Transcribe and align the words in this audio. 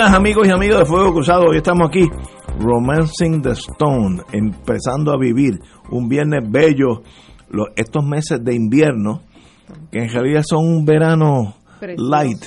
Buenas 0.00 0.16
amigos 0.16 0.48
y 0.48 0.50
amigas 0.50 0.78
de 0.78 0.84
Fuego 0.86 1.12
Cruzado, 1.12 1.44
hoy 1.50 1.58
estamos 1.58 1.90
aquí, 1.90 2.08
Romancing 2.58 3.42
the 3.42 3.50
Stone, 3.50 4.22
empezando 4.32 5.12
a 5.12 5.18
vivir 5.18 5.60
un 5.90 6.08
viernes 6.08 6.40
bello, 6.50 7.02
los, 7.50 7.66
estos 7.76 8.02
meses 8.02 8.42
de 8.42 8.54
invierno, 8.54 9.20
que 9.92 9.98
en 9.98 10.08
realidad 10.08 10.40
son 10.42 10.66
un 10.66 10.86
verano 10.86 11.54
Precioso. 11.78 12.10
light, 12.10 12.42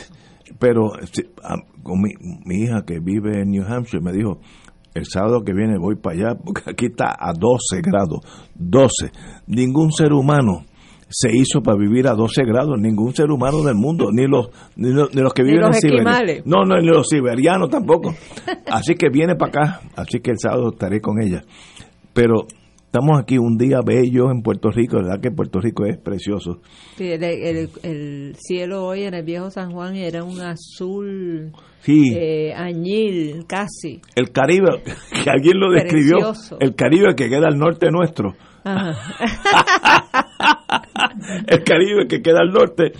pero 0.57 0.93
ah, 1.43 1.57
con 1.83 2.01
mi, 2.01 2.13
mi 2.43 2.63
hija 2.63 2.81
que 2.87 2.99
vive 2.99 3.41
en 3.41 3.51
New 3.51 3.63
Hampshire 3.63 4.01
me 4.01 4.13
dijo, 4.13 4.39
el 4.95 5.05
sábado 5.05 5.43
que 5.43 5.53
viene 5.53 5.77
voy 5.77 5.95
para 5.95 6.15
allá, 6.15 6.35
porque 6.43 6.71
aquí 6.71 6.87
está 6.87 7.15
a 7.19 7.33
12 7.33 7.81
grados, 7.83 8.21
12, 8.55 9.11
ningún 9.45 9.91
ser 9.91 10.11
humano 10.11 10.65
se 11.15 11.29
hizo 11.31 11.61
para 11.61 11.77
vivir 11.77 12.07
a 12.07 12.13
12 12.15 12.43
grados, 12.43 12.79
ningún 12.79 13.13
ser 13.13 13.29
humano 13.29 13.61
del 13.61 13.75
mundo, 13.75 14.09
ni 14.11 14.25
los 14.27 14.49
ni 14.75 14.91
los, 14.91 15.13
ni 15.13 15.21
los 15.21 15.33
que 15.33 15.43
viven 15.43 15.61
los 15.61 15.75
en 15.75 15.81
Siberia. 15.91 16.41
No, 16.45 16.65
no, 16.65 16.75
ni 16.79 16.87
los 16.87 17.07
siberianos 17.07 17.69
tampoco. 17.69 18.15
Así 18.67 18.95
que 18.95 19.09
viene 19.09 19.35
para 19.35 19.49
acá, 19.49 19.81
así 19.95 20.19
que 20.19 20.31
el 20.31 20.39
sábado 20.39 20.69
estaré 20.73 20.99
con 21.01 21.21
ella. 21.21 21.43
Pero 22.13 22.47
estamos 22.85 23.19
aquí 23.19 23.37
un 23.37 23.57
día 23.57 23.79
bello 23.85 24.31
en 24.31 24.41
Puerto 24.41 24.69
Rico, 24.71 24.97
¿verdad 24.97 25.19
que 25.21 25.29
Puerto 25.31 25.59
Rico 25.59 25.85
es 25.85 25.97
precioso? 25.97 26.59
Sí, 26.97 27.11
el, 27.11 27.23
el- 27.23 27.69
el 27.83 28.35
cielo 28.39 28.85
hoy 28.85 29.03
en 29.03 29.13
el 29.13 29.23
viejo 29.23 29.51
San 29.51 29.71
Juan 29.71 29.95
era 29.95 30.23
un 30.23 30.39
azul 30.41 31.51
Sí, 31.81 32.13
eh, 32.15 32.53
añil 32.55 33.45
casi. 33.47 33.99
el 34.15 34.31
Caribe, 34.31 34.81
que 35.23 35.29
alguien 35.29 35.59
lo 35.59 35.71
describió, 35.71 36.17
Precioso. 36.17 36.57
el 36.59 36.73
Caribe 36.75 37.13
que 37.15 37.29
queda 37.29 37.47
al 37.47 37.57
norte 37.59 37.89
nuestro, 37.91 38.33
Ajá. 38.63 38.93
el 41.47 41.63
Caribe 41.63 42.07
que 42.07 42.21
queda 42.21 42.39
al 42.41 42.49
norte 42.51 42.91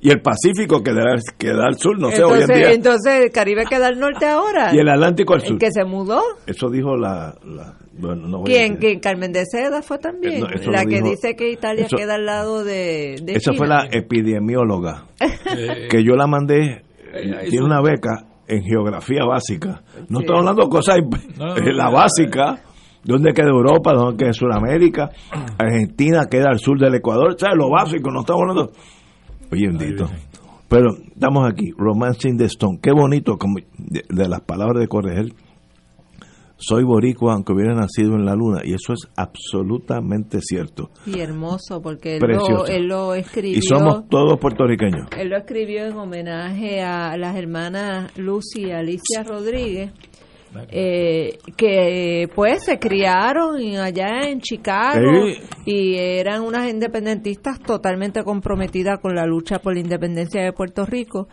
y 0.00 0.10
el 0.10 0.20
Pacífico 0.20 0.82
que 0.82 0.92
queda, 0.92 1.14
queda 1.38 1.64
al 1.66 1.76
sur, 1.78 1.98
no 1.98 2.10
sé, 2.10 2.22
hoy 2.22 2.34
en 2.34 2.40
entonces, 2.42 2.56
día, 2.56 2.72
entonces 2.72 3.12
el 3.24 3.30
Caribe 3.32 3.64
queda 3.68 3.86
al 3.88 3.98
norte 3.98 4.26
ahora. 4.26 4.70
y 4.74 4.78
el 4.78 4.88
Atlántico 4.88 5.34
al 5.34 5.40
El 5.42 5.46
sur. 5.48 5.58
que 5.58 5.70
se 5.72 5.84
mudó. 5.84 6.20
Eso 6.46 6.68
dijo 6.70 6.96
la... 6.96 7.34
la- 7.44 7.74
bueno, 7.98 8.28
no 8.28 8.40
voy 8.40 8.54
a 8.54 8.76
¿Quién? 8.76 9.00
Carmen 9.00 9.32
de 9.32 9.44
Seda 9.46 9.80
fue 9.80 9.96
también. 9.98 10.34
Eh, 10.44 10.60
no, 10.66 10.70
la 10.70 10.84
que 10.84 10.96
dijo- 10.96 11.08
dice 11.08 11.34
que 11.34 11.50
Italia 11.50 11.86
eso- 11.86 11.96
queda 11.96 12.16
al 12.16 12.26
lado 12.26 12.62
de, 12.62 13.16
de 13.22 13.32
Esa 13.32 13.54
fue 13.54 13.66
la 13.66 13.88
epidemióloga 13.90 15.06
que 15.90 16.04
yo 16.04 16.14
la 16.14 16.26
mandé, 16.26 16.82
eh, 17.14 17.46
tiene 17.48 17.64
una 17.64 17.80
beca 17.80 18.26
en 18.46 18.62
geografía 18.64 19.24
básica. 19.24 19.82
No 20.10 20.18
Sí. 20.18 20.24
estoy 20.24 20.36
hablando 20.38 20.64
de 20.64 20.68
cosas, 20.68 20.98
eh, 20.98 21.72
la 21.72 21.88
básica, 21.88 22.58
dónde 23.06 23.32
queda 23.32 23.48
Europa, 23.48 23.92
dónde 23.94 24.16
queda 24.16 24.32
Sudamérica, 24.32 25.10
Argentina 25.58 26.26
queda 26.30 26.50
al 26.50 26.58
sur 26.58 26.78
del 26.78 26.94
Ecuador, 26.94 27.36
¿sabes? 27.38 27.56
Lo 27.56 27.70
básico, 27.70 28.10
no 28.10 28.20
estamos 28.20 28.42
hablando. 28.42 28.72
Oye, 29.52 29.68
bendito. 29.68 30.08
Pero 30.68 30.96
estamos 30.96 31.48
aquí, 31.48 31.70
Romancing 31.76 32.36
the 32.36 32.46
Stone. 32.46 32.80
Qué 32.82 32.90
bonito, 32.90 33.36
como 33.38 33.56
de, 33.78 34.02
de 34.08 34.28
las 34.28 34.40
palabras 34.40 34.80
de 34.80 34.88
Corregel. 34.88 35.34
Soy 36.58 36.84
boricua 36.84 37.34
aunque 37.34 37.52
hubiera 37.52 37.74
nacido 37.74 38.14
en 38.14 38.24
la 38.24 38.34
luna, 38.34 38.62
y 38.64 38.72
eso 38.72 38.94
es 38.94 39.06
absolutamente 39.14 40.40
cierto. 40.40 40.88
Y 41.04 41.20
hermoso, 41.20 41.82
porque 41.82 42.16
él 42.16 42.22
lo, 42.22 42.66
él 42.66 42.86
lo 42.86 43.14
escribió. 43.14 43.58
Y 43.58 43.62
somos 43.62 44.08
todos 44.08 44.38
puertorriqueños. 44.40 45.06
Él 45.18 45.28
lo 45.28 45.36
escribió 45.36 45.84
en 45.84 45.96
homenaje 45.96 46.80
a 46.80 47.16
las 47.18 47.36
hermanas 47.36 48.16
Lucy 48.16 48.68
y 48.68 48.70
Alicia 48.72 49.22
Rodríguez, 49.22 49.92
eh, 50.70 51.38
que 51.56 52.28
pues 52.34 52.64
se 52.64 52.78
criaron 52.78 53.56
allá 53.76 54.22
en 54.28 54.40
Chicago 54.40 55.26
Sí. 55.26 55.38
y 55.66 55.94
eran 55.96 56.42
unas 56.42 56.70
independentistas 56.70 57.60
totalmente 57.60 58.22
comprometidas 58.24 58.98
con 59.00 59.14
la 59.14 59.26
lucha 59.26 59.58
por 59.58 59.74
la 59.74 59.80
independencia 59.80 60.42
de 60.42 60.52
Puerto 60.52 60.84
Rico. 60.86 61.28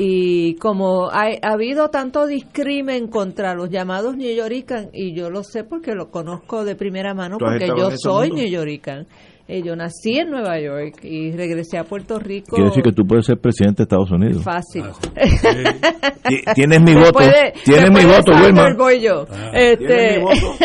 Y 0.00 0.54
como 0.56 1.08
ha, 1.10 1.24
ha 1.42 1.52
habido 1.54 1.88
tanto 1.88 2.26
discrimen 2.26 3.08
contra 3.08 3.54
los 3.54 3.68
llamados 3.68 4.16
New 4.16 4.32
Yorkers, 4.32 4.88
y 4.92 5.12
yo 5.12 5.28
lo 5.28 5.42
sé 5.42 5.64
porque 5.64 5.94
lo 5.94 6.10
conozco 6.10 6.64
de 6.64 6.76
primera 6.76 7.14
mano, 7.14 7.36
¿Tú 7.38 7.46
has 7.46 7.52
porque 7.58 7.66
yo 7.76 7.90
soy? 7.96 8.30
New 8.30 8.46
Yorker. 8.48 9.06
Eh, 9.50 9.62
yo 9.62 9.74
nací 9.74 10.18
en 10.18 10.30
Nueva 10.30 10.60
York 10.60 11.02
y 11.02 11.32
regresé 11.32 11.78
a 11.78 11.84
Puerto 11.84 12.18
Rico. 12.18 12.54
Quiere 12.54 12.68
decir 12.68 12.82
que 12.82 12.92
tú 12.92 13.06
puedes 13.06 13.24
ser 13.24 13.38
presidente 13.38 13.78
de 13.78 13.82
Estados 13.84 14.10
Unidos. 14.10 14.42
Fácil. 14.44 14.84
Ti- 16.28 16.42
Tienes 16.54 16.82
mi 16.82 16.94
voto. 16.94 17.12
Puede- 17.12 17.52
Tienes 17.64 17.88
mi 17.90 17.96
después 18.04 18.24
de 18.24 18.30
voto, 18.32 18.44
Wilma. 18.44 18.74
voy 18.76 19.00
yo. 19.00 19.26
Este, 19.54 19.86
Tienes 19.86 20.18
mi 20.18 20.22
voto. 20.22 20.56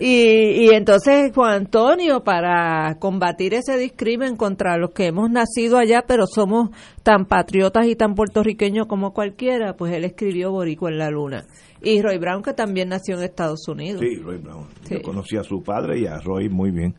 y, 0.00 0.64
y 0.64 0.68
entonces 0.74 1.30
Juan 1.32 1.54
Antonio, 1.54 2.24
para 2.24 2.96
combatir 2.98 3.54
ese 3.54 3.76
discrimen 3.78 4.36
contra 4.36 4.76
los 4.78 4.90
que 4.90 5.06
hemos 5.06 5.30
nacido 5.30 5.78
allá, 5.78 6.02
pero 6.06 6.24
somos 6.26 6.70
tan 7.04 7.26
patriotas 7.26 7.86
y 7.86 7.94
tan 7.94 8.14
puertorriqueños 8.14 8.86
como 8.86 9.12
cualquiera, 9.12 9.74
pues 9.74 9.92
él 9.92 10.04
escribió 10.04 10.50
Boricua 10.50 10.90
en 10.90 10.98
la 10.98 11.10
Luna. 11.10 11.44
Y 11.84 12.00
Roy 12.02 12.18
Brown, 12.18 12.42
que 12.42 12.52
también 12.52 12.88
nació 12.88 13.16
en 13.16 13.24
Estados 13.24 13.66
Unidos. 13.68 14.00
Sí, 14.00 14.16
Roy 14.16 14.38
Brown. 14.38 14.66
Sí. 14.82 14.94
Yo 14.94 15.02
conocí 15.02 15.36
a 15.36 15.42
su 15.42 15.62
padre 15.62 16.00
y 16.00 16.06
a 16.06 16.18
Roy 16.18 16.48
muy 16.48 16.70
bien. 16.70 16.94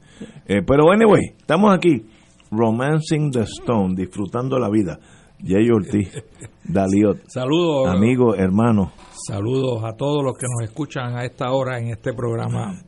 Eh, 0.47 0.61
pero 0.65 0.91
anyway, 0.91 1.21
estamos 1.37 1.73
aquí. 1.73 2.05
Romancing 2.51 3.31
the 3.31 3.41
Stone, 3.41 3.95
disfrutando 3.95 4.59
la 4.59 4.69
vida. 4.69 4.99
Jay 5.45 5.69
Ortiz, 5.69 6.23
Daliot, 6.63 7.17
Saludos, 7.27 7.89
amigo, 7.89 8.35
hermano. 8.35 8.93
saludos 9.27 9.83
a 9.83 9.91
todos 9.97 10.23
los 10.23 10.37
que 10.37 10.45
nos 10.49 10.69
escuchan 10.69 11.17
a 11.17 11.25
esta 11.25 11.51
hora 11.51 11.79
en 11.79 11.89
este 11.89 12.13
programa 12.13 12.79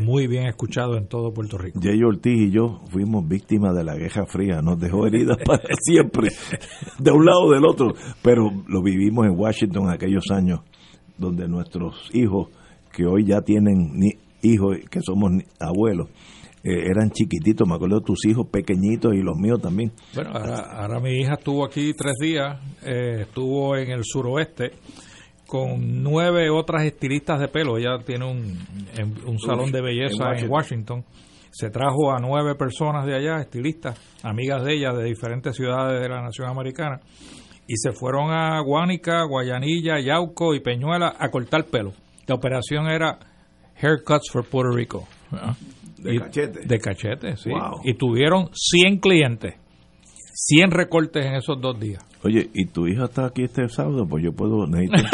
muy 0.00 0.26
bien 0.26 0.46
escuchado 0.46 0.96
en 0.96 1.06
todo 1.06 1.32
Puerto 1.32 1.58
Rico. 1.58 1.80
Jay 1.82 2.02
Ortiz 2.02 2.48
y 2.48 2.50
yo 2.50 2.80
fuimos 2.90 3.26
víctimas 3.28 3.74
de 3.74 3.84
la 3.84 3.94
Guerra 3.94 4.24
Fría, 4.26 4.62
nos 4.62 4.78
dejó 4.78 5.06
heridas 5.06 5.38
para 5.44 5.62
siempre, 5.80 6.30
de 6.98 7.10
un 7.10 7.24
lado 7.24 7.44
o 7.44 7.52
del 7.52 7.64
otro, 7.64 7.92
pero 8.22 8.50
lo 8.66 8.82
vivimos 8.82 9.26
en 9.26 9.38
Washington 9.38 9.90
aquellos 9.90 10.30
años, 10.30 10.60
donde 11.22 11.48
nuestros 11.48 12.10
hijos, 12.12 12.48
que 12.92 13.06
hoy 13.06 13.24
ya 13.24 13.40
tienen 13.40 13.92
ni- 13.94 14.18
hijos, 14.42 14.76
que 14.90 15.00
somos 15.00 15.30
abuelos, 15.58 16.08
eh, 16.64 16.86
eran 16.90 17.10
chiquititos, 17.10 17.66
me 17.66 17.74
acuerdo 17.76 18.00
de 18.00 18.04
tus 18.06 18.24
hijos 18.26 18.46
pequeñitos 18.48 19.14
y 19.14 19.22
los 19.22 19.36
míos 19.36 19.60
también. 19.62 19.90
Bueno, 20.14 20.30
ahora, 20.34 20.58
ahora 20.80 21.00
mi 21.00 21.10
hija 21.20 21.34
estuvo 21.34 21.64
aquí 21.64 21.92
tres 21.96 22.14
días, 22.20 22.58
eh, 22.84 23.22
estuvo 23.22 23.76
en 23.76 23.90
el 23.90 24.02
suroeste 24.04 24.72
con 25.46 26.02
nueve 26.02 26.48
otras 26.50 26.84
estilistas 26.84 27.40
de 27.40 27.48
pelo. 27.48 27.76
Ella 27.78 27.98
tiene 28.04 28.24
un, 28.30 28.58
en- 28.96 29.26
un 29.28 29.38
salón 29.38 29.70
de 29.72 29.82
belleza 29.82 30.32
en 30.36 30.44
en 30.44 30.50
Washington. 30.50 31.04
Se 31.50 31.68
trajo 31.68 32.10
a 32.12 32.18
nueve 32.18 32.54
personas 32.54 33.04
de 33.04 33.14
allá, 33.14 33.40
estilistas, 33.40 33.98
amigas 34.22 34.64
de 34.64 34.74
ella 34.74 34.92
de 34.94 35.04
diferentes 35.04 35.54
ciudades 35.54 36.00
de 36.00 36.08
la 36.08 36.22
nación 36.22 36.48
americana, 36.48 37.00
y 37.66 37.76
se 37.76 37.92
fueron 37.92 38.30
a 38.30 38.60
Guánica, 38.60 39.22
Guayanilla, 39.24 40.00
Yauco 40.00 40.54
y 40.54 40.60
Peñuela 40.60 41.14
a 41.18 41.30
cortar 41.30 41.64
pelo. 41.64 41.92
La 42.26 42.34
operación 42.34 42.86
era 42.88 43.18
Haircuts 43.80 44.30
for 44.30 44.44
Puerto 44.44 44.74
Rico. 44.74 45.08
¿verdad? 45.30 45.54
De 45.98 46.14
Y- 46.14 46.18
cachete. 46.18 46.60
De 46.66 46.78
cachete, 46.78 47.36
sí. 47.36 47.50
Wow. 47.50 47.80
Y 47.84 47.94
tuvieron 47.94 48.50
100 48.52 48.98
clientes, 48.98 49.54
100 50.34 50.70
recortes 50.72 51.24
en 51.24 51.34
esos 51.34 51.60
dos 51.60 51.78
días. 51.78 52.04
Oye, 52.24 52.50
¿y 52.54 52.66
tu 52.66 52.86
hija 52.86 53.04
está 53.06 53.26
aquí 53.26 53.42
este 53.44 53.68
sábado? 53.68 54.06
Pues 54.08 54.22
yo 54.24 54.32
puedo... 54.32 54.64
necesito- 54.68 55.02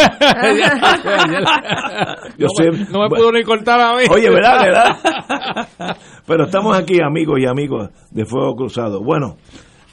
Yo 2.39 2.47
no, 2.47 2.49
sé- 2.57 2.71
me, 2.71 2.79
no 2.91 3.01
me 3.03 3.09
pudo 3.09 3.33
ni 3.33 3.43
cortar 3.43 3.81
a 3.81 3.97
mí. 3.97 4.05
Oye, 4.11 4.31
¿verdad? 4.31 4.61
¿verdad? 4.63 5.97
Pero 6.27 6.45
estamos 6.45 6.77
aquí, 6.77 6.99
amigos 7.03 7.39
y 7.41 7.47
amigos 7.47 7.91
de 8.11 8.25
Fuego 8.27 8.55
Cruzado. 8.57 9.03
Bueno, 9.03 9.37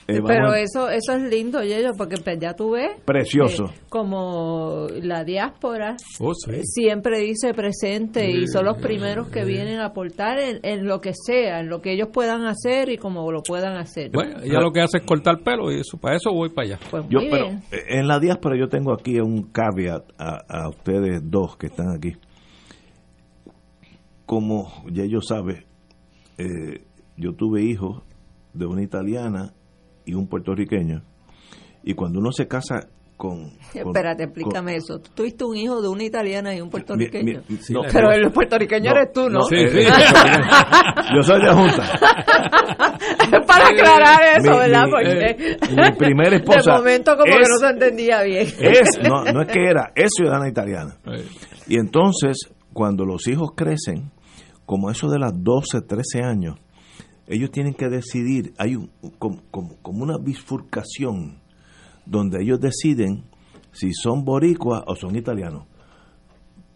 eh, 0.08 0.22
Pero 0.26 0.52
a- 0.52 0.60
eso 0.60 0.90
eso 0.90 1.14
es 1.14 1.22
lindo, 1.24 1.64
Yello, 1.64 1.92
porque 1.98 2.18
pues, 2.18 2.38
ya 2.40 2.54
tú 2.54 2.72
ves 2.72 2.92
Precioso. 3.06 3.66
eh, 3.66 3.80
como 3.90 4.88
la 5.02 5.24
diáspora 5.24 5.96
Oh, 6.20 6.34
sí. 6.34 6.62
siempre 6.64 7.20
dice 7.22 7.54
presente 7.54 8.30
y 8.30 8.46
son 8.48 8.66
los 8.66 8.78
primeros 8.78 9.30
que 9.30 9.44
vienen 9.46 9.80
a 9.80 9.86
aportar 9.88 10.38
en, 10.40 10.60
en 10.64 10.86
lo 10.86 11.02
que 11.02 11.14
sea, 11.16 11.60
en 11.60 11.70
lo 11.70 11.82
que 11.82 11.94
ellos 11.94 12.10
pudan 12.14 12.46
hacer 12.46 12.90
y 12.90 12.98
como 12.98 13.32
lo 13.32 13.42
puedan 13.42 13.78
hacer. 13.78 14.12
Bueno, 14.12 14.42
ella 14.44 14.60
lo 14.62 14.72
que 14.72 14.82
hace 14.82 14.98
es 15.00 15.04
cortar 15.06 15.40
pelo 15.44 15.72
y 15.72 15.80
eso, 15.80 15.98
para 15.98 16.18
eso 16.18 16.32
voy 16.32 16.50
para 16.50 16.68
allá. 16.68 16.80
pues 16.92 17.04
Yo, 17.10 17.20
pero 17.32 17.48
eh, 17.72 17.84
en 17.90 18.08
la 18.08 18.20
diáspora 18.20 18.56
yo 18.60 18.68
tengo 18.70 18.94
aquí 18.94 19.20
un 19.20 19.44
caveat 19.52 20.04
a, 20.20 20.42
a 20.66 20.70
ustedes 20.70 21.22
dos 21.24 21.58
que 21.58 21.68
están 21.68 21.90
aquí. 21.96 22.14
como 24.26 24.72
ya 24.92 25.04
ellos 25.04 25.26
saben, 25.28 25.66
eh, 26.38 26.84
yo 27.18 27.34
tuve 27.34 27.64
hijos 27.64 28.04
de 28.54 28.66
una 28.66 28.82
italiana 28.82 29.54
y 30.06 30.14
un 30.14 30.28
puertorriqueño. 30.28 31.02
Y 31.84 31.94
cuando 31.94 32.20
uno 32.20 32.32
se 32.32 32.48
casa 32.48 32.88
con... 33.18 33.52
Espérate, 33.74 34.24
explícame 34.24 34.76
eso. 34.76 35.00
Tú 35.00 35.12
tuviste 35.16 35.44
un 35.46 35.56
hijo 35.56 35.82
de 35.82 35.88
una 35.88 36.04
italiana 36.04 36.56
y 36.56 36.62
un 36.62 36.70
puertorriqueño. 36.70 37.42
pero 37.92 38.12
el 38.12 38.32
puertorriqueño 38.32 38.92
eres 38.92 39.12
tú, 39.14 39.30
¿no? 39.30 39.42
sí, 39.44 39.68
sí. 39.70 39.86
yo 41.16 41.22
soy 41.22 41.42
de 41.42 41.54
Junta. 41.54 41.84
Para 43.48 43.68
aclarar 43.68 44.20
eso, 44.38 44.58
¿verdad? 44.58 44.86
Porque 44.90 45.58
mi 45.70 45.98
primera 45.98 46.36
esposa... 46.36 46.72
De 46.72 46.78
momento 46.78 47.16
como 47.16 47.26
que 47.26 47.40
no 47.40 47.58
se 47.60 47.68
entendía 47.68 48.24
bien. 48.24 48.48
Es, 48.60 49.00
no, 49.04 49.24
no 49.24 49.42
es 49.42 49.48
que 49.48 49.64
era, 49.64 49.92
es 49.96 50.10
ciudadana 50.16 50.50
italiana. 50.50 50.98
Y 51.68 51.78
entonces, 51.78 52.38
cuando 52.74 53.06
los 53.06 53.28
hijos 53.28 53.52
crecen, 53.56 54.12
como 54.66 54.90
eso 54.90 55.10
de 55.10 55.20
las 55.20 55.32
12, 55.36 55.82
13 55.82 56.24
años, 56.24 56.56
ellos 57.28 57.52
tienen 57.52 57.74
que 57.74 57.90
decidir, 57.90 58.54
hay 58.58 58.76
un, 58.76 58.92
como, 59.18 59.42
como, 59.50 60.04
una 60.04 60.18
bifurcación 60.18 61.40
donde 62.06 62.44
ellos 62.44 62.60
deciden 62.60 63.24
si 63.72 63.94
son 63.94 64.24
boricuas 64.24 64.84
o 64.86 64.96
son 64.96 65.16
italianos. 65.16 65.66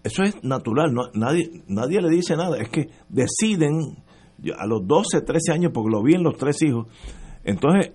Eso 0.04 0.24
es 0.24 0.44
natural, 0.44 0.94
no, 0.94 1.10
nadie, 1.13 1.63
nadie 1.68 2.01
le 2.01 2.10
dice 2.10 2.36
nada, 2.36 2.57
es 2.57 2.69
que 2.69 2.90
deciden 3.10 3.98
a 4.57 4.66
los 4.66 4.88
12, 4.88 5.22
13 5.22 5.51
años, 5.51 5.72
porque 5.74 5.92
lo 5.92 6.01
vi 6.01 6.16
en 6.16 6.24
los 6.24 6.38
tres 6.38 6.62
hijos, 6.63 6.88
entonces 7.44 7.92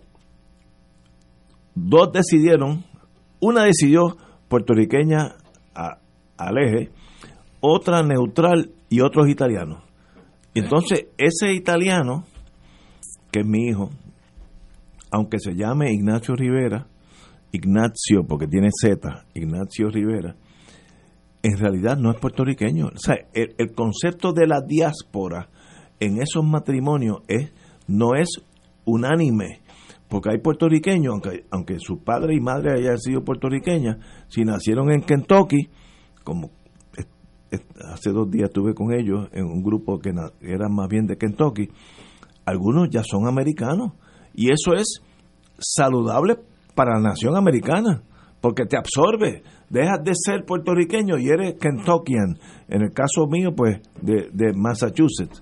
dos 1.74 2.12
decidieron, 2.12 2.84
una 3.40 3.64
decidió 3.64 4.16
puertorriqueña 4.48 5.36
a, 5.74 5.98
al 6.36 6.58
eje, 6.58 6.90
otra 7.60 8.02
neutral 8.02 8.70
y 8.90 9.00
otros 9.00 9.28
italianos. 9.28 9.82
Entonces, 10.54 11.06
ese 11.18 11.52
italiano 11.52 12.24
que 13.34 13.40
es 13.40 13.46
mi 13.46 13.66
hijo, 13.66 13.90
aunque 15.10 15.40
se 15.40 15.56
llame 15.56 15.92
Ignacio 15.92 16.36
Rivera, 16.36 16.86
Ignacio, 17.50 18.24
porque 18.28 18.46
tiene 18.46 18.68
Z, 18.70 19.26
Ignacio 19.34 19.90
Rivera, 19.90 20.36
en 21.42 21.58
realidad 21.58 21.96
no 21.96 22.12
es 22.12 22.20
puertorriqueño. 22.20 22.92
O 22.94 22.96
sea, 22.96 23.16
el, 23.32 23.72
concepto 23.74 24.32
de 24.32 24.46
la 24.46 24.60
diáspora 24.60 25.48
en 25.98 26.22
esos 26.22 26.44
matrimonios 26.44 27.22
es, 27.26 27.52
no 27.88 28.14
es 28.14 28.40
unánime, 28.84 29.62
porque 30.06 30.30
hay 30.30 30.38
puertorriqueños, 30.38 31.14
aunque, 31.14 31.44
aunque 31.50 31.80
su 31.80 32.04
padre 32.04 32.36
y 32.36 32.40
madre 32.40 32.78
hayan 32.78 32.98
sido 32.98 33.24
puertorriqueñas, 33.24 33.96
si 34.28 34.44
nacieron 34.44 34.92
en 34.92 35.02
Kentucky, 35.02 35.70
como 36.22 36.52
hace 37.92 38.10
dos 38.10 38.30
días 38.30 38.50
estuve 38.50 38.74
con 38.74 38.92
ellos 38.92 39.28
en 39.32 39.44
un 39.44 39.60
grupo 39.60 39.98
que 39.98 40.10
era 40.40 40.68
más 40.68 40.88
bien 40.88 41.06
de 41.06 41.16
Kentucky, 41.16 41.68
algunos 42.44 42.88
ya 42.90 43.02
son 43.02 43.26
americanos. 43.26 43.92
Y 44.34 44.50
eso 44.50 44.74
es 44.74 45.00
saludable 45.58 46.36
para 46.74 46.94
la 46.94 47.10
nación 47.10 47.36
americana, 47.36 48.02
porque 48.40 48.64
te 48.66 48.76
absorbe. 48.76 49.42
Dejas 49.70 50.02
de 50.04 50.12
ser 50.14 50.44
puertorriqueño 50.44 51.18
y 51.18 51.28
eres 51.28 51.54
Kentuckian. 51.60 52.38
En 52.68 52.82
el 52.82 52.92
caso 52.92 53.26
mío, 53.28 53.54
pues, 53.56 53.80
de, 54.00 54.28
de 54.32 54.52
Massachusetts. 54.52 55.40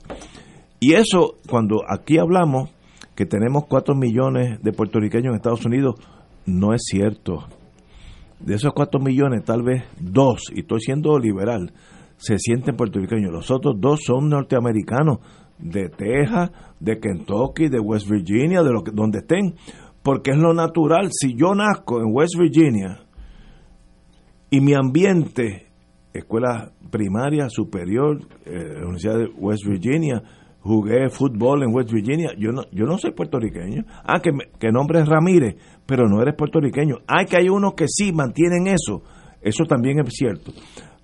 Y 0.81 0.95
eso, 0.95 1.37
cuando 1.49 1.83
aquí 1.89 2.19
hablamos 2.19 2.71
que 3.15 3.27
tenemos 3.27 3.67
4 3.69 3.95
millones 3.95 4.61
de 4.63 4.73
puertorriqueños 4.73 5.31
en 5.31 5.37
Estados 5.37 5.65
Unidos, 5.65 5.95
no 6.47 6.75
es 6.75 6.83
cierto. 6.85 7.47
De 8.41 8.55
esos 8.55 8.73
4 8.73 9.01
millones, 9.01 9.45
tal 9.45 9.63
vez 9.63 9.85
dos, 10.01 10.43
y 10.53 10.61
estoy 10.61 10.81
siendo 10.81 11.19
liberal, 11.19 11.73
se 12.17 12.39
sienten 12.39 12.77
puertorriqueños. 12.77 13.33
Los 13.33 13.51
otros 13.51 13.77
dos 13.79 14.01
son 14.05 14.29
norteamericanos 14.29 15.19
de 15.59 15.89
Texas, 15.89 16.51
de 16.83 16.99
Kentucky, 16.99 17.69
de 17.69 17.79
West 17.79 18.09
Virginia, 18.11 18.63
de 18.63 18.73
lo 18.73 18.83
que, 18.83 18.91
donde 18.93 19.19
estén, 19.19 19.55
porque 20.03 20.33
es 20.33 20.37
lo 20.37 20.53
natural. 20.53 21.11
Si 21.13 21.35
yo 21.35 21.55
nazco 21.55 22.01
en 22.01 22.09
West 22.13 22.35
Virginia 22.39 23.01
y 24.51 24.61
mi 24.61 24.75
ambiente, 24.75 25.69
escuela 26.13 26.73
primaria, 26.91 27.49
superior, 27.49 28.19
eh, 28.45 28.83
Universidad 28.83 29.19
de 29.19 29.27
West 29.39 29.65
Virginia, 29.65 30.23
jugué 30.61 31.09
fútbol 31.09 31.63
en 31.63 31.75
West 31.75 31.93
Virginia, 31.93 32.31
yo 32.37 32.51
no, 32.51 32.65
yo 32.73 32.85
no 32.85 32.99
soy 32.99 33.13
puertorriqueño. 33.13 33.85
Ah, 34.05 34.21
que, 34.21 34.31
que 34.59 34.73
nombre 34.73 35.01
es 35.01 35.09
Ramírez, 35.09 35.57
pero 35.87 36.09
no 36.09 36.21
eres 36.21 36.35
puertorriqueño. 36.35 36.97
Ah, 37.07 37.25
que 37.25 37.37
hay 37.37 37.49
unos 37.49 37.75
que 37.75 37.87
sí 37.87 38.13
mantienen 38.13 38.67
eso. 38.67 39.03
Eso 39.41 39.65
también 39.65 40.01
es 40.01 40.13
cierto. 40.13 40.53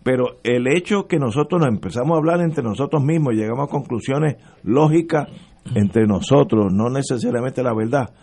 Pero 0.08 0.38
el 0.42 0.66
hecho 0.68 1.06
que 1.06 1.18
nosotros 1.18 1.60
nos 1.60 1.68
empezamos 1.68 2.14
a 2.14 2.16
hablar 2.16 2.40
entre 2.40 2.64
nosotros 2.64 3.04
mismos, 3.04 3.34
y 3.34 3.36
llegamos 3.36 3.68
a 3.68 3.70
conclusiones 3.70 4.36
lógicas 4.62 5.28
entre 5.74 6.06
nosotros, 6.06 6.72
no 6.72 6.88
necesariamente 6.88 7.62
la 7.62 7.74
verdad. 7.74 8.14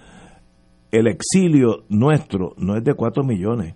El 0.90 1.06
exilio 1.06 1.84
nuestro 1.90 2.54
no 2.58 2.76
es 2.76 2.84
de 2.84 2.96
4 2.96 3.24
millones. 3.24 3.76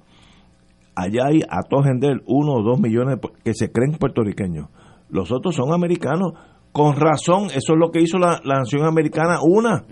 Allá 0.96 1.28
hay 1.28 1.42
a 1.48 1.62
todo 1.70 1.84
gender 1.84 2.24
uno 2.26 2.54
o 2.54 2.64
dos 2.64 2.80
millones 2.80 3.20
que 3.44 3.54
se 3.54 3.72
creen 3.72 3.92
puertorriqueños. 4.00 4.70
Los 5.10 5.32
otros 5.32 5.56
son 5.56 5.72
americanos. 5.72 6.34
Con 6.72 6.96
razón, 6.96 7.52
eso 7.54 7.74
es 7.74 7.80
lo 7.80 7.92
que 7.92 8.02
hizo 8.02 8.18
la, 8.18 8.42
la 8.44 8.58
nación 8.58 8.88
americana 8.88 9.38
una 9.44 9.86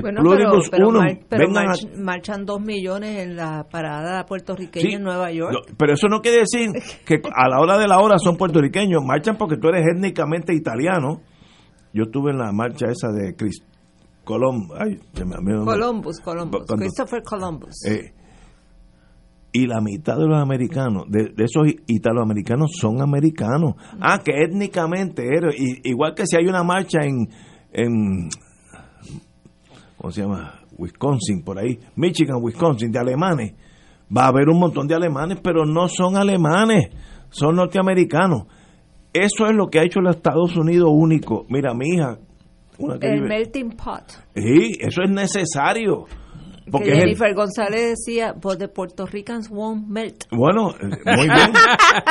bueno, 0.00 0.22
pero, 1.28 1.48
marchan 1.98 2.44
dos 2.44 2.60
millones 2.60 3.18
en 3.20 3.36
la 3.36 3.64
parada 3.70 4.24
puertorriqueña 4.24 4.96
en 4.96 5.02
Nueva 5.02 5.30
York. 5.30 5.74
pero 5.76 5.94
eso 5.94 6.08
no 6.08 6.20
quiere 6.20 6.38
decir 6.38 6.70
que 7.06 7.20
a 7.34 7.48
la 7.48 7.60
hora 7.60 7.78
de 7.78 7.86
la 7.86 7.98
hora 7.98 8.18
son 8.18 8.36
puertorriqueños. 8.36 9.02
Marchan 9.04 9.36
porque 9.36 9.56
tú 9.56 9.68
eres 9.68 9.86
étnicamente 9.94 10.54
italiano. 10.54 11.20
Yo 11.92 12.04
estuve 12.04 12.30
en 12.30 12.38
la 12.38 12.52
marcha 12.52 12.86
esa 12.86 13.08
de 13.08 13.34
Chris, 13.36 13.62
Colom, 14.24 14.68
Columbus, 15.64 16.20
Columbus, 16.20 16.66
Christopher 16.66 17.22
Columbus. 17.22 17.84
Eh, 17.86 18.14
y 19.52 19.66
la 19.66 19.82
mitad 19.82 20.16
de 20.16 20.26
los 20.26 20.40
americanos, 20.40 21.04
de, 21.08 21.32
esos 21.36 21.66
italoamericanos, 21.86 22.70
son 22.80 23.02
americanos. 23.02 23.74
Ah, 24.00 24.22
que 24.24 24.32
étnicamente, 24.42 25.24
igual 25.84 26.14
que 26.14 26.26
si 26.26 26.36
hay 26.36 26.46
una 26.46 26.62
marcha 26.62 27.00
en, 27.02 27.28
en 27.72 28.30
¿cómo 30.02 30.10
se 30.10 30.22
llama? 30.22 30.54
Wisconsin, 30.76 31.44
por 31.44 31.60
ahí, 31.60 31.78
Michigan, 31.94 32.38
Wisconsin, 32.42 32.90
de 32.90 32.98
alemanes. 32.98 33.54
Va 34.14 34.24
a 34.24 34.28
haber 34.28 34.48
un 34.48 34.58
montón 34.58 34.88
de 34.88 34.96
alemanes, 34.96 35.38
pero 35.40 35.64
no 35.64 35.86
son 35.86 36.16
alemanes, 36.16 36.90
son 37.30 37.54
norteamericanos. 37.54 38.48
Eso 39.12 39.46
es 39.46 39.54
lo 39.54 39.68
que 39.68 39.78
ha 39.78 39.84
hecho 39.84 40.00
los 40.00 40.16
Estados 40.16 40.56
Unidos 40.56 40.90
único. 40.92 41.46
Mira, 41.48 41.72
mi 41.72 41.90
hija. 41.90 42.18
el 43.00 43.22
melting 43.22 43.76
pot. 43.76 44.02
Sí, 44.34 44.72
eso 44.80 45.02
es 45.04 45.10
necesario. 45.10 46.06
Porque 46.70 46.94
Jennifer 46.94 47.34
González 47.34 47.98
decía, 47.98 48.32
but 48.32 48.58
the 48.58 48.68
Puerto 48.68 49.06
Ricans 49.06 49.50
won't 49.50 49.86
melt. 49.88 50.24
Bueno, 50.30 50.70
eh, 50.70 51.16
muy 51.16 51.26
bien. 51.26 51.52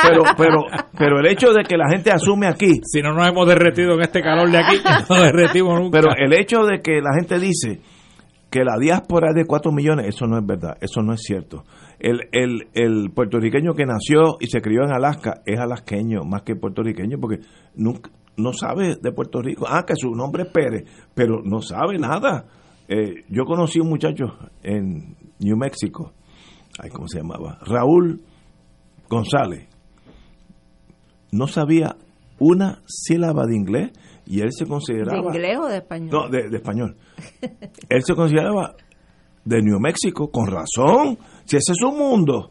pero, 0.02 0.22
pero, 0.36 0.64
pero 0.96 1.20
el 1.20 1.26
hecho 1.26 1.52
de 1.52 1.64
que 1.64 1.76
la 1.76 1.88
gente 1.90 2.10
asume 2.10 2.46
aquí. 2.46 2.80
Si 2.84 3.00
no 3.00 3.12
nos 3.12 3.26
hemos 3.26 3.46
derretido 3.46 3.94
en 3.94 4.02
este 4.02 4.20
calor 4.20 4.50
de 4.50 4.58
aquí, 4.58 4.76
no 5.08 5.22
derretimos 5.22 5.80
nunca. 5.80 6.00
Pero 6.00 6.14
el 6.16 6.32
hecho 6.32 6.64
de 6.64 6.80
que 6.80 7.00
la 7.00 7.14
gente 7.18 7.38
dice 7.38 7.80
que 8.50 8.64
la 8.64 8.76
diáspora 8.78 9.30
es 9.30 9.34
de 9.34 9.46
4 9.46 9.72
millones, 9.72 10.08
eso 10.08 10.26
no 10.26 10.38
es 10.38 10.44
verdad, 10.44 10.76
eso 10.80 11.00
no 11.00 11.14
es 11.14 11.22
cierto. 11.22 11.64
El, 11.98 12.28
el, 12.32 12.68
el 12.74 13.10
puertorriqueño 13.14 13.74
que 13.74 13.86
nació 13.86 14.36
y 14.40 14.48
se 14.48 14.60
crió 14.60 14.82
en 14.84 14.92
Alaska 14.92 15.40
es 15.46 15.58
alasqueño 15.58 16.24
más 16.24 16.42
que 16.42 16.54
puertorriqueño 16.54 17.16
porque 17.18 17.38
nunca, 17.76 18.10
no 18.36 18.52
sabe 18.52 18.96
de 19.00 19.12
Puerto 19.12 19.40
Rico. 19.40 19.66
Ah, 19.68 19.84
que 19.86 19.94
su 19.96 20.10
nombre 20.10 20.44
es 20.44 20.48
Pérez, 20.50 20.84
pero 21.14 21.40
no 21.42 21.62
sabe 21.62 21.98
nada 21.98 22.44
eh, 22.88 23.24
yo 23.28 23.44
conocí 23.44 23.80
un 23.80 23.88
muchacho 23.88 24.24
en 24.62 25.16
New 25.38 25.56
Mexico, 25.56 26.12
ay, 26.78 26.90
¿cómo 26.90 27.08
se 27.08 27.18
llamaba? 27.18 27.58
Raúl 27.62 28.22
González. 29.08 29.68
No 31.30 31.46
sabía 31.46 31.96
una 32.38 32.82
sílaba 32.86 33.46
de 33.46 33.56
inglés 33.56 33.90
y 34.26 34.40
él 34.40 34.50
se 34.52 34.66
consideraba... 34.66 35.30
¿De 35.30 35.38
inglés 35.38 35.58
o 35.60 35.68
de 35.68 35.76
español? 35.78 36.10
No, 36.10 36.28
de, 36.28 36.56
español. 36.56 36.96
él 37.88 38.02
se 38.02 38.14
consideraba 38.14 38.74
de 39.44 39.62
New 39.62 39.80
Mexico, 39.80 40.30
con 40.30 40.46
razón, 40.46 41.18
si 41.44 41.56
ese 41.56 41.72
es 41.72 41.78
su 41.78 41.90
mundo. 41.90 42.50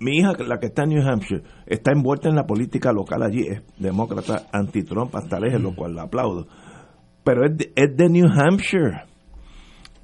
Mi 0.00 0.18
hija, 0.18 0.32
la 0.46 0.58
que 0.58 0.66
está 0.66 0.84
en 0.84 0.90
New 0.90 1.08
Hampshire, 1.08 1.42
está 1.66 1.92
envuelta 1.92 2.28
en 2.28 2.36
la 2.36 2.46
política 2.46 2.92
local 2.92 3.22
allí, 3.22 3.46
es 3.48 3.62
demócrata 3.78 4.46
anti-Trump 4.52 5.14
hasta 5.16 5.40
lejos, 5.40 5.60
lo 5.60 5.74
cual 5.74 5.94
la 5.94 6.02
aplaudo 6.02 6.46
pero 7.28 7.44
es 7.44 7.94
de, 7.94 8.08
New 8.08 8.26
Hampshire. 8.26 9.02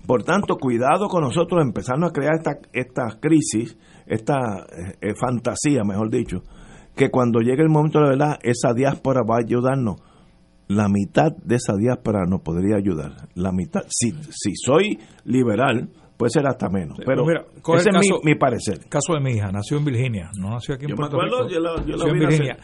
Por 0.07 0.25
tanto, 0.25 0.59
cuidado 0.59 1.09
con 1.09 1.23
nosotros 1.23 1.62
empezando 1.64 2.07
a 2.07 2.11
crear 2.11 2.35
esta, 2.35 2.59
esta 2.75 3.19
crisis, 3.19 3.78
esta 4.07 4.66
eh, 4.69 4.97
eh, 5.00 5.14
fantasía, 5.19 5.85
mejor 5.85 6.11
dicho, 6.11 6.43
que 6.95 7.09
cuando 7.09 7.40
llegue 7.40 7.62
el 7.62 7.71
momento 7.71 7.99
de 8.00 8.04
la 8.04 8.11
verdad, 8.11 8.38
esa 8.43 8.75
diáspora 8.75 9.23
va 9.23 9.37
a 9.37 9.38
ayudarnos. 9.38 10.02
La 10.69 10.88
mitad 10.90 11.33
de 11.35 11.57
esa 11.57 11.73
diáspora 11.78 12.26
nos 12.28 12.43
podría 12.43 12.76
ayudar. 12.76 13.12
La 13.35 13.52
mitad, 13.52 13.85
si, 13.88 14.11
si 14.11 14.54
soy 14.54 14.99
liberal, 15.25 15.88
puede 16.19 16.28
ser 16.28 16.47
hasta 16.47 16.69
menos. 16.69 16.99
Pero 17.07 17.25
ese 17.75 17.88
es 17.88 18.11
mi, 18.23 18.35
parecer. 18.35 18.81
caso 18.90 19.14
de 19.14 19.21
mi 19.21 19.33
hija, 19.33 19.50
nació 19.50 19.78
en 19.78 19.87
Virginia, 19.87 20.31
no 20.38 20.50
nació 20.50 20.75
aquí 20.75 20.85
en 20.85 20.95
Puerto 20.95 21.19
Rico. 21.19 21.49
Yo 21.49 21.59
nació 21.61 22.09
en 22.09 22.19
Virginia. 22.19 22.59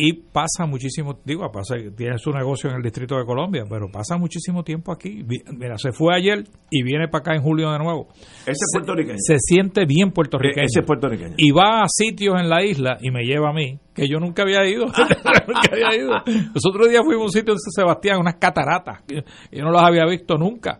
Y 0.00 0.12
pasa 0.12 0.64
muchísimo, 0.64 1.18
digo, 1.24 1.50
pasa, 1.50 1.74
tiene 1.96 2.18
su 2.18 2.30
negocio 2.30 2.70
en 2.70 2.76
el 2.76 2.82
Distrito 2.82 3.16
de 3.16 3.24
Colombia, 3.24 3.64
pero 3.68 3.90
pasa 3.90 4.16
muchísimo 4.16 4.62
tiempo 4.62 4.92
aquí. 4.92 5.24
Mira, 5.56 5.76
se 5.76 5.90
fue 5.90 6.14
ayer 6.14 6.44
y 6.70 6.84
viene 6.84 7.08
para 7.08 7.22
acá 7.22 7.34
en 7.34 7.42
julio 7.42 7.72
de 7.72 7.78
nuevo. 7.80 8.06
Ese 8.42 8.52
es 8.52 8.70
puertorriqueño. 8.74 9.18
Se, 9.18 9.38
siente 9.40 9.86
bien 9.86 10.12
puertorriqueño. 10.12 10.66
Ese 10.66 10.80
es 10.80 10.86
puertorriqueño. 10.86 11.34
Y 11.36 11.50
va 11.50 11.82
a 11.82 11.86
sitios 11.88 12.40
en 12.40 12.48
la 12.48 12.64
isla 12.64 12.98
y 13.00 13.10
me 13.10 13.24
lleva 13.24 13.50
a 13.50 13.52
mí, 13.52 13.80
que 13.92 14.08
yo 14.08 14.20
nunca 14.20 14.42
había 14.42 14.64
ido. 14.68 14.86
nunca 15.48 15.68
había 15.72 15.96
ido. 15.96 16.12
Los 16.54 16.64
otros 16.64 16.88
días 16.88 17.02
fuimos 17.04 17.22
a 17.22 17.24
un 17.24 17.32
sitio 17.32 17.52
en 17.54 17.58
San 17.58 17.72
Sebastián, 17.72 18.20
unas 18.20 18.36
cataratas, 18.36 19.02
que 19.02 19.24
yo 19.50 19.64
no 19.64 19.72
las 19.72 19.82
había 19.82 20.06
visto 20.06 20.36
nunca 20.36 20.78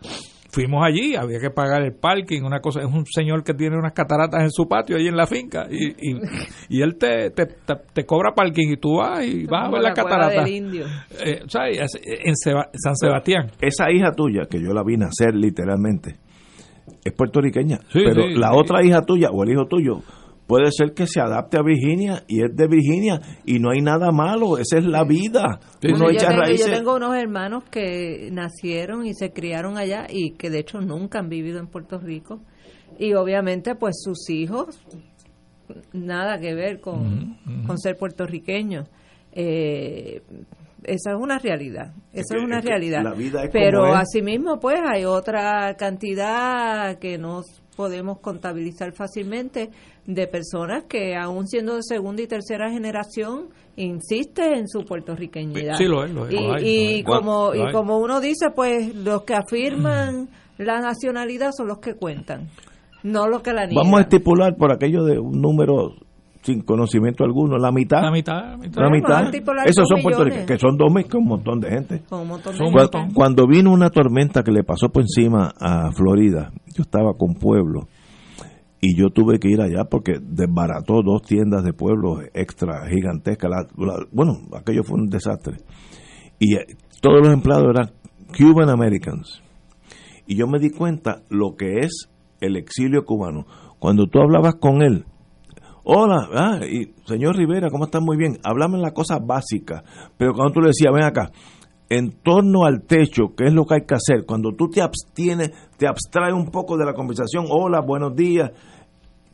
fuimos 0.58 0.84
allí, 0.84 1.14
había 1.14 1.38
que 1.38 1.50
pagar 1.50 1.82
el 1.82 1.92
parking, 1.92 2.42
una 2.42 2.58
cosa, 2.58 2.80
es 2.80 2.86
un 2.86 3.06
señor 3.06 3.44
que 3.44 3.54
tiene 3.54 3.78
unas 3.78 3.92
cataratas 3.92 4.42
en 4.42 4.50
su 4.50 4.66
patio 4.66 4.96
ahí 4.96 5.06
en 5.06 5.16
la 5.16 5.26
finca 5.26 5.68
y, 5.70 6.16
y, 6.68 6.82
él 6.82 6.96
te, 6.98 7.30
te, 7.30 7.46
te, 7.92 8.04
cobra 8.04 8.32
parking 8.34 8.72
y 8.72 8.76
tú 8.76 8.96
vas 8.96 9.24
y 9.24 9.46
vas 9.46 9.68
a 9.68 9.70
ver 9.70 9.82
la, 9.82 9.92
catarata. 9.92 10.44
Eh, 10.48 11.42
en 12.24 12.34
San 12.36 12.96
Sebastián. 12.96 13.52
Esa 13.60 13.90
hija 13.92 14.10
tuya, 14.12 14.46
que 14.50 14.60
yo 14.60 14.72
la 14.72 14.82
vi 14.82 14.96
nacer 14.96 15.32
literalmente, 15.34 16.16
es 17.04 17.12
puertorriqueña, 17.12 17.78
pero 17.92 18.26
la 18.26 18.52
otra 18.52 18.84
hija 18.84 19.02
tuya 19.02 19.28
o 19.30 19.44
el 19.44 19.52
hijo 19.52 19.66
tuyo 19.66 20.00
puede 20.48 20.72
ser 20.72 20.94
que 20.94 21.06
se 21.06 21.20
adapte 21.20 21.58
a 21.58 21.62
Virginia 21.62 22.24
y 22.26 22.42
es 22.42 22.56
de 22.56 22.66
Virginia 22.66 23.20
y 23.44 23.60
no 23.60 23.70
hay 23.70 23.82
nada 23.82 24.10
malo, 24.10 24.58
esa 24.58 24.78
es 24.78 24.84
la 24.84 25.04
vida. 25.04 25.60
yo, 25.82 25.92
tengo, 26.72 26.96
unos 26.96 27.14
hermanos 27.14 27.64
que 27.70 28.30
nacieron 28.32 29.06
y 29.06 29.14
se 29.14 29.30
criaron 29.30 29.76
allá 29.76 30.06
y 30.08 30.32
que 30.32 30.48
de 30.48 30.60
hecho 30.60 30.80
nunca 30.80 31.18
han 31.20 31.28
vivido 31.28 31.60
en 31.60 31.66
Puerto 31.66 31.98
Rico 31.98 32.40
y 32.98 33.12
obviamente 33.12 33.74
pues 33.74 33.96
sus 34.02 34.30
hijos 34.30 34.80
nada 35.92 36.38
que 36.40 36.54
ver 36.54 36.80
con, 36.80 37.36
ser 37.76 37.96
puertorriqueños. 37.98 38.88
Eh, 39.32 40.22
esa 40.85 41.11
es 41.12 41.16
una 41.18 41.38
realidad, 41.38 41.92
esa 42.12 42.37
es, 42.37 42.42
una 42.42 42.61
realidad. 42.61 43.02
Pero 43.52 43.94
asimismo, 43.94 44.58
pues 44.61 44.80
hay 44.85 45.04
otra 45.04 45.75
cantidad 45.76 46.99
que 46.99 47.18
no 47.18 47.42
podemos 47.76 48.18
contabilizar 48.18 48.92
fácilmente 48.92 49.70
de 50.04 50.26
personas 50.26 50.85
que 50.88 51.14
aún 51.14 51.47
siendo 51.47 51.76
de 51.76 51.82
segunda 51.82 52.23
y 52.23 52.26
tercera 52.26 52.70
generación 52.70 53.50
insiste 53.76 54.58
en 54.58 54.68
su 54.68 54.85
puertorriqueñidad. 54.85 55.76
Sí, 55.76 55.85
lo 55.85 56.04
es, 56.04 56.12
y, 56.62 57.04
como 57.04 57.54
y 57.54 57.70
como 57.73 57.99
uno 57.99 58.20
dice, 58.20 58.50
pues 58.54 58.94
los 58.97 59.23
que 59.23 59.35
afirman 59.35 60.28
la 60.58 60.80
nacionalidad 60.80 61.50
son 61.56 61.68
los 61.68 61.78
que 61.78 61.94
cuentan, 61.94 62.49
no 63.02 63.28
los 63.28 63.42
que 63.42 63.52
la 63.52 63.66
niegan. 63.66 63.85
Vamos 63.85 64.00
a 64.00 64.02
estipular 64.02 64.56
por 64.56 64.73
aquello 64.73 65.04
de 65.04 65.18
un 65.18 65.40
número 65.40 65.94
sin 66.42 66.62
conocimiento 66.62 67.25
alguno, 67.25 67.59
la 67.59 67.73
mitad. 67.73 68.02
La 68.02 68.11
mitad, 68.11 68.59
la 68.75 68.90
mitad. 68.90 69.35
Esos 69.66 69.88
son 69.88 70.02
puertorriqueños, 70.02 70.47
que 70.47 70.59
son 70.59 70.76
dos 70.76 70.92
con 71.09 71.23
un 71.23 71.28
montón 71.28 71.61
de 71.61 71.71
gente. 71.71 72.02
cuando, 73.14 73.47
vino 73.47 73.73
una 73.73 73.90
tormenta 73.90 74.42
que 74.42 74.52
le 74.52 74.64
pasó 74.64 74.88
por 74.88 75.02
encima 75.02 75.52
a 75.61 75.90
Florida, 75.92 76.50
yo 76.75 76.83
estaba 76.83 77.14
con 77.14 77.35
Pueblo 77.35 77.88
y 78.80 78.97
yo 78.97 79.11
tuve 79.11 79.38
que 79.38 79.49
ir 79.49 79.61
allá 79.61 79.85
porque 79.90 80.18
desbarató 80.21 81.02
dos 81.02 81.23
tiendas 81.23 81.64
de 81.64 81.73
pueblo 81.73 82.21
extra 82.33 82.88
gigantescas. 82.88 83.50
bueno, 84.12 84.38
aquello 84.57 84.85
fue 84.85 85.00
un 85.00 85.07
desastre. 85.09 85.57
Y 86.38 86.54
eh, 86.54 86.66
todos 87.00 87.21
los 87.21 87.35
empleados 87.35 87.66
eran 87.75 87.90
Cuban 88.37 88.71
Americans. 88.71 89.42
Y 90.26 90.37
yo 90.37 90.47
me 90.47 90.61
di 90.61 90.71
cuenta 90.71 91.23
lo 91.28 91.57
que 91.57 91.80
es 91.80 92.09
el 92.40 92.57
exilio 92.57 93.04
cubano. 93.04 93.47
Cuando 93.78 94.07
tú 94.07 94.21
hablabas 94.21 94.57
con 94.57 94.83
él, 94.83 95.04
hola, 95.90 96.28
ah, 96.35 96.61
y 96.66 96.92
señor 97.07 97.35
Rivera, 97.35 97.71
¿cómo 97.71 97.87
estás? 97.87 98.02
Muy 98.02 98.18
bien. 98.18 98.38
Hablame 98.45 98.78
la 98.78 98.92
cosa 98.92 99.18
básica. 99.18 99.83
Pero 100.18 100.35
cuando 100.35 100.52
tú 100.52 100.61
le 100.61 100.68
decías, 100.68 100.92
ven 100.92 101.04
acá, 101.04 101.30
en 101.88 102.12
torno 102.23 102.66
al 102.66 102.83
techo, 102.83 103.35
¿qué 103.35 103.47
es 103.47 103.54
lo 103.54 103.64
que 103.64 103.76
hay 103.76 103.87
que 103.87 103.95
hacer? 103.95 104.26
Cuando 104.26 104.52
tú 104.52 104.68
te 104.68 104.83
abstienes, 104.83 105.50
te 105.78 105.88
abstraes 105.88 106.35
un 106.35 106.50
poco 106.50 106.76
de 106.76 106.85
la 106.85 106.92
conversación, 106.92 107.47
hola, 107.49 107.80
buenos 107.80 108.14
días, 108.14 108.50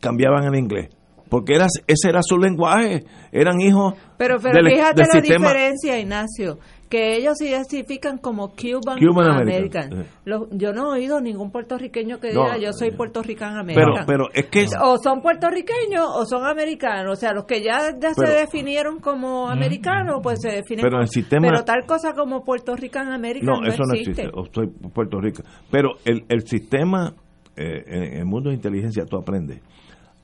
cambiaban 0.00 0.44
el 0.44 0.56
inglés. 0.56 0.90
Porque 1.28 1.54
era, 1.56 1.66
ese 1.88 2.08
era 2.08 2.20
su 2.22 2.38
lenguaje, 2.38 3.04
eran 3.32 3.60
hijos. 3.60 3.94
Pero, 4.16 4.36
pero 4.40 4.64
fíjate 4.64 5.02
la 5.12 5.20
diferencia, 5.20 5.98
Ignacio 5.98 6.58
que 6.88 7.16
ellos 7.16 7.34
se 7.38 7.48
identifican 7.48 8.18
como 8.18 8.50
Cuban, 8.50 8.98
American. 9.40 10.06
yo 10.24 10.72
no 10.72 10.94
he 10.94 11.00
oído 11.00 11.20
ningún 11.20 11.50
puertorriqueño 11.50 12.20
que 12.20 12.28
diga 12.28 12.56
yo 12.58 12.72
soy 12.72 12.90
puertorriqueño 12.90 13.58
American. 13.58 14.06
Pero, 14.06 14.28
es 14.32 14.46
que 14.46 14.66
o 14.82 14.98
son 14.98 15.20
puertorriqueños 15.20 16.06
o 16.06 16.24
son 16.24 16.46
americanos, 16.46 17.12
o 17.12 17.16
sea, 17.16 17.32
los 17.32 17.44
que 17.44 17.62
ya, 17.62 17.80
se 17.80 18.26
definieron 18.26 19.00
como 19.00 19.48
americanos, 19.48 20.20
pues 20.22 20.40
se 20.40 20.50
definen 20.50 20.84
pero, 20.84 21.06
sistema, 21.06 21.48
pero 21.48 21.64
tal 21.64 21.84
cosa 21.86 22.12
como 22.12 22.44
Puerto 22.44 22.74
Rican 22.76 23.12
American 23.12 23.60
no, 23.60 23.66
eso 23.66 23.82
no 23.86 23.94
existe. 23.94 24.28
O 24.32 24.44
soy 24.52 24.68
Puerto 24.92 25.20
Rico. 25.20 25.42
Pero 25.70 25.90
el, 26.04 26.24
el 26.28 26.46
sistema 26.46 27.14
eh, 27.56 27.84
en 27.86 28.18
el 28.18 28.26
mundo 28.26 28.50
de 28.50 28.56
inteligencia 28.56 29.04
tú 29.04 29.16
aprendes. 29.16 29.60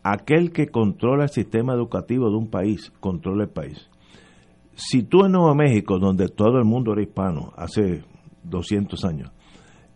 Aquel 0.02 0.50
que 0.52 0.68
controla 0.68 1.24
el 1.24 1.28
sistema 1.28 1.74
educativo 1.74 2.30
de 2.30 2.36
un 2.36 2.48
país, 2.48 2.90
controla 3.00 3.44
el 3.44 3.50
país 3.50 3.90
si 4.80 5.02
tú 5.02 5.24
en 5.24 5.32
Nuevo 5.32 5.54
México, 5.54 5.98
donde 5.98 6.28
todo 6.28 6.58
el 6.58 6.64
mundo 6.64 6.92
era 6.92 7.02
hispano 7.02 7.52
hace 7.56 8.02
200 8.44 9.04
años, 9.04 9.30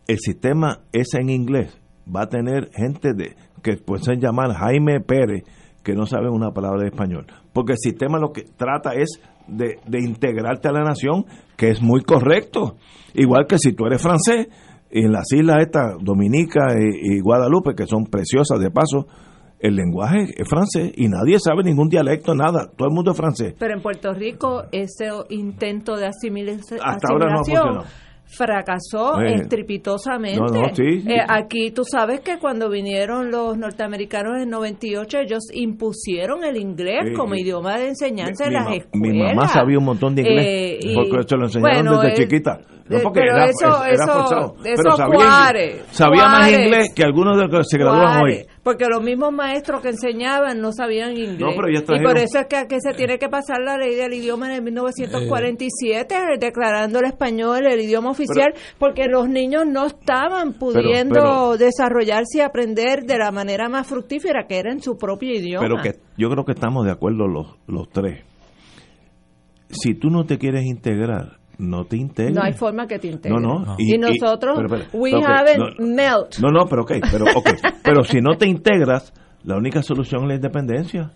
el 0.06 0.18
sistema 0.18 0.80
es 0.92 1.14
en 1.14 1.30
inglés, 1.30 1.80
va 2.14 2.22
a 2.22 2.28
tener 2.28 2.70
gente 2.74 3.14
de 3.14 3.36
que 3.62 3.78
pueden 3.78 4.20
llamar 4.20 4.52
Jaime 4.52 5.00
Pérez, 5.00 5.44
que 5.82 5.94
no 5.94 6.06
sabe 6.06 6.28
una 6.28 6.50
palabra 6.52 6.82
de 6.82 6.88
español. 6.88 7.26
Porque 7.52 7.72
el 7.72 7.78
sistema 7.78 8.18
lo 8.18 8.32
que 8.32 8.42
trata 8.42 8.92
es 8.94 9.20
de, 9.48 9.78
integrarte 9.98 10.68
a 10.68 10.72
la 10.72 10.82
nación, 10.82 11.24
que 11.56 11.70
es 11.70 11.80
muy 11.80 12.02
correcto. 12.02 12.76
Igual 13.14 13.46
que 13.46 13.58
si 13.58 13.72
tú 13.72 13.86
eres 13.86 14.02
francés, 14.02 14.48
en 14.90 15.12
las 15.12 15.32
islas 15.32 15.56
estas, 15.60 15.96
Dominica 16.00 16.74
y 16.78 17.20
Guadalupe, 17.20 17.74
que 17.74 17.86
son 17.86 18.04
preciosas 18.04 18.60
de 18.60 18.70
paso, 18.70 19.06
el 19.64 19.76
lenguaje 19.76 20.24
es 20.36 20.46
francés 20.46 20.92
y 20.94 21.08
nadie 21.08 21.38
sabe 21.38 21.62
ningún 21.62 21.88
dialecto, 21.88 22.34
nada, 22.34 22.70
todo 22.76 22.88
el 22.88 22.94
mundo 22.94 23.12
es 23.12 23.16
francés. 23.16 23.54
Pero 23.58 23.74
en 23.74 23.80
Puerto 23.80 24.12
Rico 24.12 24.64
ese 24.70 25.08
intento 25.30 25.96
de 25.96 26.06
asimilación 26.06 26.80
Hasta 26.84 27.08
ahora 27.10 27.30
no 27.30 27.40
ha 27.40 27.44
funcionado 27.44 27.84
fracasó 28.26 29.20
estrepitosamente. 29.20 30.72
Eh, 30.82 31.20
aquí 31.28 31.70
tú 31.70 31.82
sabes 31.84 32.20
que 32.20 32.38
cuando 32.38 32.68
vinieron 32.68 33.30
los 33.30 33.56
norteamericanos 33.56 34.42
en 34.42 34.50
98 34.50 35.18
ellos 35.18 35.42
impusieron 35.52 36.44
el 36.44 36.56
inglés 36.56 37.16
como 37.16 37.34
idioma 37.34 37.78
de 37.78 37.88
enseñanza 37.88 38.46
en 38.46 38.54
las 38.54 38.66
escuelas. 38.66 38.90
Mi 38.92 39.22
mamá 39.22 39.46
sabía 39.48 39.78
un 39.78 39.84
montón 39.84 40.14
de 40.14 40.22
inglés 40.22 40.84
eh, 40.84 40.94
porque 40.94 41.28
se 41.28 41.36
lo 41.36 41.44
enseñaron 41.44 42.00
desde 42.00 42.24
chiquita. 42.24 42.60
No 42.86 42.98
porque 43.00 43.20
pero 43.20 43.36
era, 43.36 43.46
eso, 43.46 43.84
era 43.84 44.06
forzado. 44.06 44.56
pero 44.62 44.96
sabía, 44.96 45.84
sabía 45.90 46.28
más 46.28 46.52
inglés 46.52 46.92
que 46.94 47.02
algunos 47.02 47.36
de 47.38 47.46
los 47.46 47.50
que 47.50 47.64
se 47.64 47.78
gradúan 47.78 48.22
hoy. 48.22 48.46
Porque 48.62 48.84
los 48.88 49.02
mismos 49.02 49.32
maestros 49.32 49.80
que 49.80 49.88
enseñaban 49.88 50.60
no 50.60 50.70
sabían 50.70 51.16
inglés. 51.16 51.40
y 51.40 52.02
por 52.02 52.18
eso 52.18 52.40
es 52.40 52.46
que 52.46 52.56
aquí 52.56 52.76
se 52.80 52.92
tiene 52.92 53.18
que 53.18 53.30
pasar 53.30 53.60
la 53.62 53.78
ley 53.78 53.94
del 53.94 54.12
idioma 54.12 54.54
en 54.54 54.64
1947, 54.64 56.14
declarando 56.38 56.98
el 56.98 57.06
español 57.06 57.66
el 57.66 57.80
idioma 57.80 58.10
oficial, 58.10 58.52
porque 58.78 59.06
los 59.06 59.30
niños 59.30 59.64
no 59.66 59.86
estaban 59.86 60.52
pudiendo 60.52 61.56
desarrollarse 61.56 62.38
y 62.38 62.40
aprender 62.42 63.04
de 63.04 63.16
la 63.16 63.32
manera 63.32 63.70
más 63.70 63.86
fructífera 63.86 64.46
que 64.46 64.58
era 64.58 64.70
en 64.70 64.82
su 64.82 64.98
propio 64.98 65.32
idioma. 65.32 65.66
Pero 65.66 65.82
que 65.82 66.00
yo 66.18 66.28
creo 66.28 66.44
que 66.44 66.52
estamos 66.52 66.84
de 66.84 66.92
acuerdo 66.92 67.26
los, 67.28 67.56
los 67.66 67.88
tres. 67.88 68.24
Si 69.70 69.94
tú 69.94 70.10
no 70.10 70.24
te 70.24 70.38
quieres 70.38 70.64
integrar, 70.66 71.38
no 71.58 71.84
te 71.84 71.96
integres. 71.96 72.34
No 72.34 72.42
hay 72.42 72.52
forma 72.52 72.86
que 72.86 72.98
te 72.98 73.08
integres. 73.08 73.40
No, 73.40 73.60
no. 73.60 73.76
Y, 73.78 73.98
nosotros, 73.98 74.58
we 74.92 75.12
haven't 75.12 75.58
no, 75.58 75.86
melt. 75.86 76.38
No, 76.40 76.50
no, 76.50 76.66
pero 76.66 76.82
ok, 76.82 76.92
pero, 77.10 77.24
okay. 77.36 77.54
pero 77.82 78.02
si 78.04 78.20
no 78.20 78.36
te 78.36 78.48
integras, 78.48 79.12
la 79.44 79.56
única 79.56 79.82
solución 79.82 80.22
es 80.22 80.28
la 80.28 80.34
independencia. 80.36 81.12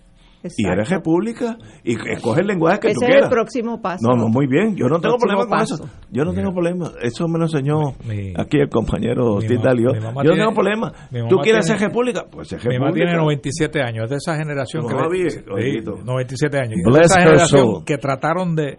Y 0.57 0.69
eres 0.69 0.89
república 0.89 1.59
y 1.83 1.97
escoge 2.11 2.43
el 2.43 2.47
lenguaje 2.47 2.79
que 2.79 2.95
tú 2.95 3.01
quieras. 3.01 3.17
Ese 3.17 3.19
es 3.19 3.25
el 3.25 3.31
próximo 3.31 3.83
paso. 3.83 4.07
No, 4.07 4.17
no, 4.17 4.29
muy 4.29 4.47
bien. 4.47 4.77
Yo 4.77 4.87
no 4.87 5.01
tengo 5.01 5.17
problema 5.17 5.47
con 5.47 5.61
eso. 5.61 5.91
Yo 6.13 6.25
no 6.25 6.33
tengo 6.33 6.53
problema. 6.53 6.93
Eso 7.03 7.27
me 7.27 7.39
lo 7.39 7.47
enseñó 7.47 7.95
aquí 8.37 8.59
el 8.61 8.69
compañero 8.69 9.39
Titalio. 9.41 9.91
Yo 9.95 10.31
no 10.31 10.37
tengo 10.37 10.55
problema. 10.55 10.93
¿Tú 11.29 11.39
quieres 11.39 11.67
ser 11.67 11.81
república? 11.81 12.25
Pues 12.31 12.49
ser 12.49 12.61
república. 12.61 12.79
Mi 12.79 12.85
mamá 12.85 12.95
tiene 12.95 13.17
97 13.17 13.83
años. 13.83 14.05
Es 14.05 14.11
de 14.11 14.17
esa 14.17 14.37
generación 14.37 14.87
que... 14.87 14.95
97 14.95 16.59
años. 16.59 16.77
de 16.85 17.01
esa 17.01 17.21
generación 17.21 17.85
que 17.85 17.99
trataron 17.99 18.55
de 18.55 18.79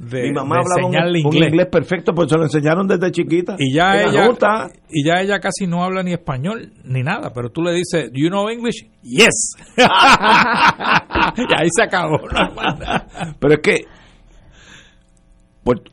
mi 0.00 0.32
mamá 0.32 0.56
hablaba 0.56 0.88
un, 0.88 1.16
inglés. 1.16 1.66
perfecto, 1.70 2.14
pues 2.14 2.30
se 2.30 2.38
lo 2.38 2.44
enseñaron 2.44 2.86
desde 2.86 3.10
chiquita. 3.10 3.56
Y 3.58 3.74
ya 3.74 4.02
ella 4.02 4.30
y 4.88 5.04
ya 5.04 5.20
ella 5.20 5.38
casi 5.40 5.66
no 5.66 5.84
habla 5.84 6.02
ni 6.02 6.14
español 6.14 6.72
ni 6.84 7.02
nada, 7.02 7.32
pero 7.34 7.50
tú 7.50 7.60
le 7.60 7.74
dices, 7.74 8.10
"Do 8.10 8.18
you 8.18 8.28
know 8.28 8.48
English?" 8.48 8.88
Yes. 9.02 9.56
y 9.76 9.82
ahí 11.54 11.68
se 11.76 11.82
acabó. 11.82 12.18
pero 13.38 13.54
es 13.54 13.60
que 13.60 13.84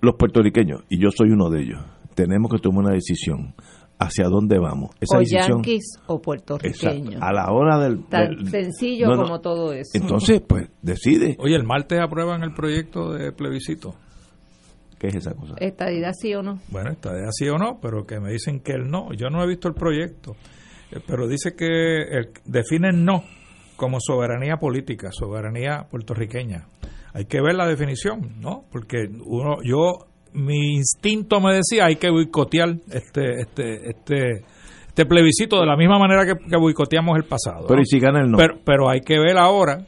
los 0.02 0.16
puertorriqueños 0.16 0.84
y 0.90 1.00
yo 1.00 1.10
soy 1.12 1.32
uno 1.32 1.50
de 1.50 1.64
ellos, 1.64 1.80
tenemos 2.16 2.50
que 2.50 2.60
tomar 2.60 2.86
una 2.86 2.94
decisión. 2.94 3.56
Hacia 4.00 4.26
dónde 4.26 4.60
vamos. 4.60 4.92
Esa 5.00 5.18
o 5.18 5.20
decisión, 5.20 5.64
yanquis 5.64 6.00
o 6.08 6.22
puertorriqueños. 6.22 7.16
Exacto, 7.16 7.26
a 7.26 7.34
la 7.34 7.52
hora 7.52 7.80
del... 7.80 8.06
Tan 8.06 8.36
del- 8.36 8.50
sencillo 8.50 9.08
no, 9.08 9.16
no. 9.16 9.24
como 9.24 9.42
todo 9.42 9.74
eso. 9.74 9.92
Entonces, 9.94 10.42
pues, 10.48 10.70
decide. 10.82 11.36
Oye, 11.40 11.56
el 11.56 11.64
martes 11.64 12.00
aprueban 12.00 12.44
el 12.44 12.54
proyecto 12.54 13.14
de 13.14 13.32
plebiscito. 13.32 13.96
¿Qué 15.00 15.08
es 15.08 15.16
esa 15.16 15.34
cosa? 15.34 15.54
Estadidad 15.60 16.12
sí 16.20 16.34
o 16.34 16.42
no. 16.42 16.60
Bueno, 16.70 16.92
está 16.92 17.14
de 17.14 17.28
así 17.28 17.48
o 17.50 17.58
no, 17.58 17.80
pero 17.82 18.06
que 18.06 18.20
me 18.20 18.32
dicen 18.32 18.60
que 18.62 18.74
el 18.74 18.90
no. 18.90 19.14
Yo 19.14 19.30
no 19.30 19.44
he 19.44 19.48
visto 19.48 19.68
el 19.68 19.76
proyecto, 19.76 20.36
eh, 20.92 21.00
pero 21.06 21.28
dice 21.28 21.56
que 21.56 22.02
el, 22.02 22.32
define 22.46 22.90
el 22.90 23.06
no 23.06 23.24
como 23.76 24.00
soberanía 24.00 24.58
política, 24.58 25.10
soberanía 25.12 25.86
puertorriqueña. 25.90 26.66
Hay 27.14 27.26
que 27.26 27.42
ver 27.42 27.56
la 27.56 27.68
definición, 27.68 28.40
¿no? 28.40 28.66
Porque 28.72 29.08
uno, 29.24 29.58
yo, 29.64 30.08
mi 30.38 30.76
instinto 30.76 31.40
me 31.42 31.54
decía 31.56 31.86
hay 31.86 31.96
que 31.96 32.10
boicotear 32.10 32.70
este, 32.92 33.42
este, 33.42 33.90
este, 33.90 34.44
este 34.88 35.06
plebiscito 35.06 35.60
de 35.60 35.66
la 35.66 35.76
misma 35.76 35.98
manera 36.00 36.26
que, 36.26 36.34
que 36.48 36.58
boicoteamos 36.58 37.18
el 37.18 37.24
pasado. 37.24 37.66
Pero 37.68 37.78
¿no? 37.78 37.82
¿y 37.82 37.86
si 37.86 38.00
gana 38.00 38.22
el 38.22 38.30
no? 38.30 38.38
Pero, 38.38 38.56
pero 38.64 38.90
hay 38.90 39.02
que 39.02 39.18
ver 39.20 39.38
ahora, 39.38 39.80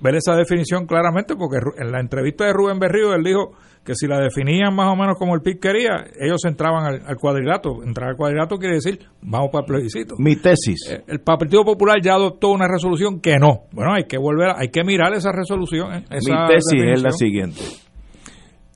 ver 0.00 0.14
esa 0.14 0.36
definición 0.36 0.86
claramente, 0.86 1.34
porque 1.36 1.58
en 1.78 1.90
la 1.92 2.00
entrevista 2.00 2.44
de 2.46 2.52
Rubén 2.52 2.78
Berrío 2.78 3.12
él 3.14 3.24
dijo 3.24 3.52
que 3.84 3.94
si 3.94 4.06
la 4.06 4.20
definían 4.20 4.74
más 4.74 4.92
o 4.92 4.94
menos 4.96 5.16
como 5.18 5.34
el 5.34 5.40
PIB 5.40 5.58
quería, 5.58 6.04
ellos 6.20 6.44
entraban 6.44 6.84
al, 6.84 7.02
al 7.06 7.16
cuadrilátero. 7.16 7.82
Entrar 7.82 8.10
al 8.10 8.16
cuadrilátero 8.16 8.58
quiere 8.58 8.74
decir, 8.74 9.00
vamos 9.22 9.48
para 9.50 9.62
el 9.62 9.66
plebiscito. 9.66 10.14
Mi 10.18 10.36
tesis. 10.36 10.86
Eh, 10.90 11.02
El 11.08 11.20
Partido 11.20 11.64
Popular 11.64 11.96
ya 12.02 12.12
adoptó 12.14 12.48
una 12.50 12.68
resolución 12.68 13.20
que 13.20 13.38
no. 13.38 13.62
Bueno, 13.72 13.94
hay 13.94 14.04
que 14.04 14.18
volver, 14.18 14.50
hay 14.54 14.68
que 14.68 14.84
mirar 14.84 15.14
esa 15.14 15.32
resolución. 15.32 15.94
eh, 15.94 16.04
esa 16.10 16.30
Mi 16.30 16.48
tesis 16.54 16.80
es 16.92 17.02
la 17.02 17.10
siguiente. 17.10 17.60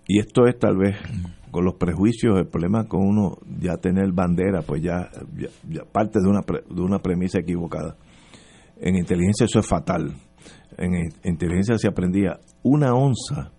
Y 0.06 0.18
esto 0.18 0.46
es 0.46 0.58
tal 0.58 0.76
vez 0.76 0.96
con 1.50 1.64
los 1.64 1.74
prejuicios, 1.74 2.38
el 2.38 2.46
problema 2.46 2.86
con 2.88 3.06
uno 3.06 3.38
ya 3.60 3.76
tener 3.76 4.12
bandera, 4.12 4.62
pues 4.62 4.82
ya, 4.82 5.08
parte 5.92 6.20
de 6.20 6.28
una, 6.28 6.42
pre- 6.42 6.64
de 6.68 6.82
una 6.82 6.98
premisa 6.98 7.38
equivocada. 7.38 7.96
En 8.80 8.96
inteligencia 8.96 9.46
eso 9.46 9.60
es 9.60 9.66
fatal. 9.66 10.12
En 10.76 10.94
in- 10.94 11.12
inteligencia 11.24 11.78
se 11.78 11.88
aprendía 11.88 12.38
una 12.62 12.92
onza 12.94 13.52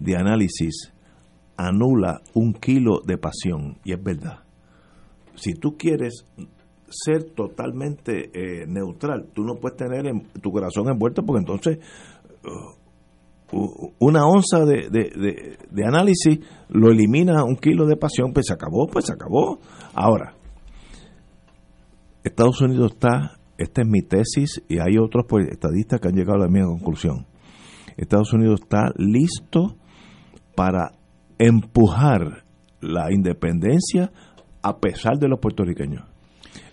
de 0.00 0.16
análisis 0.16 0.92
anula 1.58 2.20
un 2.34 2.52
kilo 2.54 3.00
de 3.04 3.16
pasión, 3.18 3.78
y 3.84 3.92
es 3.92 4.02
verdad. 4.02 4.40
Si 5.36 5.54
tú 5.54 5.76
quieres 5.76 6.24
ser 6.88 7.24
totalmente 7.34 8.30
eh, 8.32 8.66
neutral, 8.66 9.28
tú 9.34 9.42
no 9.44 9.56
puedes 9.56 9.76
tener 9.76 10.06
en- 10.06 10.26
tu 10.40 10.50
corazón 10.50 10.88
envuelto 10.88 11.22
porque 11.24 11.40
entonces 11.40 11.78
una 13.98 14.26
onza 14.26 14.64
de, 14.64 14.88
de- 14.90 15.10
de- 15.16 15.58
de 15.70 15.84
análisis 15.86 16.40
lo 16.68 16.90
elimina 16.90 17.44
un 17.44 17.56
kilo 17.56 17.86
de 17.86 17.96
pasión, 17.96 18.32
pues 18.32 18.46
se 18.46 18.52
acabó, 18.54 18.86
pues 18.86 19.06
se 19.06 19.12
acabó. 19.12 19.58
Ahora, 19.94 20.34
Estados 22.24 22.60
Unidos 22.60 22.92
está, 22.94 23.38
esta 23.56 23.82
es 23.82 23.88
mi 23.88 24.02
tesis 24.02 24.62
y 24.68 24.78
hay 24.78 24.98
otros 24.98 25.26
pues, 25.28 25.46
estadistas 25.48 26.00
que 26.00 26.08
han 26.08 26.14
llegado 26.14 26.38
a 26.42 26.46
la 26.46 26.48
misma 26.48 26.68
conclusión. 26.70 27.26
Estados 27.96 28.32
Unidos 28.32 28.60
está 28.62 28.92
listo 28.96 29.76
para 30.54 30.92
empujar 31.38 32.44
la 32.80 33.12
independencia 33.12 34.10
a 34.62 34.78
pesar 34.78 35.18
de 35.18 35.28
los 35.28 35.38
puertorriqueños. 35.38 36.02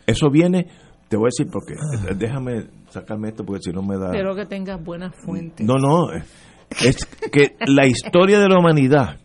Eso 0.08 0.30
viene, 0.30 0.68
te 1.08 1.16
voy 1.18 1.28
a 1.28 1.32
decir 1.38 1.48
por 1.52 1.64
qué. 1.66 1.76
Déjame 2.16 2.66
sacarme 2.90 3.30
esto 3.30 3.46
porque 3.46 3.62
si 3.64 3.72
no 3.72 3.82
me 3.84 3.98
da... 3.98 4.08
Espero 4.08 4.36
que 4.36 4.46
tengas 4.46 4.84
buenas 4.84 5.16
fuentes. 5.16 5.66
No, 5.66 5.76
no, 5.76 6.08
es 6.86 7.06
que 7.32 7.56
la 7.68 7.86
historia 7.88 8.40
de 8.40 8.50
la 8.50 8.60
humanidad, 8.60 9.20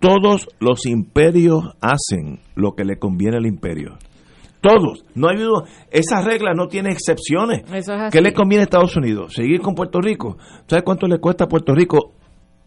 todos 0.00 0.48
los 0.60 0.86
imperios 0.86 1.64
hacen 1.80 2.40
lo 2.54 2.74
que 2.74 2.84
le 2.84 2.98
conviene 2.98 3.36
al 3.38 3.46
imperio. 3.46 3.96
Todos, 4.60 5.04
no 5.14 5.28
hay 5.28 5.36
duda. 5.36 5.64
Esa 5.90 6.22
regla 6.22 6.52
no 6.54 6.68
tiene 6.68 6.90
excepciones. 6.90 7.62
Eso 7.72 7.92
es. 7.94 8.10
¿Qué 8.12 8.22
le 8.22 8.32
conviene 8.32 8.62
a 8.62 8.64
Estados 8.64 8.96
Unidos? 8.96 9.34
Seguir 9.34 9.60
con 9.60 9.74
Puerto 9.74 10.00
Rico. 10.00 10.38
¿Sabes 10.66 10.84
cuánto 10.84 11.06
le 11.06 11.18
cuesta 11.18 11.44
a 11.44 11.48
Puerto 11.48 11.74
Rico? 11.74 12.14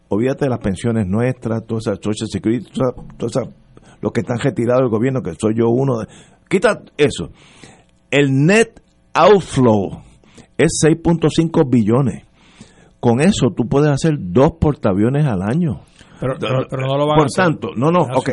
Olvídate 0.10 0.46
de 0.46 0.50
las 0.50 0.60
pensiones 0.60 1.08
nuestras, 1.08 1.66
todas 1.66 1.88
esas 1.88 2.00
Social 2.02 2.28
Security, 2.32 2.66
todas 2.72 2.94
esas- 2.96 3.18
todas 3.18 3.36
esas- 3.36 3.56
los 4.00 4.12
que 4.12 4.22
están 4.22 4.38
retirados 4.40 4.82
del 4.84 4.90
gobierno, 4.92 5.22
que 5.22 5.34
soy 5.40 5.56
yo 5.58 5.70
uno. 5.70 6.00
de- 6.00 6.08
quita 6.50 6.82
eso. 6.98 7.32
El 8.12 8.46
net 8.46 8.80
outflow 9.14 10.02
es 10.58 10.80
6.5 10.80 11.64
billones. 11.68 12.24
Con 13.00 13.20
eso 13.22 13.52
tú 13.56 13.68
puedes 13.68 13.90
hacer 13.90 14.16
dos 14.20 14.54
portaaviones 14.60 15.26
al 15.26 15.42
año. 15.42 15.82
Pero, 16.20 16.34
pero- 16.40 16.66
pero 16.70 16.88
no 16.88 16.98
lo 16.98 17.06
van 17.08 17.16
a 17.16 17.18
Por 17.18 17.26
hacer. 17.28 17.46
tanto, 17.46 17.70
no, 17.76 17.92
no, 17.92 18.02
ok, 18.02 18.30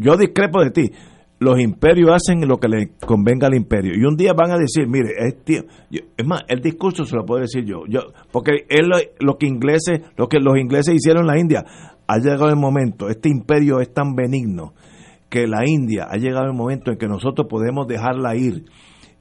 yo 0.00 0.16
discrepo 0.16 0.62
de 0.62 0.70
ti. 0.70 0.90
Los 1.38 1.58
imperios 1.58 2.10
hacen 2.12 2.46
lo 2.46 2.58
que 2.58 2.68
le 2.68 2.90
convenga 3.06 3.46
al 3.46 3.54
imperio. 3.54 3.92
Y 3.96 4.04
un 4.04 4.14
día 4.16 4.34
van 4.34 4.50
a 4.50 4.58
decir, 4.58 4.86
mire, 4.88 5.10
es, 5.16 5.42
tío- 5.44 5.64
yo- 5.90 6.00
es 6.16 6.26
más, 6.26 6.42
el 6.48 6.60
discurso 6.60 7.04
se 7.06 7.16
lo 7.16 7.24
puedo 7.24 7.40
decir 7.40 7.64
yo. 7.64 7.84
yo 7.88 8.00
porque 8.30 8.66
es 8.68 8.86
lo, 8.86 8.96
lo 9.20 9.38
que 9.38 9.46
ingleses, 9.46 10.02
lo 10.16 10.28
que 10.28 10.38
los 10.38 10.58
ingleses 10.58 10.94
hicieron 10.94 11.22
en 11.22 11.26
la 11.28 11.38
India. 11.38 11.64
Ha 12.06 12.18
llegado 12.18 12.48
el 12.50 12.56
momento, 12.56 13.08
este 13.08 13.30
imperio 13.30 13.80
es 13.80 13.94
tan 13.94 14.14
benigno 14.14 14.74
que 15.30 15.46
la 15.46 15.62
India 15.64 16.08
ha 16.10 16.16
llegado 16.16 16.44
el 16.46 16.52
momento 16.54 16.90
en 16.90 16.98
que 16.98 17.06
nosotros 17.06 17.46
podemos 17.48 17.86
dejarla 17.86 18.34
ir 18.36 18.64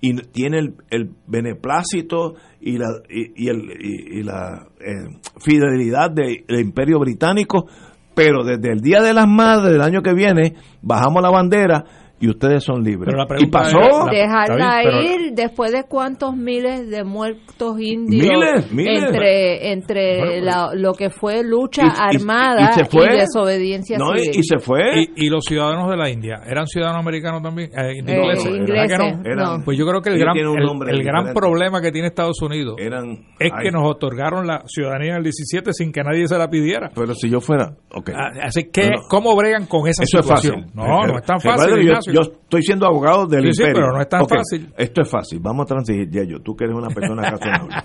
y 0.02 0.16
tiene 0.32 0.60
el, 0.60 0.74
el 0.90 1.10
beneplácito 1.28 2.36
y 2.62 2.78
la, 2.78 2.88
y, 3.10 3.48
el, 3.50 3.62
y, 3.80 4.24
la 4.24 4.68
eh, 4.80 5.18
fidelidad 5.44 6.12
de- 6.12 6.46
del 6.48 6.60
imperio 6.62 7.00
británico, 7.00 7.68
pero 8.16 8.44
desde 8.44 8.72
el 8.72 8.80
Día 8.82 9.02
de 9.02 9.14
las 9.14 9.28
Madres 9.28 9.72
del 9.74 9.82
año 9.82 10.02
que 10.02 10.14
viene 10.14 10.56
bajamos 10.82 11.22
la 11.22 11.30
bandera 11.30 11.84
y 12.20 12.30
ustedes 12.30 12.64
son 12.64 12.84
libres. 12.84 13.14
Pero 13.14 13.18
la 13.18 13.42
y 13.42 13.46
pasó. 13.48 13.80
es- 13.80 13.88
la- 14.06 14.12
Dejarla 14.12 14.80
pero- 14.84 15.02
ir 15.02 15.34
después 15.34 15.72
de 15.72 15.84
cuántos 15.84 16.36
miles 16.36 16.90
de 16.90 17.04
muertos 17.04 17.80
indios 17.80 18.28
Miles, 18.28 18.72
miles. 18.72 19.04
entre 19.04 19.72
entre 19.72 20.18
Bueno, 20.20 20.46
la- 20.46 20.72
lo 20.74 20.94
que 20.94 21.10
fue 21.10 21.44
lucha 21.44 21.84
Y- 21.86 22.16
armada 22.18 22.72
y 22.72 22.74
se 22.74 22.86
fue. 22.86 23.08
desobediencia 23.16 23.98
No, 23.98 24.14
civil. 24.16 24.32
y 24.34 24.44
se 24.44 24.60
fue. 24.60 24.82
Y, 25.16 25.26
y 25.26 25.30
los 25.30 25.44
ciudadanos 25.46 25.90
de 25.90 25.98
la 25.98 26.10
India, 26.10 26.36
¿eran 26.46 26.68
ciudadanos 26.68 27.02
americanos 27.02 27.42
también? 27.42 27.70
Eh, 27.72 27.92
Eh, 27.92 27.98
ingleses, 28.00 28.44
¿verdad 28.46 28.58
ingleses, 28.60 28.98
que 28.98 28.98
no? 28.98 29.22
Eran- 29.26 29.60
no. 29.60 29.66
Pues 29.66 29.78
yo 29.78 29.86
creo 29.86 30.02
que 30.02 30.10
el 30.10 30.20
gran, 30.20 30.38
el, 30.38 30.90
el 30.90 31.04
gran 31.04 31.34
problema 31.34 31.82
que 31.82 31.92
tiene 31.92 32.08
Estados 32.08 32.42
Unidos 32.42 32.76
Eran, 32.80 33.12
es 33.40 33.52
ay, 33.54 33.64
que 33.64 33.72
nos 33.72 33.84
otorgaron 33.90 34.46
la 34.48 34.62
ciudadanía 34.66 35.14
del 35.16 35.24
17 35.24 35.74
sin 35.74 35.92
que 35.92 36.02
nadie 36.04 36.28
se 36.28 36.38
la 36.38 36.50
pidiera. 36.50 36.90
Pero 36.94 37.14
si 37.14 37.30
yo 37.30 37.40
fuera. 37.40 37.74
ok. 37.94 38.10
Ah, 38.16 38.30
Así 38.44 38.66
que, 38.72 38.84
No, 38.90 38.90
no. 38.90 39.02
¿cómo 39.10 39.36
bregan 39.36 39.66
con 39.66 39.88
esa 39.88 40.04
Eso 40.04 40.20
es 40.20 40.26
situación? 40.26 40.62
fácil. 40.64 40.76
No, 40.76 40.86
no 41.08 41.18
es 41.18 41.26
tan 41.26 41.38
Recuerda 41.40 41.66
fácil, 42.10 42.32
yo, 42.34 42.40
estoy 42.44 42.62
siendo 42.64 42.86
abogado 42.86 43.26
del 43.28 43.44
Sí, 43.48 43.54
sí, 43.54 43.62
imperio. 43.64 43.82
pero 43.82 43.94
no 43.96 44.02
es 44.02 44.10
tan 44.10 44.28
fácil. 44.28 44.74
Esto 44.78 45.02
es 45.02 45.10
fácil. 45.10 45.40
Vamos 45.42 45.64
a 45.64 45.66
transigir, 45.68 46.10
Yayo. 46.10 46.42
Tú 46.42 46.56
que 46.56 46.66
eres 46.66 46.76
una 46.76 46.90
persona 46.90 47.22
razonable. 47.30 47.76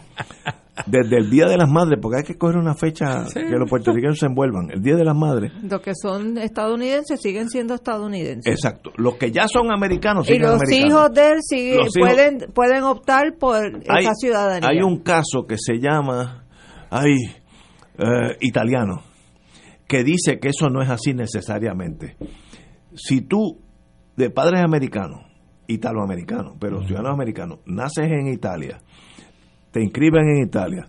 Desde 0.86 1.18
el 1.18 1.30
Día 1.30 1.46
de 1.46 1.56
las 1.56 1.70
Madres, 1.70 2.00
porque 2.02 2.18
hay 2.18 2.24
que 2.24 2.36
coger 2.36 2.56
una 2.56 2.74
fecha 2.74 3.26
Sí. 3.26 3.34
que 3.40 3.56
los 3.56 3.70
puertorriqueños 3.70 4.18
se 4.18 4.26
envuelvan. 4.26 4.70
El 4.72 4.82
Día 4.82 4.96
de 4.96 5.04
las 5.04 5.16
Madres. 5.16 5.52
Los 5.62 5.80
que 5.80 5.92
son 5.94 6.36
estadounidenses 6.36 7.20
siguen 7.22 7.48
siendo 7.48 7.74
estadounidenses. 7.74 8.52
Exacto. 8.52 8.90
Los 8.96 9.14
que 9.14 9.30
ya 9.30 9.46
son 9.46 9.72
americanos 9.72 10.24
y 10.28 10.32
siguen 10.34 10.42
los 10.50 10.54
americanos. 10.60 10.88
hijos 10.90 11.14
de 11.14 11.28
él 11.30 11.38
siguen- 11.48 11.76
Los 11.78 11.96
hijos- 11.96 12.08
pueden 12.10 12.38
pueden 12.52 12.82
optar 12.82 13.22
por 13.38 13.56
hay, 13.88 14.04
esa 14.04 14.14
ciudadanía. 14.14 14.68
hay 14.68 14.82
un 14.82 14.98
caso 15.02 15.46
que 15.48 15.56
se 15.58 15.74
llama 15.78 16.44
ay, 16.90 17.14
eh, 17.96 18.36
italiano 18.40 19.02
que 19.86 20.02
dice 20.02 20.40
que 20.40 20.48
eso 20.48 20.68
no 20.70 20.82
es 20.82 20.90
así 20.90 21.14
necesariamente. 21.14 22.16
Si 22.96 23.20
tú, 23.22 23.60
de 24.16 24.30
padres 24.30 24.60
americanos, 24.62 25.22
italoamericanos, 25.66 26.54
pero 26.60 26.82
ciudadanos 26.82 27.12
americanos, 27.14 27.58
naces 27.66 28.06
en 28.10 28.28
Italia, 28.28 28.78
te 29.70 29.82
inscriben 29.82 30.22
en 30.36 30.44
Italia, 30.46 30.86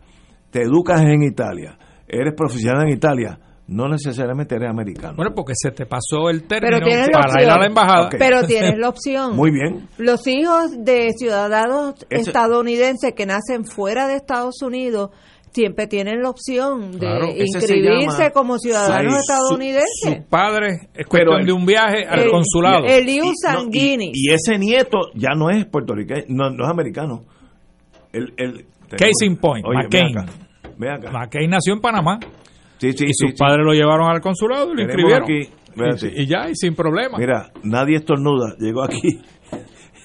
te 0.52 0.62
educas 0.64 1.02
en 1.02 1.24
Italia, 1.24 1.78
eres 2.08 2.34
profesional 2.36 2.88
en 2.88 2.94
Italia, 2.94 3.40
no 3.68 3.88
necesariamente 3.88 4.56
eres 4.56 4.70
americano. 4.70 5.16
Bueno, 5.16 5.32
porque 5.36 5.54
se 5.56 5.72
te 5.72 5.88
pasó 5.88 6.30
el 6.30 6.44
Pero 6.44 6.68
término 6.68 6.86
tienes 6.86 7.08
la 7.12 7.20
para 7.20 7.42
ir 7.42 7.50
a 7.50 7.50
la 7.50 7.56
opción. 7.56 7.72
embajada. 7.72 8.10
Pero 8.20 8.44
tienes 8.48 8.78
la 8.78 8.90
opción. 8.90 9.36
Muy 9.36 9.50
bien. 9.52 9.88
Los 9.98 10.28
hijos 10.28 10.72
de 10.86 11.10
ciudadanos 11.18 11.96
Ese- 12.12 12.30
estadounidenses 12.30 13.14
que 13.16 13.26
nacen 13.26 13.66
fuera 13.66 14.08
de 14.08 14.18
Estados 14.18 14.62
Unidos 14.62 15.10
siempre 15.56 15.88
tienen 15.88 16.22
la 16.22 16.30
opción 16.30 16.92
de 16.92 17.00
Claro, 17.00 17.28
inscribirse 17.36 18.32
como 18.34 18.60
ciudadanos 18.60 19.16
estadounidenses. 19.22 19.90
Sus 20.04 20.18
padres, 20.30 20.82
es 20.94 21.08
Pero 21.10 21.32
cuestión 21.32 21.40
el- 21.40 21.46
de 21.48 21.52
un 21.54 21.66
viaje 21.66 22.06
al 22.08 22.20
el- 22.20 22.30
consulado. 22.30 22.86
el 22.86 23.06
Liu 23.06 23.24
Y- 23.26 23.32
no, 23.44 23.70
y, 23.72 24.12
y 24.14 24.32
ese 24.34 24.60
nieto 24.60 24.98
ya 25.16 25.30
no 25.36 25.50
es 25.50 25.66
puertorriqueño, 25.66 26.26
no, 26.28 26.50
no 26.52 26.66
es 26.66 26.70
americano. 26.70 27.24
El, 28.14 28.34
el, 28.38 28.66
Case 28.98 29.26
in 29.26 29.38
point, 29.38 29.66
Oye, 29.66 29.78
McCain. 29.84 30.14
Ven 30.14 30.18
acá, 30.20 30.32
ven 30.78 30.90
acá. 30.92 31.12
McCain 31.12 31.50
nació 31.50 31.74
en 31.74 31.82
Panamá 31.82 32.20
Sí, 32.78 32.92
sí, 32.92 33.06
y 33.06 33.08
sí, 33.08 33.14
sus 33.14 33.30
sí. 33.32 33.36
padres 33.38 33.66
lo 33.66 33.74
llevaron 33.74 34.08
al 34.10 34.22
consulado 34.22 34.72
y 34.74 34.76
lo 34.76 34.82
inscribieron. 34.84 35.24
aquí, 35.24 35.50
y, 36.18 36.22
y 36.22 36.28
ya, 36.28 36.50
y 36.50 36.56
sin 36.56 36.76
problema. 36.76 37.18
Mira, 37.18 37.52
nadie 37.64 37.96
estornuda. 37.98 38.56
Llegó 38.60 38.84
aquí 38.84 39.00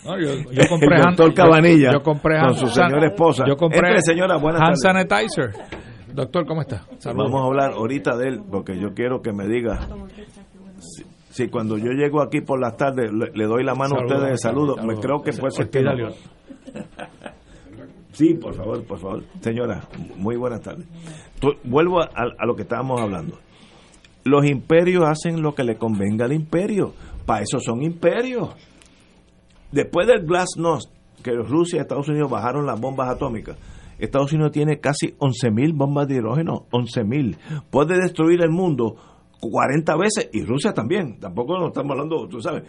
No, 0.05 0.19
yo, 0.19 0.35
yo 0.51 0.63
compré 0.69 0.97
el 0.97 1.03
doctor 1.03 1.35
Cabanilla 1.35 1.93
yo, 1.93 2.03
compré 2.03 2.41
con 2.41 2.55
su 2.55 2.67
señora 2.69 3.07
esposa. 3.07 3.45
Yo 3.47 3.57
compré 3.57 3.79
Entre, 3.81 4.03
señora, 4.03 4.37
buenas 4.37 4.63
hand 4.63 4.77
tardes. 4.83 5.09
sanitizer. 5.09 5.51
Doctor, 6.15 6.47
¿cómo 6.47 6.63
está? 6.63 6.85
Saludos. 6.99 7.31
Vamos 7.31 7.43
a 7.43 7.47
hablar 7.47 7.73
ahorita 7.73 8.17
de 8.17 8.29
él, 8.29 8.41
porque 8.51 8.79
yo 8.81 8.95
quiero 8.95 9.21
que 9.23 9.33
me 9.33 9.47
diga. 9.47 9.81
si- 10.79 11.05
si 11.31 11.49
cuando 11.49 11.79
yo 11.79 11.93
llego 11.93 12.23
aquí 12.23 12.41
por 12.41 12.59
las 12.61 12.77
tardes 12.77 13.13
le, 13.13 13.45
doy 13.47 13.63
la 13.63 13.75
mano 13.75 13.97
a 13.97 14.05
ustedes 14.05 14.31
de 14.31 14.39
saludo, 14.39 14.77
me 14.83 14.97
creo 14.97 15.23
que 15.23 15.33
puede 15.33 15.53
ser 15.53 15.71
que 15.71 15.85
Sí, 18.13 18.35
por 18.35 18.55
favor, 18.55 18.83
por 18.85 18.99
favor. 18.99 19.23
Señora, 19.41 19.83
muy 20.17 20.37
buenas 20.37 20.61
tardes. 20.61 20.87
vuelvo 21.65 22.01
a, 22.03 22.45
lo 22.45 22.57
que 22.57 22.63
estábamos 22.63 23.01
hablando. 23.01 23.39
Los 24.25 24.45
imperios 24.47 25.05
hacen 25.09 25.41
lo 25.43 25.55
que 25.55 25.63
le 25.65 25.77
convenga 25.77 26.25
al 26.25 26.33
imperio. 26.33 26.93
Para 27.25 27.43
eso 27.43 27.61
son 27.61 27.83
imperios. 27.83 28.51
Después 29.73 30.07
del 30.07 30.27
Glasnost, 30.27 30.91
que 31.23 31.33
Rusia 31.33 31.79
y 31.79 31.81
Estados 31.81 32.09
Unidos 32.09 32.31
bajaron 32.31 32.67
las 32.67 32.81
bombas 32.81 33.09
atómicas, 33.09 33.57
Estados 33.99 34.33
Unidos 34.33 34.53
tiene 34.53 34.81
casi 34.81 35.09
11.000 35.19 35.77
bombas 35.77 36.09
de 36.09 36.17
hidrógeno, 36.17 36.67
11.000. 36.71 37.37
Puede 37.71 38.01
destruir 38.01 38.43
el 38.43 38.51
mundo 38.51 38.97
40 39.41 39.97
veces 39.97 40.31
y 40.33 40.43
Rusia 40.45 40.73
también. 40.73 41.21
Tampoco 41.21 41.59
nos 41.59 41.69
estamos 41.69 41.93
hablando, 41.93 42.27
tú 42.29 42.41
sabes. 42.41 42.65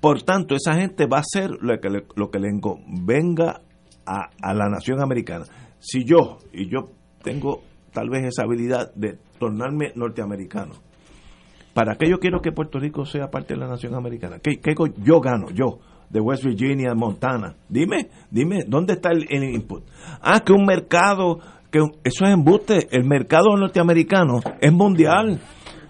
Por 0.00 0.22
tanto, 0.22 0.54
esa 0.54 0.74
gente 0.74 1.06
va 1.06 1.18
a 1.18 1.20
hacer 1.20 1.50
lo 1.60 1.80
que 1.80 1.88
le, 1.88 2.04
lo 2.14 2.30
que 2.30 2.38
le 2.38 2.48
convenga 2.60 3.62
a, 4.06 4.30
a 4.40 4.54
la 4.54 4.68
nación 4.68 5.00
americana. 5.02 5.44
Si 5.80 6.04
yo, 6.04 6.38
y 6.52 6.68
yo 6.68 6.90
tengo 7.22 7.62
tal 7.92 8.10
vez 8.10 8.26
esa 8.26 8.42
habilidad 8.44 8.94
de 8.94 9.18
tornarme 9.38 9.92
norteamericano, 9.94 10.74
¿para 11.74 11.96
qué 11.96 12.08
yo 12.08 12.18
quiero 12.18 12.40
que 12.40 12.52
Puerto 12.52 12.78
Rico 12.78 13.04
sea 13.06 13.30
parte 13.30 13.54
de 13.54 13.60
la 13.60 13.68
nación 13.68 13.94
americana? 13.94 14.38
¿Qué, 14.38 14.60
qué 14.60 14.74
yo 15.02 15.20
gano? 15.20 15.50
Yo, 15.50 15.80
de 16.10 16.20
West 16.20 16.44
Virginia, 16.44 16.94
Montana. 16.94 17.54
Dime, 17.68 18.08
dime, 18.30 18.64
¿dónde 18.66 18.94
está 18.94 19.10
el, 19.10 19.26
input? 19.30 19.84
Ah, 20.20 20.40
que 20.40 20.52
un 20.52 20.64
mercado, 20.64 21.38
que 21.70 21.80
eso 22.04 22.24
es 22.24 22.32
embuste. 22.32 22.88
El 22.90 23.04
mercado 23.04 23.56
norteamericano 23.56 24.40
es 24.60 24.72
mundial. 24.72 25.40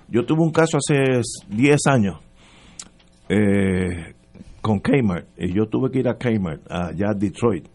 Yo 0.09 0.25
tuve 0.25 0.43
un 0.43 0.53
caso 0.53 0.79
hace 0.79 1.21
10 1.49 1.79
años 1.87 2.19
eh, 3.29 4.15
con 4.61 4.81
Kmart 4.81 5.29
y 5.37 5.53
yo 5.53 5.67
tuve 5.67 5.91
que 5.91 6.01
ir 6.01 6.09
a 6.09 6.17
Kmart, 6.17 6.63
allá 6.71 7.11
a 7.11 7.15
Detroit. 7.15 7.69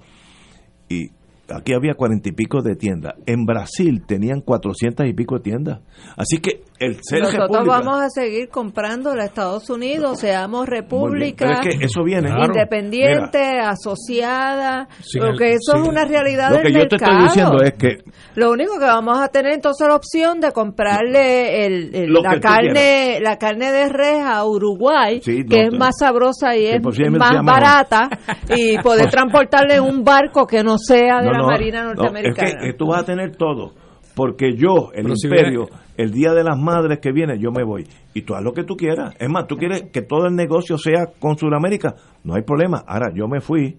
Y 0.89 1.09
aquí 1.49 1.73
había 1.73 1.93
cuarenta 1.93 2.29
y 2.29 2.31
pico 2.31 2.61
de 2.61 2.75
tiendas. 2.75 3.13
En 3.25 3.45
Brasil 3.45 4.03
tenían 4.05 4.41
cuatrocientas 4.41 5.07
y 5.07 5.13
pico 5.13 5.35
de 5.35 5.41
tiendas. 5.41 5.81
Así 6.17 6.39
que 6.39 6.63
el 6.85 6.99
ser 7.01 7.21
Nosotros 7.21 7.65
vamos 7.65 8.01
a 8.01 8.09
seguir 8.09 8.49
comprando 8.49 9.11
a 9.11 9.23
Estados 9.23 9.69
Unidos, 9.69 10.19
seamos 10.19 10.67
república 10.67 11.61
eso 11.63 12.03
viene, 12.03 12.29
independiente, 12.29 13.59
asociada, 13.59 14.87
porque 15.19 15.53
eso 15.53 15.75
es 15.75 15.87
una 15.87 16.05
realidad 16.05 16.51
lo 16.51 16.61
que 16.61 16.73
yo 16.73 16.87
te 16.87 16.95
estoy 16.95 17.23
diciendo 17.23 17.57
es 17.61 17.73
que 17.73 17.97
lo 18.35 18.51
único 18.51 18.79
que 18.79 18.85
vamos 18.85 19.19
a 19.19 19.27
tener 19.27 19.53
entonces 19.53 19.87
la 19.87 19.95
opción 19.95 20.39
de 20.39 20.51
comprarle 20.51 21.65
el, 21.65 22.13
la 22.13 22.39
carne 22.39 23.19
la 23.21 23.37
carne 23.37 23.71
de 23.71 23.89
res 23.89 24.23
a 24.23 24.45
Uruguay, 24.45 25.19
que 25.19 25.61
es 25.63 25.73
más 25.73 25.95
sabrosa 25.99 26.55
y 26.55 26.65
es 26.65 26.81
más 27.11 27.43
barata 27.43 28.09
y 28.55 28.77
poder 28.83 29.09
transportarle 29.09 29.75
en 29.75 29.83
un 29.83 30.03
barco 30.03 30.45
que 30.45 30.63
no 30.63 30.77
sea 30.77 31.21
de 31.21 31.31
la 31.31 31.43
Marina 31.43 31.83
norteamericana. 31.83 32.49
es 32.49 32.55
que 32.55 32.73
tú 32.73 32.87
vas 32.87 33.03
a 33.03 33.05
tener 33.05 33.35
todo 33.35 33.73
porque 34.15 34.55
yo, 34.55 34.91
el 34.93 35.07
imperio, 35.09 35.67
el 35.97 36.11
Día 36.11 36.33
de 36.33 36.43
las 36.43 36.57
Madres 36.57 36.99
que 36.99 37.11
viene, 37.11 37.39
yo 37.39 37.51
me 37.51 37.63
voy. 37.63 37.87
Y 38.13 38.21
tú 38.21 38.35
haz 38.35 38.43
lo 38.43 38.53
que 38.53 38.63
tú 38.63 38.75
quieras. 38.75 39.15
Es 39.19 39.29
más, 39.29 39.47
tú 39.47 39.55
quieres 39.55 39.85
que 39.91 40.01
todo 40.01 40.27
el 40.27 40.35
negocio 40.35 40.77
sea 40.77 41.07
con 41.19 41.37
Sudamérica, 41.37 41.95
no 42.23 42.35
hay 42.35 42.43
problema. 42.43 42.83
Ahora, 42.85 43.11
yo 43.15 43.27
me 43.27 43.41
fui 43.41 43.77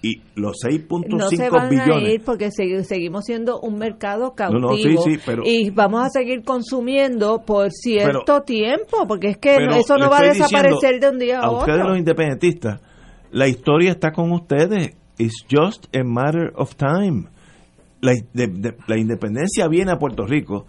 y 0.00 0.22
los 0.36 0.56
6.5 0.64 1.06
no 1.08 1.28
se 1.28 1.50
van 1.50 1.68
billones. 1.68 2.08
A 2.08 2.12
ir 2.12 2.22
porque 2.24 2.50
seguimos 2.50 3.24
siendo 3.24 3.60
un 3.60 3.78
mercado 3.78 4.32
cautivo 4.34 5.04
y 5.44 5.70
vamos 5.70 6.06
a 6.06 6.08
seguir 6.08 6.44
consumiendo 6.44 7.42
por 7.44 7.70
cierto 7.72 8.42
tiempo, 8.42 9.06
porque 9.06 9.30
es 9.30 9.38
que 9.38 9.56
eso 9.56 9.98
no 9.98 10.08
va 10.08 10.18
a 10.18 10.22
desaparecer 10.22 11.00
de 11.00 11.10
un 11.10 11.18
día 11.18 11.40
a, 11.40 11.50
otro. 11.50 11.58
A 11.58 11.60
ustedes 11.60 11.88
los 11.88 11.98
independentistas, 11.98 12.80
la 13.32 13.48
historia 13.48 13.90
está 13.90 14.12
con 14.12 14.32
ustedes. 14.32 14.96
It's 15.18 15.44
just 15.50 15.88
a 15.96 16.04
matter 16.04 16.52
of 16.54 16.76
time 16.76 17.28
la, 18.00 18.12
la 18.86 18.98
independencia 18.98 19.68
viene 19.68 19.92
a 19.92 19.98
Puerto 19.98 20.26
Rico. 20.26 20.66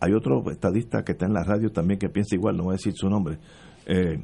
Hay 0.00 0.12
otro 0.12 0.42
estadista 0.50 1.02
que 1.04 1.12
está 1.12 1.26
en 1.26 1.32
la 1.32 1.44
radio 1.44 1.70
también 1.70 1.98
que 1.98 2.08
piensa 2.08 2.34
igual, 2.34 2.56
no 2.56 2.64
voy 2.64 2.72
a 2.72 2.76
decir 2.76 2.92
su 2.94 3.08
nombre, 3.08 3.38
eh, 3.86 4.18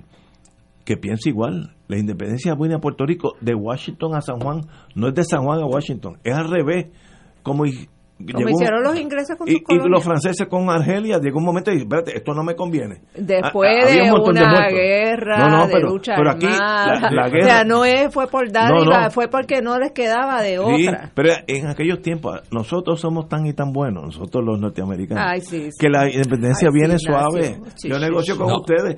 que 0.84 0.96
piensa 0.96 1.28
igual. 1.28 1.76
La 1.88 1.98
independencia 1.98 2.54
viene 2.54 2.74
a 2.74 2.80
Puerto 2.80 3.06
Rico 3.06 3.34
de 3.40 3.54
Washington 3.54 4.14
a 4.14 4.20
San 4.20 4.40
Juan, 4.40 4.62
no 4.94 5.08
es 5.08 5.14
de 5.14 5.24
San 5.24 5.44
Juan 5.44 5.60
a 5.60 5.66
Washington, 5.66 6.18
es 6.24 6.34
al 6.34 6.50
revés. 6.50 6.88
Como 7.42 7.64
como 8.32 8.48
hicieron 8.48 8.82
los 8.82 8.98
ingleses 8.98 9.36
con 9.36 9.48
y, 9.48 9.54
y, 9.54 9.88
los 9.88 10.04
franceses 10.04 10.46
con 10.48 10.68
Argelia, 10.70 11.18
llegó 11.18 11.38
un 11.38 11.44
momento 11.44 11.72
y 11.72 11.78
espérate, 11.78 12.16
esto 12.16 12.32
no 12.34 12.42
me 12.42 12.54
conviene. 12.54 13.02
Después 13.14 13.92
de 13.92 14.12
una 14.12 14.68
guerra, 14.68 15.66
de 15.66 15.80
lucha 15.80 16.14
pero 16.16 16.30
aquí 16.30 16.46
la, 16.46 17.28
guerra, 17.28 17.40
o 17.40 17.44
sea, 17.44 17.64
no 17.64 17.84
es, 17.84 18.12
fue 18.12 18.26
por 18.26 18.50
dar, 18.50 19.10
fue 19.10 19.28
porque 19.28 19.62
no 19.62 19.78
les 19.78 19.92
quedaba 19.92 20.42
de 20.42 20.58
otra. 20.58 21.10
pero 21.14 21.30
en 21.46 21.66
aquellos 21.66 22.02
tiempos, 22.02 22.40
nosotros 22.50 23.00
somos 23.00 23.28
tan 23.28 23.46
y 23.46 23.52
tan 23.52 23.72
buenos, 23.72 24.04
nosotros 24.04 24.44
los 24.44 24.60
norteamericanos, 24.60 25.48
que 25.78 25.88
la 25.88 26.10
independencia 26.10 26.68
viene 26.72 26.98
suave. 26.98 27.58
Yo 27.84 27.98
negocio 27.98 28.36
con 28.36 28.52
ustedes 28.52 28.96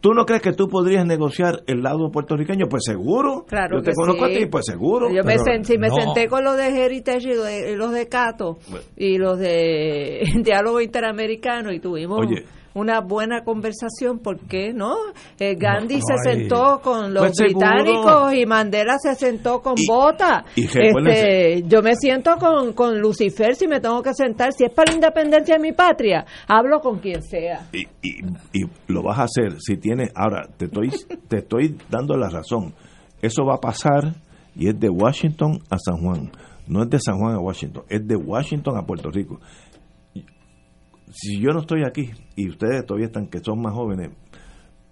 ¿Tú 0.00 0.14
no 0.14 0.24
crees 0.24 0.42
que 0.42 0.52
tú 0.52 0.68
podrías 0.68 1.04
negociar 1.04 1.62
el 1.66 1.82
lado 1.82 2.10
puertorriqueño? 2.12 2.66
Pues 2.68 2.84
seguro. 2.84 3.44
Claro 3.48 3.78
Yo 3.78 3.82
te 3.82 3.92
conozco 3.94 4.26
a 4.26 4.28
ti, 4.28 4.46
pues 4.46 4.66
seguro. 4.66 5.10
Yo 5.10 5.24
me, 5.24 5.38
senté, 5.38 5.76
me 5.76 5.90
senté 5.90 6.28
con 6.28 6.44
los 6.44 6.56
de 6.56 6.68
Heritage 6.68 7.32
y 7.32 7.74
los 7.74 7.92
de 7.92 8.08
Cato 8.08 8.58
y 8.96 9.18
los 9.18 9.38
de 9.38 10.22
Diálogo 10.44 10.80
Interamericano 10.80 11.72
y 11.72 11.80
tuvimos 11.80 12.20
una 12.78 13.00
buena 13.00 13.42
conversación, 13.44 14.18
¿por 14.20 14.38
qué 14.40 14.72
no? 14.72 14.96
Eh, 15.38 15.54
Gandhi 15.56 16.00
se 16.00 16.16
sentó 16.22 16.80
con 16.80 17.12
los 17.12 17.26
pues 17.26 17.36
británicos 17.38 18.32
y 18.34 18.46
Mandela 18.46 18.96
se 18.98 19.14
sentó 19.14 19.60
con 19.60 19.74
Bota. 19.86 20.44
este, 20.56 21.62
yo 21.66 21.82
me 21.82 21.94
siento 21.94 22.36
con, 22.36 22.72
con 22.72 22.98
Lucifer 22.98 23.54
si 23.54 23.66
me 23.66 23.80
tengo 23.80 24.02
que 24.02 24.14
sentar. 24.14 24.52
Si 24.52 24.64
es 24.64 24.72
para 24.72 24.92
la 24.92 24.96
independencia 24.96 25.56
de 25.56 25.60
mi 25.60 25.72
patria, 25.72 26.24
hablo 26.46 26.80
con 26.80 26.98
quien 26.98 27.22
sea. 27.22 27.68
Y, 27.72 27.86
y, 28.02 28.64
lo 28.86 29.02
vas 29.02 29.18
a 29.18 29.22
hacer 29.24 29.60
si 29.60 29.76
tienes. 29.76 30.10
Ahora, 30.14 30.48
te 30.56 30.66
estoy, 30.66 30.90
te 31.28 31.38
estoy 31.38 31.76
dando 31.88 32.16
la 32.16 32.28
razón. 32.28 32.74
Eso 33.20 33.44
va 33.44 33.54
a 33.56 33.60
pasar 33.60 34.14
y 34.54 34.68
es 34.68 34.78
de 34.78 34.88
Washington 34.88 35.60
a 35.70 35.78
San 35.78 35.98
Juan. 35.98 36.30
No 36.66 36.82
es 36.82 36.90
de 36.90 36.98
San 37.00 37.18
Juan 37.18 37.34
a 37.34 37.40
Washington, 37.40 37.84
es 37.88 38.06
de 38.06 38.14
Washington 38.14 38.76
a 38.76 38.82
Puerto 38.82 39.10
Rico 39.10 39.40
si 41.12 41.40
yo 41.40 41.50
no 41.52 41.60
estoy 41.60 41.84
aquí 41.84 42.10
y 42.36 42.48
ustedes 42.48 42.84
todavía 42.86 43.06
están 43.06 43.26
que 43.28 43.38
son 43.40 43.60
más 43.60 43.74
jóvenes, 43.74 44.10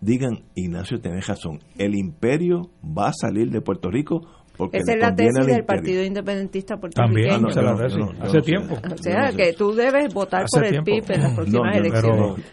digan, 0.01 0.45
Ignacio, 0.55 1.01
tenés 1.01 1.27
razón, 1.27 1.61
el 1.79 1.95
imperio 1.95 2.71
va 2.83 3.09
a 3.09 3.13
salir 3.13 3.51
de 3.51 3.61
Puerto 3.61 3.91
Rico 3.91 4.23
porque 4.57 4.79
Esa 4.79 4.95
es 4.95 5.01
la 5.01 5.15
tesis 5.15 5.47
del 5.47 5.65
Partido 5.65 6.03
Independentista 6.03 6.77
puertorriqueño. 6.79 7.49
También, 7.49 8.23
hace 8.23 8.41
tiempo. 8.41 8.75
O 8.75 8.97
sea, 9.03 9.31
que 9.37 9.53
tú 9.53 9.75
debes 9.75 10.13
votar 10.15 10.47
por 10.51 10.65
el 10.65 10.83
PIB 10.83 11.11
en 11.11 11.23
las 11.23 11.35
próximas 11.35 11.77
elecciones. 11.77 12.45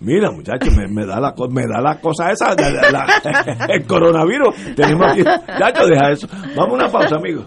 mira, 0.00 0.30
muchachos, 0.30 0.72
me, 0.88 1.04
da 1.04 1.20
la, 1.20 1.34
me 1.50 1.62
da 1.62 1.80
la 1.80 2.00
cosa 2.00 2.30
esa, 2.30 2.54
el 3.68 3.84
coronavirus. 3.86 4.54
Tenemos 4.76 5.12
aquí, 5.12 5.22
muchachos, 5.22 5.88
deja 5.88 6.10
eso. 6.12 6.28
Vamos 6.56 6.74
a 6.80 6.84
una 6.84 6.88
pausa, 6.88 7.16
amigos. 7.16 7.46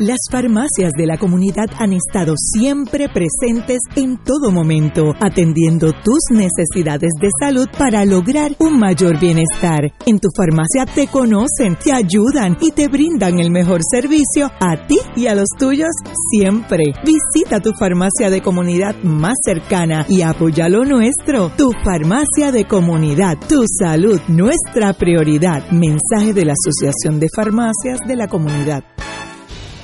Las 0.00 0.18
farmacias 0.28 0.90
de 0.98 1.06
la 1.06 1.18
comunidad 1.18 1.66
han 1.78 1.92
estado 1.92 2.34
siempre 2.36 3.08
presentes 3.08 3.78
en 3.94 4.18
todo 4.24 4.50
momento, 4.50 5.14
atendiendo 5.20 5.92
tus 5.92 6.18
necesidades 6.30 7.12
de 7.20 7.28
salud 7.40 7.68
para 7.78 8.04
lograr 8.04 8.56
un 8.58 8.78
mayor 8.78 9.20
bienestar. 9.20 9.92
En 10.04 10.18
tu 10.18 10.30
farmacia 10.36 10.84
te 10.92 11.06
conocen, 11.06 11.76
te 11.76 11.92
ayudan 11.92 12.56
y 12.60 12.72
te 12.72 12.88
brindan 12.88 13.38
el 13.38 13.52
mejor 13.52 13.82
servicio 13.88 14.50
a 14.58 14.86
ti 14.86 14.98
y 15.14 15.28
a 15.28 15.36
los 15.36 15.48
tuyos 15.56 15.92
siempre. 16.32 16.92
Visita 17.04 17.60
tu 17.60 17.72
farmacia 17.78 18.30
de 18.30 18.42
comunidad 18.42 18.96
más 19.04 19.34
cercana 19.44 20.06
y 20.08 20.22
apoya 20.22 20.68
lo 20.68 20.84
nuestro. 20.84 21.52
Tu 21.56 21.70
farmacia 21.84 22.50
de 22.50 22.66
comunidad, 22.66 23.38
tu 23.48 23.64
salud, 23.66 24.20
nuestra 24.28 24.92
prioridad. 24.92 25.70
Mensaje 25.70 26.32
de 26.32 26.44
la 26.46 26.54
Asociación 26.54 27.20
de 27.20 27.28
Farmacias 27.34 28.00
de 28.06 28.16
la 28.16 28.26
Comunidad. 28.28 28.82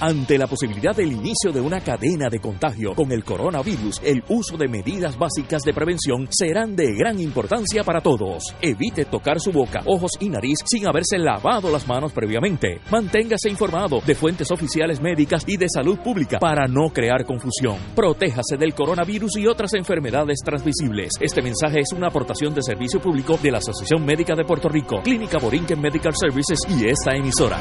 Ante 0.01 0.39
la 0.39 0.47
posibilidad 0.47 0.97
del 0.97 1.13
inicio 1.13 1.53
de 1.53 1.61
una 1.61 1.83
cadena 1.83 2.31
de 2.31 2.41
contagio 2.41 2.95
con 2.95 3.13
el 3.13 3.23
coronavirus, 3.23 4.01
el 4.03 4.25
uso 4.29 4.57
de 4.57 4.67
medidas 4.67 5.19
básicas 5.19 5.61
de 5.61 5.75
prevención 5.75 6.27
serán 6.31 6.75
de 6.75 6.95
gran 6.97 7.21
importancia 7.21 7.85
para 7.85 8.01
todos. 8.01 8.45
Evite 8.63 9.05
tocar 9.05 9.39
su 9.41 9.53
boca, 9.53 9.83
ojos 9.85 10.13
y 10.19 10.31
nariz 10.31 10.61
sin 10.65 10.89
haberse 10.89 11.19
lavado 11.19 11.71
las 11.71 11.87
manos 11.87 12.15
previamente. 12.15 12.81
Manténgase 12.91 13.51
informado 13.51 14.01
de 14.01 14.15
fuentes 14.15 14.51
oficiales 14.51 15.03
médicas 15.03 15.45
y 15.47 15.59
de 15.59 15.67
salud 15.69 15.99
pública 15.99 16.39
para 16.39 16.67
no 16.67 16.89
crear 16.95 17.27
confusión. 17.27 17.77
Protéjase 17.95 18.57
del 18.57 18.73
coronavirus 18.73 19.37
y 19.37 19.47
otras 19.49 19.75
enfermedades 19.75 20.39
transmisibles. 20.43 21.11
Este 21.21 21.43
mensaje 21.43 21.81
es 21.81 21.93
una 21.93 22.07
aportación 22.07 22.55
de 22.55 22.63
servicio 22.63 23.03
público 23.03 23.39
de 23.43 23.51
la 23.51 23.59
Asociación 23.59 24.03
Médica 24.07 24.35
de 24.35 24.45
Puerto 24.45 24.71
Rico, 24.71 25.03
Clínica 25.03 25.37
Borinquen 25.39 25.79
Medical 25.79 26.15
Services 26.19 26.61
y 26.71 26.87
esta 26.87 27.15
emisora. 27.15 27.61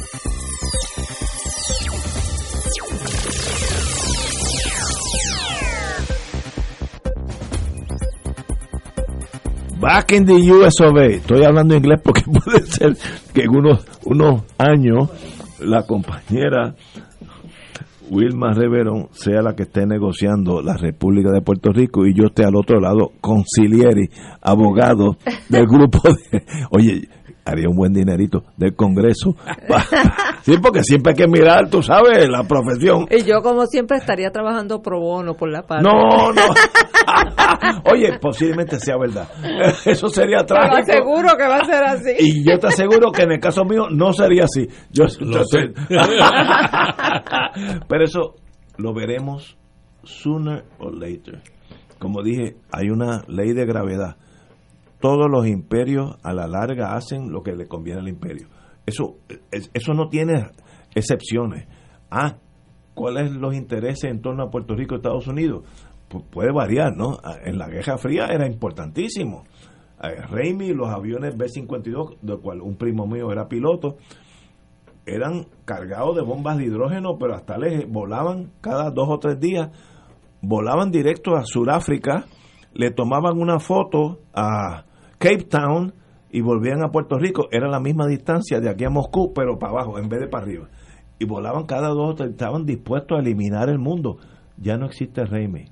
Back 9.81 10.11
in 10.11 10.25
the 10.25 10.35
US 10.35 10.79
of 10.81 10.95
A. 10.95 11.05
Estoy 11.05 11.43
hablando 11.43 11.75
inglés 11.75 11.99
porque 12.03 12.21
puede 12.45 12.63
ser 12.67 12.95
que 13.33 13.41
en 13.41 13.49
unos, 13.49 13.83
unos 14.05 14.43
años 14.59 15.09
la 15.59 15.87
compañera 15.87 16.75
Wilma 18.11 18.53
Reverón 18.53 19.07
sea 19.11 19.41
la 19.41 19.55
que 19.55 19.63
esté 19.63 19.87
negociando 19.87 20.61
la 20.61 20.77
República 20.77 21.31
de 21.31 21.41
Puerto 21.41 21.71
Rico 21.71 22.05
y 22.05 22.13
yo 22.13 22.25
esté 22.25 22.45
al 22.45 22.55
otro 22.55 22.79
lado, 22.79 23.11
concilieri, 23.21 24.07
abogado 24.41 25.17
del 25.49 25.65
grupo 25.65 25.99
de... 26.09 26.43
Oye, 26.69 27.07
haría 27.51 27.69
un 27.69 27.75
buen 27.75 27.93
dinerito 27.93 28.43
del 28.57 28.75
Congreso. 28.75 29.35
sí, 30.43 30.55
porque 30.61 30.83
siempre 30.83 31.11
hay 31.11 31.17
que 31.17 31.27
mirar, 31.27 31.69
tú 31.69 31.81
sabes, 31.81 32.29
la 32.29 32.43
profesión. 32.43 33.07
Y 33.09 33.23
yo, 33.23 33.41
como 33.41 33.65
siempre, 33.65 33.97
estaría 33.97 34.31
trabajando 34.31 34.81
pro 34.81 34.99
bono 34.99 35.35
por 35.35 35.49
la 35.49 35.63
paz. 35.63 35.83
No, 35.83 36.31
no. 36.31 36.41
Oye, 37.91 38.17
posiblemente 38.19 38.79
sea 38.79 38.97
verdad. 38.97 39.27
Eso 39.85 40.07
sería 40.07 40.43
trágico. 40.45 40.85
Te 40.85 40.93
aseguro 40.93 41.29
que 41.37 41.47
va 41.47 41.57
a 41.57 41.65
ser 41.65 41.83
así. 41.83 42.11
Y 42.19 42.49
yo 42.49 42.57
te 42.59 42.67
aseguro 42.67 43.11
que 43.11 43.23
en 43.23 43.33
el 43.33 43.39
caso 43.39 43.63
mío 43.65 43.87
no 43.89 44.13
sería 44.13 44.43
así. 44.43 44.67
Yo 44.91 45.05
lo 45.19 45.43
sé. 45.45 45.73
Pero 47.87 48.03
eso 48.03 48.35
lo 48.77 48.93
veremos 48.93 49.57
sooner 50.03 50.63
or 50.79 50.93
later. 50.95 51.41
Como 51.99 52.23
dije, 52.23 52.55
hay 52.71 52.89
una 52.89 53.23
ley 53.27 53.53
de 53.53 53.65
gravedad 53.65 54.17
todos 55.01 55.29
los 55.29 55.47
imperios 55.47 56.15
a 56.23 56.33
la 56.33 56.47
larga 56.47 56.95
hacen 56.95 57.31
lo 57.31 57.43
que 57.43 57.53
le 57.53 57.67
conviene 57.67 57.99
al 57.99 58.07
imperio. 58.07 58.47
Eso, 58.85 59.17
eso 59.51 59.93
no 59.93 60.07
tiene 60.07 60.47
excepciones. 60.95 61.67
Ah, 62.09 62.37
¿cuáles 62.93 63.31
los 63.31 63.55
intereses 63.55 64.05
en 64.09 64.21
torno 64.21 64.43
a 64.43 64.49
Puerto 64.49 64.75
Rico 64.75 64.95
y 64.95 64.97
Estados 64.97 65.27
Unidos? 65.27 65.63
Pues 66.07 66.23
puede 66.29 66.51
variar, 66.51 66.95
¿no? 66.95 67.17
En 67.43 67.57
la 67.57 67.67
Guerra 67.67 67.97
Fría 67.97 68.27
era 68.27 68.47
importantísimo. 68.47 69.43
Raimi, 69.99 70.73
los 70.73 70.89
aviones 70.89 71.37
B-52, 71.37 72.19
del 72.21 72.39
cual 72.39 72.61
un 72.61 72.75
primo 72.75 73.05
mío 73.05 73.31
era 73.31 73.47
piloto, 73.47 73.97
eran 75.05 75.45
cargados 75.65 76.15
de 76.15 76.23
bombas 76.23 76.57
de 76.57 76.65
hidrógeno, 76.65 77.17
pero 77.19 77.35
hasta 77.35 77.57
les 77.57 77.87
volaban 77.89 78.51
cada 78.61 78.89
dos 78.89 79.07
o 79.09 79.19
tres 79.19 79.39
días, 79.39 79.69
volaban 80.41 80.91
directo 80.91 81.35
a 81.35 81.45
Sudáfrica, 81.45 82.25
le 82.73 82.91
tomaban 82.91 83.39
una 83.39 83.59
foto 83.59 84.19
a 84.33 84.85
Cape 85.21 85.43
Town 85.43 85.93
y 86.31 86.41
volvían 86.41 86.83
a 86.83 86.89
Puerto 86.89 87.19
Rico, 87.19 87.47
era 87.51 87.69
la 87.69 87.79
misma 87.79 88.07
distancia 88.07 88.59
de 88.59 88.71
aquí 88.71 88.85
a 88.85 88.89
Moscú, 88.89 89.33
pero 89.35 89.59
para 89.59 89.73
abajo 89.73 89.99
en 89.99 90.09
vez 90.09 90.19
de 90.19 90.27
para 90.27 90.45
arriba. 90.45 90.67
Y 91.19 91.25
volaban 91.25 91.67
cada 91.67 91.89
dos, 91.89 92.19
estaban 92.21 92.65
dispuestos 92.65 93.19
a 93.19 93.21
eliminar 93.21 93.69
el 93.69 93.77
mundo. 93.77 94.17
Ya 94.57 94.77
no 94.77 94.87
existe 94.87 95.23
Raimi 95.23 95.65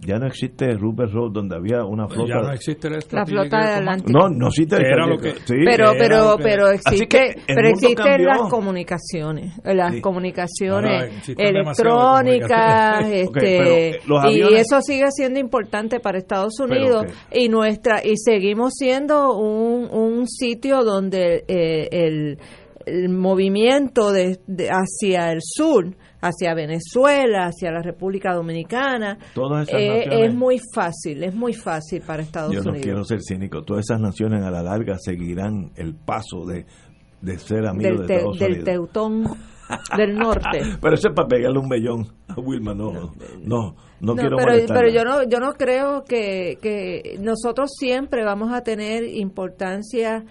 ya 0.00 0.18
no 0.18 0.26
existe 0.26 0.72
Rupert 0.74 1.10
Road 1.12 1.32
donde 1.32 1.56
había 1.56 1.84
una 1.84 2.06
flota. 2.06 2.28
ya 2.28 2.42
no 2.42 2.52
existe 2.52 2.90
la, 2.90 2.98
la 3.10 3.24
flota 3.26 3.58
de 3.58 3.72
Atlántico. 3.74 4.18
No 4.18 4.28
no 4.28 4.48
existe 4.48 4.76
era 4.76 5.06
lo 5.06 5.18
que, 5.18 5.30
sí, 5.32 5.54
pero 5.64 5.92
pero 5.98 6.36
pero 6.42 6.70
existe 6.70 7.34
pero 7.46 7.68
existen 7.68 8.24
las 8.24 8.42
comunicaciones 8.50 9.54
las 9.64 9.94
sí. 9.94 10.00
comunicaciones 10.00 11.28
electrónicas 11.38 13.06
este 13.10 14.00
okay, 14.08 14.36
y 14.36 14.54
eso 14.54 14.80
sigue 14.82 15.10
siendo 15.10 15.40
importante 15.40 15.98
para 15.98 16.18
Estados 16.18 16.60
Unidos 16.60 17.06
pero, 17.06 17.18
okay. 17.28 17.44
y 17.44 17.48
nuestra 17.48 18.04
y 18.04 18.16
seguimos 18.16 18.74
siendo 18.74 19.34
un, 19.36 19.88
un 19.90 20.26
sitio 20.28 20.84
donde 20.84 21.44
eh, 21.48 21.88
el, 21.90 22.38
el 22.84 23.08
movimiento 23.08 24.12
de, 24.12 24.38
de 24.46 24.68
hacia 24.68 25.32
el 25.32 25.38
sur 25.40 25.96
hacia 26.20 26.54
Venezuela, 26.54 27.46
hacia 27.46 27.70
la 27.70 27.82
República 27.82 28.34
Dominicana, 28.34 29.18
eh, 29.68 30.04
es 30.24 30.34
muy 30.34 30.60
fácil, 30.74 31.22
es 31.22 31.34
muy 31.34 31.52
fácil 31.52 32.02
para 32.02 32.22
Estados 32.22 32.50
Unidos. 32.50 32.66
Yo 32.66 32.72
no 32.72 32.80
quiero 32.80 33.04
ser 33.04 33.20
cínico, 33.22 33.62
todas 33.62 33.84
esas 33.88 34.00
naciones 34.00 34.42
a 34.42 34.50
la 34.50 34.62
larga 34.62 34.96
seguirán 34.98 35.72
el 35.76 35.94
paso 35.94 36.44
de, 36.46 36.66
de 37.20 37.38
ser 37.38 37.66
amigos 37.66 37.98
del, 37.98 38.06
de 38.06 38.14
Estados 38.14 38.38
del 38.38 38.52
Unidos. 38.52 38.64
Teutón 38.64 39.24
del 39.96 40.14
norte. 40.14 40.60
pero 40.80 40.94
eso 40.94 41.08
es 41.08 41.14
para 41.14 41.28
pegarle 41.28 41.58
un 41.58 41.68
bellón 41.68 42.06
a 42.28 42.40
Wilma, 42.40 42.74
no, 42.74 42.92
no, 42.92 43.12
no, 43.42 43.76
no 44.00 44.14
quiero 44.14 44.36
pero, 44.36 44.52
pero 44.68 44.88
yo 44.88 45.04
no 45.04 45.28
yo 45.28 45.40
no 45.40 45.52
creo 45.54 46.04
que, 46.04 46.58
que 46.62 47.18
nosotros 47.20 47.70
siempre 47.76 48.24
vamos 48.24 48.52
a 48.52 48.62
tener 48.62 49.04
importancia 49.04 50.24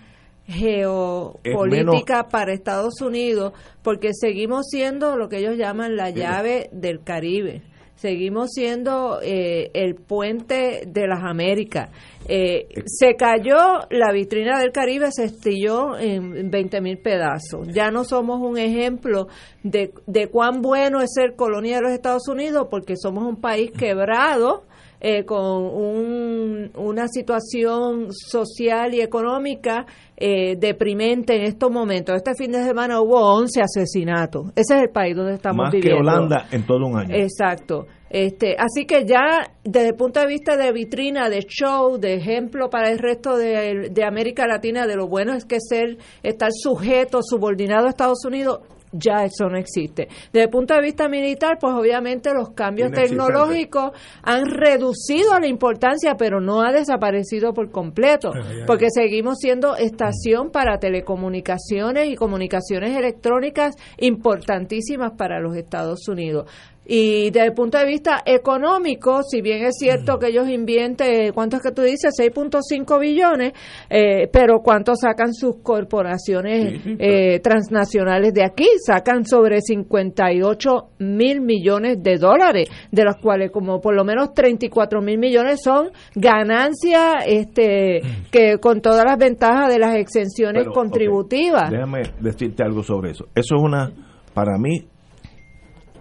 geopolítica 0.47 2.27
para 2.27 2.53
Estados 2.53 3.01
Unidos 3.01 3.53
porque 3.81 4.11
seguimos 4.13 4.67
siendo 4.69 5.17
lo 5.17 5.27
que 5.29 5.37
ellos 5.39 5.57
llaman 5.57 5.95
la 5.95 6.11
llave 6.11 6.69
del 6.71 7.03
Caribe 7.03 7.63
seguimos 7.95 8.51
siendo 8.51 9.19
eh, 9.21 9.71
el 9.73 9.95
puente 9.95 10.83
de 10.85 11.07
las 11.07 11.23
Américas. 11.23 11.89
Eh, 12.27 12.67
se 12.85 13.15
cayó 13.15 13.87
la 13.89 14.11
vitrina 14.11 14.59
del 14.59 14.71
Caribe, 14.71 15.11
se 15.11 15.25
estilló 15.25 15.97
en 15.97 16.49
20 16.51 16.81
mil 16.81 16.97
pedazos. 16.97 17.67
Ya 17.69 17.91
no 17.91 18.03
somos 18.03 18.41
un 18.41 18.57
ejemplo 18.57 19.27
de, 19.63 19.93
de 20.07 20.27
cuán 20.27 20.61
bueno 20.61 21.01
es 21.01 21.13
ser 21.13 21.35
colonia 21.35 21.77
de 21.77 21.83
los 21.83 21.91
Estados 21.91 22.27
Unidos 22.27 22.67
porque 22.69 22.95
somos 22.95 23.23
un 23.23 23.41
país 23.41 23.71
quebrado. 23.71 24.65
Eh, 25.01 25.25
con 25.25 26.71
una 26.73 27.07
situación 27.09 28.07
social 28.11 28.95
y 28.95 29.01
económica 29.01 29.85
eh, 30.17 30.55
deprimente 30.57 31.35
en 31.35 31.43
estos 31.43 31.71
momentos. 31.71 32.15
Este 32.15 32.33
fin 32.35 32.51
de 32.51 32.63
semana 32.63 33.01
hubo 33.01 33.19
11 33.37 33.61
asesinatos. 33.61 34.47
Ese 34.55 34.75
es 34.75 34.81
el 34.83 34.89
país 34.89 35.15
donde 35.15 35.33
estamos 35.33 35.65
Más 35.65 35.71
viviendo. 35.71 35.97
que 35.97 36.01
Holanda 36.01 36.47
en 36.51 36.65
todo 36.65 36.85
un 36.87 36.97
año. 36.97 37.15
Exacto. 37.15 37.87
Este, 38.09 38.55
así 38.57 38.85
que 38.85 39.05
ya 39.05 39.51
desde 39.63 39.89
el 39.89 39.95
punto 39.95 40.21
de 40.21 40.27
vista 40.27 40.55
de 40.55 40.71
vitrina, 40.71 41.29
de 41.29 41.41
show, 41.41 41.97
de 41.97 42.13
ejemplo 42.13 42.69
para 42.69 42.89
el 42.89 42.99
resto 42.99 43.35
de, 43.35 43.89
de 43.91 44.05
América 44.05 44.47
Latina 44.47 44.87
de 44.87 44.95
lo 44.95 45.07
bueno 45.07 45.33
es 45.33 45.43
que 45.43 45.57
ser 45.59 45.97
estar 46.23 46.49
sujeto, 46.53 47.19
subordinado 47.21 47.87
a 47.87 47.89
Estados 47.89 48.23
Unidos, 48.25 48.59
ya 48.97 49.23
eso 49.23 49.47
no 49.49 49.57
existe. 49.57 50.07
Desde 50.31 50.45
el 50.45 50.49
punto 50.49 50.73
de 50.73 50.81
vista 50.81 51.07
militar, 51.07 51.57
pues 51.59 51.73
obviamente 51.73 52.33
los 52.33 52.51
cambios 52.51 52.91
tecnológicos 52.91 53.91
han 54.23 54.45
reducido 54.45 55.39
la 55.39 55.47
importancia, 55.47 56.15
pero 56.17 56.39
no 56.39 56.61
ha 56.61 56.71
desaparecido 56.71 57.53
por 57.53 57.71
completo, 57.71 58.31
porque 58.65 58.87
seguimos 58.89 59.37
siendo 59.39 59.75
estación 59.75 60.51
para 60.51 60.77
telecomunicaciones 60.79 62.09
y 62.09 62.15
comunicaciones 62.15 62.97
electrónicas 62.97 63.75
importantísimas 63.97 65.13
para 65.17 65.39
los 65.39 65.55
Estados 65.55 66.07
Unidos. 66.07 66.49
Y 66.85 67.31
desde 67.31 67.47
el 67.47 67.53
punto 67.53 67.77
de 67.77 67.85
vista 67.85 68.21
económico, 68.25 69.23
si 69.23 69.41
bien 69.41 69.63
es 69.65 69.75
cierto 69.79 70.19
que 70.19 70.27
ellos 70.27 70.47
invierten, 70.47 71.33
¿cuánto 71.33 71.57
es 71.57 71.63
que 71.63 71.71
tú 71.71 71.81
dices? 71.81 72.13
6.5 72.19 72.99
billones, 72.99 73.53
eh, 73.89 74.29
pero 74.31 74.59
¿cuánto 74.59 74.95
sacan 74.95 75.33
sus 75.33 75.57
corporaciones 75.63 76.81
eh, 76.99 77.39
transnacionales 77.39 78.33
de 78.33 78.43
aquí? 78.43 78.67
Sacan 78.85 79.25
sobre 79.25 79.61
58 79.61 80.89
mil 80.99 81.41
millones 81.41 82.03
de 82.03 82.17
dólares, 82.17 82.69
de 82.91 83.03
los 83.03 83.15
cuales 83.17 83.51
como 83.51 83.81
por 83.81 83.95
lo 83.95 84.03
menos 84.03 84.33
34 84.33 85.01
mil 85.01 85.17
millones 85.17 85.61
son 85.63 85.89
ganancias 86.13 87.25
este, 87.25 88.01
que 88.31 88.57
con 88.59 88.81
todas 88.81 89.05
las 89.05 89.17
ventajas 89.17 89.69
de 89.69 89.79
las 89.79 89.95
exenciones 89.95 90.63
Pero, 90.63 90.73
contributivas. 90.73 91.69
Déjame 91.71 92.03
decirte 92.19 92.63
algo 92.63 92.83
sobre 92.83 93.11
eso. 93.11 93.25
Eso 93.33 93.55
es 93.55 93.61
una, 93.61 93.91
para 94.33 94.57
mí, 94.57 94.87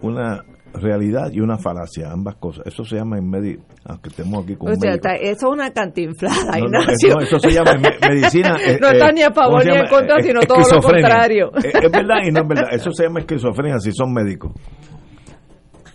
una 0.03 0.43
realidad 0.75 1.31
y 1.33 1.41
una 1.41 1.57
falacia, 1.57 2.11
ambas 2.13 2.37
cosas. 2.37 2.67
Eso 2.67 2.85
se 2.85 2.97
llama 2.97 3.17
en 3.19 3.29
medio, 3.31 3.61
aunque 3.85 4.09
estemos 4.11 4.45
aquí 4.45 4.57
con 4.57 4.73
O 4.73 4.75
sea, 4.77 4.95
está- 4.95 5.15
eso 5.15 5.47
es 5.47 5.53
una 5.53 5.71
cantinflada, 5.73 6.59
No, 6.59 6.67
Ignacio. 6.67 7.15
no, 7.15 7.21
eso 7.23 7.39
se 7.39 7.51
llama 7.53 7.73
en 7.73 7.81
me- 7.83 8.09
medicina. 8.09 8.57
eh, 8.67 8.79
No 8.81 8.89
eh, 8.89 8.93
está 8.93 9.13
ni 9.13 9.23
a 9.23 9.33
favor 9.33 9.61
¿cómo 9.61 9.63
se 9.63 9.71
ni 9.71 9.77
en 9.77 9.87
contra, 9.89 10.19
Eh, 10.19 10.23
sino 10.23 10.41
todo 10.41 10.59
lo 10.59 10.81
contrario. 10.83 11.51
Eh, 11.63 11.71
Es 11.83 11.91
verdad 11.93 12.17
y 12.27 12.31
no 12.33 12.43
es 12.43 12.49
verdad. 12.49 12.69
Eso 12.73 12.91
se 12.93 13.05
llama 13.05 13.21
esquizofrenia 13.21 13.79
si 13.79 13.93
son 13.93 14.13
médicos. 14.13 14.53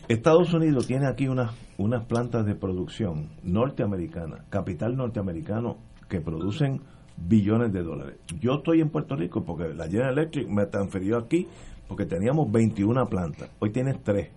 Estados 0.08 0.54
Unidos 0.54 0.88
tiene 0.88 1.08
aquí 1.08 1.28
unas, 1.28 1.52
unas 1.78 2.06
plantas 2.06 2.46
de 2.46 2.56
producción 2.56 3.30
norteamericanas, 3.44 4.42
capital 4.50 4.96
norteamericano, 4.96 5.78
que 6.10 6.20
producen 6.20 6.82
billones 7.18 7.72
de 7.74 7.84
dólares. 7.84 8.16
Yo 8.40 8.54
estoy 8.56 8.82
en 8.82 8.90
Puerto 8.90 9.16
Rico 9.16 9.44
porque 9.46 9.74
la 9.76 9.86
General 9.86 10.18
Electric 10.18 10.48
me 10.48 10.66
transfirió 10.66 11.18
aquí 11.18 11.48
porque 11.88 12.06
teníamos 12.06 12.52
21 12.52 13.06
plantas. 13.08 13.52
Hoy 13.60 13.72
tienes 13.72 14.02
3. 14.04 14.30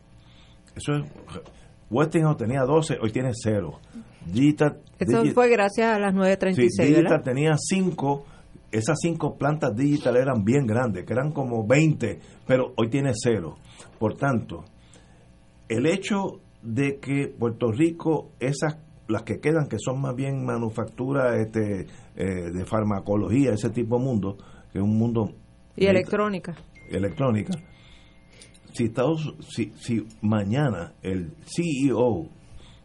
Eso 0.77 0.95
es. 0.95 1.05
Westinghouse 1.91 2.37
tenía 2.39 2.63
12, 2.63 2.99
hoy 3.03 3.11
tiene 3.13 3.31
0. 3.35 3.79
Digital, 4.27 4.79
Eso 4.99 5.23
Digi- 5.25 5.33
fue 5.35 5.49
gracias 5.51 5.95
a 5.95 5.99
las 5.99 6.13
Sí, 6.13 6.17
936, 6.19 6.89
Digital 6.89 7.03
¿verdad? 7.13 7.25
tenía 7.25 7.55
cinco, 7.59 8.25
esas 8.71 8.99
cinco 9.03 9.37
plantas 9.37 9.75
Digital 9.77 10.17
eran 10.17 10.45
bien 10.45 10.65
grandes, 10.67 11.05
que 11.05 11.13
eran 11.13 11.33
como 11.33 11.67
20, 11.67 12.19
pero 12.47 12.73
hoy 12.77 12.89
tiene 12.89 13.13
cero. 13.15 13.57
Por 13.99 14.15
tanto, 14.17 14.65
el 15.69 15.87
hecho 15.87 16.41
de 16.63 16.99
que 16.99 17.27
Puerto 17.29 17.73
Rico, 17.73 18.31
esas, 18.41 18.79
las 19.09 19.23
que 19.25 19.41
quedan, 19.41 19.67
que 19.69 19.77
son 19.79 20.01
más 20.01 20.15
bien 20.15 20.45
manufactura 20.45 21.37
este, 21.37 21.87
eh, 22.17 22.25
de 22.53 22.65
farmacología, 22.65 23.53
ese 23.53 23.69
tipo 23.71 23.99
de 23.99 24.05
mundo, 24.05 24.39
que 24.73 24.79
es 24.79 24.85
un 24.85 24.97
mundo 24.97 25.33
Y 25.77 25.87
electrónica. 25.87 26.55
electrónica, 26.91 27.53
si, 28.73 28.85
Estados, 28.85 29.35
si, 29.49 29.73
si 29.77 30.07
mañana 30.21 30.95
el 31.03 31.35
CEO 31.45 32.29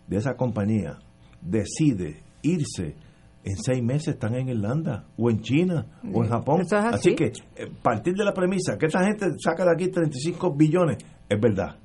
de 0.08 0.18
esa 0.18 0.36
compañía 0.36 1.00
decide 1.42 2.22
irse, 2.42 2.96
en 3.44 3.56
seis 3.58 3.82
meses 3.82 4.16
están 4.16 4.36
en 4.36 4.50
Irlanda, 4.50 5.06
o 5.18 5.30
en 5.30 5.42
China, 5.42 5.86
o 6.14 6.24
en 6.24 6.30
Japón. 6.30 6.62
Es 6.62 6.74
así. 6.74 7.16
que, 7.16 7.32
eh, 7.56 7.72
partir 7.82 8.14
de 8.14 8.26
la 8.26 8.34
premisa 8.34 8.78
que 8.78 8.88
esta 8.88 9.06
gente 9.06 9.28
saca 9.42 9.64
de 9.64 9.72
aquí 9.72 9.88
35 9.90 10.54
billones, 10.54 10.98
es 11.30 11.40
verdad. 11.40 11.78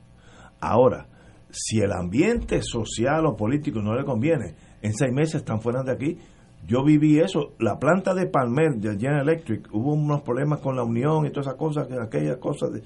Ahora, 0.61 1.07
si 1.51 1.79
el 1.79 1.93
ambiente 1.93 2.63
social 2.63 3.27
o 3.27 3.37
político 3.37 3.81
no 3.81 3.95
le 3.95 4.05
conviene, 4.05 4.55
en 4.81 4.93
seis 4.95 5.13
meses 5.13 5.37
están 5.37 5.61
fuera 5.61 5.83
de 5.83 5.93
aquí. 5.93 6.19
Yo 6.67 6.85
viví 6.85 7.19
eso. 7.19 7.55
La 7.59 7.79
planta 7.79 8.15
de 8.15 8.27
Palmer, 8.27 8.77
de 8.77 8.97
General 8.97 9.29
Electric, 9.29 9.69
hubo 9.73 9.95
unos 9.95 10.23
problemas 10.23 10.61
con 10.61 10.77
la 10.77 10.85
unión 10.85 11.27
y 11.27 11.31
todas 11.31 11.47
esas 11.47 11.59
cosas, 11.59 11.89
que 11.89 11.95
aquellas 12.01 12.37
cosas, 12.39 12.73
de, 12.73 12.83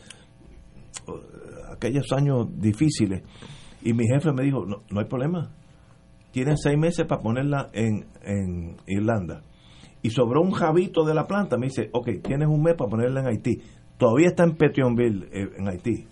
aquellos 1.71 2.13
años 2.13 2.47
difíciles. 2.59 3.23
Y 3.83 3.93
mi 3.93 4.05
jefe 4.07 4.33
me 4.33 4.43
dijo, 4.43 4.65
no, 4.67 4.83
no 4.91 5.01
hay 5.01 5.07
problema. 5.07 5.51
Tienen 6.33 6.57
seis 6.57 6.77
meses 6.79 7.07
para 7.07 7.23
ponerla 7.23 7.71
en, 7.73 8.07
en 8.23 8.77
Irlanda. 8.87 9.43
Y 10.03 10.11
sobró 10.11 10.43
un 10.43 10.53
jabito 10.53 11.05
de 11.05 11.15
la 11.15 11.27
planta. 11.27 11.57
Me 11.57 11.67
dice, 11.67 11.89
ok, 11.93 12.09
tienes 12.23 12.49
un 12.49 12.63
mes 12.63 12.75
para 12.75 12.91
ponerla 12.91 13.21
en 13.21 13.27
Haití. 13.29 13.63
Todavía 13.97 14.29
está 14.29 14.45
en 14.45 14.57
Petionville, 14.57 15.29
eh, 15.33 15.49
en 15.57 15.69
Haití. 15.69 16.07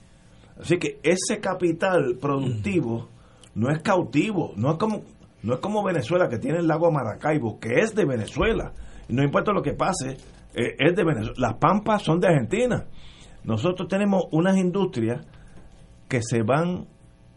Así 0.58 0.78
que 0.78 0.98
ese 1.02 1.40
capital 1.40 2.16
productivo 2.20 3.08
no 3.54 3.70
es 3.70 3.82
cautivo, 3.82 4.52
no 4.56 4.70
es 4.72 4.78
como 4.78 5.02
no 5.42 5.54
es 5.54 5.60
como 5.60 5.84
Venezuela 5.84 6.28
que 6.28 6.38
tiene 6.38 6.58
el 6.58 6.66
lago 6.66 6.90
Maracaibo, 6.90 7.60
que 7.60 7.80
es 7.80 7.94
de 7.94 8.06
Venezuela. 8.06 8.72
No 9.10 9.22
importa 9.22 9.52
lo 9.52 9.60
que 9.60 9.74
pase, 9.74 10.16
eh, 10.54 10.76
es 10.78 10.96
de 10.96 11.04
Venezuela. 11.04 11.34
Las 11.36 11.54
pampas 11.54 12.02
son 12.02 12.18
de 12.18 12.28
Argentina. 12.28 12.86
Nosotros 13.44 13.88
tenemos 13.88 14.24
unas 14.32 14.56
industrias 14.56 15.24
que 16.08 16.20
se 16.22 16.42
van 16.42 16.86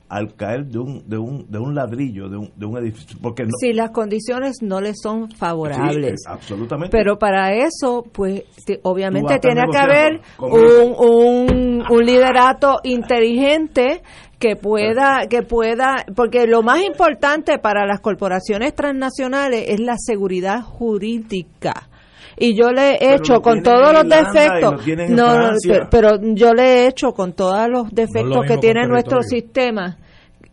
al 0.09 0.35
caer 0.35 0.65
de 0.67 0.79
un, 0.79 1.03
de 1.07 1.17
un, 1.17 1.51
de 1.51 1.59
un 1.59 1.75
ladrillo, 1.75 2.29
de 2.29 2.37
un, 2.37 2.51
de 2.55 2.65
un 2.65 2.77
edificio. 2.77 3.17
Porque 3.21 3.43
no, 3.43 3.49
Si 3.59 3.73
las 3.73 3.91
condiciones 3.91 4.57
no 4.61 4.79
les 4.79 4.95
son 5.01 5.29
favorables. 5.31 6.21
Sí, 6.23 6.31
absolutamente. 6.31 6.95
Pero 6.97 7.17
para 7.17 7.53
eso, 7.53 8.05
pues, 8.11 8.43
obviamente 8.83 9.39
tiene 9.39 9.63
que 9.69 9.77
haber 9.77 10.21
un, 10.39 10.95
un, 10.97 11.83
un 11.89 12.05
liderato 12.05 12.79
inteligente 12.83 14.01
que 14.39 14.55
pueda, 14.55 15.27
que 15.29 15.41
pueda, 15.41 16.05
porque 16.15 16.47
lo 16.47 16.61
más 16.61 16.83
importante 16.83 17.57
para 17.57 17.85
las 17.85 17.99
corporaciones 17.99 18.73
transnacionales 18.75 19.65
es 19.67 19.79
la 19.79 19.95
seguridad 19.97 20.61
jurídica. 20.61 21.89
Y 22.39 22.55
yo 22.55 22.71
le 22.71 22.95
he 22.95 22.97
Pero 22.99 23.15
hecho 23.15 23.41
con 23.41 23.63
todos 23.63 23.93
los 23.93 24.07
defectos, 24.07 24.87
no, 25.09 25.49
pero, 25.67 25.87
pero 25.89 26.19
yo 26.35 26.53
le 26.53 26.63
he 26.63 26.87
hecho 26.87 27.11
con 27.11 27.33
todos 27.33 27.67
los 27.67 27.89
defectos 27.91 28.45
que 28.45 28.57
tiene 28.57 28.87
nuestro 28.87 29.23
sistema, 29.23 29.97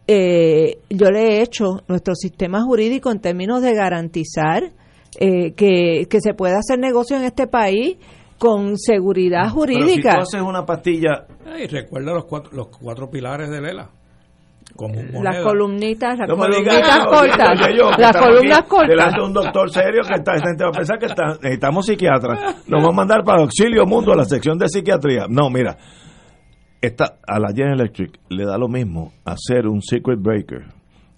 eh, 0.07 0.79
yo 0.88 1.11
le 1.11 1.20
he 1.38 1.42
hecho 1.42 1.83
nuestro 1.88 2.14
sistema 2.14 2.62
jurídico 2.62 3.11
en 3.11 3.20
términos 3.20 3.62
de 3.62 3.75
garantizar 3.75 4.73
eh, 5.18 5.53
que, 5.53 6.07
que 6.09 6.20
se 6.20 6.35
pueda 6.35 6.59
hacer 6.59 6.79
negocio 6.79 7.16
en 7.16 7.25
este 7.25 7.47
país 7.47 7.97
con 8.38 8.77
seguridad 8.79 9.42
Pero 9.55 9.66
si 9.66 9.75
jurídica. 9.75 10.14
tú 10.16 10.20
haces 10.23 10.42
una 10.42 10.64
pastilla, 10.64 11.27
Y 11.59 11.66
recuerda 11.66 12.12
los 12.12 12.25
cuatro, 12.25 12.51
los 12.53 12.68
cuatro 12.68 13.09
pilares 13.11 13.51
de 13.51 13.61
Lela. 13.61 13.90
Como 14.77 14.95
las 15.23 15.43
columnitas, 15.43 16.19
las 16.19 16.29
No 16.29 16.37
columnitas 16.37 16.99
no, 16.99 17.07
cortas, 17.11 17.61
yo, 17.77 17.91
las 17.97 18.17
columnas 18.17 18.59
aquí 18.59 18.69
cortas. 18.69 18.89
Delante 18.89 19.21
de 19.21 19.27
un 19.27 19.33
doctor 19.33 19.71
serio 19.71 20.03
que 20.03 20.15
esta 20.15 20.33
gente 20.41 20.65
va 20.65 20.71
a 20.71 20.73
pensar 20.73 20.99
que 20.99 21.07
está- 21.07 21.35
necesitamos 21.43 21.87
psiquiatra. 21.87 22.35
Nos 22.67 22.83
vamos 22.83 22.89
a 22.93 22.97
mandar 22.97 23.23
para 23.25 23.43
Auxilio 23.43 23.87
Mundo 23.87 24.13
a 24.13 24.17
la 24.17 24.25
sección 24.25 24.59
de 24.59 24.69
psiquiatría. 24.69 25.27
No, 25.29 25.49
mira, 25.49 25.77
esta, 26.81 27.19
a 27.27 27.39
la 27.39 27.49
General 27.49 27.81
Electric 27.81 28.19
le 28.31 28.45
da 28.45 28.59
lo 28.59 28.69
mismo 28.69 29.13
hacer 29.25 29.67
un 29.69 29.81
circuit 29.81 30.19
breaker. 30.21 30.63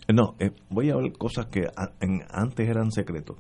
Eh, 0.07 0.13
No, 0.13 0.35
eh, 0.39 0.51
voy 0.69 0.91
a 0.91 0.95
hablar 0.95 1.13
cosas 1.19 1.47
que 1.47 1.63
a- 1.65 1.91
en- 2.01 2.23
antes 2.31 2.69
eran 2.69 2.91
secretos. 2.93 3.37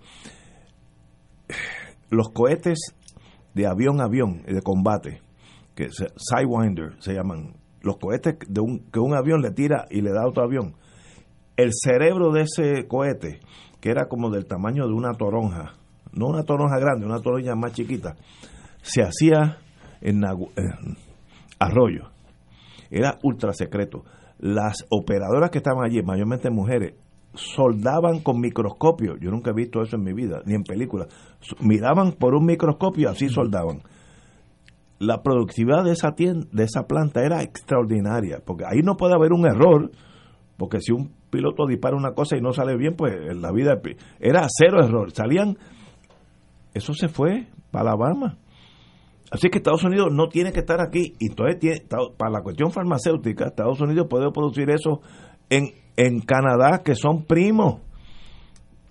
Los 2.10 2.30
cohetes 2.30 2.78
de 3.54 3.66
avión 3.66 4.00
a 4.00 4.04
avión, 4.04 4.42
de 4.46 4.62
combate, 4.62 5.20
que 5.74 5.90
se, 5.92 6.06
Sidewinder 6.16 6.94
se 7.00 7.14
llaman, 7.14 7.54
los 7.86 7.98
cohetes 7.98 8.36
de 8.48 8.60
un, 8.60 8.80
que 8.90 8.98
un 8.98 9.16
avión 9.16 9.40
le 9.40 9.52
tira 9.52 9.86
y 9.90 10.00
le 10.00 10.10
da 10.10 10.26
otro 10.26 10.44
avión. 10.44 10.74
El 11.56 11.70
cerebro 11.72 12.32
de 12.32 12.42
ese 12.42 12.86
cohete, 12.86 13.40
que 13.80 13.90
era 13.90 14.08
como 14.08 14.30
del 14.30 14.46
tamaño 14.46 14.86
de 14.86 14.92
una 14.92 15.12
toronja, 15.12 15.74
no 16.12 16.26
una 16.26 16.42
toronja 16.42 16.78
grande, 16.78 17.06
una 17.06 17.20
toronja 17.20 17.54
más 17.54 17.72
chiquita, 17.72 18.16
se 18.82 19.02
hacía 19.02 19.58
en, 20.00 20.22
en 20.24 20.96
arroyo. 21.58 22.10
Era 22.90 23.18
ultra 23.22 23.52
secreto. 23.52 24.04
las 24.38 24.84
operadoras 24.90 25.50
que 25.50 25.58
estaban 25.58 25.84
allí, 25.84 26.02
mayormente 26.02 26.50
mujeres, 26.50 26.94
soldaban 27.34 28.20
con 28.20 28.40
microscopio. 28.40 29.16
Yo 29.18 29.30
nunca 29.30 29.50
he 29.50 29.54
visto 29.54 29.82
eso 29.82 29.96
en 29.96 30.04
mi 30.04 30.12
vida, 30.12 30.42
ni 30.44 30.54
en 30.54 30.62
películas. 30.62 31.08
Miraban 31.60 32.12
por 32.12 32.34
un 32.34 32.44
microscopio, 32.44 33.10
así 33.10 33.28
soldaban. 33.28 33.82
La 34.98 35.22
productividad 35.22 35.84
de 35.84 35.92
esa 35.92 36.12
tienda, 36.12 36.46
de 36.52 36.64
esa 36.64 36.86
planta 36.86 37.24
era 37.24 37.42
extraordinaria, 37.42 38.40
porque 38.44 38.64
ahí 38.64 38.80
no 38.82 38.96
puede 38.96 39.14
haber 39.14 39.32
un 39.32 39.46
error, 39.46 39.90
porque 40.56 40.80
si 40.80 40.92
un 40.92 41.12
piloto 41.30 41.66
dispara 41.66 41.96
una 41.96 42.12
cosa 42.12 42.36
y 42.36 42.40
no 42.40 42.52
sale 42.52 42.76
bien, 42.76 42.94
pues 42.96 43.14
en 43.14 43.42
la 43.42 43.52
vida 43.52 43.80
era 44.20 44.46
cero 44.48 44.82
error. 44.82 45.10
Salían, 45.12 45.58
eso 46.72 46.94
se 46.94 47.08
fue 47.08 47.48
para 47.70 47.90
Alabama. 47.90 48.38
Así 49.30 49.48
que 49.50 49.58
Estados 49.58 49.84
Unidos 49.84 50.08
no 50.12 50.28
tiene 50.28 50.52
que 50.52 50.60
estar 50.60 50.80
aquí. 50.80 51.14
Y 51.18 51.30
entonces, 51.30 51.82
para 52.16 52.30
la 52.30 52.42
cuestión 52.42 52.70
farmacéutica, 52.70 53.48
Estados 53.48 53.80
Unidos 53.80 54.06
puede 54.08 54.30
producir 54.30 54.70
eso 54.70 55.00
en, 55.50 55.72
en 55.96 56.20
Canadá, 56.20 56.82
que 56.84 56.94
son 56.94 57.24
primos 57.24 57.80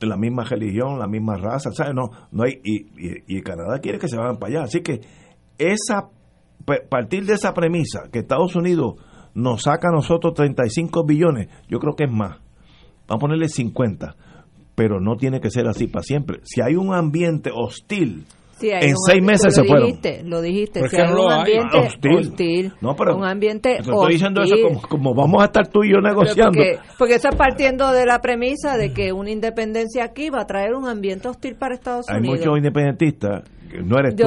la 0.02 0.18
misma 0.18 0.44
religión, 0.44 1.00
la 1.00 1.08
misma 1.08 1.38
raza, 1.38 1.72
¿sabes? 1.72 1.94
No, 1.94 2.10
no 2.32 2.44
hay, 2.44 2.60
y, 2.64 2.86
y, 3.28 3.42
Canadá 3.42 3.80
quiere 3.80 3.98
que 3.98 4.08
se 4.08 4.18
vayan 4.18 4.38
para 4.38 4.54
allá. 4.54 4.64
Así 4.66 4.82
que 4.82 5.02
esa 5.58 6.10
partir 6.90 7.26
de 7.26 7.34
esa 7.34 7.54
premisa, 7.54 8.10
que 8.12 8.20
Estados 8.20 8.56
Unidos 8.56 8.96
nos 9.34 9.64
saca 9.64 9.90
a 9.90 9.96
nosotros 9.96 10.34
35 10.34 11.06
billones, 11.06 11.48
yo 11.68 11.80
creo 11.80 11.96
que 11.96 12.06
es 12.06 12.12
más. 12.12 12.40
Vamos 13.08 13.18
a 13.18 13.18
ponerle 13.20 13.50
50, 13.50 14.16
pero 14.74 15.00
no 15.00 15.16
tiene 15.16 15.40
que 15.40 15.52
ser 15.52 15.68
así 15.68 15.88
para 15.88 16.04
siempre. 16.04 16.40
Si 16.44 16.62
hay 16.62 16.76
un 16.76 16.94
ambiente 16.94 17.52
hostil, 17.54 18.26
en 18.62 18.96
seis 19.06 19.22
meses 19.22 19.54
se 19.54 19.64
fueron. 19.66 19.92
lo 20.24 20.42
dijiste, 20.42 20.88
si 20.88 20.96
hay 20.96 21.12
un 21.12 21.32
ambiente 21.32 21.78
hostil, 21.78 22.74
no, 22.82 22.96
pero, 22.96 23.18
un 23.18 23.26
ambiente 23.26 23.78
estoy 23.78 24.14
diciendo 24.14 24.42
eso 24.42 24.56
como, 24.90 25.14
vamos 25.14 25.44
a 25.44 25.46
estar 25.46 25.68
tú 25.68 25.84
y 25.84 25.92
yo 25.92 26.00
negociando. 26.00 26.58
Porque, 26.58 26.80
porque, 26.98 27.16
eso 27.16 27.30
es 27.30 27.36
partiendo 27.36 27.92
de 27.92 28.06
la 28.06 28.22
premisa 28.22 28.78
de 28.78 28.94
que 28.94 29.12
una 29.12 29.30
independencia 29.30 30.06
aquí 30.06 30.30
va 30.30 30.42
a 30.42 30.48
traer 30.48 30.74
un 30.74 30.88
ambiente 30.88 31.28
hostil 31.28 31.56
para 31.58 31.76
Estados 31.76 32.08
Unidos. 32.10 32.24
Hay 32.24 32.40
muchos 32.40 32.58
independentistas 32.58 33.44
no 33.84 34.00
eres 34.00 34.16
tú, 34.16 34.26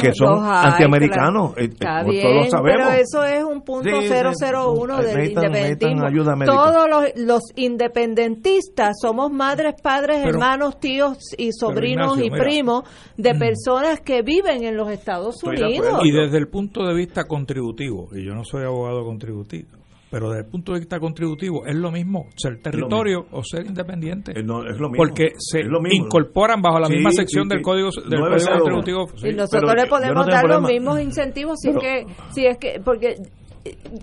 que 0.00 0.12
son 0.14 0.44
antiamericanos, 0.44 1.56
eh, 1.56 1.64
eh, 1.64 1.78
todos 1.78 2.50
sabemos. 2.50 2.62
Pero 2.62 2.90
eso 2.90 3.24
es 3.24 3.44
un 3.44 3.62
punto 3.62 3.90
001 3.90 5.02
del 5.02 5.30
independentismo. 5.30 6.44
Todos 6.44 6.88
los, 6.88 7.04
los, 7.16 7.42
independentistas 7.56 8.96
somos 9.00 9.30
madres, 9.30 9.74
padres, 9.82 10.24
hermanos, 10.24 10.78
tíos 10.80 11.18
y 11.36 11.50
sobrinos 11.52 12.18
y 12.20 12.30
primos 12.30 12.84
de 13.16 13.34
mm. 13.34 13.38
personas 13.38 14.00
que 14.00 14.22
viven 14.22 14.64
en 14.64 14.76
los 14.76 14.90
Estados 14.90 15.42
Unidos. 15.42 16.00
Y 16.04 16.10
desde 16.10 16.38
el 16.38 16.48
punto 16.48 16.84
de 16.84 16.94
vista 16.94 17.24
contributivo, 17.24 18.08
y 18.12 18.24
yo 18.24 18.34
no 18.34 18.44
soy 18.44 18.64
abogado 18.64 19.04
contributivo, 19.04 19.68
pero 20.10 20.28
desde 20.30 20.44
el 20.44 20.50
punto 20.50 20.72
de 20.72 20.78
vista 20.80 21.00
contributivo 21.00 21.66
es 21.66 21.74
lo 21.74 21.90
mismo 21.90 22.26
ser 22.36 22.60
territorio 22.60 23.26
o 23.32 23.42
ser 23.42 23.66
independiente. 23.66 24.32
Es, 24.38 24.44
lo 24.44 24.62
mismo. 24.62 24.96
Porque 24.96 25.32
se 25.38 25.60
incorporan 25.92 26.62
bajo 26.62 26.78
la 26.78 26.88
misma 26.88 27.10
sección 27.10 27.48
del 27.48 27.62
código 27.62 27.90
del 27.90 28.20
código 28.20 28.50
contributivo. 28.58 29.06
Y 29.24 29.34
nosotros 29.34 29.74
le 29.76 29.86
podemos 29.86 30.26
dar 30.26 30.44
los 30.46 30.62
mismos 30.62 31.00
incentivos 31.00 31.58
si 31.60 31.70
es 31.70 31.76
que 31.76 32.06
si 32.30 32.46
es 32.46 32.58
que 32.58 32.80
porque 32.84 33.16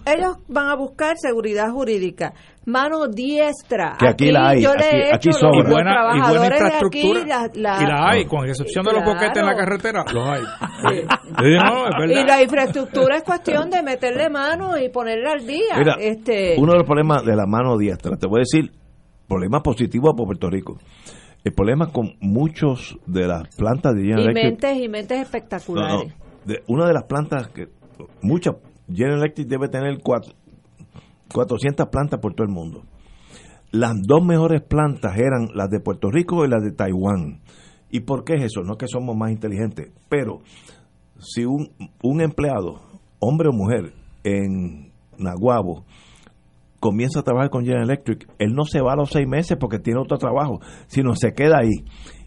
ellos 0.06 0.38
van 0.48 0.70
a 0.70 0.76
buscar 0.76 1.18
seguridad 1.18 1.70
jurídica, 1.72 2.34
mano 2.66 3.08
diestra. 3.08 3.96
Que 4.00 4.08
aquí, 4.08 4.32
la 4.32 4.50
hay, 4.50 4.62
yo 4.62 4.72
aquí, 4.72 4.84
le 4.84 5.10
he 5.10 5.14
aquí 5.14 5.30
y 5.30 5.70
buena, 5.70 6.16
y 6.16 6.20
buena 6.20 6.46
infraestructura. 6.46 7.50
y 7.54 7.60
la 7.60 8.10
hay, 8.10 8.26
con 8.26 8.48
excepción 8.48 8.86
de 8.86 8.94
los 8.94 9.04
boquetes 9.04 9.38
en 9.38 9.46
la 9.46 9.56
carretera, 9.56 10.06
los 10.14 10.28
hay. 10.28 10.42
y 12.10 12.26
la 12.26 12.42
infraestructura 12.42 13.18
es 13.18 13.24
cuestión 13.24 13.70
de 13.70 13.82
meterle 13.82 14.30
mano 14.30 14.78
y 14.78 14.90
ponerle 14.90 15.30
al 15.30 15.46
día. 15.46 15.78
Mira, 15.78 15.96
este 16.00 16.56
uno 16.58 16.74
de 16.74 16.78
los 16.80 16.88
problemas 16.88 17.24
de 17.26 17.36
la 17.36 17.46
mano 17.46 17.78
diestra, 17.78 18.18
te 18.18 18.28
voy 18.28 18.40
a 18.40 18.42
decir, 18.42 18.72
problema 19.28 19.62
positivo 19.62 20.14
para 20.16 20.26
Puerto 20.26 20.50
Rico. 20.50 20.78
El 21.44 21.52
problema 21.52 21.92
con 21.92 22.14
muchos 22.22 22.98
de 23.06 23.28
las 23.28 23.54
plantas 23.56 23.94
de 23.96 24.02
y 24.02 24.34
mentes 24.34 24.78
y 24.78 24.88
mentes 24.88 25.20
espectaculares. 25.20 26.14
de, 26.46 26.64
una 26.68 26.88
de 26.88 26.94
las 26.94 27.04
plantas 27.04 27.50
que 27.50 27.68
muchas 28.22 28.56
General 28.88 29.20
Electric 29.20 29.48
debe 29.48 29.70
tener 29.70 29.98
400 30.02 31.88
plantas 31.90 32.20
por 32.20 32.34
todo 32.34 32.46
el 32.46 32.54
mundo. 32.54 32.84
Las 33.72 33.94
dos 34.04 34.24
mejores 34.24 34.62
plantas 34.62 35.18
eran 35.18 35.50
las 35.56 35.70
de 35.70 35.80
Puerto 35.80 36.12
Rico 36.12 36.46
y 36.46 36.50
las 36.50 36.64
de 36.64 36.72
Taiwán. 36.72 37.42
¿Y 37.90 38.02
por 38.02 38.24
qué 38.24 38.36
es 38.36 38.44
eso? 38.46 38.62
No 38.62 38.74
es 38.74 38.78
que 38.78 38.88
somos 38.88 39.16
más 39.16 39.32
inteligentes, 39.32 39.92
pero 40.10 40.42
si 41.20 41.46
un, 41.46 41.70
un 42.02 42.22
empleado, 42.22 42.82
hombre 43.20 43.50
o 43.50 43.52
mujer, 43.52 43.94
en 44.24 44.92
Naguabo, 45.18 45.86
comienza 46.80 47.22
a 47.22 47.24
trabajar 47.24 47.50
con 47.50 47.64
General 47.64 47.86
Electric, 47.86 48.28
él 48.40 48.54
no 48.54 48.66
se 48.66 48.82
va 48.82 48.94
a 48.94 48.96
los 48.96 49.10
seis 49.10 49.28
meses 49.28 49.58
porque 49.60 49.80
tiene 49.80 50.02
otro 50.02 50.18
trabajo, 50.18 50.60
sino 50.88 51.16
se 51.16 51.34
queda 51.34 51.60
ahí. 51.60 51.86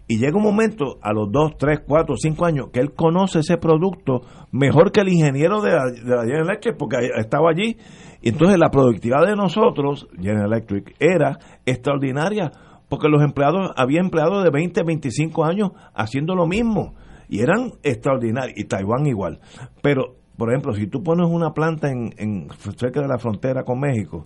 Y 0.09 0.19
llega 0.19 0.37
un 0.37 0.43
momento, 0.43 0.97
a 1.01 1.11
los 1.11 1.29
2, 1.31 1.57
3, 1.57 1.81
4, 1.85 2.15
5 2.15 2.45
años, 2.45 2.67
que 2.71 2.79
él 2.79 2.93
conoce 2.93 3.39
ese 3.39 3.57
producto 3.57 4.21
mejor 4.51 4.93
que 4.93 5.01
el 5.01 5.09
ingeniero 5.09 5.61
de 5.61 5.71
la, 5.71 5.83
General 5.91 6.47
Electric, 6.47 6.77
porque 6.77 6.97
estaba 7.17 7.49
allí. 7.49 7.75
Y 8.21 8.29
entonces 8.29 8.57
la 8.57 8.69
productividad 8.69 9.25
de 9.27 9.35
nosotros, 9.35 10.07
General 10.17 10.53
Electric, 10.53 10.95
era 10.99 11.39
extraordinaria, 11.65 12.51
porque 12.87 13.09
los 13.09 13.21
empleados, 13.21 13.71
había 13.75 13.99
empleados 13.99 14.45
de 14.45 14.49
20, 14.49 14.81
25 14.83 15.43
años 15.43 15.71
haciendo 15.93 16.35
lo 16.35 16.47
mismo. 16.47 16.93
Y 17.27 17.41
eran 17.41 17.73
extraordinarios. 17.83 18.57
Y 18.57 18.63
Taiwán 18.63 19.05
igual. 19.07 19.41
Pero, 19.81 20.15
por 20.37 20.49
ejemplo, 20.49 20.73
si 20.73 20.87
tú 20.87 21.03
pones 21.03 21.27
una 21.29 21.51
planta 21.51 21.91
en, 21.91 22.13
en 22.17 22.47
cerca 22.77 23.01
de 23.01 23.09
la 23.09 23.17
frontera 23.17 23.63
con 23.63 23.81
México, 23.81 24.25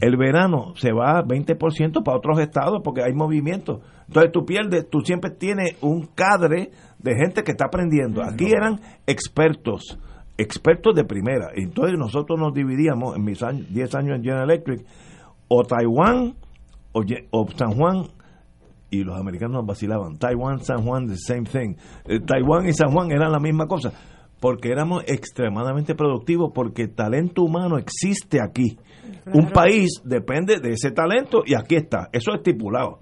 el 0.00 0.16
verano 0.16 0.74
se 0.76 0.92
va 0.92 1.22
20% 1.22 2.02
para 2.02 2.16
otros 2.16 2.38
estados 2.40 2.80
porque 2.82 3.02
hay 3.02 3.12
movimiento. 3.12 3.80
Entonces 4.06 4.32
tú 4.32 4.44
pierdes, 4.44 4.88
tú 4.90 5.00
siempre 5.00 5.30
tienes 5.30 5.76
un 5.80 6.06
cadre 6.14 6.70
de 6.98 7.14
gente 7.14 7.42
que 7.42 7.52
está 7.52 7.66
aprendiendo. 7.66 8.22
Aquí 8.22 8.52
eran 8.52 8.80
expertos, 9.06 9.98
expertos 10.36 10.94
de 10.94 11.04
primera. 11.04 11.50
Entonces 11.54 11.98
nosotros 11.98 12.38
nos 12.38 12.52
dividíamos 12.54 13.16
en 13.16 13.24
mis 13.24 13.40
10 13.40 13.94
años 13.94 14.16
en 14.16 14.22
General 14.22 14.50
Electric, 14.50 14.84
o 15.48 15.64
Taiwán 15.64 16.34
o, 16.92 17.46
San 17.56 17.72
Juan 17.72 18.06
y 18.90 19.04
los 19.04 19.18
americanos 19.18 19.56
nos 19.56 19.66
vacilaban. 19.66 20.18
Taiwán, 20.18 20.60
San 20.60 20.84
Juan, 20.84 21.06
the 21.06 21.16
same 21.16 21.44
thing. 21.44 21.76
Eh, 22.04 22.20
Taiwán 22.20 22.68
y 22.68 22.72
San 22.74 22.90
Juan 22.90 23.10
eran 23.10 23.32
la 23.32 23.40
misma 23.40 23.66
cosa, 23.66 23.92
porque 24.40 24.70
éramos 24.70 25.04
extremadamente 25.06 25.94
productivos, 25.94 26.52
porque 26.54 26.82
el 26.82 26.94
talento 26.94 27.42
humano 27.42 27.78
existe 27.78 28.40
aquí. 28.42 28.78
Un 29.32 29.50
país 29.50 30.02
depende 30.04 30.58
de 30.58 30.72
ese 30.72 30.90
talento 30.90 31.42
y 31.44 31.54
aquí 31.54 31.76
está, 31.76 32.08
eso 32.12 32.32
es 32.32 32.38
estipulado. 32.38 32.98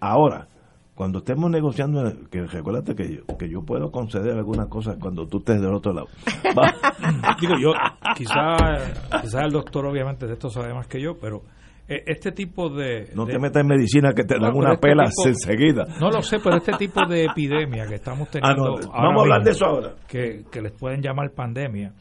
Ahora, 0.00 0.48
cuando 0.96 1.18
estemos 1.18 1.50
negociando, 1.50 2.02
que 2.30 2.46
recuérdate 2.46 2.94
que 2.94 3.16
yo, 3.16 3.36
que 3.36 3.50
yo 3.50 3.62
puedo 3.62 3.90
conceder 3.90 4.34
algunas 4.34 4.68
cosas 4.68 4.96
cuando 4.98 5.26
tú 5.26 5.38
estés 5.38 5.60
del 5.60 5.74
otro 5.74 5.92
lado. 5.92 6.08
Digo 7.40 7.54
yo, 7.60 7.72
quizás 8.16 8.98
quizá 9.20 9.42
el 9.42 9.52
doctor 9.52 9.84
obviamente 9.84 10.26
de 10.26 10.32
esto 10.32 10.48
sabe 10.48 10.72
más 10.72 10.86
que 10.86 11.00
yo, 11.00 11.18
pero 11.20 11.42
eh, 11.86 12.02
este 12.06 12.32
tipo 12.32 12.70
de... 12.70 13.10
No 13.14 13.26
te 13.26 13.38
metas 13.38 13.60
en 13.60 13.68
medicina 13.68 14.12
que 14.12 14.24
te 14.24 14.38
dan 14.40 14.56
una 14.56 14.72
este 14.72 14.88
pela 14.88 15.04
enseguida. 15.04 15.84
No 16.00 16.10
lo 16.10 16.22
sé, 16.22 16.38
pero 16.42 16.56
este 16.56 16.72
tipo 16.72 17.06
de 17.06 17.26
epidemia 17.26 17.86
que 17.86 17.96
estamos 17.96 18.28
ah, 18.28 18.30
teniendo... 18.32 18.76
vamos 18.90 19.18
a 19.18 19.22
hablar 19.22 19.42
de 19.44 19.50
eso 19.50 19.66
ahora. 19.66 19.94
Que, 20.08 20.44
que 20.50 20.62
les 20.62 20.72
pueden 20.72 21.02
llamar 21.02 21.30
pandemia 21.32 21.92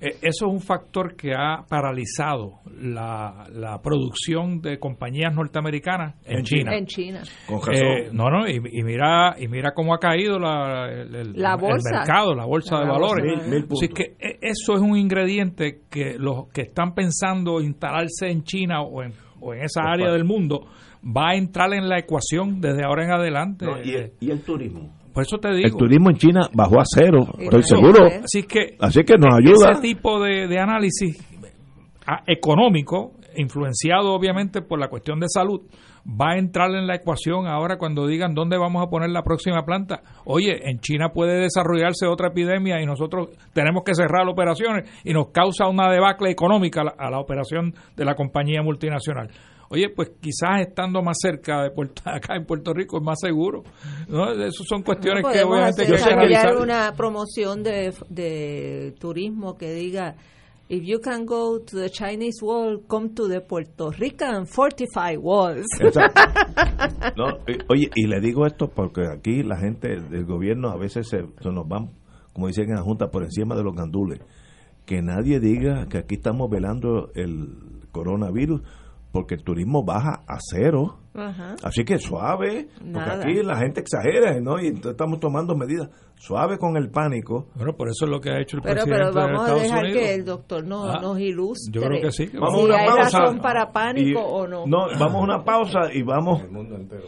eh, 0.00 0.16
eso 0.22 0.46
es 0.46 0.52
un 0.52 0.60
factor 0.60 1.14
que 1.14 1.32
ha 1.34 1.62
paralizado 1.68 2.60
la, 2.80 3.46
la 3.52 3.82
producción 3.82 4.62
de 4.62 4.78
compañías 4.78 5.34
norteamasí 5.34 5.82
en, 6.24 6.42
China. 6.42 6.74
En 6.74 6.86
China. 6.86 7.22
Eh, 7.70 8.08
no, 8.10 8.30
no, 8.30 8.48
y, 8.48 8.60
mira 8.82 9.34
y 9.38 9.46
mira 9.46 9.72
cómo 9.74 9.92
ha 9.94 9.98
caído 9.98 10.38
la, 10.38 10.90
el, 10.90 11.34
mercado, 11.34 12.34
la 12.34 12.46
bolsa 12.46 12.80
de 12.80 12.86
valores. 12.86 13.40
Así 13.70 13.88
que 13.88 14.16
e, 14.18 14.38
eso 14.40 14.74
es 14.74 14.80
un 14.80 14.96
ingrediente 14.96 15.82
que 15.90 16.14
los 16.18 16.48
que 16.48 16.62
están 16.62 16.94
pensando 16.94 17.60
instalarse 17.60 18.30
en 18.30 18.42
China 18.42 18.80
o 18.80 19.02
en, 19.02 19.12
o 19.40 19.52
en 19.52 19.64
esa 19.64 19.82
área 19.82 20.10
del 20.10 20.24
mundo 20.24 20.66
va 21.04 21.30
a 21.30 21.34
entrar 21.34 21.74
en 21.74 21.88
la 21.88 21.98
ecuación 21.98 22.60
desde 22.60 22.84
ahora 22.84 23.04
en 23.04 23.12
adelante. 23.12 23.66
y 24.18 24.30
el 24.30 24.40
turismo 24.40 24.99
por 25.20 25.26
eso 25.26 25.38
te 25.38 25.54
digo. 25.54 25.68
El 25.68 25.76
turismo 25.76 26.10
en 26.10 26.16
China 26.16 26.40
bajó 26.54 26.80
a 26.80 26.84
cero, 26.84 27.26
estoy 27.38 27.62
seguro. 27.62 28.06
Así 28.24 28.42
que, 28.44 28.76
Así 28.80 29.02
que 29.04 29.18
nos 29.18 29.34
ayuda. 29.34 29.72
Ese 29.72 29.82
tipo 29.82 30.18
de, 30.20 30.58
análisis 30.58 31.22
ah, 32.06 32.22
económico, 32.26 33.12
influenciado 33.36 34.14
obviamente 34.14 34.62
por 34.62 34.80
la 34.80 34.88
cuestión 34.88 35.20
de 35.20 35.26
salud, 35.28 35.60
va 36.06 36.32
a 36.32 36.38
entrar 36.38 36.70
en 36.70 36.86
la 36.86 36.94
ecuación 36.94 37.46
ahora 37.46 37.76
cuando 37.76 38.06
digan 38.06 38.34
dónde 38.34 38.56
vamos 38.56 38.82
a 38.82 38.88
poner 38.88 39.10
la 39.10 39.22
próxima 39.22 39.62
planta. 39.66 40.00
Oye, 40.24 40.70
en 40.70 40.80
China 40.80 41.10
puede 41.12 41.38
desarrollarse 41.38 42.06
otra 42.06 42.28
epidemia 42.28 42.80
y 42.80 42.86
nosotros 42.86 43.28
tenemos 43.52 43.82
que 43.84 43.94
cerrar 43.94 44.24
las 44.24 44.32
operaciones 44.32 44.90
y 45.04 45.12
nos 45.12 45.28
causa 45.32 45.68
una 45.68 45.90
debacle 45.90 46.30
económica 46.30 46.82
a 46.96 47.10
la 47.10 47.18
operación 47.18 47.74
de 47.94 48.04
la 48.06 48.14
compañía 48.14 48.62
multinacional. 48.62 49.28
Oye, 49.72 49.88
pues 49.88 50.10
quizás 50.20 50.62
estando 50.62 51.00
más 51.00 51.16
cerca 51.20 51.62
de 51.62 51.70
Puerto, 51.70 52.02
acá 52.04 52.34
en 52.34 52.44
Puerto 52.44 52.74
Rico 52.74 52.98
es 52.98 53.04
más 53.04 53.20
seguro. 53.20 53.62
¿no? 54.08 54.32
Esas 54.32 54.66
son 54.68 54.82
cuestiones 54.82 55.24
que 55.32 55.44
obviamente 55.44 55.82
hay 55.82 56.52
que 56.52 56.56
una 56.60 56.92
promoción 56.96 57.62
de, 57.62 57.94
de 58.08 58.94
turismo 58.98 59.56
que 59.56 59.72
diga 59.72 60.16
if 60.68 60.84
you 60.84 61.00
can 61.00 61.24
go 61.24 61.60
to 61.60 61.76
the 61.76 61.88
Chinese 61.88 62.40
wall, 62.42 62.78
come 62.86 63.10
to 63.10 63.28
the 63.28 63.40
Puerto 63.40 63.90
Rican 63.90 64.46
fortified 64.46 65.18
walls. 65.18 65.66
oye, 67.68 67.90
y 67.94 68.06
le 68.06 68.20
digo 68.20 68.46
esto 68.46 68.68
porque 68.68 69.06
aquí 69.06 69.42
la 69.42 69.56
gente 69.56 70.00
del 70.00 70.24
gobierno 70.24 70.70
a 70.70 70.76
veces 70.76 71.08
se, 71.08 71.22
nos 71.50 71.68
van, 71.68 71.90
como 72.32 72.46
dicen 72.46 72.70
en 72.70 72.76
la 72.76 72.82
Junta, 72.82 73.10
por 73.10 73.24
encima 73.24 73.54
de 73.56 73.64
los 73.64 73.74
gandules. 73.74 74.20
Que 74.86 75.02
nadie 75.02 75.40
diga 75.40 75.86
que 75.88 75.98
aquí 75.98 76.16
estamos 76.16 76.48
velando 76.50 77.10
el 77.14 77.48
coronavirus 77.90 78.62
porque 79.12 79.34
el 79.34 79.42
turismo 79.42 79.84
baja 79.84 80.22
a 80.26 80.38
cero. 80.38 80.98
Así 81.64 81.84
que 81.84 81.98
suave, 81.98 82.68
porque 82.92 83.10
aquí 83.10 83.42
la 83.42 83.56
gente 83.58 83.80
exagera, 83.80 84.40
¿no? 84.40 84.60
Y 84.60 84.68
estamos 84.68 85.18
tomando 85.18 85.56
medidas. 85.56 85.88
Suave 86.14 86.58
con 86.58 86.76
el 86.76 86.90
pánico. 86.90 87.48
Bueno, 87.54 87.74
por 87.74 87.88
eso 87.88 88.04
es 88.04 88.10
lo 88.10 88.20
que 88.20 88.30
ha 88.30 88.40
hecho 88.40 88.58
el 88.58 88.62
pero, 88.62 88.84
presidente 88.84 89.10
Pero 89.12 89.26
vamos 89.26 89.48
a 89.48 89.54
dejar 89.54 89.92
que 89.92 90.14
el 90.14 90.24
doctor 90.24 90.64
no, 90.64 90.84
ah, 90.84 91.00
nos 91.00 91.18
ilustre. 91.18 91.72
Yo 91.72 91.80
creo 91.80 92.00
que 92.00 92.12
sí. 92.12 92.30
vamos 92.38 92.66
si 92.66 92.72
hay 92.72 92.88
razón 92.88 93.38
para 93.40 93.72
pánico 93.72 94.20
o 94.20 94.46
no. 94.46 94.66
No, 94.66 94.86
vamos 94.98 95.14
a 95.14 95.18
una 95.18 95.44
pausa 95.44 95.92
y 95.92 96.02
vamos... 96.02 96.42
El 96.42 96.50
mundo 96.50 96.76
entero. 96.76 97.06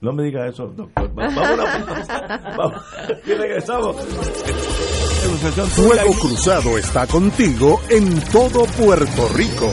No 0.00 0.12
me 0.12 0.24
diga 0.24 0.46
eso, 0.46 0.66
doctor. 0.68 1.12
Vamos 1.14 1.36
a 1.36 1.54
una 1.54 1.86
pausa. 1.86 2.54
Vamos. 2.56 2.82
Y 3.26 3.32
regresamos. 3.34 3.96
Fuego 5.70 6.12
Cruzado 6.20 6.78
está 6.78 7.06
contigo 7.06 7.80
en 7.90 8.20
todo 8.30 8.64
Puerto 8.78 9.28
Rico. 9.34 9.68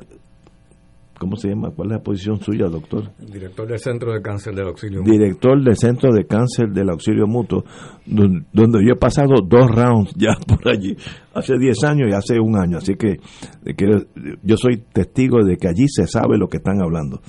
¿cómo 1.19 1.35
se 1.35 1.49
llama? 1.49 1.69
¿Cuál 1.75 1.89
es 1.89 1.97
la 1.97 2.03
posición 2.03 2.39
suya, 2.39 2.67
doctor? 2.67 3.11
director 3.19 3.67
del 3.67 3.79
Centro 3.79 4.13
de 4.13 4.21
Cáncer 4.21 4.55
del 4.55 4.67
Auxilio 4.67 4.99
Mutuo. 5.01 5.13
Director 5.13 5.63
del 5.63 5.75
Centro 5.75 6.13
de 6.13 6.25
Cáncer 6.25 6.69
del 6.69 6.89
Auxilio 6.89 7.27
Mutuo, 7.27 7.63
donde, 8.05 8.85
yo 8.85 8.93
he 8.93 8.99
pasado 8.99 9.41
dos 9.45 9.69
rounds 9.69 10.13
ya 10.15 10.35
por 10.47 10.67
allí, 10.67 10.95
hace 11.33 11.57
10 11.57 11.83
años 11.83 12.09
y 12.09 12.13
hace 12.13 12.39
un 12.39 12.57
año, 12.57 12.77
así 12.77 12.95
que, 12.95 13.17
que 13.75 13.85
yo 14.43 14.57
soy 14.57 14.83
testigo 14.93 15.43
de 15.43 15.57
que 15.57 15.67
allí 15.67 15.87
se 15.87 16.07
sabe 16.07 16.37
lo 16.37 16.47
que 16.47 16.57
están 16.57 16.81
hablando. 16.81 17.21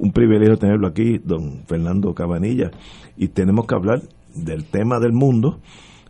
Un 0.00 0.10
privilegio 0.10 0.56
tenerlo 0.56 0.88
aquí, 0.88 1.18
don 1.22 1.64
Fernando 1.66 2.12
Cabanilla, 2.14 2.70
y 3.16 3.28
tenemos 3.28 3.66
que 3.66 3.74
hablar 3.74 4.02
del 4.34 4.64
tema 4.64 4.98
del 4.98 5.12
mundo 5.12 5.60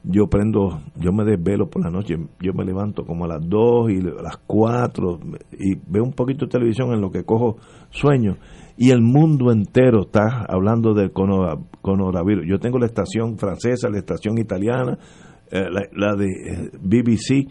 yo 0.04 0.26
prendo, 0.26 0.80
yo 0.96 1.12
me 1.12 1.24
desvelo 1.24 1.68
por 1.68 1.84
la 1.84 1.90
noche, 1.90 2.16
yo 2.40 2.52
me 2.54 2.64
levanto 2.64 3.04
como 3.04 3.24
a 3.24 3.28
las 3.28 3.48
2 3.48 3.90
y 3.90 3.98
a 4.00 4.22
las 4.22 4.36
4 4.46 5.20
y 5.52 5.76
veo 5.86 6.02
un 6.02 6.12
poquito 6.12 6.46
de 6.46 6.50
televisión 6.50 6.92
en 6.92 7.00
lo 7.00 7.10
que 7.10 7.24
cojo 7.24 7.58
sueño 7.90 8.36
y 8.76 8.90
el 8.90 9.00
mundo 9.00 9.52
entero 9.52 10.02
está 10.02 10.44
hablando 10.48 10.92
del 10.92 11.12
coronavirus. 11.12 12.46
Yo 12.48 12.58
tengo 12.58 12.78
la 12.78 12.86
estación 12.86 13.38
francesa, 13.38 13.88
la 13.90 13.98
estación 13.98 14.38
italiana, 14.38 14.98
eh, 15.50 15.66
la, 15.92 16.16
de 16.16 16.26
eh, 16.26 16.70
BBC, 16.80 17.48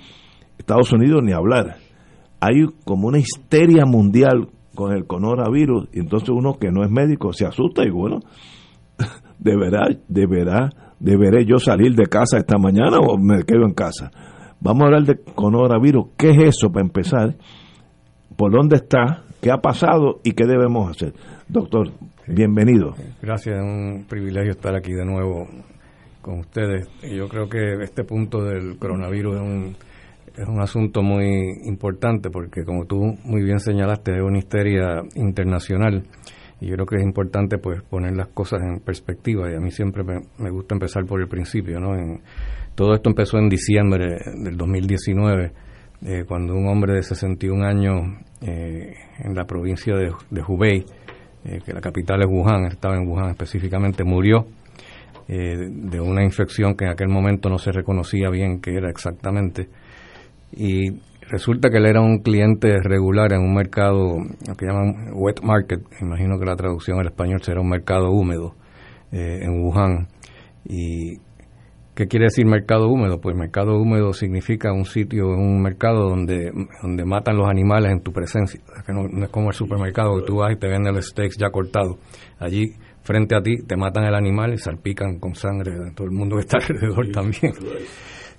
Estados 0.57 0.91
Unidos 0.91 1.21
ni 1.23 1.31
hablar. 1.31 1.77
Hay 2.41 2.65
como 2.83 3.07
una 3.07 3.19
histeria 3.19 3.85
mundial 3.85 4.49
con 4.75 4.91
el 4.91 5.05
coronavirus 5.05 5.87
y 5.93 5.99
entonces 5.99 6.29
uno 6.29 6.57
que 6.59 6.71
no 6.71 6.83
es 6.83 6.91
médico 6.91 7.31
se 7.31 7.45
asusta 7.45 7.85
y 7.85 7.91
bueno, 7.91 8.19
deberá, 9.41 9.89
deberá 10.07 10.69
¿Deberé 11.01 11.45
yo 11.45 11.57
salir 11.57 11.95
de 11.95 12.05
casa 12.05 12.37
esta 12.37 12.59
mañana 12.59 12.99
o 12.99 13.17
me 13.17 13.43
quedo 13.43 13.65
en 13.65 13.73
casa? 13.73 14.11
Vamos 14.59 14.83
a 14.83 14.85
hablar 14.85 15.03
de 15.03 15.17
coronavirus. 15.33 16.09
¿Qué 16.15 16.29
es 16.29 16.57
eso 16.57 16.71
para 16.71 16.85
empezar? 16.85 17.33
¿Por 18.37 18.51
dónde 18.51 18.75
está? 18.75 19.23
¿Qué 19.41 19.49
ha 19.49 19.57
pasado 19.57 20.19
y 20.23 20.33
qué 20.33 20.45
debemos 20.45 20.91
hacer? 20.91 21.13
Doctor, 21.47 21.89
bienvenido. 22.27 22.93
Gracias, 23.19 23.55
es 23.57 23.63
un 23.63 24.05
privilegio 24.07 24.51
estar 24.51 24.75
aquí 24.75 24.93
de 24.93 25.03
nuevo 25.03 25.47
con 26.21 26.41
ustedes. 26.41 26.87
Yo 27.01 27.27
creo 27.27 27.49
que 27.49 27.81
este 27.81 28.03
punto 28.03 28.43
del 28.43 28.77
coronavirus 28.77 29.37
es 29.37 29.41
un, 29.41 29.75
es 30.37 30.47
un 30.47 30.61
asunto 30.61 31.01
muy 31.01 31.63
importante 31.65 32.29
porque, 32.29 32.63
como 32.63 32.85
tú 32.85 33.17
muy 33.23 33.41
bien 33.41 33.59
señalaste, 33.59 34.11
es 34.11 34.21
una 34.21 34.37
histeria 34.37 35.01
internacional 35.15 36.03
y 36.61 36.67
yo 36.67 36.75
creo 36.75 36.85
que 36.85 36.95
es 36.97 37.03
importante 37.03 37.57
pues 37.57 37.81
poner 37.81 38.15
las 38.15 38.27
cosas 38.27 38.61
en 38.61 38.79
perspectiva 38.81 39.51
y 39.51 39.55
a 39.55 39.59
mí 39.59 39.71
siempre 39.71 40.03
me, 40.03 40.49
gusta 40.51 40.75
empezar 40.75 41.03
por 41.05 41.19
el 41.19 41.27
principio, 41.27 41.79
¿no? 41.79 42.19
Todo 42.75 42.93
esto 42.93 43.09
empezó 43.09 43.39
en 43.39 43.49
diciembre 43.49 44.17
del 44.35 44.55
2019 44.55 45.51
eh, 46.05 46.23
cuando 46.27 46.53
un 46.53 46.67
hombre 46.67 46.93
de 46.93 47.03
61 47.03 47.65
años 47.65 47.95
eh, 48.41 48.93
en 49.19 49.35
la 49.35 49.45
provincia 49.45 49.95
de, 49.95 50.11
de 50.29 50.41
Hubei, 50.47 50.85
eh, 51.45 51.59
que 51.65 51.73
la 51.73 51.81
capital 51.81 52.21
es 52.21 52.27
Wuhan, 52.27 52.65
estaba 52.65 52.95
en 52.95 53.07
Wuhan 53.07 53.31
específicamente, 53.31 54.03
murió 54.03 54.45
de 55.27 56.01
una 56.01 56.25
infección 56.25 56.75
que 56.75 56.83
en 56.83 56.91
aquel 56.91 57.07
momento 57.07 57.47
no 57.47 57.57
se 57.57 57.71
reconocía 57.71 58.29
bien 58.29 58.59
qué 58.59 58.75
era 58.75 58.89
exactamente. 58.89 59.69
Y 60.51 60.91
resulta 61.31 61.69
que 61.69 61.77
él 61.77 61.85
era 61.85 62.01
un 62.01 62.19
cliente 62.19 62.77
regular 62.83 63.33
en 63.33 63.41
un 63.41 63.55
mercado 63.55 64.17
que 64.57 64.65
llaman 64.65 65.13
wet 65.13 65.41
market, 65.41 65.81
imagino 66.01 66.37
que 66.37 66.45
la 66.45 66.55
traducción 66.55 66.99
al 66.99 67.07
español 67.07 67.41
será 67.41 67.61
un 67.61 67.69
mercado 67.69 68.11
húmedo 68.11 68.53
en 69.11 69.63
Wuhan. 69.63 70.07
Y 70.63 71.17
¿Qué 71.93 72.07
quiere 72.07 72.25
decir 72.25 72.45
mercado 72.45 72.87
húmedo? 72.87 73.19
Pues 73.19 73.35
mercado 73.35 73.77
húmedo 73.77 74.13
significa 74.13 74.71
un 74.71 74.85
sitio, 74.85 75.27
un 75.27 75.61
mercado 75.61 76.09
donde, 76.09 76.51
donde 76.81 77.03
matan 77.03 77.35
los 77.35 77.49
animales 77.49 77.91
en 77.91 78.01
tu 78.01 78.13
presencia. 78.13 78.61
que 78.85 78.93
no, 78.93 79.05
es 79.23 79.29
como 79.29 79.49
el 79.49 79.53
supermercado 79.53 80.15
que 80.17 80.25
tú 80.25 80.37
vas 80.37 80.53
y 80.53 80.55
te 80.55 80.67
venden 80.67 80.95
el 80.95 81.03
steaks 81.03 81.37
ya 81.37 81.49
cortado. 81.49 81.97
Allí, 82.39 82.73
frente 83.03 83.35
a 83.35 83.41
ti, 83.41 83.57
te 83.67 83.75
matan 83.75 84.05
el 84.05 84.15
animal 84.15 84.53
y 84.53 84.57
salpican 84.57 85.19
con 85.19 85.35
sangre 85.35 85.73
todo 85.93 86.05
el 86.05 86.13
mundo 86.13 86.37
que 86.37 86.41
está 86.41 86.57
alrededor 86.61 87.11
también. 87.11 87.53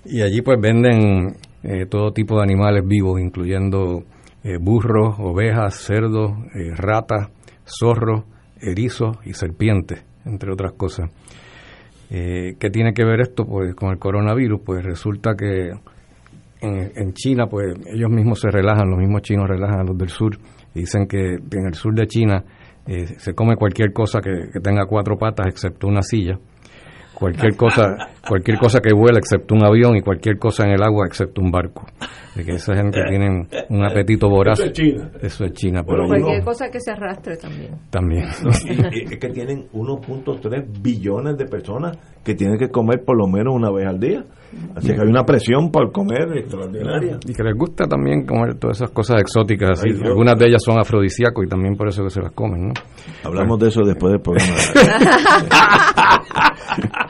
Y 0.07 0.23
allí 0.23 0.41
pues 0.41 0.59
venden 0.59 1.37
eh, 1.63 1.87
todo 1.87 2.13
tipo 2.13 2.37
de 2.37 2.43
animales 2.43 2.87
vivos, 2.87 3.21
incluyendo 3.21 4.05
eh, 4.45 4.57
burros, 4.61 5.15
ovejas, 5.21 5.77
cerdos, 5.77 6.33
eh, 6.57 6.75
ratas, 6.75 7.31
zorros, 7.65 8.25
erizos 8.61 9.17
y 9.25 9.35
serpientes, 9.35 10.05
entre 10.25 10.53
otras 10.53 10.73
cosas. 10.73 11.11
Eh, 12.11 12.57
¿Qué 12.59 12.69
tiene 12.71 12.93
que 12.93 13.05
ver 13.05 13.21
esto 13.21 13.45
pues 13.47 13.73
con 13.77 13.91
el 13.91 14.01
coronavirus? 14.01 14.61
Pues 14.65 14.85
resulta 14.85 15.37
que 15.37 15.71
en, 16.61 17.13
China, 17.13 17.47
pues 17.47 17.75
ellos 17.93 18.11
mismos 18.11 18.41
se 18.41 18.51
relajan, 18.51 18.91
los 18.91 18.99
mismos 18.99 19.23
chinos 19.23 19.49
relajan 19.49 19.81
a 19.81 19.85
los 19.85 19.97
del 19.97 20.09
sur, 20.09 20.37
dicen 20.75 21.07
que 21.07 21.35
en 21.35 21.67
el 21.67 21.75
sur 21.75 21.95
de 21.95 22.07
China 22.07 22.45
se 23.17 23.35
come 23.35 23.57
cualquier 23.57 23.93
cosa 23.93 24.21
que, 24.21 24.61
tenga 24.61 24.87
cuatro 24.87 25.17
patas 25.17 25.47
excepto 25.49 25.89
una 25.89 26.03
silla 26.03 26.39
cualquier 27.15 27.57
cosa 27.57 27.97
cualquier 28.27 28.59
cosa 28.59 28.81
que 28.81 28.95
vuela 28.95 29.19
excepto 29.19 29.55
un 29.55 29.65
avión 29.65 29.97
y 29.97 30.03
cualquier 30.03 30.39
cosa 30.39 30.65
en 30.65 30.73
el 30.73 30.83
agua 30.83 31.07
excepto 31.07 31.41
un 31.41 31.51
barco. 31.51 31.87
De 32.35 32.45
que 32.45 32.53
esa 32.53 32.75
gente 32.75 32.99
tiene 33.09 33.47
un 33.69 33.85
apetito 33.85 34.29
voraz. 34.29 34.59
Eso 34.59 34.69
es 34.69 34.73
China. 34.73 35.11
Eso 35.21 35.45
es 35.45 35.53
China 35.53 35.83
pero 35.87 36.07
cualquier 36.07 36.45
cosa 36.45 36.71
que 36.71 36.81
se 36.81 36.93
arrastre 36.93 37.37
también. 37.37 37.75
También. 37.91 38.25
Es 38.25 39.19
que 39.19 39.29
tienen 39.29 39.69
1.3 39.73 40.83
billones 40.83 41.37
de 41.37 41.47
personas 41.47 41.99
que 42.25 42.35
tienen 42.35 42.59
que 42.59 42.71
comer 42.71 43.05
por 43.05 43.19
lo 43.19 43.27
menos 43.27 43.55
una 43.55 43.71
vez 43.71 43.87
al 43.87 43.99
día. 43.99 44.25
Así 44.77 44.89
que 44.89 45.01
hay 45.01 45.09
una 45.09 45.25
presión 45.25 45.71
por 45.71 45.91
comer. 45.93 46.37
Extraordinaria. 46.37 47.19
Y 47.27 47.33
que 47.33 47.43
les 47.43 47.55
gusta 47.55 47.87
también 47.87 48.25
comer 48.25 48.55
todas 48.55 48.79
esas 48.79 48.91
cosas 48.91 49.21
exóticas 49.21 49.81
así. 49.81 49.89
Algunas 50.05 50.39
de 50.39 50.47
ellas 50.47 50.63
son 50.63 50.79
afrodisíacos 50.79 51.45
y 51.45 51.49
también 51.49 51.77
por 51.77 51.89
eso 51.89 52.05
que 52.05 52.11
se 52.11 52.21
las 52.21 52.33
comen 52.33 52.69
¿no? 52.69 52.75
hablamos 53.25 53.59
de 53.59 53.69
eso 53.69 53.81
después 53.85 54.13
del 54.13 54.21
programa 54.21 54.55